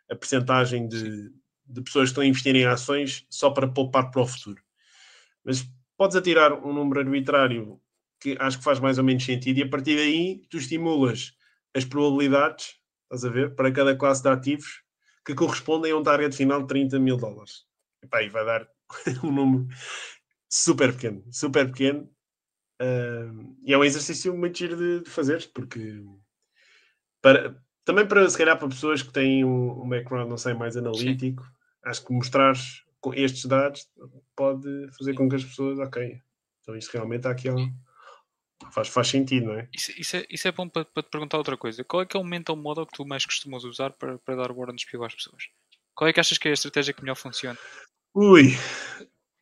a 0.09 0.15
percentagem 0.15 0.87
de, 0.87 1.31
de 1.65 1.81
pessoas 1.81 2.05
que 2.05 2.11
estão 2.11 2.23
a 2.23 2.25
investir 2.25 2.55
em 2.55 2.65
ações 2.65 3.25
só 3.29 3.51
para 3.51 3.67
poupar 3.67 4.09
para 4.09 4.21
o 4.21 4.27
futuro. 4.27 4.61
Mas 5.43 5.65
podes 5.95 6.15
atirar 6.15 6.53
um 6.65 6.73
número 6.73 7.01
arbitrário 7.01 7.79
que 8.19 8.35
acho 8.39 8.57
que 8.57 8.63
faz 8.63 8.79
mais 8.79 8.97
ou 8.97 9.03
menos 9.03 9.23
sentido 9.23 9.59
e 9.59 9.63
a 9.63 9.69
partir 9.69 9.95
daí 9.95 10.41
tu 10.49 10.57
estimulas 10.57 11.33
as 11.75 11.85
probabilidades, 11.85 12.75
estás 13.03 13.23
a 13.23 13.29
ver, 13.29 13.55
para 13.55 13.71
cada 13.71 13.95
classe 13.95 14.21
de 14.21 14.29
ativos 14.29 14.83
que 15.25 15.35
correspondem 15.35 15.91
a 15.91 15.97
um 15.97 16.03
target 16.03 16.35
final 16.35 16.61
de 16.61 16.67
30 16.67 16.99
mil 16.99 17.17
dólares. 17.17 17.65
E 18.03 18.07
pá, 18.07 18.17
aí 18.17 18.29
vai 18.29 18.45
dar 18.45 18.67
um 19.23 19.31
número 19.31 19.67
super 20.49 20.93
pequeno, 20.93 21.23
super 21.31 21.67
pequeno. 21.67 22.09
Uh, 22.81 23.55
e 23.63 23.73
é 23.73 23.77
um 23.77 23.83
exercício 23.83 24.35
muito 24.35 24.57
giro 24.57 24.77
de, 24.77 25.03
de 25.03 25.09
fazer, 25.09 25.49
porque 25.53 26.01
para, 27.21 27.61
também 27.83 28.07
para 28.07 28.29
se 28.29 28.37
calhar 28.37 28.57
para 28.57 28.69
pessoas 28.69 29.01
que 29.01 29.11
têm 29.11 29.43
um, 29.43 29.83
um 29.83 29.89
background, 29.89 30.29
não 30.29 30.37
sei, 30.37 30.53
mais 30.53 30.77
analítico, 30.77 31.43
Sim 31.43 31.59
acho 31.83 32.05
que 32.05 32.13
mostrar 32.13 32.53
estes 33.13 33.45
dados 33.45 33.87
pode 34.35 34.87
fazer 34.97 35.13
com 35.13 35.29
que 35.29 35.35
as 35.35 35.43
pessoas, 35.43 35.79
ok, 35.79 36.21
então 36.61 36.75
isto 36.75 36.93
realmente 36.93 37.27
há 37.27 37.31
aqui 37.31 37.49
um, 37.49 37.73
faz, 38.71 38.89
faz 38.89 39.07
sentido, 39.07 39.47
não 39.47 39.53
é? 39.53 39.67
Isso, 39.73 39.91
isso 39.99 40.17
é? 40.17 40.25
isso 40.29 40.47
é 40.47 40.51
bom 40.51 40.67
para, 40.67 40.85
para, 40.85 41.03
te 41.03 41.09
perguntar 41.09 41.37
outra 41.37 41.57
coisa. 41.57 41.83
Qual 41.83 42.01
é 42.01 42.05
que 42.05 42.17
é 42.17 42.19
o 42.19 42.23
mental 42.23 42.55
model 42.55 42.85
que 42.85 42.93
tu 42.93 43.05
mais 43.05 43.25
costumas 43.25 43.63
usar 43.63 43.91
para, 43.91 44.17
para 44.19 44.35
dar 44.35 44.51
o 44.51 44.73
de 44.73 44.81
spiel 44.81 45.03
às 45.03 45.15
pessoas? 45.15 45.43
Qual 45.95 46.07
é 46.07 46.13
que 46.13 46.19
achas 46.19 46.37
que 46.37 46.47
é 46.47 46.51
a 46.51 46.53
estratégia 46.53 46.93
que 46.93 47.01
melhor 47.01 47.15
funciona? 47.15 47.57
Ui, 48.13 48.57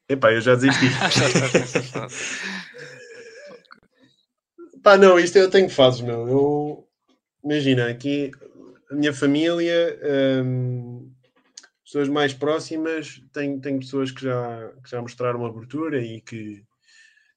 epá, 0.08 0.32
eu 0.32 0.42
já 0.42 0.56
desisti. 0.56 0.86
Pá, 4.88 4.98
não, 4.98 5.20
isto 5.20 5.38
eu 5.38 5.50
tenho 5.50 5.70
fases, 5.70 6.00
meu. 6.00 6.26
Eu, 6.30 6.88
imagina, 7.44 7.90
aqui 7.90 8.32
a 8.90 8.96
minha 8.96 9.12
família, 9.12 10.00
hum, 10.46 11.12
pessoas 11.84 12.08
mais 12.08 12.34
próximas, 12.34 13.22
tenho, 13.34 13.60
tenho 13.60 13.80
pessoas 13.80 14.12
que 14.12 14.24
já, 14.24 14.72
que 14.82 14.90
já 14.90 15.02
mostraram 15.02 15.46
abertura 15.46 16.02
e 16.02 16.22
que 16.22 16.64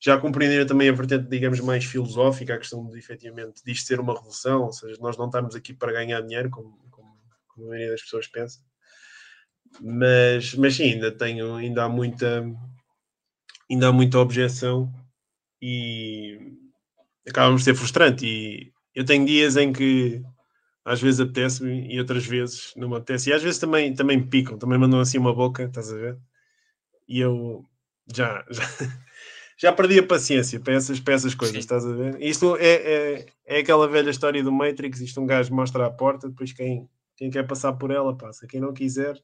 já 0.01 0.17
compreenderam 0.17 0.65
também 0.65 0.89
a 0.89 0.93
vertente, 0.93 1.29
digamos, 1.29 1.59
mais 1.59 1.85
filosófica, 1.85 2.55
a 2.55 2.59
questão 2.59 2.89
de 2.89 2.97
efetivamente 2.97 3.65
disto 3.65 3.85
ser 3.85 3.99
uma 3.99 4.15
revolução, 4.15 4.67
ou 4.67 4.73
seja, 4.73 4.97
nós 5.01 5.19
não 5.19 5.27
estamos 5.27 5.57
aqui 5.57 5.75
para 5.75 5.91
ganhar 5.91 6.21
dinheiro, 6.21 6.51
como, 6.51 6.79
como, 6.89 7.19
como 7.49 7.67
a 7.67 7.71
maioria 7.71 7.91
das 7.91 8.03
pessoas 8.03 8.29
pensa. 8.29 8.61
Mas, 9.81 10.55
mas 10.55 10.77
sim, 10.77 10.93
ainda 10.93 11.11
tenho, 11.11 11.57
ainda 11.57 11.83
há 11.83 11.89
muita 11.89 12.45
ainda 13.69 13.89
há 13.89 13.93
muita 13.93 14.21
objeção 14.21 14.89
e 15.61 16.60
acaba 17.29 17.51
por 17.51 17.61
ser 17.61 17.75
frustrante. 17.75 18.27
E 18.27 18.73
eu 18.95 19.05
tenho 19.05 19.25
dias 19.25 19.57
em 19.57 19.73
que 19.73 20.23
às 20.85 21.01
vezes 21.01 21.21
apetece-me 21.21 21.93
e 21.93 21.99
outras 21.99 22.27
vezes 22.27 22.73
não 22.77 22.89
me 22.89 22.97
apetece. 22.97 23.31
E 23.31 23.33
às 23.33 23.43
vezes 23.43 23.59
também, 23.59 23.95
também 23.95 24.19
me 24.19 24.27
picam, 24.27 24.59
também 24.59 24.79
mandam 24.79 25.01
assim 25.01 25.19
uma 25.19 25.35
boca, 25.35 25.65
estás 25.65 25.93
a 25.93 25.97
ver? 25.97 26.19
E 27.09 27.21
eu 27.21 27.65
já, 28.15 28.45
já, 28.51 28.65
já 29.59 29.73
perdi 29.73 29.99
a 29.99 30.07
paciência 30.07 30.59
para 30.59 30.75
essas, 30.75 31.01
para 31.01 31.15
essas 31.15 31.35
coisas, 31.35 31.55
Sim. 31.55 31.61
estás 31.61 31.85
a 31.85 31.93
ver? 31.93 32.21
Isto 32.21 32.57
é, 32.57 32.73
é, 32.75 33.27
é 33.47 33.59
aquela 33.59 33.87
velha 33.87 34.11
história 34.11 34.43
do 34.43 34.53
Matrix, 34.53 35.01
isto 35.01 35.21
um 35.21 35.27
gajo 35.27 35.55
mostra 35.55 35.87
a 35.87 35.91
porta, 35.91 36.29
depois 36.29 36.53
quem, 36.53 36.89
quem 37.17 37.31
quer 37.31 37.47
passar 37.47 37.75
por 37.75 37.91
ela 37.91 38.17
passa, 38.17 38.47
quem 38.47 38.61
não 38.61 38.73
quiser, 38.73 39.21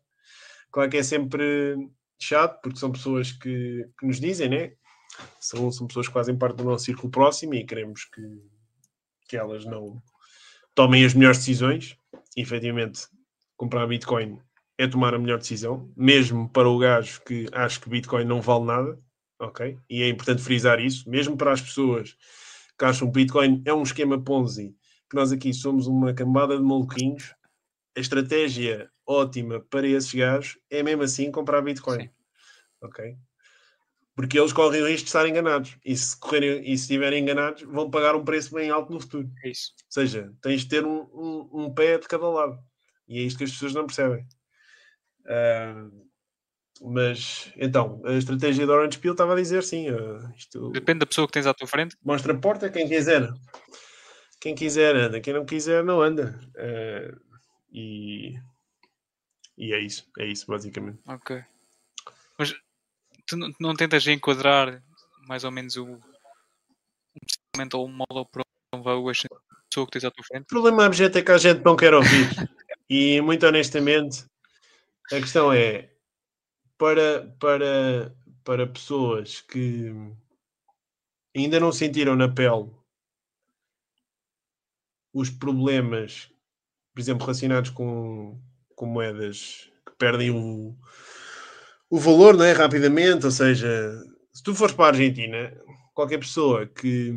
claro 0.71 0.91
que 0.91 0.99
é 0.99 1.03
sempre 1.03 1.77
chato, 2.21 2.61
porque 2.61 2.79
são 2.79 2.93
pessoas 2.93 3.33
que, 3.33 3.89
que 3.99 4.07
nos 4.07 4.21
dizem, 4.21 4.49
né? 4.49 4.73
São, 5.41 5.71
são 5.71 5.87
pessoas 5.87 6.09
que 6.09 6.15
fazem 6.15 6.37
parte 6.37 6.57
do 6.57 6.65
nosso 6.65 6.85
círculo 6.85 7.11
próximo 7.11 7.55
e 7.55 7.65
queremos 7.65 8.05
que, 8.05 8.43
que 9.29 9.37
elas 9.37 9.65
não, 9.65 10.03
tomem 10.75 11.05
as 11.05 11.15
melhores 11.15 11.39
decisões. 11.39 11.97
E, 12.37 12.43
efetivamente, 12.43 13.09
comprar 13.57 13.87
Bitcoin 13.87 14.39
é 14.79 14.87
tomar 14.87 15.15
a 15.15 15.19
melhor 15.19 15.39
decisão, 15.39 15.91
mesmo 15.97 16.49
para 16.51 16.69
o 16.69 16.79
gajo 16.79 17.23
que 17.23 17.47
acha 17.53 17.81
que 17.81 17.89
Bitcoin 17.89 18.25
não 18.25 18.43
vale 18.43 18.67
nada, 18.67 18.99
ok? 19.41 19.79
E 19.89 20.03
é 20.03 20.09
importante 20.09 20.43
frisar 20.43 20.79
isso, 20.81 21.09
mesmo 21.09 21.37
para 21.37 21.53
as 21.53 21.63
pessoas 21.63 22.17
que 22.79 22.85
acham 22.85 23.11
que 23.11 23.15
Bitcoin 23.15 23.63
é 23.65 23.73
um 23.73 23.83
esquema 23.83 24.23
Ponzi, 24.23 24.77
que 25.09 25.17
nós 25.17 25.33
aqui 25.33 25.55
somos 25.55 25.87
uma 25.87 26.13
cambada 26.13 26.57
de 26.57 26.63
maluquinhos, 26.63 27.35
a 27.97 28.01
estratégia 28.01 28.91
ótima 29.07 29.61
para 29.61 29.87
esses 29.87 30.13
gajos 30.13 30.59
é 30.69 30.83
mesmo 30.83 31.03
assim 31.03 31.31
comprar 31.31 31.63
Bitcoin, 31.63 32.03
Sim. 32.03 32.11
ok? 32.83 33.17
Porque 34.17 34.39
eles 34.39 34.53
correm 34.53 34.83
o 34.83 34.87
risco 34.87 35.05
de 35.05 35.11
estar 35.11 35.29
enganados. 35.29 35.77
E 35.85 35.95
se, 35.95 36.19
correrem, 36.19 36.63
e 36.63 36.77
se 36.77 36.85
estiverem 36.85 37.23
enganados, 37.23 37.63
vão 37.65 37.91
pagar 37.91 38.17
um 38.17 38.25
preço 38.25 38.55
bem 38.55 38.71
alto 38.71 38.91
no 38.91 38.99
futuro. 38.99 39.31
É 39.45 39.51
isso. 39.51 39.73
Ou 39.77 39.93
seja, 39.93 40.33
tens 40.41 40.63
de 40.63 40.69
ter 40.69 40.87
um, 40.87 41.03
um, 41.13 41.51
um, 41.53 41.75
pé 41.75 41.99
de 41.99 42.09
cada 42.09 42.27
lado. 42.27 42.59
E 43.07 43.19
é 43.19 43.23
isto 43.23 43.37
que 43.37 43.45
as 43.45 43.53
pessoas 43.53 43.75
não 43.75 43.85
percebem. 43.85 44.27
Uh, 45.27 46.07
mas, 46.81 47.53
então, 47.57 48.01
a 48.07 48.15
estratégia 48.15 48.67
da 48.67 48.73
Orange 48.73 48.99
Peel 48.99 49.13
estava 49.13 49.35
a 49.35 49.37
dizer 49.37 49.63
sim. 49.63 49.91
Uh, 49.91 50.33
isto 50.35 50.71
Depende 50.71 51.01
da 51.01 51.07
pessoa 51.07 51.27
que 51.27 51.35
tens 51.35 51.47
à 51.47 51.53
tua 51.53 51.69
frente. 51.69 51.95
Mostra 52.03 52.33
a 52.33 52.39
porta, 52.39 52.71
quem 52.71 52.89
quiser. 52.89 53.31
Quem 54.41 54.55
quiser 54.55 54.97
anda, 54.97 55.21
quem 55.21 55.35
não 55.35 55.45
quiser 55.45 55.85
não 55.85 56.01
anda. 56.01 56.41
Uh, 56.57 57.21
e, 57.71 58.35
e 59.59 59.75
é 59.75 59.79
isso, 59.79 60.11
é 60.19 60.25
isso 60.25 60.47
basicamente. 60.47 61.01
Ok. 61.07 61.45
Mas 62.39 62.55
tu 63.27 63.37
não, 63.37 63.53
não 63.61 63.75
tentas 63.75 64.07
enquadrar 64.07 64.83
mais 65.27 65.45
ou 65.45 65.51
menos 65.51 65.77
o 65.77 65.85
um 65.85 66.01
pensamento 67.53 67.75
ou 67.79 67.89
um 67.89 67.93
model 67.93 68.25
para 68.27 68.43
um 68.75 68.83
da 68.83 68.93
pessoa 69.69 69.87
que 69.87 69.93
tens 69.93 70.05
à 70.05 70.11
tua 70.11 70.25
frente? 70.25 70.45
O 70.45 70.47
problema 70.47 70.87
objeto 70.87 71.19
é 71.19 71.23
que 71.23 71.33
a 71.33 71.39
gente 71.39 71.65
não 71.65 71.77
quer 71.77 71.93
ouvir. 71.95 72.29
e 72.89 73.21
muito 73.21 73.47
honestamente, 73.47 74.25
a 75.13 75.17
questão 75.17 75.53
é 75.53 75.91
para, 76.79 77.35
para, 77.41 78.15
para 78.45 78.67
pessoas 78.67 79.41
que 79.41 79.93
ainda 81.35 81.59
não 81.59 81.73
sentiram 81.73 82.15
na 82.15 82.29
pele 82.29 82.71
os 85.13 85.31
problemas, 85.31 86.31
por 86.95 87.01
exemplo, 87.01 87.25
relacionados 87.25 87.71
com, 87.71 88.39
com 88.75 88.87
moedas 88.87 89.71
que 89.87 89.95
perdem 89.97 90.31
o, 90.31 90.77
o 91.91 91.99
valor 91.99 92.37
não 92.37 92.45
é? 92.45 92.53
rapidamente, 92.53 93.25
ou 93.25 93.31
seja, 93.31 93.93
se 94.33 94.43
tu 94.43 94.55
fores 94.55 94.75
para 94.75 94.87
a 94.87 94.89
Argentina, 94.89 95.53
qualquer 95.95 96.19
pessoa 96.19 96.67
que 96.67 97.15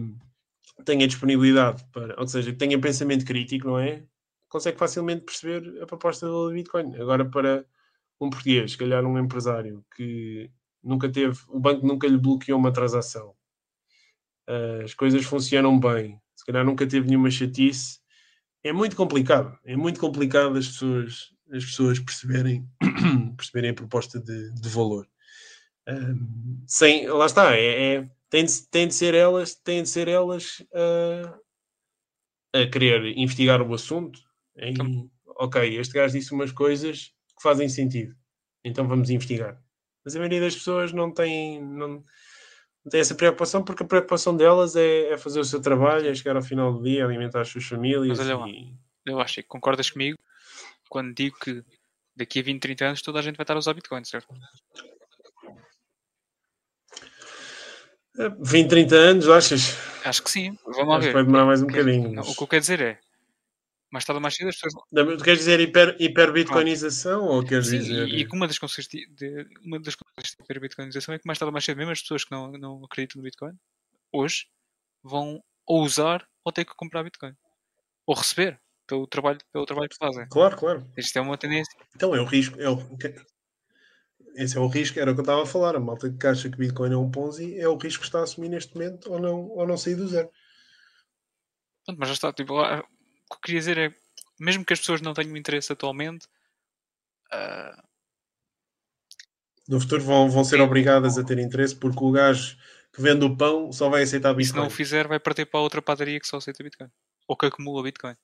tenha 0.85 1.07
disponibilidade 1.07 1.83
para, 1.91 2.19
ou 2.19 2.27
seja, 2.27 2.51
que 2.51 2.57
tenha 2.57 2.79
pensamento 2.79 3.25
crítico, 3.25 3.67
não 3.67 3.79
é? 3.79 4.03
Consegue 4.47 4.77
facilmente 4.77 5.25
perceber 5.25 5.81
a 5.81 5.85
proposta 5.85 6.25
do 6.25 6.51
Bitcoin. 6.51 6.95
Agora, 6.95 7.25
para 7.25 7.65
um 8.19 8.29
português, 8.29 8.71
se 8.71 8.77
calhar 8.77 9.05
um 9.05 9.17
empresário 9.19 9.85
que 9.95 10.49
nunca 10.83 11.09
teve, 11.09 11.37
o 11.49 11.59
banco 11.59 11.85
nunca 11.85 12.07
lhe 12.07 12.17
bloqueou 12.17 12.57
uma 12.57 12.71
transação, 12.71 13.35
as 14.83 14.93
coisas 14.93 15.23
funcionam 15.25 15.79
bem, 15.79 16.19
se 16.35 16.45
calhar 16.45 16.65
nunca 16.65 16.87
teve 16.87 17.07
nenhuma 17.07 17.29
chatice, 17.29 17.99
é 18.63 18.73
muito 18.73 18.95
complicado. 18.95 19.57
É 19.63 19.75
muito 19.75 19.99
complicado 19.99 20.57
as 20.57 20.67
pessoas, 20.67 21.29
as 21.51 21.65
pessoas 21.65 21.99
perceberem, 21.99 22.67
perceberem 23.35 23.71
a 23.71 23.73
proposta 23.73 24.19
de, 24.19 24.51
de 24.53 24.69
valor. 24.69 25.07
Um, 25.87 26.63
sem, 26.67 27.07
lá 27.07 27.25
está, 27.25 27.55
é, 27.55 27.95
é 27.95 28.09
tem, 28.29 28.45
de, 28.45 28.61
tem 28.69 28.87
de 28.87 28.93
ser 28.93 29.13
elas, 29.15 29.55
tem 29.55 29.81
de 29.81 29.89
ser 29.89 30.07
elas 30.07 30.59
uh, 30.71 31.39
a 32.53 32.67
querer 32.67 33.17
investigar 33.17 33.61
o 33.61 33.73
assunto. 33.73 34.19
Em, 34.55 34.71
então 34.71 35.09
ok, 35.39 35.79
este 35.79 35.93
gajo 35.93 36.17
disse 36.17 36.33
umas 36.33 36.51
coisas 36.51 37.13
que 37.35 37.41
fazem 37.41 37.69
sentido, 37.69 38.13
então 38.63 38.87
vamos 38.87 39.09
investigar. 39.09 39.59
Mas 40.03 40.15
a 40.15 40.19
maioria 40.19 40.41
das 40.41 40.55
pessoas 40.55 40.91
não 40.91 41.11
tem, 41.11 41.63
não, 41.63 41.87
não 41.87 42.89
tem 42.91 42.99
essa 42.99 43.15
preocupação 43.15 43.63
porque 43.63 43.83
a 43.83 43.87
preocupação 43.87 44.35
delas 44.35 44.75
é, 44.75 45.13
é, 45.13 45.17
fazer 45.17 45.39
o 45.39 45.45
seu 45.45 45.61
trabalho, 45.61 46.07
é 46.07 46.13
chegar 46.13 46.35
ao 46.35 46.41
final 46.41 46.73
do 46.73 46.83
dia, 46.83 47.05
alimentar 47.05 47.41
as 47.41 47.47
suas 47.47 47.65
famílias. 47.65 48.17
Mas 48.17 48.19
olha 48.19 48.37
lá, 48.37 48.49
e... 48.49 48.73
eu 49.05 49.19
acho 49.19 49.35
que 49.35 49.43
concordas 49.43 49.89
comigo 49.89 50.17
quando 50.89 51.13
digo 51.13 51.37
que 51.39 51.63
daqui 52.15 52.39
a 52.39 52.43
20, 52.43 52.61
30 52.61 52.85
anos 52.85 53.01
toda 53.01 53.19
a 53.19 53.21
gente 53.21 53.37
vai 53.37 53.43
estar 53.43 53.55
a 53.55 53.59
usar 53.59 53.73
Bitcoin, 53.73 54.03
certo? 54.03 54.27
20, 58.41 58.69
30 58.69 58.95
anos, 58.95 59.29
achas? 59.29 59.77
Acho 60.03 60.23
que 60.23 60.31
sim. 60.31 60.57
Vamos 60.65 60.87
lá 60.87 60.99
ver. 60.99 61.13
Vai 61.13 61.23
demorar 61.23 61.45
mais 61.45 61.61
um 61.61 61.67
bocadinho. 61.67 62.13
Mas... 62.13 62.27
O 62.27 62.35
que 62.35 62.43
eu 62.43 62.47
quero 62.47 62.61
dizer 62.61 62.81
é, 62.81 62.99
mais 63.91 64.03
tarde 64.03 64.17
ou 64.17 64.21
mais 64.21 64.35
cedo 64.35 64.49
as 64.49 64.55
pessoas. 64.55 64.73
Tu 65.17 65.23
queres 65.23 65.39
dizer 65.39 65.59
hiper, 65.59 65.95
hiperbitcoinização 65.99 67.25
ou 67.25 67.43
queres 67.45 67.67
sim, 67.67 67.79
dizer. 67.79 68.07
E, 68.07 68.21
e 68.21 68.25
que 68.27 68.35
uma 68.35 68.47
das 68.47 68.59
consequências 68.59 69.07
de, 69.09 69.47
uma 69.63 69.79
das 69.79 69.95
consequências 69.95 70.35
de 70.35 70.43
hiperbitcoinização 70.43 71.15
é 71.15 71.19
que 71.19 71.27
mais 71.27 71.39
tarde 71.39 71.49
ou 71.49 71.53
mais 71.53 71.63
cedo, 71.63 71.77
mesmo 71.77 71.91
as 71.91 72.01
pessoas 72.01 72.23
que 72.23 72.31
não, 72.31 72.51
não 72.51 72.83
acreditam 72.83 73.19
no 73.19 73.23
Bitcoin, 73.23 73.53
hoje, 74.11 74.47
vão 75.03 75.41
ou 75.65 75.83
usar 75.83 76.27
ou 76.43 76.51
ter 76.51 76.65
que 76.65 76.75
comprar 76.75 77.03
Bitcoin. 77.03 77.33
Ou 78.05 78.15
receber 78.15 78.59
pelo 78.89 79.05
trabalho, 79.05 79.37
pelo 79.53 79.65
trabalho 79.65 79.87
que 79.87 79.97
fazem. 79.97 80.27
Claro, 80.29 80.57
claro. 80.57 80.91
Isto 80.97 81.19
é 81.19 81.21
uma 81.21 81.37
tendência. 81.37 81.71
Então 81.95 82.15
é 82.15 82.19
o 82.19 82.25
risco. 82.25 82.59
É 82.59 82.67
o, 82.67 82.77
esse 84.35 84.57
é 84.57 84.59
o 84.59 84.67
risco, 84.67 84.99
era 84.99 85.11
o 85.11 85.13
que 85.13 85.19
eu 85.19 85.23
estava 85.23 85.43
a 85.43 85.45
falar. 85.45 85.75
A 85.75 85.79
malta 85.79 86.11
que 86.11 86.27
acha 86.27 86.49
que 86.49 86.57
Bitcoin 86.57 86.91
é 86.91 86.97
um 86.97 87.11
Ponzi 87.11 87.59
é 87.59 87.67
o 87.67 87.77
risco 87.77 88.01
que 88.01 88.07
está 88.07 88.19
a 88.19 88.23
assumir 88.23 88.49
neste 88.49 88.73
momento 88.73 89.11
ou 89.11 89.19
não, 89.19 89.47
ou 89.49 89.67
não 89.67 89.77
sair 89.77 89.95
do 89.95 90.07
zero. 90.07 90.29
Mas 91.97 92.09
já 92.09 92.13
está, 92.13 92.33
tipo, 92.33 92.53
o 92.53 92.65
que 92.65 92.83
eu 93.31 93.39
queria 93.43 93.59
dizer 93.59 93.77
é, 93.77 93.93
mesmo 94.39 94.65
que 94.65 94.73
as 94.73 94.79
pessoas 94.79 95.01
não 95.01 95.13
tenham 95.13 95.37
interesse 95.37 95.71
atualmente, 95.71 96.27
uh... 97.31 97.81
no 99.67 99.79
futuro 99.79 100.03
vão, 100.03 100.29
vão 100.29 100.43
ser 100.43 100.61
obrigadas 100.61 101.17
a 101.17 101.23
ter 101.23 101.39
interesse 101.39 101.75
porque 101.75 102.03
o 102.03 102.11
gajo 102.11 102.57
que 102.93 103.01
vende 103.01 103.25
o 103.25 103.35
pão 103.35 103.71
só 103.71 103.89
vai 103.89 104.03
aceitar 104.03 104.33
Bitcoin. 104.33 104.43
E 104.43 104.47
se 104.47 104.55
não 104.55 104.67
o 104.67 104.69
fizer, 104.69 105.07
vai 105.07 105.19
partir 105.19 105.45
para 105.45 105.59
outra 105.59 105.81
padaria 105.81 106.19
que 106.19 106.27
só 106.27 106.37
aceita 106.37 106.63
Bitcoin. 106.63 106.89
Ou 107.27 107.35
que 107.35 107.45
acumula 107.47 107.83
Bitcoin. 107.83 108.15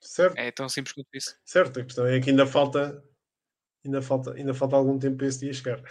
Certo. 0.00 0.36
É 0.36 0.50
tão 0.50 0.68
simples 0.68 0.94
quanto 0.94 1.08
isso. 1.14 1.34
Certo, 1.44 1.80
a 1.80 1.84
questão 1.84 2.06
é 2.06 2.20
que 2.20 2.30
ainda 2.30 2.46
falta 2.46 3.02
ainda 3.86 4.02
falta, 4.02 4.34
ainda 4.34 4.54
falta 4.54 4.76
algum 4.76 4.98
tempo 4.98 5.16
para 5.16 5.26
esse 5.26 5.40
dia 5.40 5.52
chegar. 5.52 5.82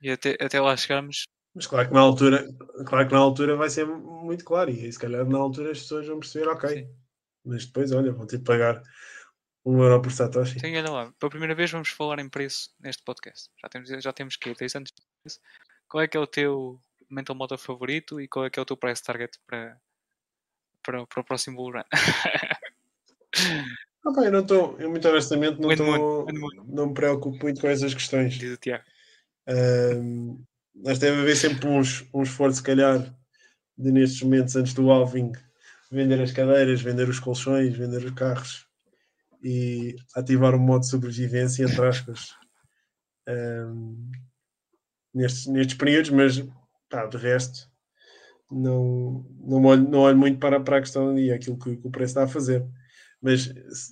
E 0.00 0.10
até, 0.10 0.36
até 0.40 0.60
lá 0.60 0.76
chegarmos. 0.76 1.24
Mas 1.54 1.66
claro 1.66 1.88
que 1.88 1.94
na 1.94 2.00
altura, 2.00 2.46
claro 2.86 3.08
que 3.08 3.14
na 3.14 3.20
altura 3.20 3.56
vai 3.56 3.70
ser 3.70 3.86
muito 3.86 4.44
claro, 4.44 4.70
e 4.70 4.92
se 4.92 4.98
calhar 4.98 5.26
na 5.26 5.38
altura 5.38 5.72
as 5.72 5.80
pessoas 5.80 6.06
vão 6.06 6.20
perceber, 6.20 6.48
ok. 6.48 6.68
Sim. 6.68 6.94
Mas 7.44 7.66
depois, 7.66 7.92
olha, 7.92 8.12
vão 8.12 8.26
ter 8.26 8.38
de 8.38 8.44
pagar 8.44 8.82
um 9.64 9.82
euro 9.82 10.02
por 10.02 10.12
Satoshi. 10.12 10.60
Sim, 10.60 10.76
olha 10.76 10.90
lá, 10.90 11.12
pela 11.18 11.30
primeira 11.30 11.54
vez 11.54 11.70
vamos 11.70 11.88
falar 11.88 12.18
em 12.18 12.28
preço 12.28 12.70
neste 12.78 13.02
podcast. 13.02 13.50
Já 13.60 13.68
temos, 13.68 13.88
já 13.88 14.12
temos 14.12 14.36
que 14.36 14.54
10 14.54 14.74
anos 14.74 14.90
disso. 15.24 15.40
Qual 15.88 16.02
é 16.02 16.08
que 16.08 16.16
é 16.16 16.20
o 16.20 16.26
teu 16.26 16.80
mental 17.08 17.36
model 17.36 17.58
favorito 17.58 18.20
e 18.20 18.28
qual 18.28 18.44
é 18.44 18.50
que 18.50 18.58
é 18.58 18.62
o 18.62 18.66
teu 18.66 18.76
price 18.76 19.02
target 19.02 19.38
para, 19.46 19.80
para, 20.82 21.06
para 21.06 21.20
o 21.20 21.24
próximo 21.24 21.56
bull 21.56 21.72
run? 21.72 21.84
Ah, 24.04 24.12
pá, 24.12 24.24
eu 24.24 24.32
não 24.32 24.40
estou, 24.40 24.78
eu 24.78 24.88
muito 24.88 25.08
honestamente 25.08 25.60
não, 25.60 25.74
tô, 25.74 26.26
não 26.66 26.86
me 26.88 26.94
preocupo 26.94 27.42
muito 27.42 27.60
com 27.60 27.68
essas 27.68 27.92
questões. 27.92 28.34
Diz 28.34 28.54
o 28.54 28.56
Tiago. 28.56 28.84
Um, 29.48 30.42
nós 30.74 30.98
deve 30.98 31.20
haver 31.20 31.36
sempre 31.36 31.68
uns, 31.68 32.06
um 32.12 32.22
esforço, 32.22 32.58
se 32.58 32.62
calhar, 32.62 33.14
de 33.76 33.92
nestes 33.92 34.22
momentos 34.22 34.56
antes 34.56 34.74
do 34.74 34.90
halving, 34.90 35.32
vender 35.90 36.20
as 36.20 36.32
cadeiras, 36.32 36.80
vender 36.80 37.08
os 37.08 37.18
colchões, 37.18 37.76
vender 37.76 38.04
os 38.04 38.12
carros 38.12 38.66
e 39.42 39.96
ativar 40.14 40.54
o 40.54 40.58
modo 40.58 40.80
de 40.80 40.90
sobrevivência, 40.90 41.64
entre 41.64 41.86
aspas, 41.86 42.34
um, 43.28 44.10
nestes, 45.14 45.46
nestes 45.46 45.76
períodos, 45.76 46.10
mas 46.10 46.44
pá, 46.88 47.06
de 47.06 47.16
resto 47.16 47.70
não, 48.50 49.24
não, 49.40 49.64
olho, 49.64 49.88
não 49.88 49.98
olho 50.00 50.16
muito 50.16 50.38
para, 50.38 50.60
para 50.60 50.78
a 50.78 50.80
questão 50.80 51.14
dia, 51.14 51.34
aquilo 51.34 51.58
que, 51.58 51.76
que 51.76 51.86
o 51.86 51.90
preço 51.90 52.12
está 52.12 52.24
a 52.24 52.28
fazer. 52.28 52.64
Mas 53.20 53.46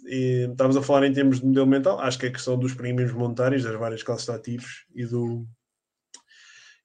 e, 0.07 0.47
estávamos 0.51 0.77
a 0.77 0.83
falar 0.83 1.07
em 1.07 1.13
termos 1.13 1.41
de 1.41 1.47
modelo 1.47 1.67
mental, 1.67 1.99
acho 2.01 2.19
que 2.19 2.27
a 2.27 2.33
questão 2.33 2.59
dos 2.59 2.75
prémios 2.75 3.13
monetários, 3.13 3.63
das 3.63 3.75
várias 3.79 4.03
classes 4.03 4.27
de 4.27 4.33
ativos 4.33 4.85
e 4.95 5.05
do, 5.07 5.47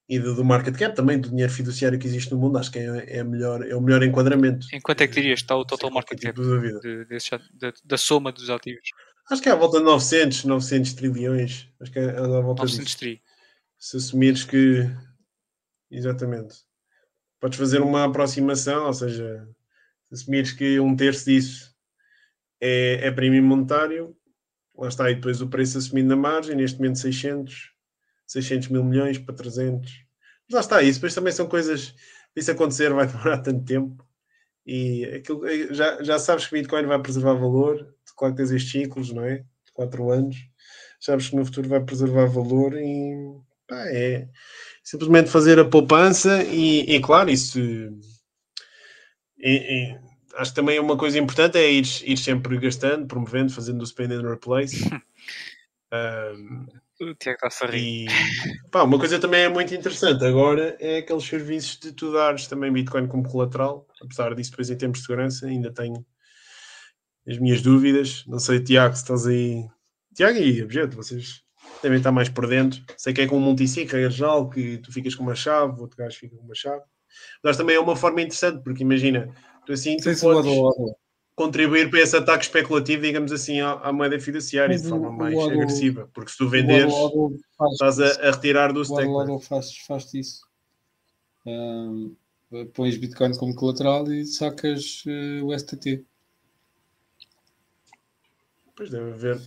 e 0.07 0.17
do, 0.17 0.35
do, 0.35 0.43
market 0.43 0.75
cap, 0.75 0.95
também 0.95 1.19
do 1.19 1.29
dinheiro 1.29 1.51
fiduciário 1.51 1.99
que 1.99 2.07
existe 2.07 2.31
no 2.31 2.39
mundo, 2.39 2.57
acho 2.57 2.71
que 2.71 2.79
é, 2.79 3.17
é, 3.17 3.23
melhor, 3.23 3.65
é 3.65 3.75
o 3.75 3.81
melhor 3.81 4.01
enquadramento. 4.03 4.65
Em 4.73 4.81
quanto 4.81 5.01
é 5.01 5.07
que 5.07 5.13
dirias 5.15 5.41
está 5.41 5.55
o 5.55 5.65
total 5.65 5.91
market 5.91 6.19
cap 6.19 6.41
da, 6.41 6.57
vida. 6.57 6.79
De, 6.79 7.05
desse, 7.05 7.31
da, 7.53 7.73
da, 7.83 7.97
soma 7.97 8.31
dos 8.31 8.49
ativos? 8.49 8.89
Acho 9.29 9.41
que 9.41 9.49
é 9.49 9.51
à 9.51 9.55
volta 9.55 9.77
de 9.77 9.83
900, 9.83 10.45
900 10.45 10.93
trilhões. 10.93 11.69
Acho 11.79 11.91
que 11.91 11.99
é 11.99 12.09
à 12.09 12.41
volta 12.41 12.63
900 12.63 12.95
tri. 12.95 13.21
Se 13.77 13.97
assumires 13.97 14.43
que. 14.43 14.89
Exatamente. 15.91 16.55
Podes 17.39 17.59
fazer 17.59 17.81
uma 17.81 18.05
aproximação, 18.05 18.87
ou 18.87 18.93
seja, 18.93 19.47
se 20.07 20.15
assumires 20.15 20.51
que 20.51 20.79
um 20.79 20.95
terço 20.95 21.25
disso 21.25 21.69
é, 22.61 23.07
é 23.07 23.11
prémio 23.11 23.43
monetário, 23.43 24.15
lá 24.77 24.87
está, 24.87 25.09
e 25.09 25.15
depois 25.15 25.41
o 25.41 25.49
preço 25.49 25.77
assumindo 25.77 26.09
na 26.09 26.15
margem, 26.15 26.55
neste 26.55 26.79
momento 26.79 26.99
600, 26.99 27.71
600 28.27 28.67
mil 28.69 28.83
milhões 28.83 29.17
para 29.17 29.35
300. 29.35 29.91
Mas 30.47 30.53
lá 30.53 30.59
está, 30.59 30.81
isso 30.81 30.99
depois 30.99 31.15
também 31.15 31.33
são 31.33 31.47
coisas, 31.47 31.93
isso 32.35 32.51
acontecer 32.51 32.93
vai 32.93 33.07
demorar 33.07 33.39
tanto 33.39 33.65
tempo, 33.65 34.05
e 34.65 35.05
aquilo, 35.05 35.41
já, 35.73 36.03
já 36.03 36.19
sabes 36.19 36.45
que 36.45 36.53
Bitcoin 36.53 36.85
vai 36.85 37.01
preservar 37.01 37.33
valor, 37.33 37.93
claro 38.15 38.35
que 38.35 38.41
tens 38.41 38.51
estes 38.51 38.71
ciclos, 38.71 39.11
não 39.11 39.23
é? 39.23 39.37
De 39.37 39.71
4 39.73 40.11
anos, 40.11 40.37
sabes 40.99 41.29
que 41.29 41.35
no 41.35 41.45
futuro 41.45 41.69
vai 41.69 41.83
preservar 41.83 42.27
valor 42.27 42.77
e 42.77 43.15
pá, 43.67 43.83
é 43.87 44.27
simplesmente 44.83 45.29
fazer 45.29 45.59
a 45.59 45.65
poupança 45.65 46.43
e, 46.43 46.81
e 46.95 47.01
claro, 47.01 47.29
isso... 47.29 47.59
E, 49.41 49.55
e, 49.55 50.08
acho 50.39 50.51
que 50.51 50.55
também 50.55 50.77
é 50.77 50.81
uma 50.81 50.97
coisa 50.97 51.19
importante 51.19 51.57
é 51.57 51.69
ir, 51.69 51.85
ir 52.03 52.17
sempre 52.17 52.57
gastando, 52.57 53.05
promovendo, 53.05 53.51
fazendo 53.51 53.81
o 53.81 53.85
spend 53.85 54.13
and 54.13 54.29
replace. 54.29 54.89
um, 55.93 56.65
o 57.01 57.15
Tiago 57.15 57.45
está 57.45 57.65
a 57.65 57.69
rir. 57.69 58.07
E, 58.07 58.69
pá, 58.71 58.83
uma 58.83 58.97
coisa 58.97 59.19
também 59.19 59.43
é 59.43 59.49
muito 59.49 59.73
interessante 59.73 60.23
agora 60.23 60.77
é 60.79 60.99
aqueles 60.99 61.25
serviços 61.25 61.77
de 61.79 61.91
tu 61.91 62.13
dares 62.13 62.47
também 62.47 62.71
Bitcoin 62.71 63.07
como 63.07 63.29
colateral, 63.29 63.85
apesar 64.01 64.33
disso 64.33 64.51
depois 64.51 64.69
em 64.69 64.77
termos 64.77 64.99
de 64.99 65.05
segurança 65.05 65.45
ainda 65.45 65.73
tenho 65.73 66.05
as 67.27 67.37
minhas 67.37 67.61
dúvidas. 67.61 68.23
Não 68.25 68.39
sei, 68.39 68.63
Tiago, 68.63 68.95
se 68.95 69.01
estás 69.01 69.27
aí. 69.27 69.65
Tiago 70.15 70.37
e 70.37 70.63
Objeto, 70.63 70.95
vocês 70.95 71.43
devem 71.83 71.97
estar 71.97 72.11
mais 72.11 72.29
por 72.29 72.47
dentro. 72.47 72.81
Sei 72.97 73.13
que 73.13 73.21
é 73.21 73.27
com 73.27 73.37
um 73.37 73.41
multisig, 73.41 73.93
é 73.93 74.09
geral, 74.09 74.49
que 74.49 74.77
tu 74.77 74.91
ficas 74.91 75.15
com 75.15 75.23
uma 75.23 75.35
chave, 75.35 75.81
outro 75.81 75.97
gajo 75.97 76.17
fica 76.17 76.35
com 76.35 76.43
uma 76.43 76.55
chave. 76.55 76.83
Mas 77.43 77.57
também 77.57 77.75
é 77.75 77.79
uma 77.79 77.95
forma 77.95 78.21
interessante, 78.21 78.63
porque 78.63 78.83
imagina, 78.83 79.33
Tu 79.69 79.73
assim 79.73 79.97
tu 79.97 80.03
podes 80.03 80.21
lado, 80.23 80.95
contribuir 81.35 81.91
para 81.91 81.99
esse 81.99 82.17
ataque 82.17 82.45
especulativo, 82.45 83.03
digamos 83.03 83.31
assim, 83.31 83.61
à, 83.61 83.73
à 83.73 83.93
moeda 83.93 84.19
fiduciária 84.19 84.75
de 84.75 84.89
forma 84.89 85.11
mais 85.11 85.35
lado, 85.35 85.51
agressiva. 85.51 86.09
Porque 86.11 86.31
se 86.31 86.37
tu 86.39 86.49
venderes, 86.49 86.91
estás 87.71 87.99
a, 87.99 88.29
a, 88.29 88.31
retirar 88.31 88.73
do 88.73 88.81
stack. 88.81 89.07
O 89.07 89.37
é? 89.37 89.39
faz, 89.41 89.77
faz 89.85 90.11
isso. 90.15 90.41
Um, 91.45 92.15
pões 92.73 92.97
Bitcoin 92.97 93.37
como 93.37 93.53
colateral 93.53 94.11
e 94.11 94.25
sacas 94.25 95.03
uh, 95.05 95.45
o 95.45 95.55
STT. 95.55 96.03
Pois 98.75 98.89
deve 98.89 99.11
haver 99.11 99.39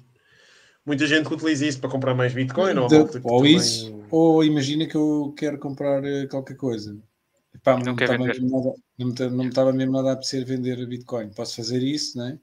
muita 0.87 1.05
gente 1.05 1.27
que 1.27 1.35
utiliza 1.35 1.67
isso 1.67 1.81
para 1.81 1.91
comprar 1.91 2.15
mais 2.15 2.33
Bitcoin. 2.33 2.79
ou, 2.79 2.89
ou 3.25 3.45
isso, 3.45 4.05
ou 4.09 4.45
imagina 4.45 4.87
que 4.87 4.97
eu 4.97 5.35
quero 5.37 5.59
comprar 5.59 6.01
uh, 6.01 6.29
qualquer 6.29 6.57
coisa 6.57 6.97
Epá, 7.55 7.77
não 7.77 7.85
não, 7.85 7.95
me 7.95 8.03
estava 8.03 8.25
mesmo 8.25 8.51
nada, 8.51 8.75
não, 8.99 9.07
me, 9.09 9.15
ta- 9.15 9.31
não 9.31 9.45
me 9.45 9.49
estava 9.51 9.73
mesmo 9.73 9.93
nada 9.93 10.11
a 10.11 10.13
apetecer 10.13 10.45
vender 10.45 10.87
Bitcoin. 10.87 11.31
Posso 11.31 11.57
fazer 11.57 11.83
isso, 11.83 12.17
né? 12.19 12.39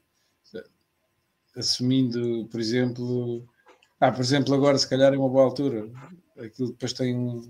Assumindo, 1.56 2.46
por 2.50 2.60
exemplo. 2.60 3.46
Ah, 4.00 4.12
por 4.12 4.20
exemplo, 4.20 4.54
agora 4.54 4.78
se 4.78 4.88
calhar 4.88 5.12
é 5.12 5.18
uma 5.18 5.28
boa 5.28 5.44
altura. 5.44 5.90
Aquilo 6.38 6.70
depois 6.70 6.92
tem 6.92 7.14
um. 7.16 7.40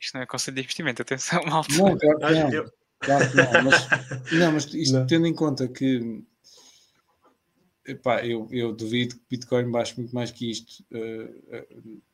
Isto 0.00 0.14
não 0.14 0.22
é 0.22 0.26
conselho 0.26 0.54
de 0.54 0.60
investimento, 0.62 1.02
atenção, 1.02 1.42
malta. 1.46 1.72
Não, 1.74 1.98
claro 1.98 2.18
que 2.18 2.32
não. 2.32 2.52
eu- 2.52 2.72
Claro 3.04 3.30
que 3.30 3.36
não, 3.36 3.62
mas, 3.62 3.74
não, 4.32 4.52
mas 4.52 4.64
isto 4.72 4.94
Não. 4.94 5.06
tendo 5.06 5.26
em 5.26 5.34
conta 5.34 5.68
que 5.68 6.22
epá, 7.86 8.24
eu, 8.24 8.48
eu 8.50 8.72
duvido 8.72 9.16
que 9.16 9.22
Bitcoin 9.28 9.70
baixe 9.70 9.94
muito 9.98 10.14
mais 10.14 10.30
que 10.30 10.50
isto, 10.50 10.82
eh, 10.90 11.30
eh, 11.50 11.66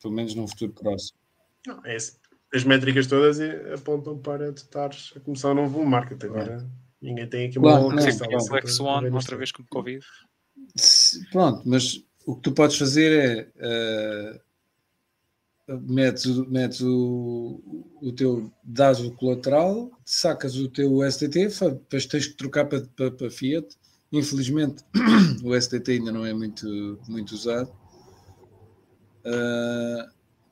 pelo 0.03 0.13
menos 0.13 0.35
num 0.35 0.49
futuro 0.49 0.73
próximo. 0.73 1.17
Não, 1.65 1.85
é 1.87 1.95
esse. 1.95 2.19
As 2.53 2.65
métricas 2.65 3.07
todas 3.07 3.39
apontam 3.73 4.19
para 4.19 4.53
tu 4.53 4.59
estares 4.59 5.13
a 5.17 5.21
começar 5.21 5.53
um 5.53 5.55
novo 5.55 5.85
market. 5.85 6.23
Agora 6.25 6.67
ninguém 7.01 7.29
tem 7.29 7.47
aqui 7.49 7.59
uma 7.59 7.69
Claro, 7.69 7.85
Swan, 8.69 8.99
a 8.99 9.01
ver 9.03 9.13
outra 9.13 9.35
isto. 9.35 9.37
vez 9.39 9.53
com 9.53 9.65
Covid. 9.65 10.05
Se- 10.77 11.25
Pronto, 11.31 11.63
mas 11.65 12.05
o 12.27 12.35
que 12.35 12.43
tu 12.43 12.53
podes 12.53 12.77
fazer 12.77 13.13
é 13.13 13.49
eh, 13.57 14.41
metes, 15.81 16.27
o- 16.27 16.47
metes 16.51 16.81
o, 16.81 17.63
o 18.03 18.13
teu, 18.13 18.53
dás 18.65 19.01
o 19.01 19.13
colateral, 19.13 19.91
sacas 20.05 20.57
o 20.57 20.69
teu 20.69 21.03
STT, 21.05 21.49
depois 21.71 22.07
tens 22.07 22.27
que 22.27 22.35
trocar 22.37 22.65
para, 22.67 22.81
para, 22.97 23.11
para 23.13 23.31
Fiat. 23.31 23.77
Infelizmente 24.13 24.83
o 25.45 25.55
STT 25.55 25.93
ainda 25.93 26.11
não 26.11 26.27
é 26.27 26.35
muito, 26.35 26.99
muito 27.09 27.31
usado. 27.33 27.71
Ah, 29.25 30.09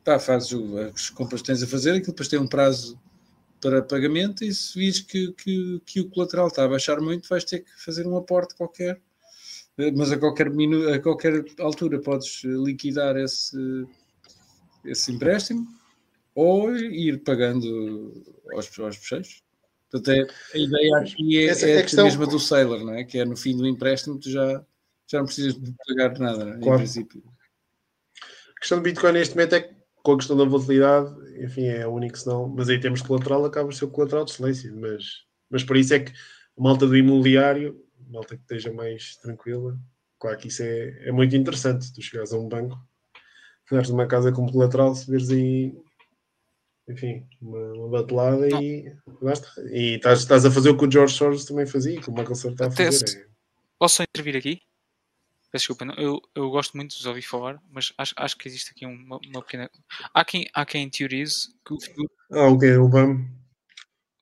pá, 0.09 0.19
fazes 0.19 0.53
o- 0.53 0.79
as 0.79 1.11
compras 1.11 1.43
que 1.43 1.49
tens 1.49 1.63
a 1.63 1.67
fazer, 1.67 1.91
aquilo 1.91 2.07
depois 2.13 2.29
tem 2.29 2.39
um 2.39 2.47
prazo 2.47 2.99
para 3.61 3.83
pagamento 3.83 4.43
e 4.43 4.55
se 4.55 4.79
vires 4.79 5.01
que, 5.01 5.33
que, 5.35 5.83
que 5.85 6.01
o 6.01 6.09
colateral 6.09 6.47
está 6.49 6.65
a 6.65 6.69
baixar 6.69 6.99
muito, 7.01 7.29
vais 7.29 7.45
ter 7.45 7.59
que 7.61 7.71
fazer 7.85 8.07
um 8.07 8.17
aporte 8.17 8.55
qualquer. 8.55 8.99
Eh, 9.77 9.91
Mas 9.91 10.11
a 10.11 10.17
qualquer, 10.17 10.49
minu 10.51 10.89
a 10.93 10.99
qualquer 10.99 11.45
altura 11.59 12.01
podes 12.01 12.43
liquidar 12.45 13.17
esse, 13.19 13.59
esse 14.85 15.13
empréstimo 15.13 15.67
ou 16.35 16.75
ir 16.75 17.23
pagando 17.23 18.15
aos, 18.53 18.79
aos 18.79 18.97
fecheiros. 18.97 19.43
Portanto, 19.91 20.09
é, 20.11 20.27
a 20.55 20.59
ideia 20.59 20.97
aqui 20.99 21.39
é, 21.39 21.47
Essa 21.49 21.67
é 21.67 21.71
é 21.73 21.79
a 21.81 21.83
questão. 21.83 22.05
mesma 22.05 22.27
do 22.27 22.39
Sailor, 22.39 22.83
não 22.85 22.95
é? 22.95 23.05
Que 23.05 23.19
é 23.19 23.25
no 23.27 23.37
fim 23.37 23.55
do 23.57 23.67
empréstimo 23.67 24.19
tu 24.19 24.31
já, 24.31 24.65
já 25.07 25.19
não 25.19 25.27
precisas 25.27 25.55
de 25.61 25.75
pagar 25.87 26.19
nada, 26.19 26.51
é? 26.51 26.57
em 26.57 26.61
Claro. 26.61 26.79
princípio. 26.79 27.23
A 28.57 28.61
questão 28.61 28.79
do 28.79 28.83
Bitcoin 28.85 29.13
neste 29.13 29.35
momento 29.35 29.55
é 29.55 29.61
que 29.61 29.78
com 30.09 30.15
a 30.15 30.17
questão 30.17 30.39
da 30.39 30.45
volatilidade, 30.45 31.15
enfim, 31.45 31.67
é 31.67 31.87
o 31.87 31.91
único 31.91 32.17
senão, 32.17 32.49
mas 32.49 32.71
em 32.71 32.81
termos 32.81 33.03
de 33.03 33.07
colateral 33.07 33.45
acaba 33.45 33.69
por 33.69 33.75
ser 33.75 33.85
o 33.85 33.91
colateral 33.91 34.25
de 34.25 34.31
excelência, 34.31 34.73
mas, 34.75 35.05
mas 35.51 35.63
por 35.63 35.77
isso 35.77 35.93
é 35.93 36.01
que 36.01 36.13
a 36.59 36.63
malta 36.63 36.87
do 36.87 36.97
imobiliário, 36.97 37.79
a 38.09 38.13
malta 38.15 38.35
que 38.35 38.41
esteja 38.41 38.73
mais 38.73 39.17
tranquila, 39.17 39.79
claro 40.19 40.39
que 40.39 40.49
isso 40.49 40.63
é, 40.63 41.09
é 41.09 41.13
muito 41.13 41.37
interessante, 41.37 41.93
tu 41.93 42.01
chegares 42.01 42.33
a 42.33 42.39
um 42.39 42.49
banco, 42.49 42.79
dares 43.71 43.91
numa 43.91 44.07
casa 44.07 44.33
com 44.33 44.51
colateral, 44.51 44.95
se 44.95 45.11
veres 45.11 45.29
aí, 45.29 45.77
enfim, 46.89 47.27
uma, 47.39 47.73
uma 47.75 47.89
batelada 47.91 48.49
e 48.49 48.91
basta. 49.21 49.47
E 49.71 49.97
estás, 49.97 50.21
estás 50.21 50.47
a 50.47 50.51
fazer 50.51 50.71
o 50.71 50.79
que 50.79 50.87
o 50.87 50.91
George 50.91 51.13
Soros 51.13 51.45
também 51.45 51.67
fazia, 51.67 52.01
que 52.01 52.09
o 52.09 52.15
Michael 52.15 52.33
a 52.33 52.71
fazer. 52.71 52.75
Teste. 52.75 53.19
É, 53.19 53.27
Posso 53.79 54.03
intervir 54.03 54.37
aqui? 54.37 54.63
Peço 55.51 55.63
desculpa, 55.63 55.87
não, 55.87 55.95
eu, 55.95 56.21
eu 56.35 56.51
gosto 56.51 56.77
muito 56.77 56.91
de 56.91 56.99
os 56.99 57.07
ouvir 57.07 57.23
falar, 57.23 57.63
mas 57.71 57.93
acho, 57.97 58.13
acho 58.17 58.37
que 58.37 58.47
existe 58.47 58.71
aqui 58.73 58.85
uma, 58.85 59.19
uma 59.27 59.43
pequena. 59.43 59.71
Há 60.13 60.25
quem, 60.25 60.47
há 60.53 60.67
quem 60.67 60.91
teorize 60.91 61.49
que 61.65 61.73
o 61.73 61.81
futuro. 61.81 62.11
Ah, 62.31 62.49
ok, 62.49 62.77
o 62.77 62.89
BAM. 62.89 63.27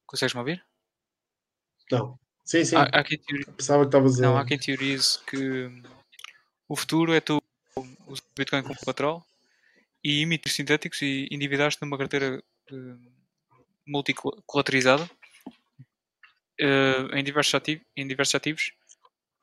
Consegues-me 0.07 0.39
ouvir? 0.39 0.65
Não. 1.91 2.17
Sim, 2.45 2.65
sim. 2.65 2.77
Há, 2.77 2.83
há 2.85 3.03
quem 3.03 3.19
teorize, 3.19 3.51
Pensava 3.51 3.83
que 3.83 3.89
estavas 3.89 4.21
a. 4.21 4.23
não, 4.23 4.39
há 4.39 4.45
quem 4.45 4.57
teorize 4.57 5.19
que 5.25 5.69
o 6.69 6.77
futuro 6.77 7.13
é 7.13 7.21
tu 7.21 7.43
usar 8.07 8.23
o 8.23 8.39
Bitcoin 8.39 8.63
como 8.63 8.77
colateral 8.77 9.27
e 10.05 10.23
emitir 10.23 10.53
sintéticos 10.53 11.03
e 11.03 11.27
endividar-te 11.29 11.83
numa 11.83 11.99
carteira 11.99 12.41
eh, 12.71 12.97
multicolateralizada 13.85 15.11
eh, 16.61 17.09
em, 17.15 17.25
diversos 17.25 17.55
ativos, 17.55 17.85
em 17.97 18.07
diversos 18.07 18.35
ativos 18.37 18.73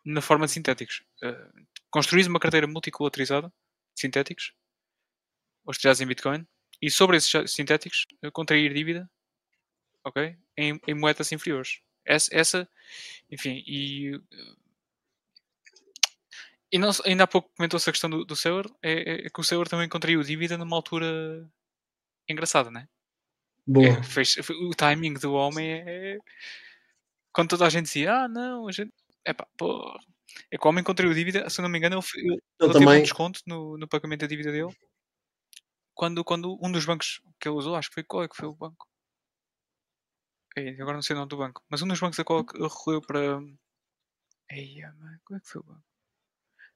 na 0.05 0.22
forma 0.22 0.45
de 0.45 0.51
sintéticos. 0.51 1.03
Uh, 1.22 1.65
construís 1.94 2.26
uma 2.26 2.40
carteira 2.40 2.65
multicolateralizada 2.65 3.49
de 3.94 4.02
sintéticos, 4.02 4.52
rastreados 5.68 6.02
em 6.02 6.07
Bitcoin, 6.07 6.48
e 6.82 6.90
sobre 6.90 7.18
esses 7.18 7.32
sintéticos 7.52 8.07
uh, 8.26 8.32
contrair 8.32 8.74
dívida 8.74 9.07
ok? 10.03 10.36
em, 10.57 10.80
em 10.88 10.94
moedas 10.95 11.32
inferiores. 11.32 11.80
Essa, 12.03 12.36
essa 12.36 12.70
enfim, 13.32 13.64
e, 13.68 14.15
uh, 14.15 14.24
e 16.72 16.80
não, 16.80 16.90
ainda 17.06 17.26
há 17.26 17.28
pouco 17.28 17.52
comentou-se 17.56 17.88
a 17.88 17.94
questão 17.94 18.10
do, 18.10 18.26
do 18.26 18.34
é, 18.82 18.91
é- 18.91 19.28
é 19.28 19.30
que 19.30 19.40
o 19.40 19.44
Sewer 19.44 19.70
também 19.70 19.88
contraiu 19.88 20.24
dívida 20.24 20.57
numa 20.57 20.76
altura 20.76 21.48
engraçada, 22.28 22.72
né? 22.72 22.88
Boa. 23.68 23.88
É, 23.88 24.03
fez- 24.03 24.38
o 24.49 24.72
timing 24.72 25.14
do 25.14 25.34
homem 25.34 25.72
é. 25.72 26.18
Quando 27.32 27.49
toda 27.49 27.65
a 27.65 27.70
gente 27.70 27.86
dizia, 27.86 28.14
ah, 28.14 28.28
não, 28.28 28.68
a 28.68 28.72
gente. 28.72 28.91
Epá, 29.26 29.48
pô. 29.57 29.98
É 30.51 30.57
que 30.57 30.65
o 30.65 30.69
homem 30.69 30.84
contraiu 30.84 31.14
dívida, 31.14 31.49
se 31.49 31.61
não 31.61 31.69
me 31.69 31.77
engano, 31.77 31.99
ele, 32.15 32.34
ele, 32.34 32.41
teve 32.57 32.69
um 32.69 32.73
também- 32.73 33.03
desconto 33.03 33.41
no, 33.45 33.77
no 33.77 33.88
pagamento 33.88 34.22
da 34.22 34.27
dívida 34.27 34.51
dele. 34.51 34.76
Quando, 35.93 36.23
quando 36.23 36.57
um 36.61 36.72
dos 36.72 36.85
bancos 36.85 37.22
que 37.39 37.47
ele 37.47 37.55
usou, 37.55 37.76
acho 37.76 37.89
que 37.89 37.95
foi 37.95 38.03
qual 38.03 38.23
é 38.23 38.27
que 38.27 38.35
foi 38.35 38.47
o 38.47 38.55
banco? 38.55 38.88
Ei, 40.55 40.80
agora 40.80 40.93
não 40.93 41.01
sei 41.01 41.15
o 41.15 41.19
nome 41.19 41.30
do 41.30 41.38
banco, 41.38 41.64
mas 41.68 41.81
um 41.81 41.88
dos 41.88 41.99
bancos 41.99 42.19
a 42.19 42.23
qual 42.23 42.45
ele 42.53 42.64
recorreu 42.64 43.01
para. 43.01 43.19
Ei, 44.49 44.81
mãe, 44.81 45.18
qual 45.26 45.38
é 45.38 45.39
que 45.39 45.47
foi 45.49 45.61
o 45.61 45.64
banco? 45.64 45.84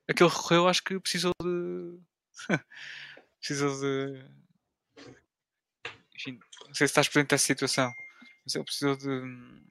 Aquele 0.10 0.30
recorreu, 0.30 0.68
acho 0.68 0.84
que 0.84 1.00
precisou 1.00 1.34
de. 1.42 2.00
precisou 3.40 3.80
de. 3.80 4.26
Enfim, 6.16 6.40
não 6.66 6.74
sei 6.74 6.88
se 6.88 6.92
estás 6.92 7.08
presente 7.08 7.30
dessa 7.30 7.46
situação, 7.46 7.94
mas 8.44 8.56
ele 8.56 8.64
precisou 8.64 8.96
de. 8.96 9.64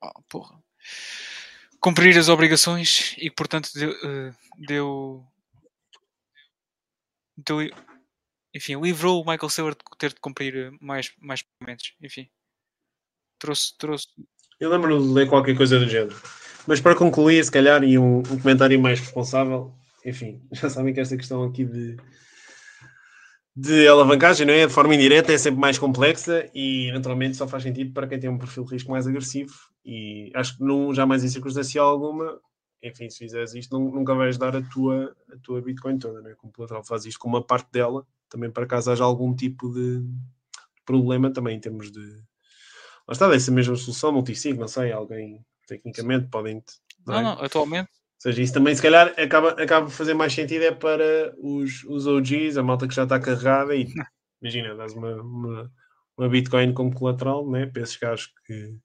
Oh, 0.00 0.22
porra. 0.28 0.62
Cumprir 1.82 2.16
as 2.16 2.28
obrigações 2.28 3.14
e 3.18 3.28
que, 3.28 3.34
portanto, 3.36 3.68
deu. 3.74 3.90
eh, 3.90 4.32
deu, 4.68 5.24
deu- 7.36 7.70
enfim, 8.54 8.80
livrou 8.80 9.20
o 9.22 9.26
Michael 9.30 9.50
Saylor 9.50 9.74
de 9.74 9.80
ter 9.98 10.10
de 10.14 10.20
cumprir 10.20 10.54
eh, 10.56 10.70
mais, 10.80 11.10
mais 11.18 11.42
pagamentos. 11.42 11.92
Enfim, 12.00 12.28
trouxe. 13.38 13.76
trouxe 13.76 14.06
Eu 14.60 14.70
lembro 14.70 15.02
de 15.02 15.08
ler 15.12 15.28
qualquer 15.28 15.56
coisa 15.56 15.78
do 15.78 15.88
género. 15.88 16.16
Mas 16.66 16.80
para 16.80 16.94
concluir, 16.94 17.44
se 17.44 17.50
calhar, 17.50 17.82
e 17.82 17.98
um, 17.98 18.18
um 18.18 18.38
comentário 18.40 18.80
mais 18.80 19.00
responsável, 19.00 19.74
enfim, 20.04 20.40
já 20.52 20.70
sabem 20.70 20.94
que 20.94 21.00
esta 21.00 21.16
questão 21.16 21.42
aqui 21.42 21.64
de, 21.64 21.96
de 23.56 23.88
alavancagem, 23.88 24.46
não 24.46 24.54
é? 24.54 24.68
De 24.68 24.72
forma 24.72 24.94
indireta 24.94 25.32
é 25.32 25.38
sempre 25.38 25.60
mais 25.60 25.78
complexa 25.78 26.48
e 26.54 26.88
eventualmente 26.90 27.36
só 27.36 27.48
faz 27.48 27.64
sentido 27.64 27.92
para 27.92 28.06
quem 28.06 28.20
tem 28.20 28.30
um 28.30 28.38
perfil 28.38 28.64
de 28.64 28.70
risco 28.74 28.92
mais 28.92 29.04
agressivo. 29.08 29.71
E 29.84 30.30
acho 30.34 30.56
que 30.56 30.64
não, 30.64 30.94
jamais 30.94 31.24
em 31.24 31.28
circunstância 31.28 31.80
alguma, 31.80 32.40
enfim, 32.82 33.08
se 33.10 33.18
fizeres 33.18 33.54
isto, 33.54 33.78
não- 33.78 33.90
nunca 33.90 34.14
vais 34.14 34.38
dar 34.38 34.54
a 34.56 34.62
tua, 34.62 35.14
a 35.32 35.36
tua 35.42 35.60
Bitcoin 35.60 35.98
toda, 35.98 36.20
não 36.20 36.30
é? 36.30 36.34
Como 36.34 36.52
colateral, 36.52 36.84
faz 36.84 37.04
isto 37.06 37.18
com 37.18 37.28
uma 37.28 37.44
parte 37.44 37.70
dela, 37.72 38.06
também 38.28 38.50
para 38.50 38.66
caso 38.66 38.90
haja 38.90 39.04
algum 39.04 39.34
tipo 39.34 39.72
de 39.72 40.04
problema 40.84 41.32
também 41.32 41.56
em 41.56 41.60
termos 41.60 41.90
de 41.90 42.22
Lá 43.06 43.12
está, 43.12 43.28
dessa 43.28 43.50
mesma 43.50 43.74
solução, 43.74 44.12
multisig, 44.12 44.58
não 44.58 44.68
sei, 44.68 44.92
alguém 44.92 45.44
tecnicamente 45.66 46.28
podem. 46.28 46.62
não, 47.06 47.14
é? 47.16 47.22
não, 47.22 47.32
atualmente. 47.32 47.90
Ou 47.90 48.22
seja, 48.30 48.42
isso 48.42 48.54
também 48.54 48.74
se 48.74 48.82
calhar 48.82 49.12
acaba, 49.18 49.50
acaba 49.50 49.86
por 49.86 49.92
fazer 49.92 50.14
mais 50.14 50.32
sentido 50.32 50.62
é 50.62 50.70
para 50.72 51.34
os, 51.38 51.82
os 51.84 52.06
OGs, 52.06 52.56
a 52.56 52.62
malta 52.62 52.86
que 52.86 52.94
já 52.94 53.02
está 53.02 53.18
carregada 53.18 53.74
e 53.74 53.84
imagina, 54.40 54.76
dás 54.76 54.92
uma, 54.92 55.20
uma, 55.20 55.72
uma 56.16 56.28
Bitcoin 56.28 56.72
como 56.72 56.94
colateral, 56.94 57.50
né? 57.50 57.66
para 57.66 57.82
esses 57.82 57.96
gajos 57.96 58.32
que, 58.46 58.78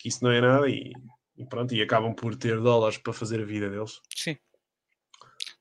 que 0.00 0.08
isso 0.08 0.24
não 0.24 0.30
é 0.30 0.40
nada 0.40 0.66
e, 0.66 0.92
e 1.36 1.44
pronto, 1.44 1.74
e 1.74 1.82
acabam 1.82 2.14
por 2.14 2.34
ter 2.34 2.58
dólares 2.58 2.96
para 2.96 3.12
fazer 3.12 3.40
a 3.42 3.44
vida 3.44 3.68
deles. 3.68 4.00
Sim. 4.16 4.34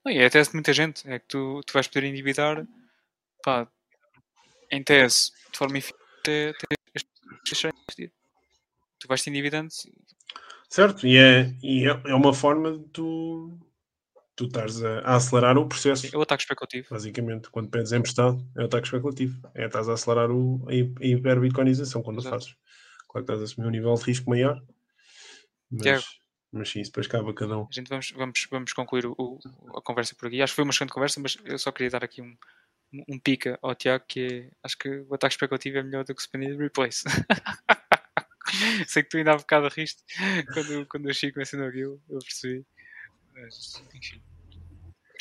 Não, 0.06 0.14
e 0.14 0.18
é 0.18 0.26
até 0.26 0.42
de 0.42 0.54
muita 0.54 0.72
gente. 0.72 1.06
É 1.10 1.20
que 1.20 1.26
tu, 1.28 1.62
tu 1.66 1.74
vais 1.74 1.88
poder 1.90 2.08
endividar, 2.08 2.66
pá, 3.44 3.68
em 4.72 4.82
tese, 4.82 5.32
de 5.52 5.58
forma 5.58 5.78
eficiente, 5.78 6.02
até, 6.22 6.54
investir. 7.46 8.14
Tu 8.98 9.08
vais 9.10 9.22
te 9.22 9.30
endividando. 9.30 9.70
Certo? 10.70 11.06
E 11.06 11.18
é, 11.18 11.54
e 11.62 11.86
é, 11.86 12.02
é 12.12 12.16
uma 12.16 12.34
forma 12.34 12.78
de 12.78 12.86
tu, 12.94 13.60
tu 14.38 14.46
estares 14.46 14.82
a, 14.82 15.00
a 15.00 15.16
acelerar 15.18 15.58
o 15.58 15.68
processo. 15.68 16.08
É 16.14 16.18
o 16.18 16.22
ataque 16.22 16.44
especulativo. 16.44 16.88
Basicamente, 16.92 17.50
quando 17.50 17.70
pedes 17.70 17.92
emprestado, 17.92 18.42
é 18.56 18.62
o 18.62 18.66
ataque 18.66 18.88
especulativo. 18.88 19.42
É 19.54 19.66
estás 19.66 19.90
a 19.90 19.94
acelerar 19.94 20.32
o, 20.32 20.66
a 20.70 20.74
hi- 20.74 20.96
a 21.02 21.06
hiperbitcoinização 21.06 22.02
quando 22.02 22.18
o 22.18 22.22
Exato. 22.22 22.36
fazes. 22.36 22.56
Claro 23.10 23.26
que 23.26 23.32
estás 23.32 23.42
a 23.42 23.44
assumir 23.44 23.68
um 23.68 23.72
nível 23.72 23.94
de 23.96 24.04
risco 24.04 24.30
maior. 24.30 24.64
Tiago. 25.82 26.02
Mas, 26.04 26.20
mas 26.52 26.70
sim, 26.70 26.82
isso 26.82 26.92
depois 26.92 27.08
cabe 27.08 27.30
a 27.30 27.34
cada 27.34 27.58
um. 27.58 27.64
A 27.64 27.68
gente 27.72 27.90
vamos, 27.90 28.12
vamos, 28.12 28.48
vamos 28.50 28.74
concluir 28.74 29.06
o, 29.08 29.16
o- 29.18 29.40
a 29.78 29.82
conversa 29.82 30.16
por 30.16 30.28
aqui. 30.28 30.42
Acho 30.42 30.52
que 30.54 30.56
foi 30.56 30.64
uma 30.64 30.72
excelente 30.72 30.94
conversa, 30.94 31.20
mas 31.20 31.38
eu 31.44 31.58
só 31.60 31.72
queria 31.72 31.90
dar 31.90 32.04
aqui 32.04 32.22
um, 32.22 32.38
um 33.08 33.20
pica 33.20 33.58
ao 33.62 33.76
Tiago, 33.76 34.06
que 34.08 34.20
é, 34.22 34.52
acho 34.64 34.78
que 34.78 34.90
o 34.90 35.14
ataque 35.14 35.34
especulativo 35.34 35.78
é 35.78 35.84
melhor 35.84 36.04
do 36.06 36.14
que 36.16 36.22
o 36.22 36.24
spend 36.24 36.46
and 36.48 36.58
replace. 36.58 37.04
Sei 38.88 39.04
que 39.04 39.10
tu 39.10 39.18
ainda 39.18 39.34
há 39.34 39.38
bocado 39.38 39.68
riste 39.68 40.04
quando, 40.54 40.86
quando 40.88 41.06
o 41.08 41.14
Chico 41.14 41.38
mencionou 41.38 41.68
aquilo, 41.68 42.02
eu 42.10 42.20
percebi. 42.20 42.66
Mas, 43.34 43.84
enfim. 43.94 44.22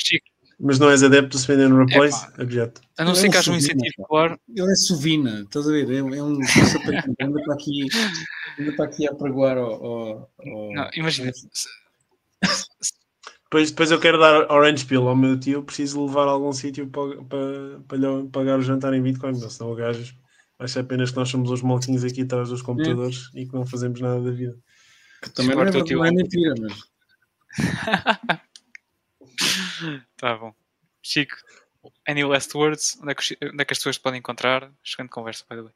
Chico, 0.01 0.25
Mas 0.61 0.77
não 0.77 0.89
és 0.89 1.01
adepto 1.03 1.29
do 1.29 1.39
Spend 1.39 1.61
and 1.61 1.77
Replace? 1.77 2.27
Objeto. 2.41 2.81
a 2.97 3.05
não 3.05 3.15
ser 3.15 3.27
é 3.27 3.29
que 3.31 3.37
haja 3.37 3.51
um 3.51 3.55
incentivo 3.55 4.05
claro, 4.07 4.37
Ele 4.53 4.71
é 4.71 4.75
sovina, 4.75 5.41
estás 5.41 5.67
a 5.67 5.71
ver? 5.71 5.89
É, 5.89 5.97
é 5.99 6.01
um 6.23 6.41
sapatão, 6.43 7.15
anda 7.21 7.41
para 7.43 7.53
aqui, 7.53 7.87
anda 8.59 8.71
para 8.73 8.85
aqui 8.85 9.07
a 9.07 9.13
pregoar 9.15 9.57
ao. 9.57 9.73
ao- 9.85 10.29
não, 10.73 10.89
imagina, 10.95 11.31
se- 11.33 11.47
Depois, 13.45 13.71
depois 13.71 13.89
eu 13.89 13.99
quero 13.99 14.19
dar 14.19 14.51
Orange 14.51 14.85
Pill 14.85 15.07
ao 15.07 15.15
meu 15.15 15.39
tio, 15.39 15.63
preciso 15.63 16.05
levar 16.05 16.27
a 16.27 16.31
algum 16.31 16.51
sítio 16.51 16.87
para, 16.89 17.15
para, 17.23 17.79
para 17.87 17.97
lhe 17.97 18.27
pagar 18.29 18.59
o 18.59 18.61
jantar 18.61 18.93
em 18.93 19.01
Bitcoin, 19.01 19.39
não, 19.39 19.49
senão 19.49 19.71
o 19.71 19.75
gajo 19.75 20.13
acha 20.59 20.81
apenas 20.81 21.09
que 21.09 21.15
nós 21.17 21.29
somos 21.29 21.49
os 21.49 21.61
malquinhos 21.61 22.03
aqui 22.03 22.23
atrás 22.23 22.49
dos 22.49 22.61
computadores 22.61 23.29
e 23.33 23.45
que 23.47 23.53
não 23.53 23.65
fazemos 23.65 23.99
nada 24.01 24.21
da 24.21 24.29
vida. 24.31 24.57
que 25.23 25.29
também 25.31 25.55
não 25.55 25.63
é, 25.63 25.69
o 25.69 25.83
não 25.95 26.05
é 26.05 26.11
mentira, 26.11 26.53
mas 26.59 26.73
tá 30.17 30.35
bom. 30.37 30.53
Chico, 31.01 31.35
any 32.07 32.23
last 32.23 32.55
words? 32.57 32.97
Onde 33.01 33.11
é 33.11 33.15
que, 33.15 33.37
onde 33.43 33.61
é 33.61 33.65
que 33.65 33.73
as 33.73 33.77
pessoas 33.79 33.97
te 33.97 34.01
podem 34.01 34.19
encontrar? 34.19 34.71
Chegando 34.83 35.09
conversa, 35.09 35.45
by 35.49 35.55
the 35.55 35.61
way. 35.63 35.73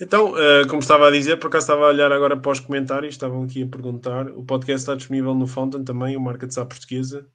Então, 0.00 0.36
eh, 0.38 0.66
como 0.66 0.80
estava 0.80 1.08
a 1.08 1.10
dizer, 1.10 1.38
por 1.38 1.46
acaso 1.48 1.64
estava 1.64 1.86
a 1.86 1.88
olhar 1.88 2.12
agora 2.12 2.36
para 2.36 2.52
os 2.52 2.60
comentários, 2.60 3.14
estavam 3.14 3.44
aqui 3.44 3.62
a 3.62 3.66
perguntar. 3.66 4.28
O 4.30 4.44
podcast 4.44 4.82
está 4.82 4.94
disponível 4.94 5.34
no 5.34 5.46
Fountain 5.46 5.84
também, 5.84 6.16
o 6.16 6.20
Markets 6.20 6.58
à 6.58 6.66
Portuguesa. 6.66 7.26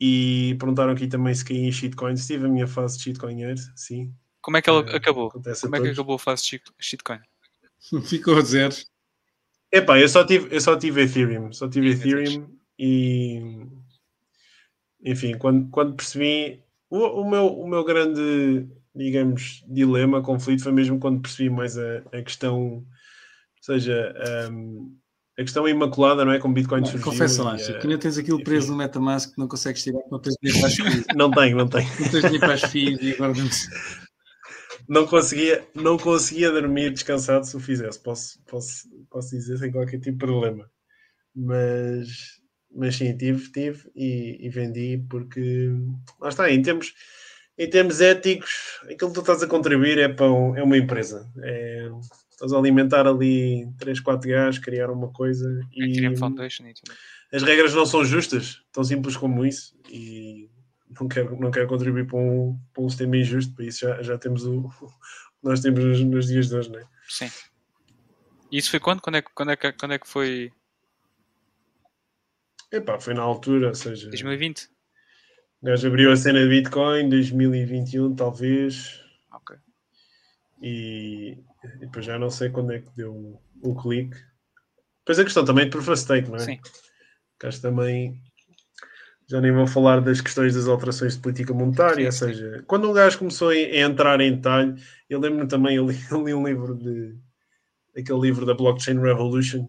E 0.00 0.54
perguntaram 0.60 0.92
aqui 0.92 1.08
também 1.08 1.34
se 1.34 1.44
caí 1.44 1.56
em 1.58 1.72
shitcoins. 1.72 2.24
Tive 2.24 2.46
a 2.46 2.48
minha 2.48 2.68
fase 2.68 2.96
de 2.98 3.02
shitcoinheiro, 3.04 3.58
sim. 3.74 4.14
Como 4.40 4.56
é 4.56 4.62
que 4.62 4.70
ela 4.70 4.88
Eh, 4.88 4.96
acabou? 4.96 5.26
acontece 5.28 5.62
Como 5.62 5.74
é 5.74 5.80
que 5.80 5.88
acabou 5.88 6.14
a 6.14 6.18
fase 6.20 6.42
de 6.44 6.48
shit- 6.50 6.72
shitcoin? 6.78 7.18
ficou 8.08 8.38
a 8.38 8.42
zero. 8.42 8.76
Epá, 9.72 9.98
eu 9.98 10.08
só 10.08 10.24
tive, 10.24 10.54
eu 10.54 10.60
só 10.60 10.76
tive 10.78 11.02
Ethereum, 11.02 11.52
só 11.52 11.68
tive 11.68 11.90
Ethereum 11.90 12.48
e 12.78 13.40
enfim, 15.04 15.36
quando, 15.38 15.68
quando 15.70 15.94
percebi 15.94 16.62
o, 16.90 17.22
o 17.22 17.30
meu, 17.30 17.46
o 17.46 17.68
meu 17.68 17.84
grande, 17.84 18.68
digamos, 18.94 19.64
dilema, 19.68 20.22
conflito 20.22 20.62
foi 20.62 20.72
mesmo 20.72 20.98
quando 20.98 21.20
percebi 21.20 21.50
mais 21.50 21.78
a, 21.78 21.98
a 22.12 22.22
questão, 22.22 22.58
ou 22.58 22.84
seja, 23.60 24.14
um, 24.50 24.96
a 25.38 25.42
questão 25.42 25.68
imaculada, 25.68 26.24
não 26.24 26.32
é? 26.32 26.38
Como 26.40 26.54
Bitcoin 26.54 26.80
Não, 26.80 26.86
surgiu. 26.86 27.04
confessa 27.04 27.44
lá, 27.44 27.56
que 27.56 27.72
ainda 27.72 27.98
tens 27.98 28.18
aquilo 28.18 28.42
preso 28.42 28.66
enfim. 28.66 28.72
no 28.72 28.78
Metamask 28.78 29.32
que 29.32 29.38
não 29.38 29.46
consegues 29.46 29.84
tirar, 29.84 30.00
não 30.10 30.18
tens 30.18 30.34
dinheiro 30.42 30.60
para 30.60 30.68
as 30.68 30.74
FIIs. 30.74 31.06
não 31.14 31.30
tenho, 31.30 31.56
não 31.56 31.68
tenho. 31.68 31.88
Não 31.88 32.08
tens 32.08 32.22
dinheiro 32.22 32.40
para 32.40 32.54
as 32.54 32.62
FIIs 32.62 33.00
e 33.00 33.12
agora 33.12 33.34
não 33.34 33.48
Não 34.88 35.06
conseguia, 35.06 35.68
não 35.74 35.96
conseguia 35.96 36.50
dormir 36.50 36.90
descansado 36.90 37.46
se 37.46 37.56
o 37.56 37.60
fizesse, 37.60 38.02
posso, 38.02 38.42
posso, 38.48 38.88
posso 39.08 39.30
dizer 39.30 39.58
sem 39.58 39.70
qualquer 39.70 40.00
tipo 40.00 40.12
de 40.12 40.26
problema. 40.26 40.68
Mas, 41.36 42.08
mas 42.74 42.96
sim, 42.96 43.16
tive, 43.16 43.50
tive 43.50 43.90
e, 43.94 44.38
e 44.46 44.48
vendi 44.48 45.02
porque 45.08 45.70
lá 46.20 46.28
está, 46.28 46.50
em 46.50 46.60
termos, 46.62 46.94
em 47.56 47.68
termos 47.68 48.00
éticos, 48.00 48.80
aquilo 48.84 49.08
que 49.10 49.14
tu 49.14 49.20
estás 49.20 49.42
a 49.42 49.46
contribuir 49.46 49.98
é 49.98 50.08
para 50.08 50.30
um- 50.32 50.56
é 50.56 50.62
uma 50.62 50.76
empresa. 50.76 51.28
É, 51.42 51.88
estás 52.30 52.52
a 52.52 52.58
alimentar 52.58 53.06
ali 53.06 53.68
3, 53.78 53.98
4 54.00 54.28
gajos, 54.30 54.60
criar 54.60 54.90
uma 54.90 55.10
coisa 55.12 55.60
e 55.72 56.16
Foundation 56.16 56.66
e 56.66 56.74
tudo. 56.74 56.94
as 57.32 57.42
regras 57.42 57.74
não 57.74 57.84
são 57.84 58.04
justas, 58.04 58.62
tão 58.72 58.84
simples 58.84 59.16
como 59.16 59.44
isso, 59.44 59.76
e 59.90 60.48
não 61.00 61.08
quero, 61.08 61.38
não 61.40 61.50
quero 61.50 61.66
contribuir 61.66 62.06
para 62.06 62.18
um, 62.18 62.58
para 62.72 62.82
um 62.84 62.88
sistema 62.88 63.16
injusto, 63.16 63.54
para 63.54 63.64
isso 63.64 63.80
já, 63.80 64.02
já 64.02 64.16
temos 64.18 64.44
o, 64.46 64.60
o 64.60 64.68
que 64.70 65.44
nós 65.44 65.60
temos 65.60 65.84
nos, 65.84 66.00
nos 66.04 66.26
dias 66.28 66.48
de 66.48 66.54
hoje, 66.56 66.70
não 66.70 66.78
é? 66.78 66.84
Sim. 67.08 67.30
E 68.50 68.58
isso 68.58 68.70
foi 68.70 68.80
quando? 68.80 69.00
Quando 69.00 69.16
é, 69.16 69.22
quando 69.22 69.50
é, 69.50 69.56
quando 69.56 69.92
é 69.94 69.98
que 69.98 70.08
foi? 70.08 70.52
Epá, 72.70 72.98
foi 73.00 73.14
na 73.14 73.22
altura, 73.22 73.68
ou 73.68 73.74
seja, 73.74 74.08
2020? 74.10 74.68
o 75.62 75.66
gajo 75.66 75.88
abriu 75.88 76.12
a 76.12 76.16
cena 76.16 76.40
de 76.42 76.48
Bitcoin 76.48 77.08
2021, 77.08 78.14
talvez, 78.14 79.02
Ok. 79.32 79.56
e, 80.62 81.38
e 81.64 81.78
depois 81.80 82.04
já 82.04 82.18
não 82.18 82.30
sei 82.30 82.50
quando 82.50 82.72
é 82.72 82.80
que 82.80 82.90
deu 82.96 83.12
o, 83.12 83.42
o 83.62 83.74
clique. 83.74 84.16
Depois 85.00 85.18
a 85.18 85.24
questão 85.24 85.44
também 85.44 85.64
de 85.64 85.70
proof 85.70 85.88
of 85.88 85.98
stake, 85.98 86.28
não 86.28 86.36
é? 86.36 86.40
Sim. 86.40 86.60
Gajo 87.40 87.60
também 87.62 88.20
já 89.26 89.40
nem 89.40 89.52
vou 89.52 89.66
falar 89.66 90.00
das 90.00 90.20
questões 90.20 90.54
das 90.54 90.66
alterações 90.68 91.14
de 91.14 91.20
política 91.20 91.52
monetária, 91.52 92.10
Sim, 92.10 92.26
ou 92.26 92.32
seja, 92.32 92.64
quando 92.66 92.88
um 92.88 92.92
gajo 92.94 93.18
começou 93.18 93.48
a 93.50 93.52
a 93.52 93.78
entrar 93.80 94.20
em 94.20 94.34
detalhe, 94.36 94.74
eu 95.08 95.18
lembro-me 95.20 95.48
também, 95.48 95.76
eu 95.76 95.86
li, 95.86 95.96
eu 96.10 96.24
li 96.24 96.34
um 96.34 96.46
livro 96.46 96.74
de 96.74 97.16
aquele 97.96 98.20
livro 98.20 98.46
da 98.46 98.54
Blockchain 98.54 98.98
Revolution. 99.00 99.68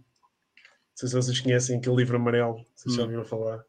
Não 1.01 1.07
sei 1.07 1.09
se 1.09 1.15
vocês 1.15 1.39
conhecem 1.39 1.77
aquele 1.77 1.95
livro 1.95 2.17
amarelo, 2.17 2.65
se 2.75 2.89
já 2.89 2.99
Hum. 2.99 3.05
ouviram 3.05 3.23
falar. 3.23 3.63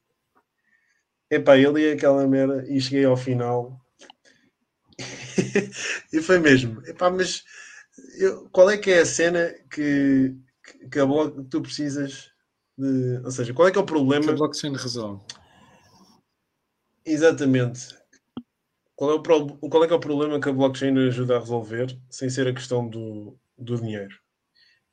Epá, 1.30 1.56
eu 1.56 1.72
li 1.72 1.88
aquela 1.92 2.26
merda 2.26 2.66
e 2.68 2.80
cheguei 2.80 3.04
ao 3.04 3.16
final 3.16 3.80
e 6.12 6.20
foi 6.20 6.40
mesmo. 6.40 6.82
Epá, 6.88 7.08
mas 7.08 7.44
eu- 8.18 8.48
qual 8.50 8.68
é 8.68 8.76
que 8.76 8.90
é 8.90 8.98
a 9.00 9.06
cena 9.06 9.54
que, 9.70 10.34
que, 10.64 10.88
que 10.88 10.98
a 10.98 11.06
que 11.06 11.44
tu 11.48 11.62
precisas 11.62 12.32
de. 12.76 13.20
Ou 13.24 13.30
seja, 13.30 13.54
qual 13.54 13.68
é 13.68 13.70
que 13.70 13.78
é 13.78 13.80
o 13.80 13.84
Que 13.84 13.88
problema? 13.92 14.32
a 14.32 14.34
blockchain 14.34 14.72
resolve. 14.72 15.22
Exatamente. 17.04 17.96
Qual 18.96 19.12
é, 19.12 19.14
o 19.14 19.22
pro- 19.22 19.56
qual 19.70 19.84
é 19.84 19.86
que 19.86 19.92
é 19.92 19.96
o 19.96 20.00
problema 20.00 20.40
que 20.40 20.48
a 20.48 20.52
blockchain 20.52 20.98
ajuda 21.06 21.36
a 21.36 21.40
resolver 21.40 21.96
sem 22.10 22.28
ser 22.28 22.48
a 22.48 22.52
questão 22.52 22.88
do, 22.88 23.38
do 23.56 23.76
dinheiro? 23.76 24.14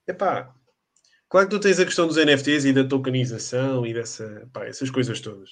Epá, 0.08 0.56
claro 1.30 1.48
que 1.48 1.56
tu 1.56 1.60
tens 1.60 1.80
a 1.80 1.86
questão 1.86 2.08
dos 2.08 2.18
NFTs 2.18 2.66
e 2.66 2.74
da 2.74 2.84
tokenização 2.84 3.86
e 3.86 3.94
dessa, 3.94 4.48
pá, 4.54 4.66
essas 4.66 4.90
coisas 4.90 5.20
todas. 5.20 5.50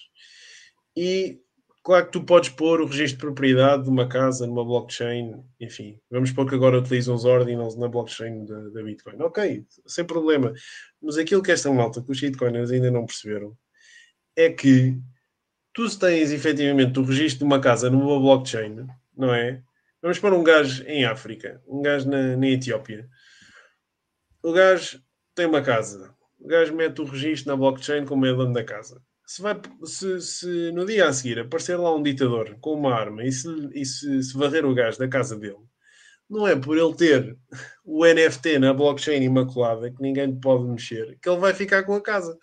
E 0.95 1.39
claro 1.83 2.05
que 2.05 2.13
tu 2.13 2.23
podes 2.23 2.49
pôr 2.49 2.81
o 2.81 2.85
registro 2.85 3.17
de 3.17 3.25
propriedade 3.25 3.83
de 3.83 3.89
uma 3.89 4.07
casa 4.07 4.47
numa 4.47 4.65
blockchain, 4.65 5.43
enfim, 5.59 5.99
vamos 6.09 6.29
supor 6.29 6.47
que 6.47 6.55
agora 6.55 6.79
utilizam 6.79 7.13
os 7.13 7.25
ordinals 7.25 7.75
na 7.77 7.87
blockchain 7.87 8.45
da, 8.45 8.69
da 8.69 8.83
Bitcoin. 8.83 9.21
Ok, 9.21 9.65
sem 9.85 10.05
problema. 10.05 10.53
Mas 11.01 11.17
aquilo 11.17 11.43
que 11.43 11.51
esta 11.51 11.71
malta, 11.71 12.01
que 12.01 12.11
os 12.11 12.17
shitcoiners 12.17 12.71
ainda 12.71 12.89
não 12.89 13.05
perceberam, 13.05 13.55
é 14.35 14.49
que 14.49 14.97
tu 15.73 15.87
se 15.87 15.99
tens 15.99 16.31
efetivamente 16.31 16.97
o 16.99 17.03
registro 17.03 17.39
de 17.39 17.45
uma 17.45 17.59
casa 17.59 17.89
numa 17.89 18.19
blockchain, 18.19 18.87
não 19.15 19.33
é? 19.33 19.61
Vamos 20.01 20.19
pôr 20.19 20.33
um 20.33 20.43
gajo 20.43 20.83
em 20.87 21.03
África, 21.05 21.61
um 21.67 21.81
gajo 21.81 22.09
na, 22.09 22.37
na 22.37 22.47
Etiópia. 22.47 23.09
O 24.41 24.53
gajo 24.53 25.01
tem 25.35 25.45
uma 25.45 25.61
casa. 25.61 26.15
O 26.39 26.47
gajo 26.47 26.73
mete 26.73 27.01
o 27.01 27.05
registro 27.05 27.51
na 27.51 27.57
blockchain 27.57 28.05
como 28.05 28.25
é 28.25 28.33
dono 28.33 28.53
da 28.53 28.63
casa. 28.63 29.01
Se, 29.27 29.41
vai, 29.41 29.59
se, 29.83 30.21
se 30.21 30.71
no 30.71 30.85
dia 30.85 31.07
a 31.07 31.13
seguir 31.13 31.39
aparecer 31.39 31.77
lá 31.77 31.93
um 31.93 32.01
ditador 32.01 32.57
com 32.61 32.73
uma 32.73 32.93
arma 32.93 33.23
e 33.23 33.31
se, 33.31 33.47
e 33.73 33.85
se, 33.85 34.23
se 34.23 34.37
varrer 34.37 34.65
o 34.65 34.75
gajo 34.75 34.99
da 34.99 35.07
casa 35.07 35.35
dele, 35.35 35.57
não 36.29 36.47
é 36.47 36.55
por 36.55 36.77
ele 36.77 36.93
ter 36.95 37.37
o 37.83 38.05
NFT 38.05 38.59
na 38.59 38.73
blockchain 38.73 39.23
imaculada 39.23 39.91
que 39.91 40.01
ninguém 40.01 40.39
pode 40.39 40.65
mexer 40.65 41.17
que 41.21 41.29
ele 41.29 41.39
vai 41.39 41.53
ficar 41.53 41.83
com 41.83 41.95
a 41.95 42.01
casa. 42.01 42.37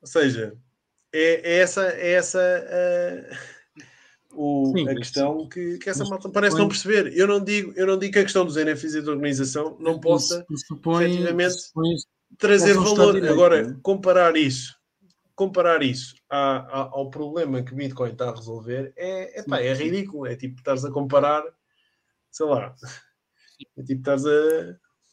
Ou 0.00 0.08
seja, 0.08 0.56
é, 1.12 1.52
é 1.52 1.58
essa, 1.58 1.88
é 1.88 2.12
essa 2.12 2.40
ah, 2.40 3.36
o- 4.36 4.72
Sim, 4.76 4.82
a 4.82 4.84
mas- 4.86 4.98
questão 4.98 5.48
que, 5.48 5.78
que 5.78 5.88
essa 5.90 6.00
mas 6.00 6.10
malta 6.10 6.28
parece 6.28 6.56
não 6.56 6.68
perceber. 6.68 7.12
Eu 7.16 7.26
não, 7.26 7.42
digo, 7.42 7.72
eu 7.76 7.86
não 7.86 7.98
digo 7.98 8.12
que 8.12 8.18
a 8.18 8.22
questão 8.24 8.44
dos 8.44 8.56
NFTs 8.56 8.94
e 8.94 9.02
da 9.02 9.10
organização 9.12 9.76
não 9.80 9.98
possa 9.98 10.44
Pressupõe- 10.44 11.06
efetivamente, 11.06 11.56
trazer 12.38 12.74
valor. 12.74 13.14
direito, 13.14 13.32
Agora, 13.32 13.62
não 13.62 13.70
é? 13.70 13.76
comparar 13.82 14.36
isso, 14.36 14.74
comparar 15.34 15.82
isso 15.82 16.14
à- 16.30 16.58
à- 16.58 16.90
ao 16.92 17.10
problema 17.10 17.62
que 17.62 17.74
Bitcoin 17.74 18.10
está 18.12 18.28
a 18.30 18.34
resolver 18.34 18.92
é, 18.96 19.40
epá, 19.40 19.60
é 19.60 19.72
ridículo. 19.74 20.26
É 20.26 20.36
tipo 20.36 20.56
estares 20.58 20.84
a 20.84 20.90
comparar, 20.90 21.42
sei 22.30 22.46
lá, 22.46 22.74
é 23.76 23.82
tipo 23.82 24.00
estares 24.00 24.24
a. 24.26 24.30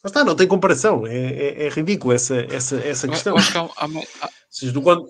Lá 0.04 0.10
está, 0.10 0.24
não 0.26 0.36
tem 0.36 0.48
comparação. 0.48 1.08
É, 1.08 1.16
é, 1.16 1.64
é 1.66 1.70
ridículo 1.70 2.14
essa, 2.14 2.36
essa, 2.54 2.76
essa 2.78 3.08
questão. 3.08 3.34
eu 3.34 3.38
acho 3.40 3.52
que 3.54 3.58
há, 3.58 3.62
há, 3.62 3.86
há- 4.22 4.30
seja, 4.50 4.74
tu 4.74 4.82
quando- 4.82 5.10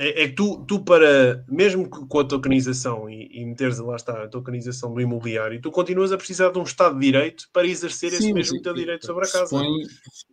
é, 0.00 0.22
é 0.22 0.28
que 0.28 0.34
tu, 0.34 0.64
tu 0.64 0.84
para, 0.84 1.44
mesmo 1.48 1.88
com 1.90 2.20
a 2.20 2.24
tokenização 2.24 3.10
e, 3.10 3.28
e 3.32 3.44
meteres 3.44 3.78
lá 3.78 3.96
está 3.96 4.22
a 4.22 4.28
tokenização 4.28 4.94
do 4.94 5.00
imobiliário, 5.00 5.60
tu 5.60 5.72
continuas 5.72 6.12
a 6.12 6.16
precisar 6.16 6.50
de 6.50 6.58
um 6.58 6.62
Estado 6.62 6.94
de 6.94 7.00
Direito 7.00 7.48
para 7.52 7.66
exercer 7.66 8.12
esse 8.12 8.22
Sim, 8.22 8.32
mesmo 8.32 8.56
sim, 8.56 8.62
teu 8.62 8.72
direito 8.72 9.04
sobre 9.04 9.26
a 9.26 9.30
casa. 9.30 9.56
Um 9.56 9.84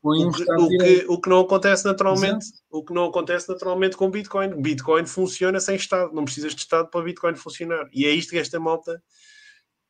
O 0.04 0.32
que, 0.32 0.44
o 0.44 0.68
que- 0.70 1.06
o 1.10 1.20
que 1.20 1.30
não 1.30 1.40
acontece 1.40 1.84
naturalmente, 1.84 2.46
o 2.70 2.84
que 2.86 2.94
não 2.94 3.06
acontece 3.06 3.50
naturalmente 3.50 3.98
com 3.98 4.10
Bitcoin. 4.12 4.62
Bitcoin 4.62 5.06
funciona 5.08 5.60
sem 5.60 5.76
Estado, 5.76 6.14
não 6.14 6.26
precisas 6.26 6.54
de 6.54 6.62
Estado 6.62 6.90
para 6.90 7.04
Bitcoin 7.04 7.36
funcionar. 7.36 7.90
E 7.92 8.06
é 8.06 8.12
isto 8.12 8.30
que 8.30 8.38
esta 8.38 8.60
malta, 8.60 9.02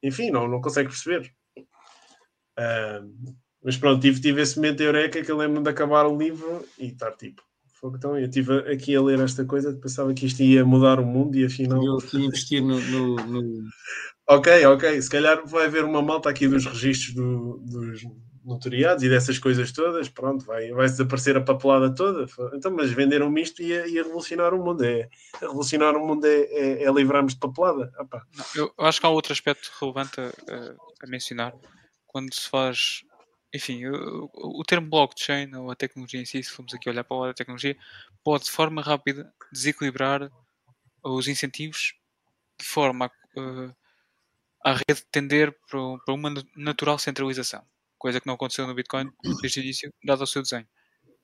enfim, 0.01 0.31
não, 0.31 0.47
não 0.47 0.61
consegue 0.61 0.87
perceber. 0.89 1.29
Ah, 2.57 3.01
mas 3.61 3.75
pronto, 3.75 3.99
tive, 4.01 4.21
tive 4.21 4.41
esse 4.41 4.55
momento 4.55 4.77
de 4.77 4.83
eureka 4.85 5.21
que 5.21 5.29
eu 5.31 5.35
lembro 5.37 5.61
de 5.61 5.69
acabar 5.69 6.05
o 6.05 6.17
livro 6.17 6.65
e 6.79 6.87
estar 6.87 7.11
tipo, 7.11 7.41
Então, 7.95 8.17
eu 8.17 8.25
estive 8.25 8.59
aqui 8.71 8.95
a 8.95 9.01
ler 9.01 9.19
esta 9.19 9.43
coisa, 9.45 9.73
pensava 9.73 10.13
que 10.13 10.25
isto 10.25 10.41
ia 10.41 10.63
mudar 10.65 10.99
o 10.99 11.05
mundo 11.05 11.35
e 11.37 11.45
afinal. 11.45 11.83
Eu 11.83 11.97
aqui 11.97 12.17
investir 12.17 12.61
no, 12.61 12.79
no, 12.79 13.15
no, 13.15 13.63
Ok, 14.27 14.65
ok. 14.65 15.01
Se 15.01 15.09
calhar 15.09 15.45
vai 15.45 15.65
haver 15.65 15.83
uma 15.83 16.01
malta 16.01 16.29
aqui 16.29 16.47
dos 16.47 16.65
registros 16.65 17.13
do- 17.13 17.57
dos 17.63 18.01
notariados 18.43 19.03
e 19.03 19.09
dessas 19.09 19.37
coisas 19.39 19.71
todas. 19.71 20.07
Pronto, 20.09 20.45
vai, 20.45 20.69
vai 20.71 20.85
desaparecer 20.87 21.35
a 21.37 21.41
papelada 21.41 21.93
toda. 21.93 22.25
Então, 22.53 22.71
mas 22.71 22.91
venderam-me 22.91 23.41
isto 23.41 23.61
e 23.61 23.67
ia, 23.67 23.87
ia 23.87 24.03
revolucionar 24.03 24.53
o 24.53 24.63
mundo. 24.63 24.83
É, 24.83 25.07
revolucionar 25.41 25.95
o 25.95 26.05
mundo 26.07 26.25
é, 26.25 26.41
é, 26.41 26.83
é 26.83 26.91
livrarmos 26.91 27.33
de 27.33 27.39
papelada. 27.39 27.91
Não, 28.35 28.45
eu 28.55 28.85
acho 28.85 28.99
que 28.99 29.05
há 29.05 29.09
outro 29.09 29.31
aspecto 29.33 29.71
relevante 29.79 30.19
a, 30.19 30.25
a- 30.27 30.75
a 31.03 31.07
mencionar 31.07 31.53
quando 32.07 32.33
se 32.33 32.47
faz. 32.49 33.01
Enfim, 33.55 33.85
o, 33.87 34.29
o- 34.33 34.65
termo 34.65 34.89
blockchain 34.89 35.55
ou 35.55 35.71
a 35.71 35.75
tecnologia 35.77 36.21
em 36.21 36.25
si, 36.25 36.43
se 36.43 36.51
formos 36.51 36.73
aqui 36.75 36.89
olhar 36.89 37.03
para 37.05 37.15
o 37.17 37.19
lado 37.21 37.29
da 37.31 37.35
tecnologia, 37.35 37.77
pode 38.23 38.45
de 38.45 38.51
forma 38.51 38.81
rápida 38.81 39.33
desequilibrar 39.53 40.31
os 41.03 41.27
incentivos 41.27 41.95
de 42.59 42.65
forma 42.65 43.07
a, 43.07 43.11
eh, 43.41 43.73
a 44.63 44.73
rede 44.73 45.03
tender 45.11 45.51
para, 45.69 45.79
para 46.05 46.13
uma 46.15 46.29
na- 46.29 46.43
natural 46.55 46.99
centralização, 46.99 47.63
coisa 47.97 48.19
que 48.21 48.27
não 48.27 48.35
aconteceu 48.35 48.67
no 48.67 48.75
Bitcoin 48.75 49.11
desde 49.41 49.59
o 49.59 49.63
início, 49.63 49.93
dado 50.03 50.23
o 50.23 50.27
seu 50.27 50.41
desenho. 50.41 50.67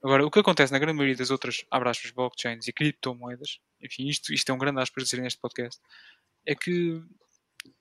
Agora, 0.04 0.26
o 0.26 0.32
que 0.32 0.40
acontece 0.40 0.74
na 0.74 0.80
grande 0.80 0.98
maioria 0.98 1.18
das 1.18 1.32
outras, 1.32 1.66
aspas, 1.72 2.12
blockchains 2.12 2.68
e 2.68 2.74
criptomoedas, 2.74 3.60
enfim, 3.82 4.08
isto, 4.10 4.34
isto 4.34 4.52
é 4.52 4.56
um 4.56 4.60
grande 4.60 4.82
aspas 4.82 5.06
dizer 5.06 5.22
neste 5.22 5.40
podcast, 5.42 5.80
é 6.46 6.56
que, 6.56 7.02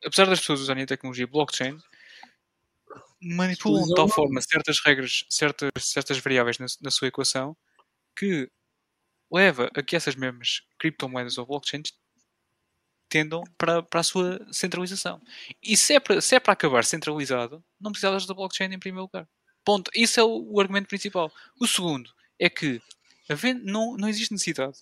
apesar 0.04 0.26
das 0.26 0.40
pessoas 0.40 0.60
usarem 0.60 0.84
a 0.84 0.86
tecnologia 0.86 1.26
blockchain, 1.26 1.78
manipulam 3.20 3.86
de 3.86 3.94
tal 3.94 4.08
forma 4.08 4.40
certas 4.40 4.80
regras, 4.84 5.24
certas, 5.28 5.70
certas 5.78 6.18
variáveis 6.18 6.58
na, 6.58 6.66
na 6.80 6.90
sua 6.90 7.08
equação, 7.08 7.56
que 8.16 8.50
leva 9.32 9.70
a 9.74 9.82
que 9.82 9.94
essas 9.94 10.16
mesmas 10.16 10.62
criptomoedas 10.78 11.38
ou 11.38 11.46
blockchains 11.46 11.92
tendam 13.08 13.42
para, 13.58 13.82
para 13.82 14.00
a 14.00 14.04
sua 14.04 14.46
centralização. 14.52 15.20
E 15.62 15.76
se 15.76 15.94
é 15.94 16.00
para, 16.00 16.20
se 16.20 16.34
é 16.34 16.40
para 16.40 16.52
acabar 16.52 16.84
centralizado, 16.84 17.62
não 17.80 17.90
precisavas 17.90 18.26
da 18.26 18.34
blockchain 18.34 18.72
em 18.72 18.78
primeiro 18.78 19.02
lugar. 19.02 19.28
Ponto. 19.64 19.90
Isso 19.94 20.18
é 20.18 20.22
o, 20.22 20.52
o 20.52 20.60
argumento 20.60 20.88
principal. 20.88 21.30
O 21.60 21.66
segundo 21.66 22.10
é 22.38 22.48
que 22.48 22.80
havendo, 23.28 23.64
não, 23.64 23.96
não 23.96 24.08
existe 24.08 24.32
necessidade. 24.32 24.78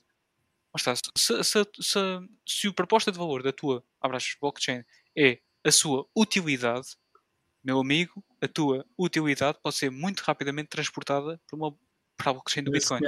Mas 0.72 0.82
está, 0.82 0.94
se, 1.16 1.44
se, 1.44 1.64
se, 1.80 1.98
se 2.46 2.68
a 2.68 2.72
proposta 2.72 3.10
de 3.10 3.18
valor 3.18 3.42
da 3.42 3.52
tua 3.52 3.82
abraços 4.00 4.36
blockchain 4.40 4.84
é 5.16 5.40
a 5.64 5.72
sua 5.72 6.06
utilidade, 6.14 6.96
meu 7.62 7.80
amigo, 7.80 8.22
a 8.40 8.48
tua 8.48 8.84
utilidade 8.98 9.58
pode 9.62 9.76
ser 9.76 9.90
muito 9.90 10.20
rapidamente 10.20 10.68
transportada 10.68 11.40
para, 11.46 11.56
uma, 11.56 11.74
para 12.16 12.30
a 12.30 12.32
blockchain 12.34 12.64
do 12.64 12.70
Bitcoin. 12.70 13.00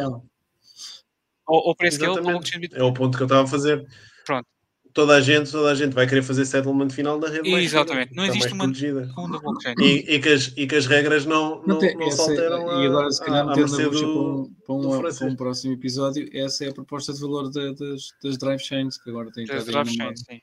Ou, 1.47 1.69
ou 1.69 1.75
para 1.75 1.87
é 1.87 1.91
o 1.91 1.93
Exatamente. 1.93 2.31
blockchain 2.31 2.59
do 2.59 2.63
Bitcoin. 2.63 2.81
É 2.81 2.85
o 2.85 2.93
ponto 2.93 3.17
que 3.17 3.23
eu 3.23 3.27
estava 3.27 3.43
a 3.45 3.47
fazer. 3.47 3.87
Pronto. 4.27 4.47
Toda 4.93 5.15
a 5.15 5.21
gente, 5.21 5.53
toda 5.53 5.71
a 5.71 5.75
gente 5.75 5.93
vai 5.93 6.05
querer 6.05 6.23
fazer 6.23 6.45
settlement 6.45 6.91
final 6.91 7.17
da 7.19 7.29
rede. 7.29 7.49
Exatamente. 7.49 8.13
Não 8.13 8.25
existe 8.25 8.53
uma 8.53 8.65
protegida. 8.65 9.07
segunda 9.07 9.39
blockchain. 9.39 9.75
E, 9.79 10.15
e, 10.17 10.21
que 10.21 10.29
as, 10.29 10.53
e 10.57 10.67
que 10.67 10.75
as 10.75 10.87
regras 10.87 11.25
não, 11.25 11.63
não, 11.65 11.79
tem- 11.79 11.97
não 11.97 12.11
se 12.11 12.21
alteram 12.21 12.83
e 12.83 12.87
agora, 12.87 13.11
se 13.13 13.25
calhar, 13.25 13.47
metendo 13.47 13.67
a 13.67 13.89
bucha 13.89 14.01
para 14.05 14.11
um, 14.11 14.55
para, 14.67 14.75
um, 14.75 15.15
para 15.15 15.27
um 15.27 15.37
próximo 15.37 15.75
episódio, 15.75 16.29
essa 16.33 16.65
é 16.65 16.71
a 16.71 16.75
proposta 16.75 17.13
de 17.13 17.21
valor 17.21 17.51
da- 17.53 17.73
das, 17.73 18.13
das 18.21 18.37
drive 18.37 18.61
chains, 18.61 18.99
que 18.99 19.11
agora 19.11 19.31
tem 19.31 19.47
Das 19.47 19.65
drive 19.65 19.95
chains, 19.95 20.25
sim. 20.29 20.41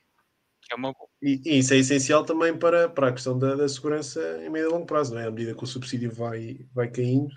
É 0.70 0.74
uma 0.74 0.92
boa. 0.92 1.08
E, 1.22 1.40
e 1.44 1.58
isso 1.58 1.72
é 1.74 1.78
essencial 1.78 2.24
também 2.24 2.56
para, 2.56 2.88
para 2.88 3.08
a 3.08 3.12
questão 3.12 3.38
da, 3.38 3.54
da 3.54 3.68
segurança 3.68 4.20
em 4.44 4.50
médio 4.50 4.68
e 4.68 4.72
longo 4.72 4.86
prazo, 4.86 5.14
não 5.14 5.20
é? 5.20 5.26
À 5.26 5.30
medida 5.30 5.54
que 5.54 5.64
o 5.64 5.66
subsídio 5.66 6.12
vai, 6.12 6.58
vai 6.74 6.90
caindo, 6.90 7.30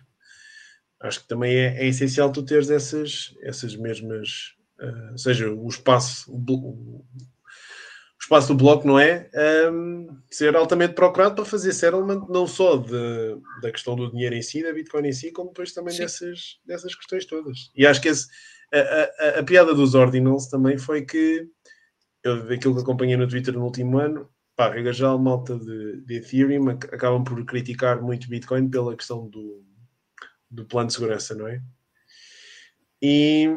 acho 1.01 1.21
que 1.21 1.27
também 1.27 1.55
é, 1.55 1.83
é 1.83 1.87
essencial 1.87 2.31
tu 2.31 2.43
teres 2.43 2.69
essas, 2.69 3.33
essas 3.41 3.75
mesmas, 3.75 4.53
ah, 4.79 5.09
ou 5.13 5.17
seja, 5.17 5.49
o 5.51 5.67
espaço, 5.67 6.31
o, 6.31 6.37
o 6.37 7.05
espaço 8.21 8.49
do 8.49 8.55
bloco, 8.55 8.85
não 8.85 8.99
é? 8.99 9.29
Ahm, 9.33 10.07
ser 10.29 10.55
altamente 10.55 10.93
procurado 10.93 11.35
para 11.35 11.45
fazer 11.45 11.73
settlement 11.73 12.27
não 12.29 12.45
só 12.45 12.77
de, 12.77 13.37
da 13.61 13.71
questão 13.71 13.95
do 13.95 14.11
dinheiro 14.11 14.35
em 14.35 14.41
si, 14.41 14.61
da 14.61 14.71
Bitcoin 14.73 15.07
em 15.07 15.13
si, 15.13 15.31
como 15.31 15.49
depois 15.49 15.73
também 15.73 15.93
Sim. 15.93 16.01
dessas, 16.03 16.59
dessas 16.65 16.93
questões 16.95 17.25
todas. 17.25 17.71
E 17.75 17.85
acho 17.87 17.99
que 18.01 18.09
esse, 18.09 18.27
a- 18.73 19.09
a- 19.37 19.39
a 19.39 19.43
piada 19.43 19.73
dos 19.73 19.95
ordinals 19.95 20.47
também 20.47 20.77
foi 20.77 21.03
que 21.03 21.47
eu, 22.23 22.47
daquilo 22.47 22.75
que 22.75 22.81
acompanhei 22.81 23.17
no 23.17 23.27
Twitter 23.27 23.53
no 23.53 23.63
último 23.63 23.97
ano, 23.97 24.29
pá, 24.55 24.69
regra 24.69 24.93
geral, 24.93 25.17
malta 25.19 25.57
de, 25.57 26.01
de 26.01 26.15
Ethereum 26.15 26.69
ac- 26.69 26.93
acabam 26.93 27.23
por 27.23 27.43
criticar 27.45 28.01
muito 28.01 28.29
Bitcoin 28.29 28.69
pela 28.69 28.95
questão 28.95 29.27
do, 29.27 29.63
do 30.49 30.65
plano 30.65 30.87
de 30.87 30.93
segurança, 30.93 31.33
não 31.35 31.47
é? 31.47 31.61
E, 33.01 33.47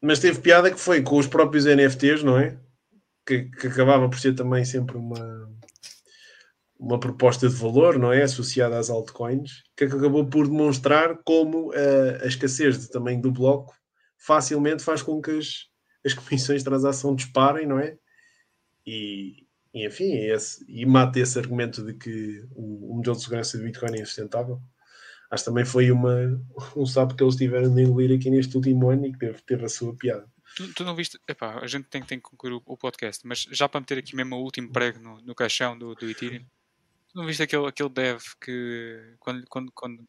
mas 0.00 0.18
teve 0.18 0.40
piada 0.40 0.70
que 0.70 0.78
foi 0.78 1.02
com 1.02 1.16
os 1.16 1.26
próprios 1.26 1.64
NFTs, 1.64 2.22
não 2.22 2.38
é? 2.38 2.58
Que, 3.26 3.44
que 3.44 3.66
acabava 3.68 4.08
por 4.08 4.18
ser 4.18 4.34
também 4.34 4.64
sempre 4.64 4.96
uma, 4.96 5.50
uma 6.78 6.98
proposta 6.98 7.48
de 7.48 7.54
valor, 7.54 7.98
não 7.98 8.12
é? 8.12 8.22
Associada 8.22 8.78
às 8.78 8.90
altcoins, 8.90 9.62
que 9.76 9.84
acabou 9.84 10.26
por 10.26 10.46
demonstrar 10.48 11.18
como 11.24 11.72
eh, 11.74 12.20
a 12.22 12.26
escassez 12.26 12.78
de 12.80 12.90
tamanho 12.90 13.20
do 13.20 13.30
bloco 13.30 13.74
facilmente 14.18 14.82
faz 14.82 15.02
com 15.02 15.20
que 15.20 15.30
as, 15.30 15.66
as 16.04 16.12
comissões 16.12 16.60
de 16.60 16.64
transação 16.64 17.14
disparem, 17.14 17.66
não 17.66 17.78
é? 17.78 17.96
E, 18.90 19.46
e, 19.72 19.86
enfim, 19.86 20.16
esse, 20.16 20.64
e 20.68 20.84
mata 20.84 21.20
esse 21.20 21.38
argumento 21.38 21.84
de 21.84 21.94
que 21.94 22.44
o, 22.56 22.90
o 22.90 22.96
modelo 22.96 23.16
de 23.16 23.22
segurança 23.22 23.56
do 23.56 23.62
Bitcoin 23.62 23.96
é 23.96 24.02
insustentável. 24.02 24.60
Acho 25.30 25.44
que 25.44 25.50
também 25.50 25.64
foi 25.64 25.92
uma, 25.92 26.12
um 26.76 26.84
sapo 26.84 27.14
que 27.14 27.22
eles 27.22 27.36
tiveram 27.36 27.72
de 27.72 27.82
engolir 27.82 28.18
aqui 28.18 28.28
neste 28.30 28.56
último 28.56 28.90
ano 28.90 29.06
e 29.06 29.12
que 29.12 29.18
teve, 29.18 29.40
teve 29.42 29.64
a 29.64 29.68
sua 29.68 29.94
piada. 29.94 30.26
Tu, 30.56 30.74
tu 30.74 30.84
não 30.84 30.96
viste. 30.96 31.20
Epá, 31.28 31.60
a 31.60 31.66
gente 31.68 31.84
tem, 31.84 32.02
tem 32.02 32.18
que 32.18 32.24
concluir 32.24 32.54
o, 32.54 32.62
o 32.66 32.76
podcast, 32.76 33.24
mas 33.24 33.46
já 33.52 33.68
para 33.68 33.80
meter 33.80 33.98
aqui 33.98 34.16
mesmo 34.16 34.34
o 34.34 34.42
último 34.42 34.72
prego 34.72 34.98
no, 34.98 35.20
no 35.20 35.34
caixão 35.36 35.78
do, 35.78 35.94
do 35.94 36.10
Ethereum, 36.10 36.44
tu 37.08 37.14
não 37.14 37.26
viste 37.26 37.44
aquele, 37.44 37.66
aquele 37.66 37.90
dev 37.90 38.20
que. 38.40 39.14
Quando, 39.20 39.46
quando, 39.48 39.72
quando... 39.72 40.04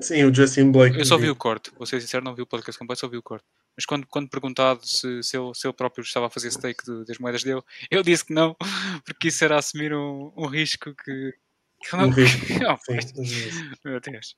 Sim, 0.00 0.24
o 0.24 0.34
Justin 0.34 0.72
Blake. 0.72 0.98
Eu 0.98 1.04
só 1.04 1.18
vi 1.18 1.28
o 1.28 1.36
corte, 1.36 1.70
vou 1.76 1.84
ser 1.84 2.00
sincero, 2.00 2.24
não 2.24 2.34
vi 2.34 2.40
o 2.40 2.46
podcast 2.46 2.78
completo, 2.78 3.00
só 3.00 3.08
vi 3.08 3.18
o 3.18 3.22
corte. 3.22 3.44
Mas 3.76 3.86
quando, 3.86 4.06
quando 4.06 4.28
perguntado 4.28 4.86
se, 4.86 5.22
se, 5.22 5.36
ele, 5.36 5.54
se 5.54 5.66
ele 5.66 5.72
próprio 5.74 6.02
estava 6.02 6.26
a 6.26 6.30
fazer 6.30 6.50
stake 6.50 6.84
de- 6.84 7.04
das 7.06 7.18
moedas 7.18 7.42
dele, 7.42 7.62
ele 7.90 8.02
disse 8.02 8.24
que 8.24 8.34
não, 8.34 8.54
porque 9.04 9.28
isso 9.28 9.44
era 9.44 9.56
assumir 9.58 9.94
um, 9.94 10.32
um 10.36 10.46
risco 10.46 10.94
que. 10.94 11.34
que 11.82 11.96
não, 11.96 12.08
Um 12.08 12.10
risco, 12.12 12.38
Não, 12.60 12.76
Sim. 12.78 13.74
meu 13.84 14.00
Deus. 14.00 14.36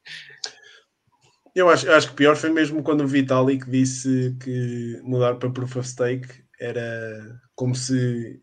Eu 1.54 1.68
acho, 1.68 1.86
eu 1.86 1.94
acho 1.94 2.08
que 2.10 2.16
pior 2.16 2.36
foi 2.36 2.50
mesmo 2.50 2.82
quando 2.82 3.02
o 3.02 3.06
Vitalik 3.06 3.68
disse 3.70 4.36
que 4.42 5.00
mudar 5.04 5.36
para 5.36 5.50
Proof 5.50 5.76
of 5.76 5.88
Stake 5.88 6.44
era 6.60 7.40
como 7.54 7.74
se. 7.74 8.40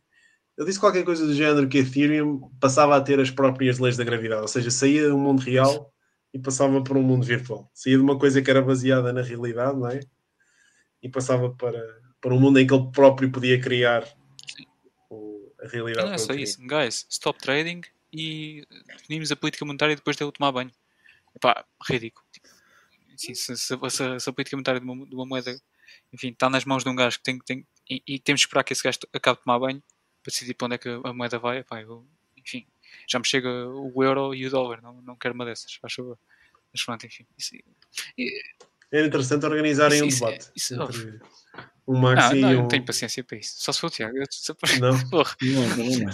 Ele 0.57 0.67
disse 0.67 0.79
qualquer 0.79 1.03
coisa 1.03 1.25
do 1.25 1.33
género 1.33 1.67
que 1.67 1.79
Ethereum 1.79 2.49
passava 2.59 2.95
a 2.95 3.01
ter 3.01 3.19
as 3.19 3.31
próprias 3.31 3.79
leis 3.79 3.97
da 3.97 4.03
gravidade, 4.03 4.41
ou 4.41 4.47
seja, 4.47 4.69
saía 4.71 5.09
do 5.09 5.17
mundo 5.17 5.41
real 5.41 5.91
e 6.33 6.39
passava 6.39 6.81
para 6.83 6.97
um 6.97 7.01
mundo 7.01 7.25
virtual. 7.25 7.69
Saía 7.73 7.97
de 7.97 8.03
uma 8.03 8.17
coisa 8.17 8.41
que 8.41 8.49
era 8.49 8.61
baseada 8.61 9.11
na 9.11 9.21
realidade, 9.21 9.77
não 9.77 9.87
é? 9.89 9.99
E 11.01 11.09
passava 11.09 11.49
para, 11.55 12.01
para 12.19 12.33
um 12.33 12.39
mundo 12.39 12.59
em 12.59 12.67
que 12.67 12.73
ele 12.73 12.91
próprio 12.91 13.31
podia 13.31 13.59
criar 13.59 14.07
o- 15.09 15.51
a 15.61 15.65
E 15.65 15.69
realidade. 15.69 16.07
não 16.07 16.13
é 16.13 16.17
só 16.17 16.33
isso, 16.33 16.61
guys, 16.61 17.05
stop 17.09 17.39
trading 17.39 17.81
e 18.13 18.65
definimos 18.97 19.31
a 19.31 19.35
política 19.35 19.65
monetária 19.65 19.95
depois 19.95 20.15
dele 20.15 20.31
tomar 20.31 20.51
banho. 20.51 20.71
Epá, 21.35 21.65
ridículo. 21.87 22.25
Assim, 23.13 23.33
se, 23.35 23.55
se- 23.57 23.77
se- 23.89 24.19
se 24.19 24.29
a 24.29 24.33
política 24.33 24.55
monetária 24.57 24.79
de 24.79 24.85
uma, 24.85 25.05
de 25.05 25.15
uma 25.15 25.25
moeda, 25.25 25.59
enfim, 26.13 26.29
está 26.29 26.49
nas 26.49 26.65
mãos 26.65 26.83
de 26.83 26.89
um 26.89 26.95
gajo 26.95 27.17
que 27.17 27.23
tem, 27.23 27.39
tem 27.39 27.67
e, 27.89 28.01
e 28.07 28.19
temos 28.19 28.41
que 28.41 28.47
esperar 28.47 28.63
que 28.63 28.73
esse 28.73 28.83
gajo 28.83 28.99
acabe 29.13 29.37
de 29.39 29.43
tomar 29.43 29.59
banho 29.59 29.81
para 30.23 30.31
decidir 30.31 30.53
para 30.53 30.65
onde 30.67 30.75
é 30.75 30.77
que 30.77 30.89
a 30.89 31.13
moeda 31.13 31.39
vai, 31.39 31.57
epá, 31.59 31.81
eu, 31.81 32.05
enfim, 32.37 32.65
já 33.07 33.17
me 33.19 33.25
chega 33.25 33.49
o 33.69 34.03
euro 34.03 34.33
e 34.35 34.45
o 34.45 34.49
dólar, 34.49 34.81
não, 34.81 35.01
não 35.01 35.15
quero 35.15 35.33
uma 35.33 35.45
dessas, 35.45 35.73
faz 35.75 35.93
favor. 35.93 36.17
Mas 36.71 36.83
pronto, 36.85 37.05
enfim. 37.05 37.25
Isso, 37.37 37.55
Era 38.91 39.07
interessante 39.07 39.45
organizarem 39.45 39.95
Isso- 39.97 40.05
um 40.05 40.07
isso 40.07 40.25
é- 40.25 40.31
debate 40.31 40.51
isso 40.55 40.73
é 40.73 40.83
entre 40.83 41.19
um 41.87 41.97
Maxi 41.99 42.35
não, 42.35 42.41
não, 42.41 42.49
e 42.49 42.53
eu 42.53 42.59
um. 42.59 42.61
não 42.63 42.67
tenho 42.67 42.85
paciência 42.85 43.23
para 43.23 43.37
isso. 43.37 43.55
Só 43.57 43.71
se 43.71 43.79
for 43.79 43.87
o 43.87 43.89
Tiago. 43.89 44.17
Eu, 44.17 44.23
Não? 44.79 44.91
porra, 45.09 45.35
Não, 45.41 45.77
não. 45.77 46.13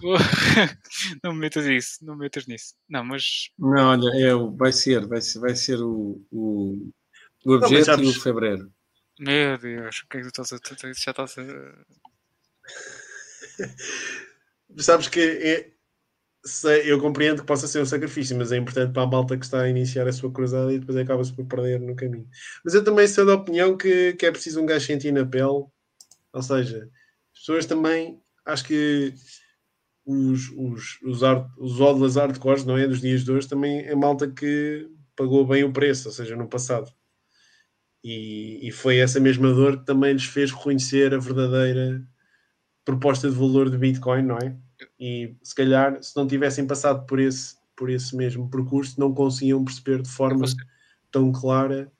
porra. 0.00 0.22
não 1.22 1.32
me 1.32 1.40
metas 1.40 1.64
isso, 1.66 2.04
não 2.04 2.14
me 2.16 2.20
metas 2.24 2.46
nisso. 2.46 2.74
Não, 2.88 3.04
mas 3.04 3.50
Não, 3.58 3.90
olha, 3.90 4.10
é, 4.26 4.34
o- 4.34 4.54
vai 4.54 4.72
ser, 4.72 5.06
vai 5.06 5.20
ser, 5.20 5.38
vai 5.38 5.54
ser 5.56 5.80
o, 5.80 6.22
o, 6.30 6.90
o 7.44 7.52
objeto 7.54 7.82
e 7.82 7.84
sabes- 7.84 8.16
o 8.16 8.20
fevereiro. 8.20 8.70
Meu 9.18 9.56
Deus, 9.56 10.00
o 10.00 10.08
que 10.08 10.18
é 10.18 10.20
que 10.20 10.26
tu 10.30 10.42
estás 10.42 10.52
a. 10.52 10.58
tu- 10.58 10.76
tu- 10.76 10.92
Já 10.92 11.10
estás 11.12 11.36
a. 11.38 11.42
Sabes 14.78 15.08
que 15.08 15.20
é- 15.20 15.70
sei- 16.46 16.90
eu 16.90 17.00
compreendo 17.00 17.40
que 17.42 17.46
possa 17.46 17.66
ser 17.66 17.80
um 17.82 17.86
sacrifício, 17.86 18.36
mas 18.36 18.52
é 18.52 18.56
importante 18.56 18.92
para 18.92 19.02
a 19.02 19.06
malta 19.06 19.36
que 19.36 19.44
está 19.44 19.62
a 19.62 19.68
iniciar 19.68 20.06
a 20.08 20.12
sua 20.12 20.30
cruzada 20.32 20.72
e 20.72 20.78
depois 20.78 20.96
acaba-se 20.98 21.32
por 21.32 21.46
perder 21.46 21.80
no 21.80 21.96
caminho. 21.96 22.28
Mas 22.64 22.74
eu 22.74 22.84
também 22.84 23.06
sou 23.08 23.26
da 23.26 23.34
opinião 23.34 23.76
que, 23.76 24.14
que 24.14 24.26
é 24.26 24.30
preciso 24.30 24.60
um 24.60 24.66
gajo 24.66 24.86
sentir 24.86 25.12
na 25.12 25.26
pele, 25.26 25.66
ou 26.32 26.42
seja, 26.42 26.90
as 27.34 27.40
pessoas 27.40 27.66
também, 27.66 28.20
acho 28.44 28.64
que 28.64 29.14
os, 30.06 30.50
os, 30.56 31.00
os, 31.02 31.22
art, 31.24 31.48
os 31.58 31.80
odlas 31.80 32.16
hardcores, 32.16 32.64
não 32.64 32.76
é? 32.78 32.86
Dos 32.86 33.00
dias 33.00 33.24
de 33.24 33.32
hoje, 33.32 33.48
também 33.48 33.80
é 33.80 33.94
malta 33.94 34.30
que 34.30 34.88
pagou 35.16 35.46
bem 35.46 35.64
o 35.64 35.72
preço, 35.72 36.08
ou 36.08 36.14
seja, 36.14 36.36
no 36.36 36.48
passado. 36.48 36.90
E, 38.04 38.68
e 38.68 38.70
foi 38.70 38.98
essa 38.98 39.18
mesma 39.18 39.52
dor 39.52 39.78
que 39.80 39.86
também 39.86 40.12
lhes 40.12 40.24
fez 40.24 40.52
reconhecer 40.52 41.12
a 41.12 41.18
verdadeira 41.18 42.06
proposta 42.84 43.28
de 43.28 43.34
valor 43.34 43.68
de 43.68 43.76
Bitcoin, 43.76 44.22
não 44.22 44.38
é? 44.38 44.56
E 44.98 45.34
se 45.42 45.54
calhar, 45.54 46.02
se 46.02 46.16
não 46.16 46.26
tivessem 46.26 46.66
passado 46.66 47.06
por 47.06 47.20
esse, 47.20 47.56
por 47.76 47.90
esse 47.90 48.16
mesmo 48.16 48.48
percurso, 48.50 48.98
não 48.98 49.12
conseguiam 49.12 49.64
perceber 49.64 50.02
de 50.02 50.08
forma 50.08 50.46
tão 51.10 51.30
clara 51.32 51.92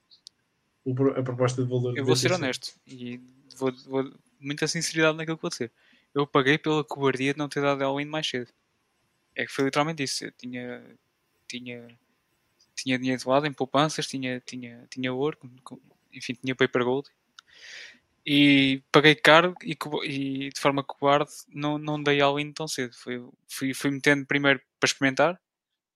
a 1.15 1.21
proposta 1.21 1.63
de 1.63 1.69
valor. 1.69 1.97
Eu 1.97 2.05
vou 2.05 2.15
ser 2.15 2.31
honesto 2.31 2.73
e 2.87 3.21
vou, 3.55 3.71
vou 3.85 4.11
muita 4.39 4.67
sinceridade 4.67 5.17
naquilo 5.17 5.37
que 5.37 5.41
vou 5.41 5.49
dizer. 5.49 5.71
Eu 6.13 6.25
paguei 6.25 6.57
pela 6.57 6.83
cobardia 6.83 7.33
de 7.33 7.37
não 7.37 7.49
ter 7.49 7.61
dado 7.61 7.83
all-in 7.83 8.05
mais 8.05 8.27
cedo. 8.27 8.51
É 9.35 9.45
que 9.45 9.51
foi 9.51 9.65
literalmente 9.65 10.01
isso. 10.01 10.25
Eu 10.25 10.31
tinha, 10.31 10.83
tinha, 11.47 11.87
tinha 12.75 12.97
dinheiro 12.97 13.21
de 13.21 13.27
lado 13.27 13.45
em 13.45 13.53
poupanças, 13.53 14.07
tinha, 14.07 14.39
tinha, 14.39 14.87
tinha 14.89 15.13
ouro, 15.13 15.37
enfim, 16.11 16.33
tinha 16.33 16.55
paper 16.55 16.83
gold. 16.83 17.07
E 18.29 18.83
paguei 18.91 19.15
caro 19.15 19.53
e, 19.63 19.77
e 20.03 20.49
de 20.49 20.59
forma 20.59 20.83
cobarde 20.83 21.31
não, 21.47 21.77
não 21.77 22.03
dei 22.03 22.19
all-in 22.19 22.51
tão 22.51 22.67
cedo. 22.67 22.93
Fui, 22.93 23.25
fui, 23.47 23.73
fui 23.73 23.89
metendo 23.89 24.25
primeiro 24.25 24.59
para 24.81 24.87
experimentar. 24.87 25.39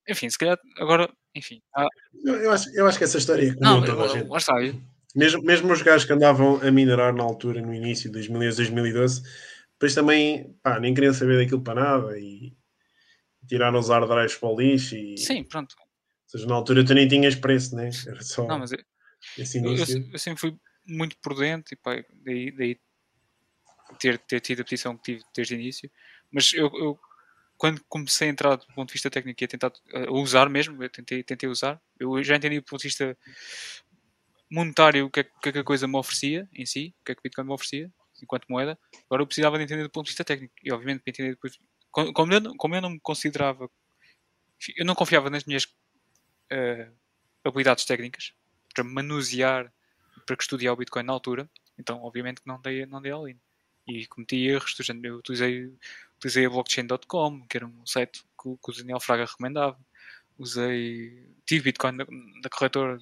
Enfim, 0.08 0.30
se 0.30 0.38
calhar 0.38 0.58
agora, 0.78 1.12
enfim. 1.36 1.62
Ah, 1.76 1.90
eu, 2.24 2.52
acho, 2.52 2.70
eu 2.74 2.88
acho 2.88 2.98
que 2.98 3.04
essa 3.04 3.18
história 3.18 3.50
é 3.50 3.54
comum 3.54 3.60
não, 3.60 3.84
toda 3.84 4.04
a 4.04 4.08
gente. 4.08 4.30
Lá 4.30 4.38
está, 4.38 4.64
eu, 4.64 4.82
mesmo, 5.14 5.44
mesmo 5.44 5.74
os 5.74 5.82
gajos 5.82 6.06
que 6.06 6.14
andavam 6.14 6.62
a 6.62 6.72
minerar 6.72 7.14
na 7.14 7.22
altura, 7.22 7.62
no 7.62 7.74
início 7.74 8.06
de 8.06 8.14
2011, 8.14 8.56
2012, 8.56 9.24
depois 9.74 9.94
também 9.94 10.56
pá, 10.64 10.80
nem 10.80 10.94
queriam 10.94 11.14
saber 11.14 11.38
daquilo 11.38 11.62
para 11.62 11.82
nada 11.82 12.18
e 12.18 12.56
tiraram 13.46 13.78
os 13.78 13.90
hard 13.90 14.08
drives 14.08 14.36
para 14.36 14.48
o 14.48 14.58
lixo. 14.58 14.96
E, 14.96 15.18
Sim, 15.18 15.44
pronto. 15.44 15.76
Ou 15.78 15.86
seja, 16.28 16.48
na 16.48 16.56
altura 16.56 16.86
tu 16.86 16.94
nem 16.94 17.10
tinhas 17.10 17.36
preço, 17.36 17.76
né? 17.76 17.90
Era 18.08 18.22
só. 18.22 18.48
Não, 18.48 18.60
mas 18.60 18.72
eu, 18.72 18.80
esse 19.38 19.58
início. 19.58 19.98
Eu, 19.98 20.14
eu, 20.14 20.20
sempre 20.20 20.40
fui 20.40 20.58
muito 20.86 21.18
prudente 21.20 21.74
e 21.74 21.78
pá, 21.78 22.04
daí, 22.24 22.52
daí 22.52 22.80
ter, 24.00 24.18
ter 24.20 24.40
tido 24.40 24.62
a 24.62 24.64
posição 24.64 24.98
que 24.98 25.04
tive 25.04 25.24
desde 25.36 25.56
o 25.56 25.60
início. 25.60 25.92
Mas 26.32 26.54
eu, 26.54 26.72
eu 26.76 27.00
quando 27.58 27.84
comecei 27.88 28.28
a 28.28 28.32
entrar 28.32 28.56
do 28.56 28.66
ponto 28.68 28.88
de 28.88 28.94
vista 28.94 29.10
técnico 29.10 29.44
e 29.44 29.46
a 29.46 29.48
tentar 29.48 29.72
a 29.94 30.12
usar 30.12 30.50
mesmo, 30.50 30.82
eu 30.82 30.90
tentei, 30.90 31.24
tentei 31.24 31.48
usar, 31.48 31.80
eu 32.00 32.24
já 32.24 32.36
entendi 32.36 32.60
do 32.60 32.66
ponto 32.66 32.82
de 32.82 32.88
vista 32.88 33.16
monetário 34.50 35.06
o 35.06 35.12
que, 35.12 35.20
é, 35.20 35.24
que, 35.24 35.50
é, 35.50 35.52
que 35.52 35.60
a 35.60 35.64
coisa 35.64 35.88
me 35.88 35.96
oferecia 35.96 36.50
em 36.54 36.66
si, 36.66 36.94
o 37.00 37.06
que 37.06 37.12
é 37.12 37.16
que 37.16 37.20
o 37.20 37.24
Bitcoin 37.24 37.46
me 37.46 37.54
oferecia 37.54 37.92
enquanto 38.22 38.48
moeda. 38.50 38.78
Agora 39.06 39.22
eu 39.22 39.28
precisava 39.28 39.58
de 39.58 39.64
entender 39.64 39.84
do 39.84 39.90
ponto 39.90 40.06
de 40.06 40.12
vista 40.12 40.24
técnico 40.24 40.54
e 40.64 40.72
obviamente 40.72 41.02
para 41.04 41.12
entender 41.12 41.30
depois 41.32 41.58
como 41.92 42.34
eu, 42.34 42.56
como 42.58 42.76
eu 42.76 42.82
não 42.82 42.90
me 42.90 43.00
considerava 43.00 43.70
eu 44.78 44.86
não 44.86 44.96
confiava 44.96 45.30
nas 45.30 45.44
minhas 45.46 45.66
uh, 45.66 46.92
habilidades 47.44 47.86
técnicas 47.86 48.34
para 48.74 48.84
manusear 48.84 49.72
para 50.26 50.36
estudar 50.40 50.74
o 50.74 50.76
Bitcoin 50.76 51.04
na 51.04 51.14
altura 51.14 51.50
então 51.78 52.02
obviamente 52.04 52.42
que 52.42 52.48
não 52.48 52.62
dei, 52.62 52.86
não 52.86 53.02
dei 53.02 53.12
all-in 53.12 53.40
e 53.88 54.06
cometi 54.08 54.48
erros, 54.48 54.76
eu 55.04 55.18
utilizei, 55.18 55.74
utilizei 56.18 56.46
a 56.46 56.50
blockchain.com 56.50 57.48
que 57.48 57.58
era 57.58 57.66
um 57.66 57.86
site 57.86 58.24
que, 58.42 58.56
que 58.64 58.72
o 58.72 58.76
Daniel 58.76 59.00
Fraga 59.00 59.26
recomendava 59.26 59.78
usei, 60.42 61.36
tive 61.46 61.66
Bitcoin 61.66 61.98
da, 61.98 62.06
da 62.42 62.50
corretora 62.50 62.98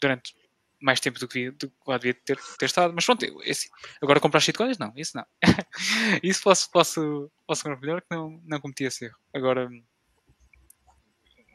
durante 0.00 0.34
mais 0.80 1.00
tempo 1.00 1.18
do 1.18 1.26
que, 1.26 1.50
que 1.52 1.70
lá 1.86 1.96
devia 1.96 2.14
ter, 2.14 2.38
ter 2.58 2.66
estado. 2.66 2.92
Mas 2.94 3.04
pronto, 3.04 3.24
esse, 3.44 3.70
agora 4.02 4.20
comprar 4.20 4.40
shitcoins? 4.40 4.78
Não, 4.78 4.92
isso 4.96 5.16
não. 5.16 5.26
isso 6.22 6.42
posso, 6.42 6.70
posso, 6.70 7.32
posso 7.46 7.68
melhor 7.80 8.02
que 8.02 8.08
não, 8.10 8.40
não 8.44 8.60
cometi 8.60 8.84
esse 8.84 9.06
erro. 9.06 9.16
Agora, 9.32 9.70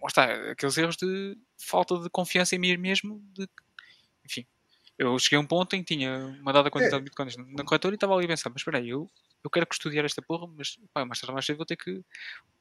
está, 0.07 0.52
aqueles 0.52 0.78
erros 0.78 0.98
de 0.98 1.38
falta 1.57 1.99
de 1.99 2.10
confiança 2.10 2.56
em 2.56 2.60
mim 2.60 2.76
mesmo. 2.78 3.22
De, 3.34 3.48
enfim, 4.26 4.45
eu 5.02 5.19
cheguei 5.19 5.38
a 5.38 5.41
um 5.41 5.45
ponto 5.45 5.76
em 5.76 5.84
que 5.84 5.95
tinha 5.95 6.38
uma 6.41 6.53
dada 6.53 6.69
quantidade 6.69 6.95
é. 6.95 6.99
de 6.99 7.06
bitcoins 7.06 7.36
na 7.38 7.64
corretora 7.64 7.94
e 7.94 7.95
estava 7.95 8.15
ali 8.15 8.26
a 8.26 8.28
pensar, 8.30 8.49
mas 8.49 8.61
espera 8.61 8.78
aí, 8.78 8.90
eu 8.90 9.10
eu 9.44 9.49
quero 9.49 9.65
custodiar 9.65 10.06
esta 10.06 10.22
porra, 10.22 10.48
mas 10.56 10.78
pá, 10.94 11.03
mais 11.03 11.19
tarde 11.19 11.34
mais 11.34 11.45
cedo 11.45 11.57
vou 11.57 11.65
ter 11.65 11.76
que 11.76 11.91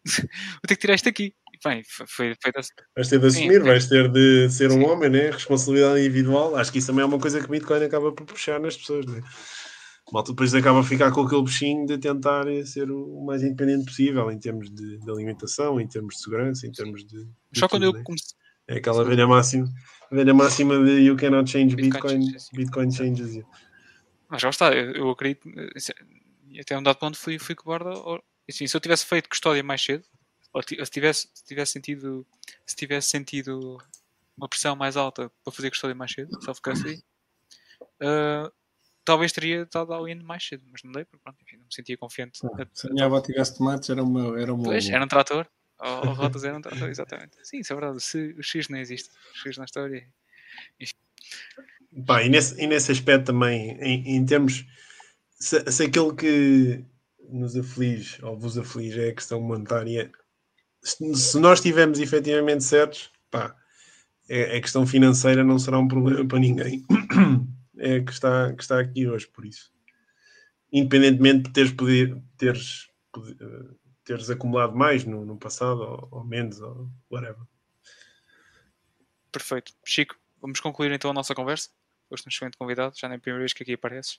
vou 0.22 0.66
ter 0.66 0.76
que 0.76 0.80
tirar 0.80 0.94
isto 0.94 1.08
aqui. 1.08 1.34
E, 1.52 1.68
bem, 1.68 1.82
foi, 1.84 2.34
foi 2.42 2.52
assim. 2.56 2.72
Vais 2.96 3.08
ter 3.08 3.20
de 3.20 3.26
assumir, 3.26 3.60
Sim, 3.60 3.66
vais 3.66 3.86
ter 3.86 4.10
de 4.10 4.48
ser 4.48 4.72
um 4.72 4.84
homem, 4.86 5.10
né? 5.10 5.30
Responsabilidade 5.30 6.00
individual. 6.00 6.56
Acho 6.56 6.72
que 6.72 6.78
isso 6.78 6.86
também 6.86 7.02
é 7.02 7.06
uma 7.06 7.18
coisa 7.18 7.38
que 7.38 7.44
o 7.44 7.50
Bitcoin 7.50 7.84
acaba 7.84 8.12
por 8.12 8.24
puxar 8.24 8.58
nas 8.58 8.76
pessoas, 8.76 9.04
né? 9.04 9.20
Malta 10.10 10.32
depois 10.32 10.52
acaba 10.54 10.80
a 10.80 10.82
ficar 10.82 11.12
com 11.12 11.20
aquele 11.20 11.42
bichinho 11.42 11.86
de 11.86 11.96
tentar 11.98 12.44
ser 12.64 12.90
o 12.90 13.24
mais 13.24 13.42
independente 13.42 13.84
possível 13.84 14.30
em 14.30 14.38
termos 14.38 14.68
de, 14.70 14.98
de 14.98 15.10
alimentação, 15.10 15.80
em 15.80 15.86
termos 15.86 16.16
de 16.16 16.22
segurança, 16.22 16.66
em 16.66 16.72
termos 16.72 17.04
de. 17.06 17.24
de 17.24 17.58
Só 17.60 17.68
tudo, 17.68 17.70
quando 17.70 17.82
eu 17.84 17.92
né? 17.92 18.02
comecei. 18.04 18.36
É 18.66 18.76
aquela 18.78 19.04
velha 19.04 19.26
máxima, 19.26 19.68
velha 20.10 20.34
máxima 20.34 20.82
de 20.84 21.00
you 21.00 21.16
cannot 21.16 21.50
change 21.50 21.76
Bitcoin, 21.76 22.18
Bitcoin, 22.18 22.36
Bitcoin 22.52 22.90
changes 22.90 23.34
you. 23.34 23.46
Mas 24.28 24.42
já 24.42 24.50
está, 24.50 24.72
eu, 24.72 24.92
eu 24.92 25.10
acredito 25.10 25.48
e 26.50 26.60
até 26.60 26.76
um 26.76 26.82
dado 26.82 26.98
ponto 26.98 27.16
fui, 27.16 27.38
fui 27.38 27.54
cobarde. 27.54 27.88
Ou, 27.88 28.22
assim, 28.48 28.66
se 28.66 28.76
eu 28.76 28.80
tivesse 28.80 29.06
feito 29.06 29.28
custódia 29.28 29.62
mais 29.62 29.82
cedo, 29.82 30.04
ou 30.52 30.62
se 30.62 30.76
tivesse, 30.90 31.28
se 31.32 31.44
tivesse 31.44 31.72
sentido 31.72 32.26
se 32.66 32.76
tivesse 32.76 33.08
sentido 33.08 33.78
uma 34.36 34.48
pressão 34.48 34.74
mais 34.74 34.96
alta 34.96 35.30
para 35.44 35.52
fazer 35.52 35.70
custódia 35.70 35.94
mais 35.94 36.12
cedo, 36.12 36.42
self-custody, 36.42 37.02
uh, 38.02 38.50
talvez 39.04 39.32
teria 39.32 39.62
estado 39.62 39.92
ao 39.92 40.08
indo 40.08 40.24
mais 40.24 40.44
cedo, 40.44 40.64
mas 40.70 40.82
não 40.82 40.92
dei, 40.92 41.04
porque 41.04 41.22
pronto, 41.22 41.38
enfim, 41.42 41.56
não 41.56 41.66
me 41.66 41.74
sentia 41.74 41.96
confiante. 41.96 42.40
Ah, 42.44 42.66
se 42.72 42.88
a 42.88 42.90
minha 42.90 43.06
avó 43.06 43.20
tivesse 43.20 43.56
tomates, 43.56 43.88
era 43.90 44.02
uma. 44.02 44.40
Era 44.40 44.52
uma 44.52 44.64
pois, 44.64 44.88
era 44.88 45.04
um 45.04 45.08
trator. 45.08 45.46
Ou, 45.80 46.12
rodas 46.12 46.44
era 46.44 46.56
um 46.56 46.60
trator, 46.60 46.88
exatamente. 46.88 47.36
Sim, 47.42 47.60
isso 47.60 47.72
é 47.72 47.76
verdade. 47.76 48.00
Se, 48.02 48.34
o 48.38 48.42
X 48.42 48.68
não 48.68 48.78
existe, 48.78 49.10
o 49.34 49.38
X 49.38 49.56
na 49.56 49.64
história. 49.64 50.06
Pá, 52.06 52.22
e, 52.22 52.28
nesse, 52.28 52.60
e 52.60 52.66
nesse 52.66 52.92
aspecto 52.92 53.26
também, 53.26 53.72
em, 53.80 54.16
em 54.16 54.24
termos 54.26 54.66
se, 55.40 55.64
se 55.72 55.84
aquilo 55.84 56.14
que 56.14 56.84
nos 57.28 57.56
aflige 57.56 58.22
ou 58.22 58.38
vos 58.38 58.58
aflige 58.58 59.00
é 59.00 59.08
a 59.08 59.14
questão 59.14 59.40
monetária, 59.40 60.10
se, 60.82 61.14
se 61.14 61.38
nós 61.38 61.58
estivermos 61.58 61.98
efetivamente 61.98 62.62
certos, 62.62 63.10
pá, 63.30 63.56
é, 64.28 64.56
a 64.56 64.60
questão 64.60 64.86
financeira 64.86 65.42
não 65.42 65.58
será 65.58 65.78
um 65.78 65.88
problema 65.88 66.26
para 66.26 66.38
ninguém. 66.38 66.84
É 67.82 67.98
que 67.98 68.12
está, 68.12 68.52
que 68.52 68.62
está 68.62 68.78
aqui 68.78 69.08
hoje, 69.08 69.26
por 69.26 69.42
isso. 69.42 69.72
Independentemente 70.70 71.44
de 71.44 71.50
teres, 71.50 71.72
poder, 71.72 72.14
teres, 72.36 72.90
poder, 73.10 73.34
teres 74.10 74.28
acumulado 74.28 74.74
mais 74.74 75.04
no, 75.04 75.24
no 75.24 75.38
passado 75.38 75.82
ou, 75.82 76.08
ou 76.10 76.24
menos, 76.24 76.60
ou 76.60 76.90
whatever. 77.08 77.46
Perfeito. 79.30 79.72
Chico, 79.84 80.16
vamos 80.40 80.58
concluir 80.58 80.90
então 80.90 81.12
a 81.12 81.14
nossa 81.14 81.32
conversa. 81.32 81.70
Hoje 82.10 82.24
temos 82.24 82.34
um 82.34 82.36
excelente 82.36 82.58
convidado, 82.58 82.96
já 82.98 83.08
nem 83.08 83.14
é 83.14 83.18
a 83.18 83.20
primeira 83.20 83.42
vez 83.42 83.52
que 83.52 83.62
aqui 83.62 83.74
apareces 83.74 84.18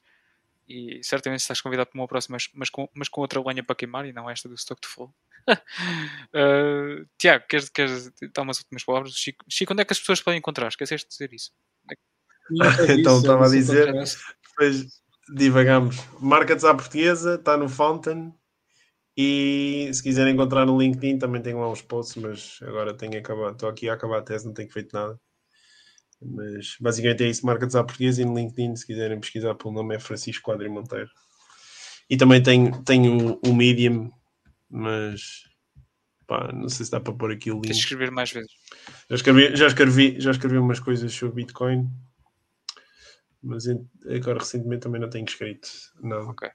e 0.66 1.02
certamente 1.04 1.42
estás 1.42 1.60
convidado 1.60 1.90
para 1.90 2.00
uma 2.00 2.08
próxima, 2.08 2.38
mas 2.54 2.70
com, 2.70 2.90
mas 2.94 3.10
com 3.10 3.20
outra 3.20 3.44
lenha 3.46 3.62
para 3.62 3.76
queimar 3.76 4.06
e 4.06 4.14
não 4.14 4.30
esta 4.30 4.48
do 4.48 4.56
Stock 4.56 4.80
to 4.80 4.88
Flow. 4.88 5.14
uh, 5.50 7.06
Tiago, 7.18 7.46
queres, 7.50 7.68
queres 7.68 8.10
dar 8.34 8.44
umas 8.44 8.60
últimas 8.60 8.86
palavras? 8.86 9.14
Chico, 9.14 9.44
Chico, 9.50 9.74
onde 9.74 9.82
é 9.82 9.86
que 9.86 9.92
as 9.92 10.00
pessoas 10.00 10.22
podem 10.22 10.38
encontrar? 10.38 10.70
Esqueceste 10.70 11.10
de 11.10 11.12
dizer 11.12 11.34
isso. 11.34 11.52
então 12.98 13.20
estava 13.20 13.46
a 13.46 13.50
dizer, 13.50 13.92
depois 13.92 15.02
divagamos. 15.36 15.98
Marca-te 16.22 16.66
à 16.66 16.74
portuguesa, 16.74 17.36
está 17.36 17.58
no 17.58 17.68
Fountain. 17.68 18.34
E 19.16 19.90
se 19.94 20.02
quiserem 20.02 20.34
encontrar 20.34 20.66
no 20.66 20.80
LinkedIn, 20.80 21.20
também 21.20 21.42
tenho 21.42 21.60
lá 21.60 21.70
uns 21.70 21.82
posts, 21.82 22.22
mas 22.22 22.60
agora 22.62 22.94
tenho 22.94 23.18
acabado, 23.20 23.54
estou 23.54 23.70
aqui 23.70 23.90
a 23.90 23.94
acabar 23.94 24.20
a 24.20 24.22
tese, 24.22 24.46
não 24.46 24.54
tenho 24.54 24.72
feito 24.72 24.94
nada. 24.94 25.20
Mas 26.22 26.78
basicamente 26.80 27.24
é 27.24 27.28
isso, 27.28 27.46
marca 27.46 27.66
à 27.66 27.84
portuguesa 27.84 28.22
e 28.22 28.26
no 28.26 28.38
LinkedIn, 28.38 28.76
se 28.76 28.86
quiserem 28.86 29.20
pesquisar 29.20 29.56
pelo 29.56 29.74
nome, 29.74 29.96
é 29.96 30.00
Francisco 30.00 30.50
Quadri 30.50 30.70
Monteiro. 30.70 31.10
E 32.10 32.16
também 32.16 32.42
tenho, 32.42 32.84
tenho 32.84 33.40
o, 33.46 33.54
Medium, 33.54 34.12
mas 34.70 35.44
pá, 36.28 36.52
não 36.54 36.70
sei 36.70 36.86
se 36.86 36.92
dá 36.92 37.00
para 37.00 37.14
pôr 37.14 37.32
aqui 37.32 37.52
o 37.52 37.56
link. 37.56 37.68
Tens 37.68 37.78
de 37.78 37.84
escrever 37.84 38.12
mais 38.12 38.32
vezes. 38.32 38.52
Já 39.10 39.16
escrevi, 39.16 39.56
já, 39.56 39.68
escrevi, 39.68 40.20
já 40.20 40.32
escrevi 40.32 40.58
umas 40.58 40.80
coisas 40.80 41.12
sobre 41.12 41.44
Bitcoin, 41.44 41.90
mas 43.42 43.66
agora 44.06 44.40
recentemente 44.40 44.84
também 44.84 45.02
não 45.02 45.10
tenho 45.10 45.26
escrito 45.26 45.70
nada. 46.02 46.26
Ok. 46.26 46.50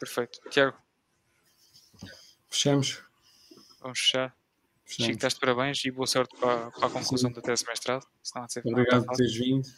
Perfeito. 0.00 0.40
Tiago. 0.50 0.83
Fechamos. 2.54 3.02
Vamos 3.80 3.98
fechar. 3.98 4.32
Chico, 4.86 5.10
estás 5.10 5.34
de 5.34 5.40
parabéns 5.40 5.84
e 5.84 5.90
boa 5.90 6.06
sorte 6.06 6.36
para, 6.38 6.70
para 6.70 6.86
a 6.86 6.90
conclusão 6.90 7.34
Sim. 7.34 7.40
tese 7.40 7.64
de 7.64 7.68
mestrado. 7.68 8.06
Obrigado 8.64 9.04
por 9.04 9.16
teres 9.16 9.34
vindo. 9.34 9.68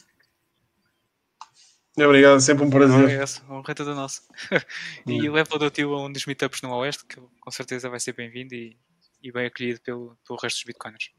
Obrigado, 1.97 2.39
sempre 2.41 2.65
um 2.67 2.71
prazer. 2.71 2.99
Não, 2.99 3.09
é 3.09 3.15
essa, 3.15 3.43
honra 3.51 3.75
toda 3.75 3.95
nossa. 3.95 4.21
e 5.07 5.27
leva 5.31 5.57
o 5.57 5.59
teu 5.59 5.71
tio 5.71 5.95
a 5.95 6.05
um 6.05 6.13
dos 6.13 6.27
meetups 6.27 6.61
no 6.61 6.71
Oeste, 6.75 7.07
que 7.07 7.19
com 7.41 7.51
certeza 7.51 7.89
vai 7.89 7.99
ser 7.99 8.13
bem-vindo 8.13 8.55
e, 8.55 8.77
e 9.23 9.33
bem 9.33 9.47
acolhido 9.47 9.81
pelo, 9.81 10.19
pelo 10.27 10.39
resto 10.39 10.59
dos 10.59 10.65
bitcoiners. 10.65 11.11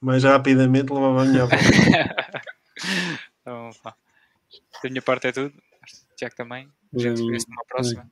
Mais 0.00 0.24
rapidamente 0.24 0.90
levava 0.90 1.22
a 1.22 1.24
minha 1.26 1.42
avó. 1.42 1.52
então, 3.42 3.70
pá. 3.82 3.94
Da 4.82 4.88
minha 4.88 5.02
parte 5.02 5.26
é 5.26 5.32
tudo. 5.32 5.52
Tiago 6.16 6.34
também. 6.34 6.72
A 6.94 6.98
gente 6.98 7.22
vê-se 7.30 7.46
numa 7.50 7.64
próxima. 7.66 8.10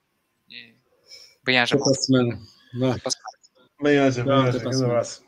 Bem-aja. 1.47 1.77
Até 1.77 1.85
para 1.85 1.93
a 1.93 1.95
semana. 1.95 2.35
Até 2.35 2.99
para 2.99 3.09
a 3.09 3.11
semana. 3.11 3.37
Bem, 3.83 3.99
haja, 3.99 4.25
bem, 4.25 4.33
haja. 4.35 4.69
Um 4.69 4.85
abraço. 4.87 5.26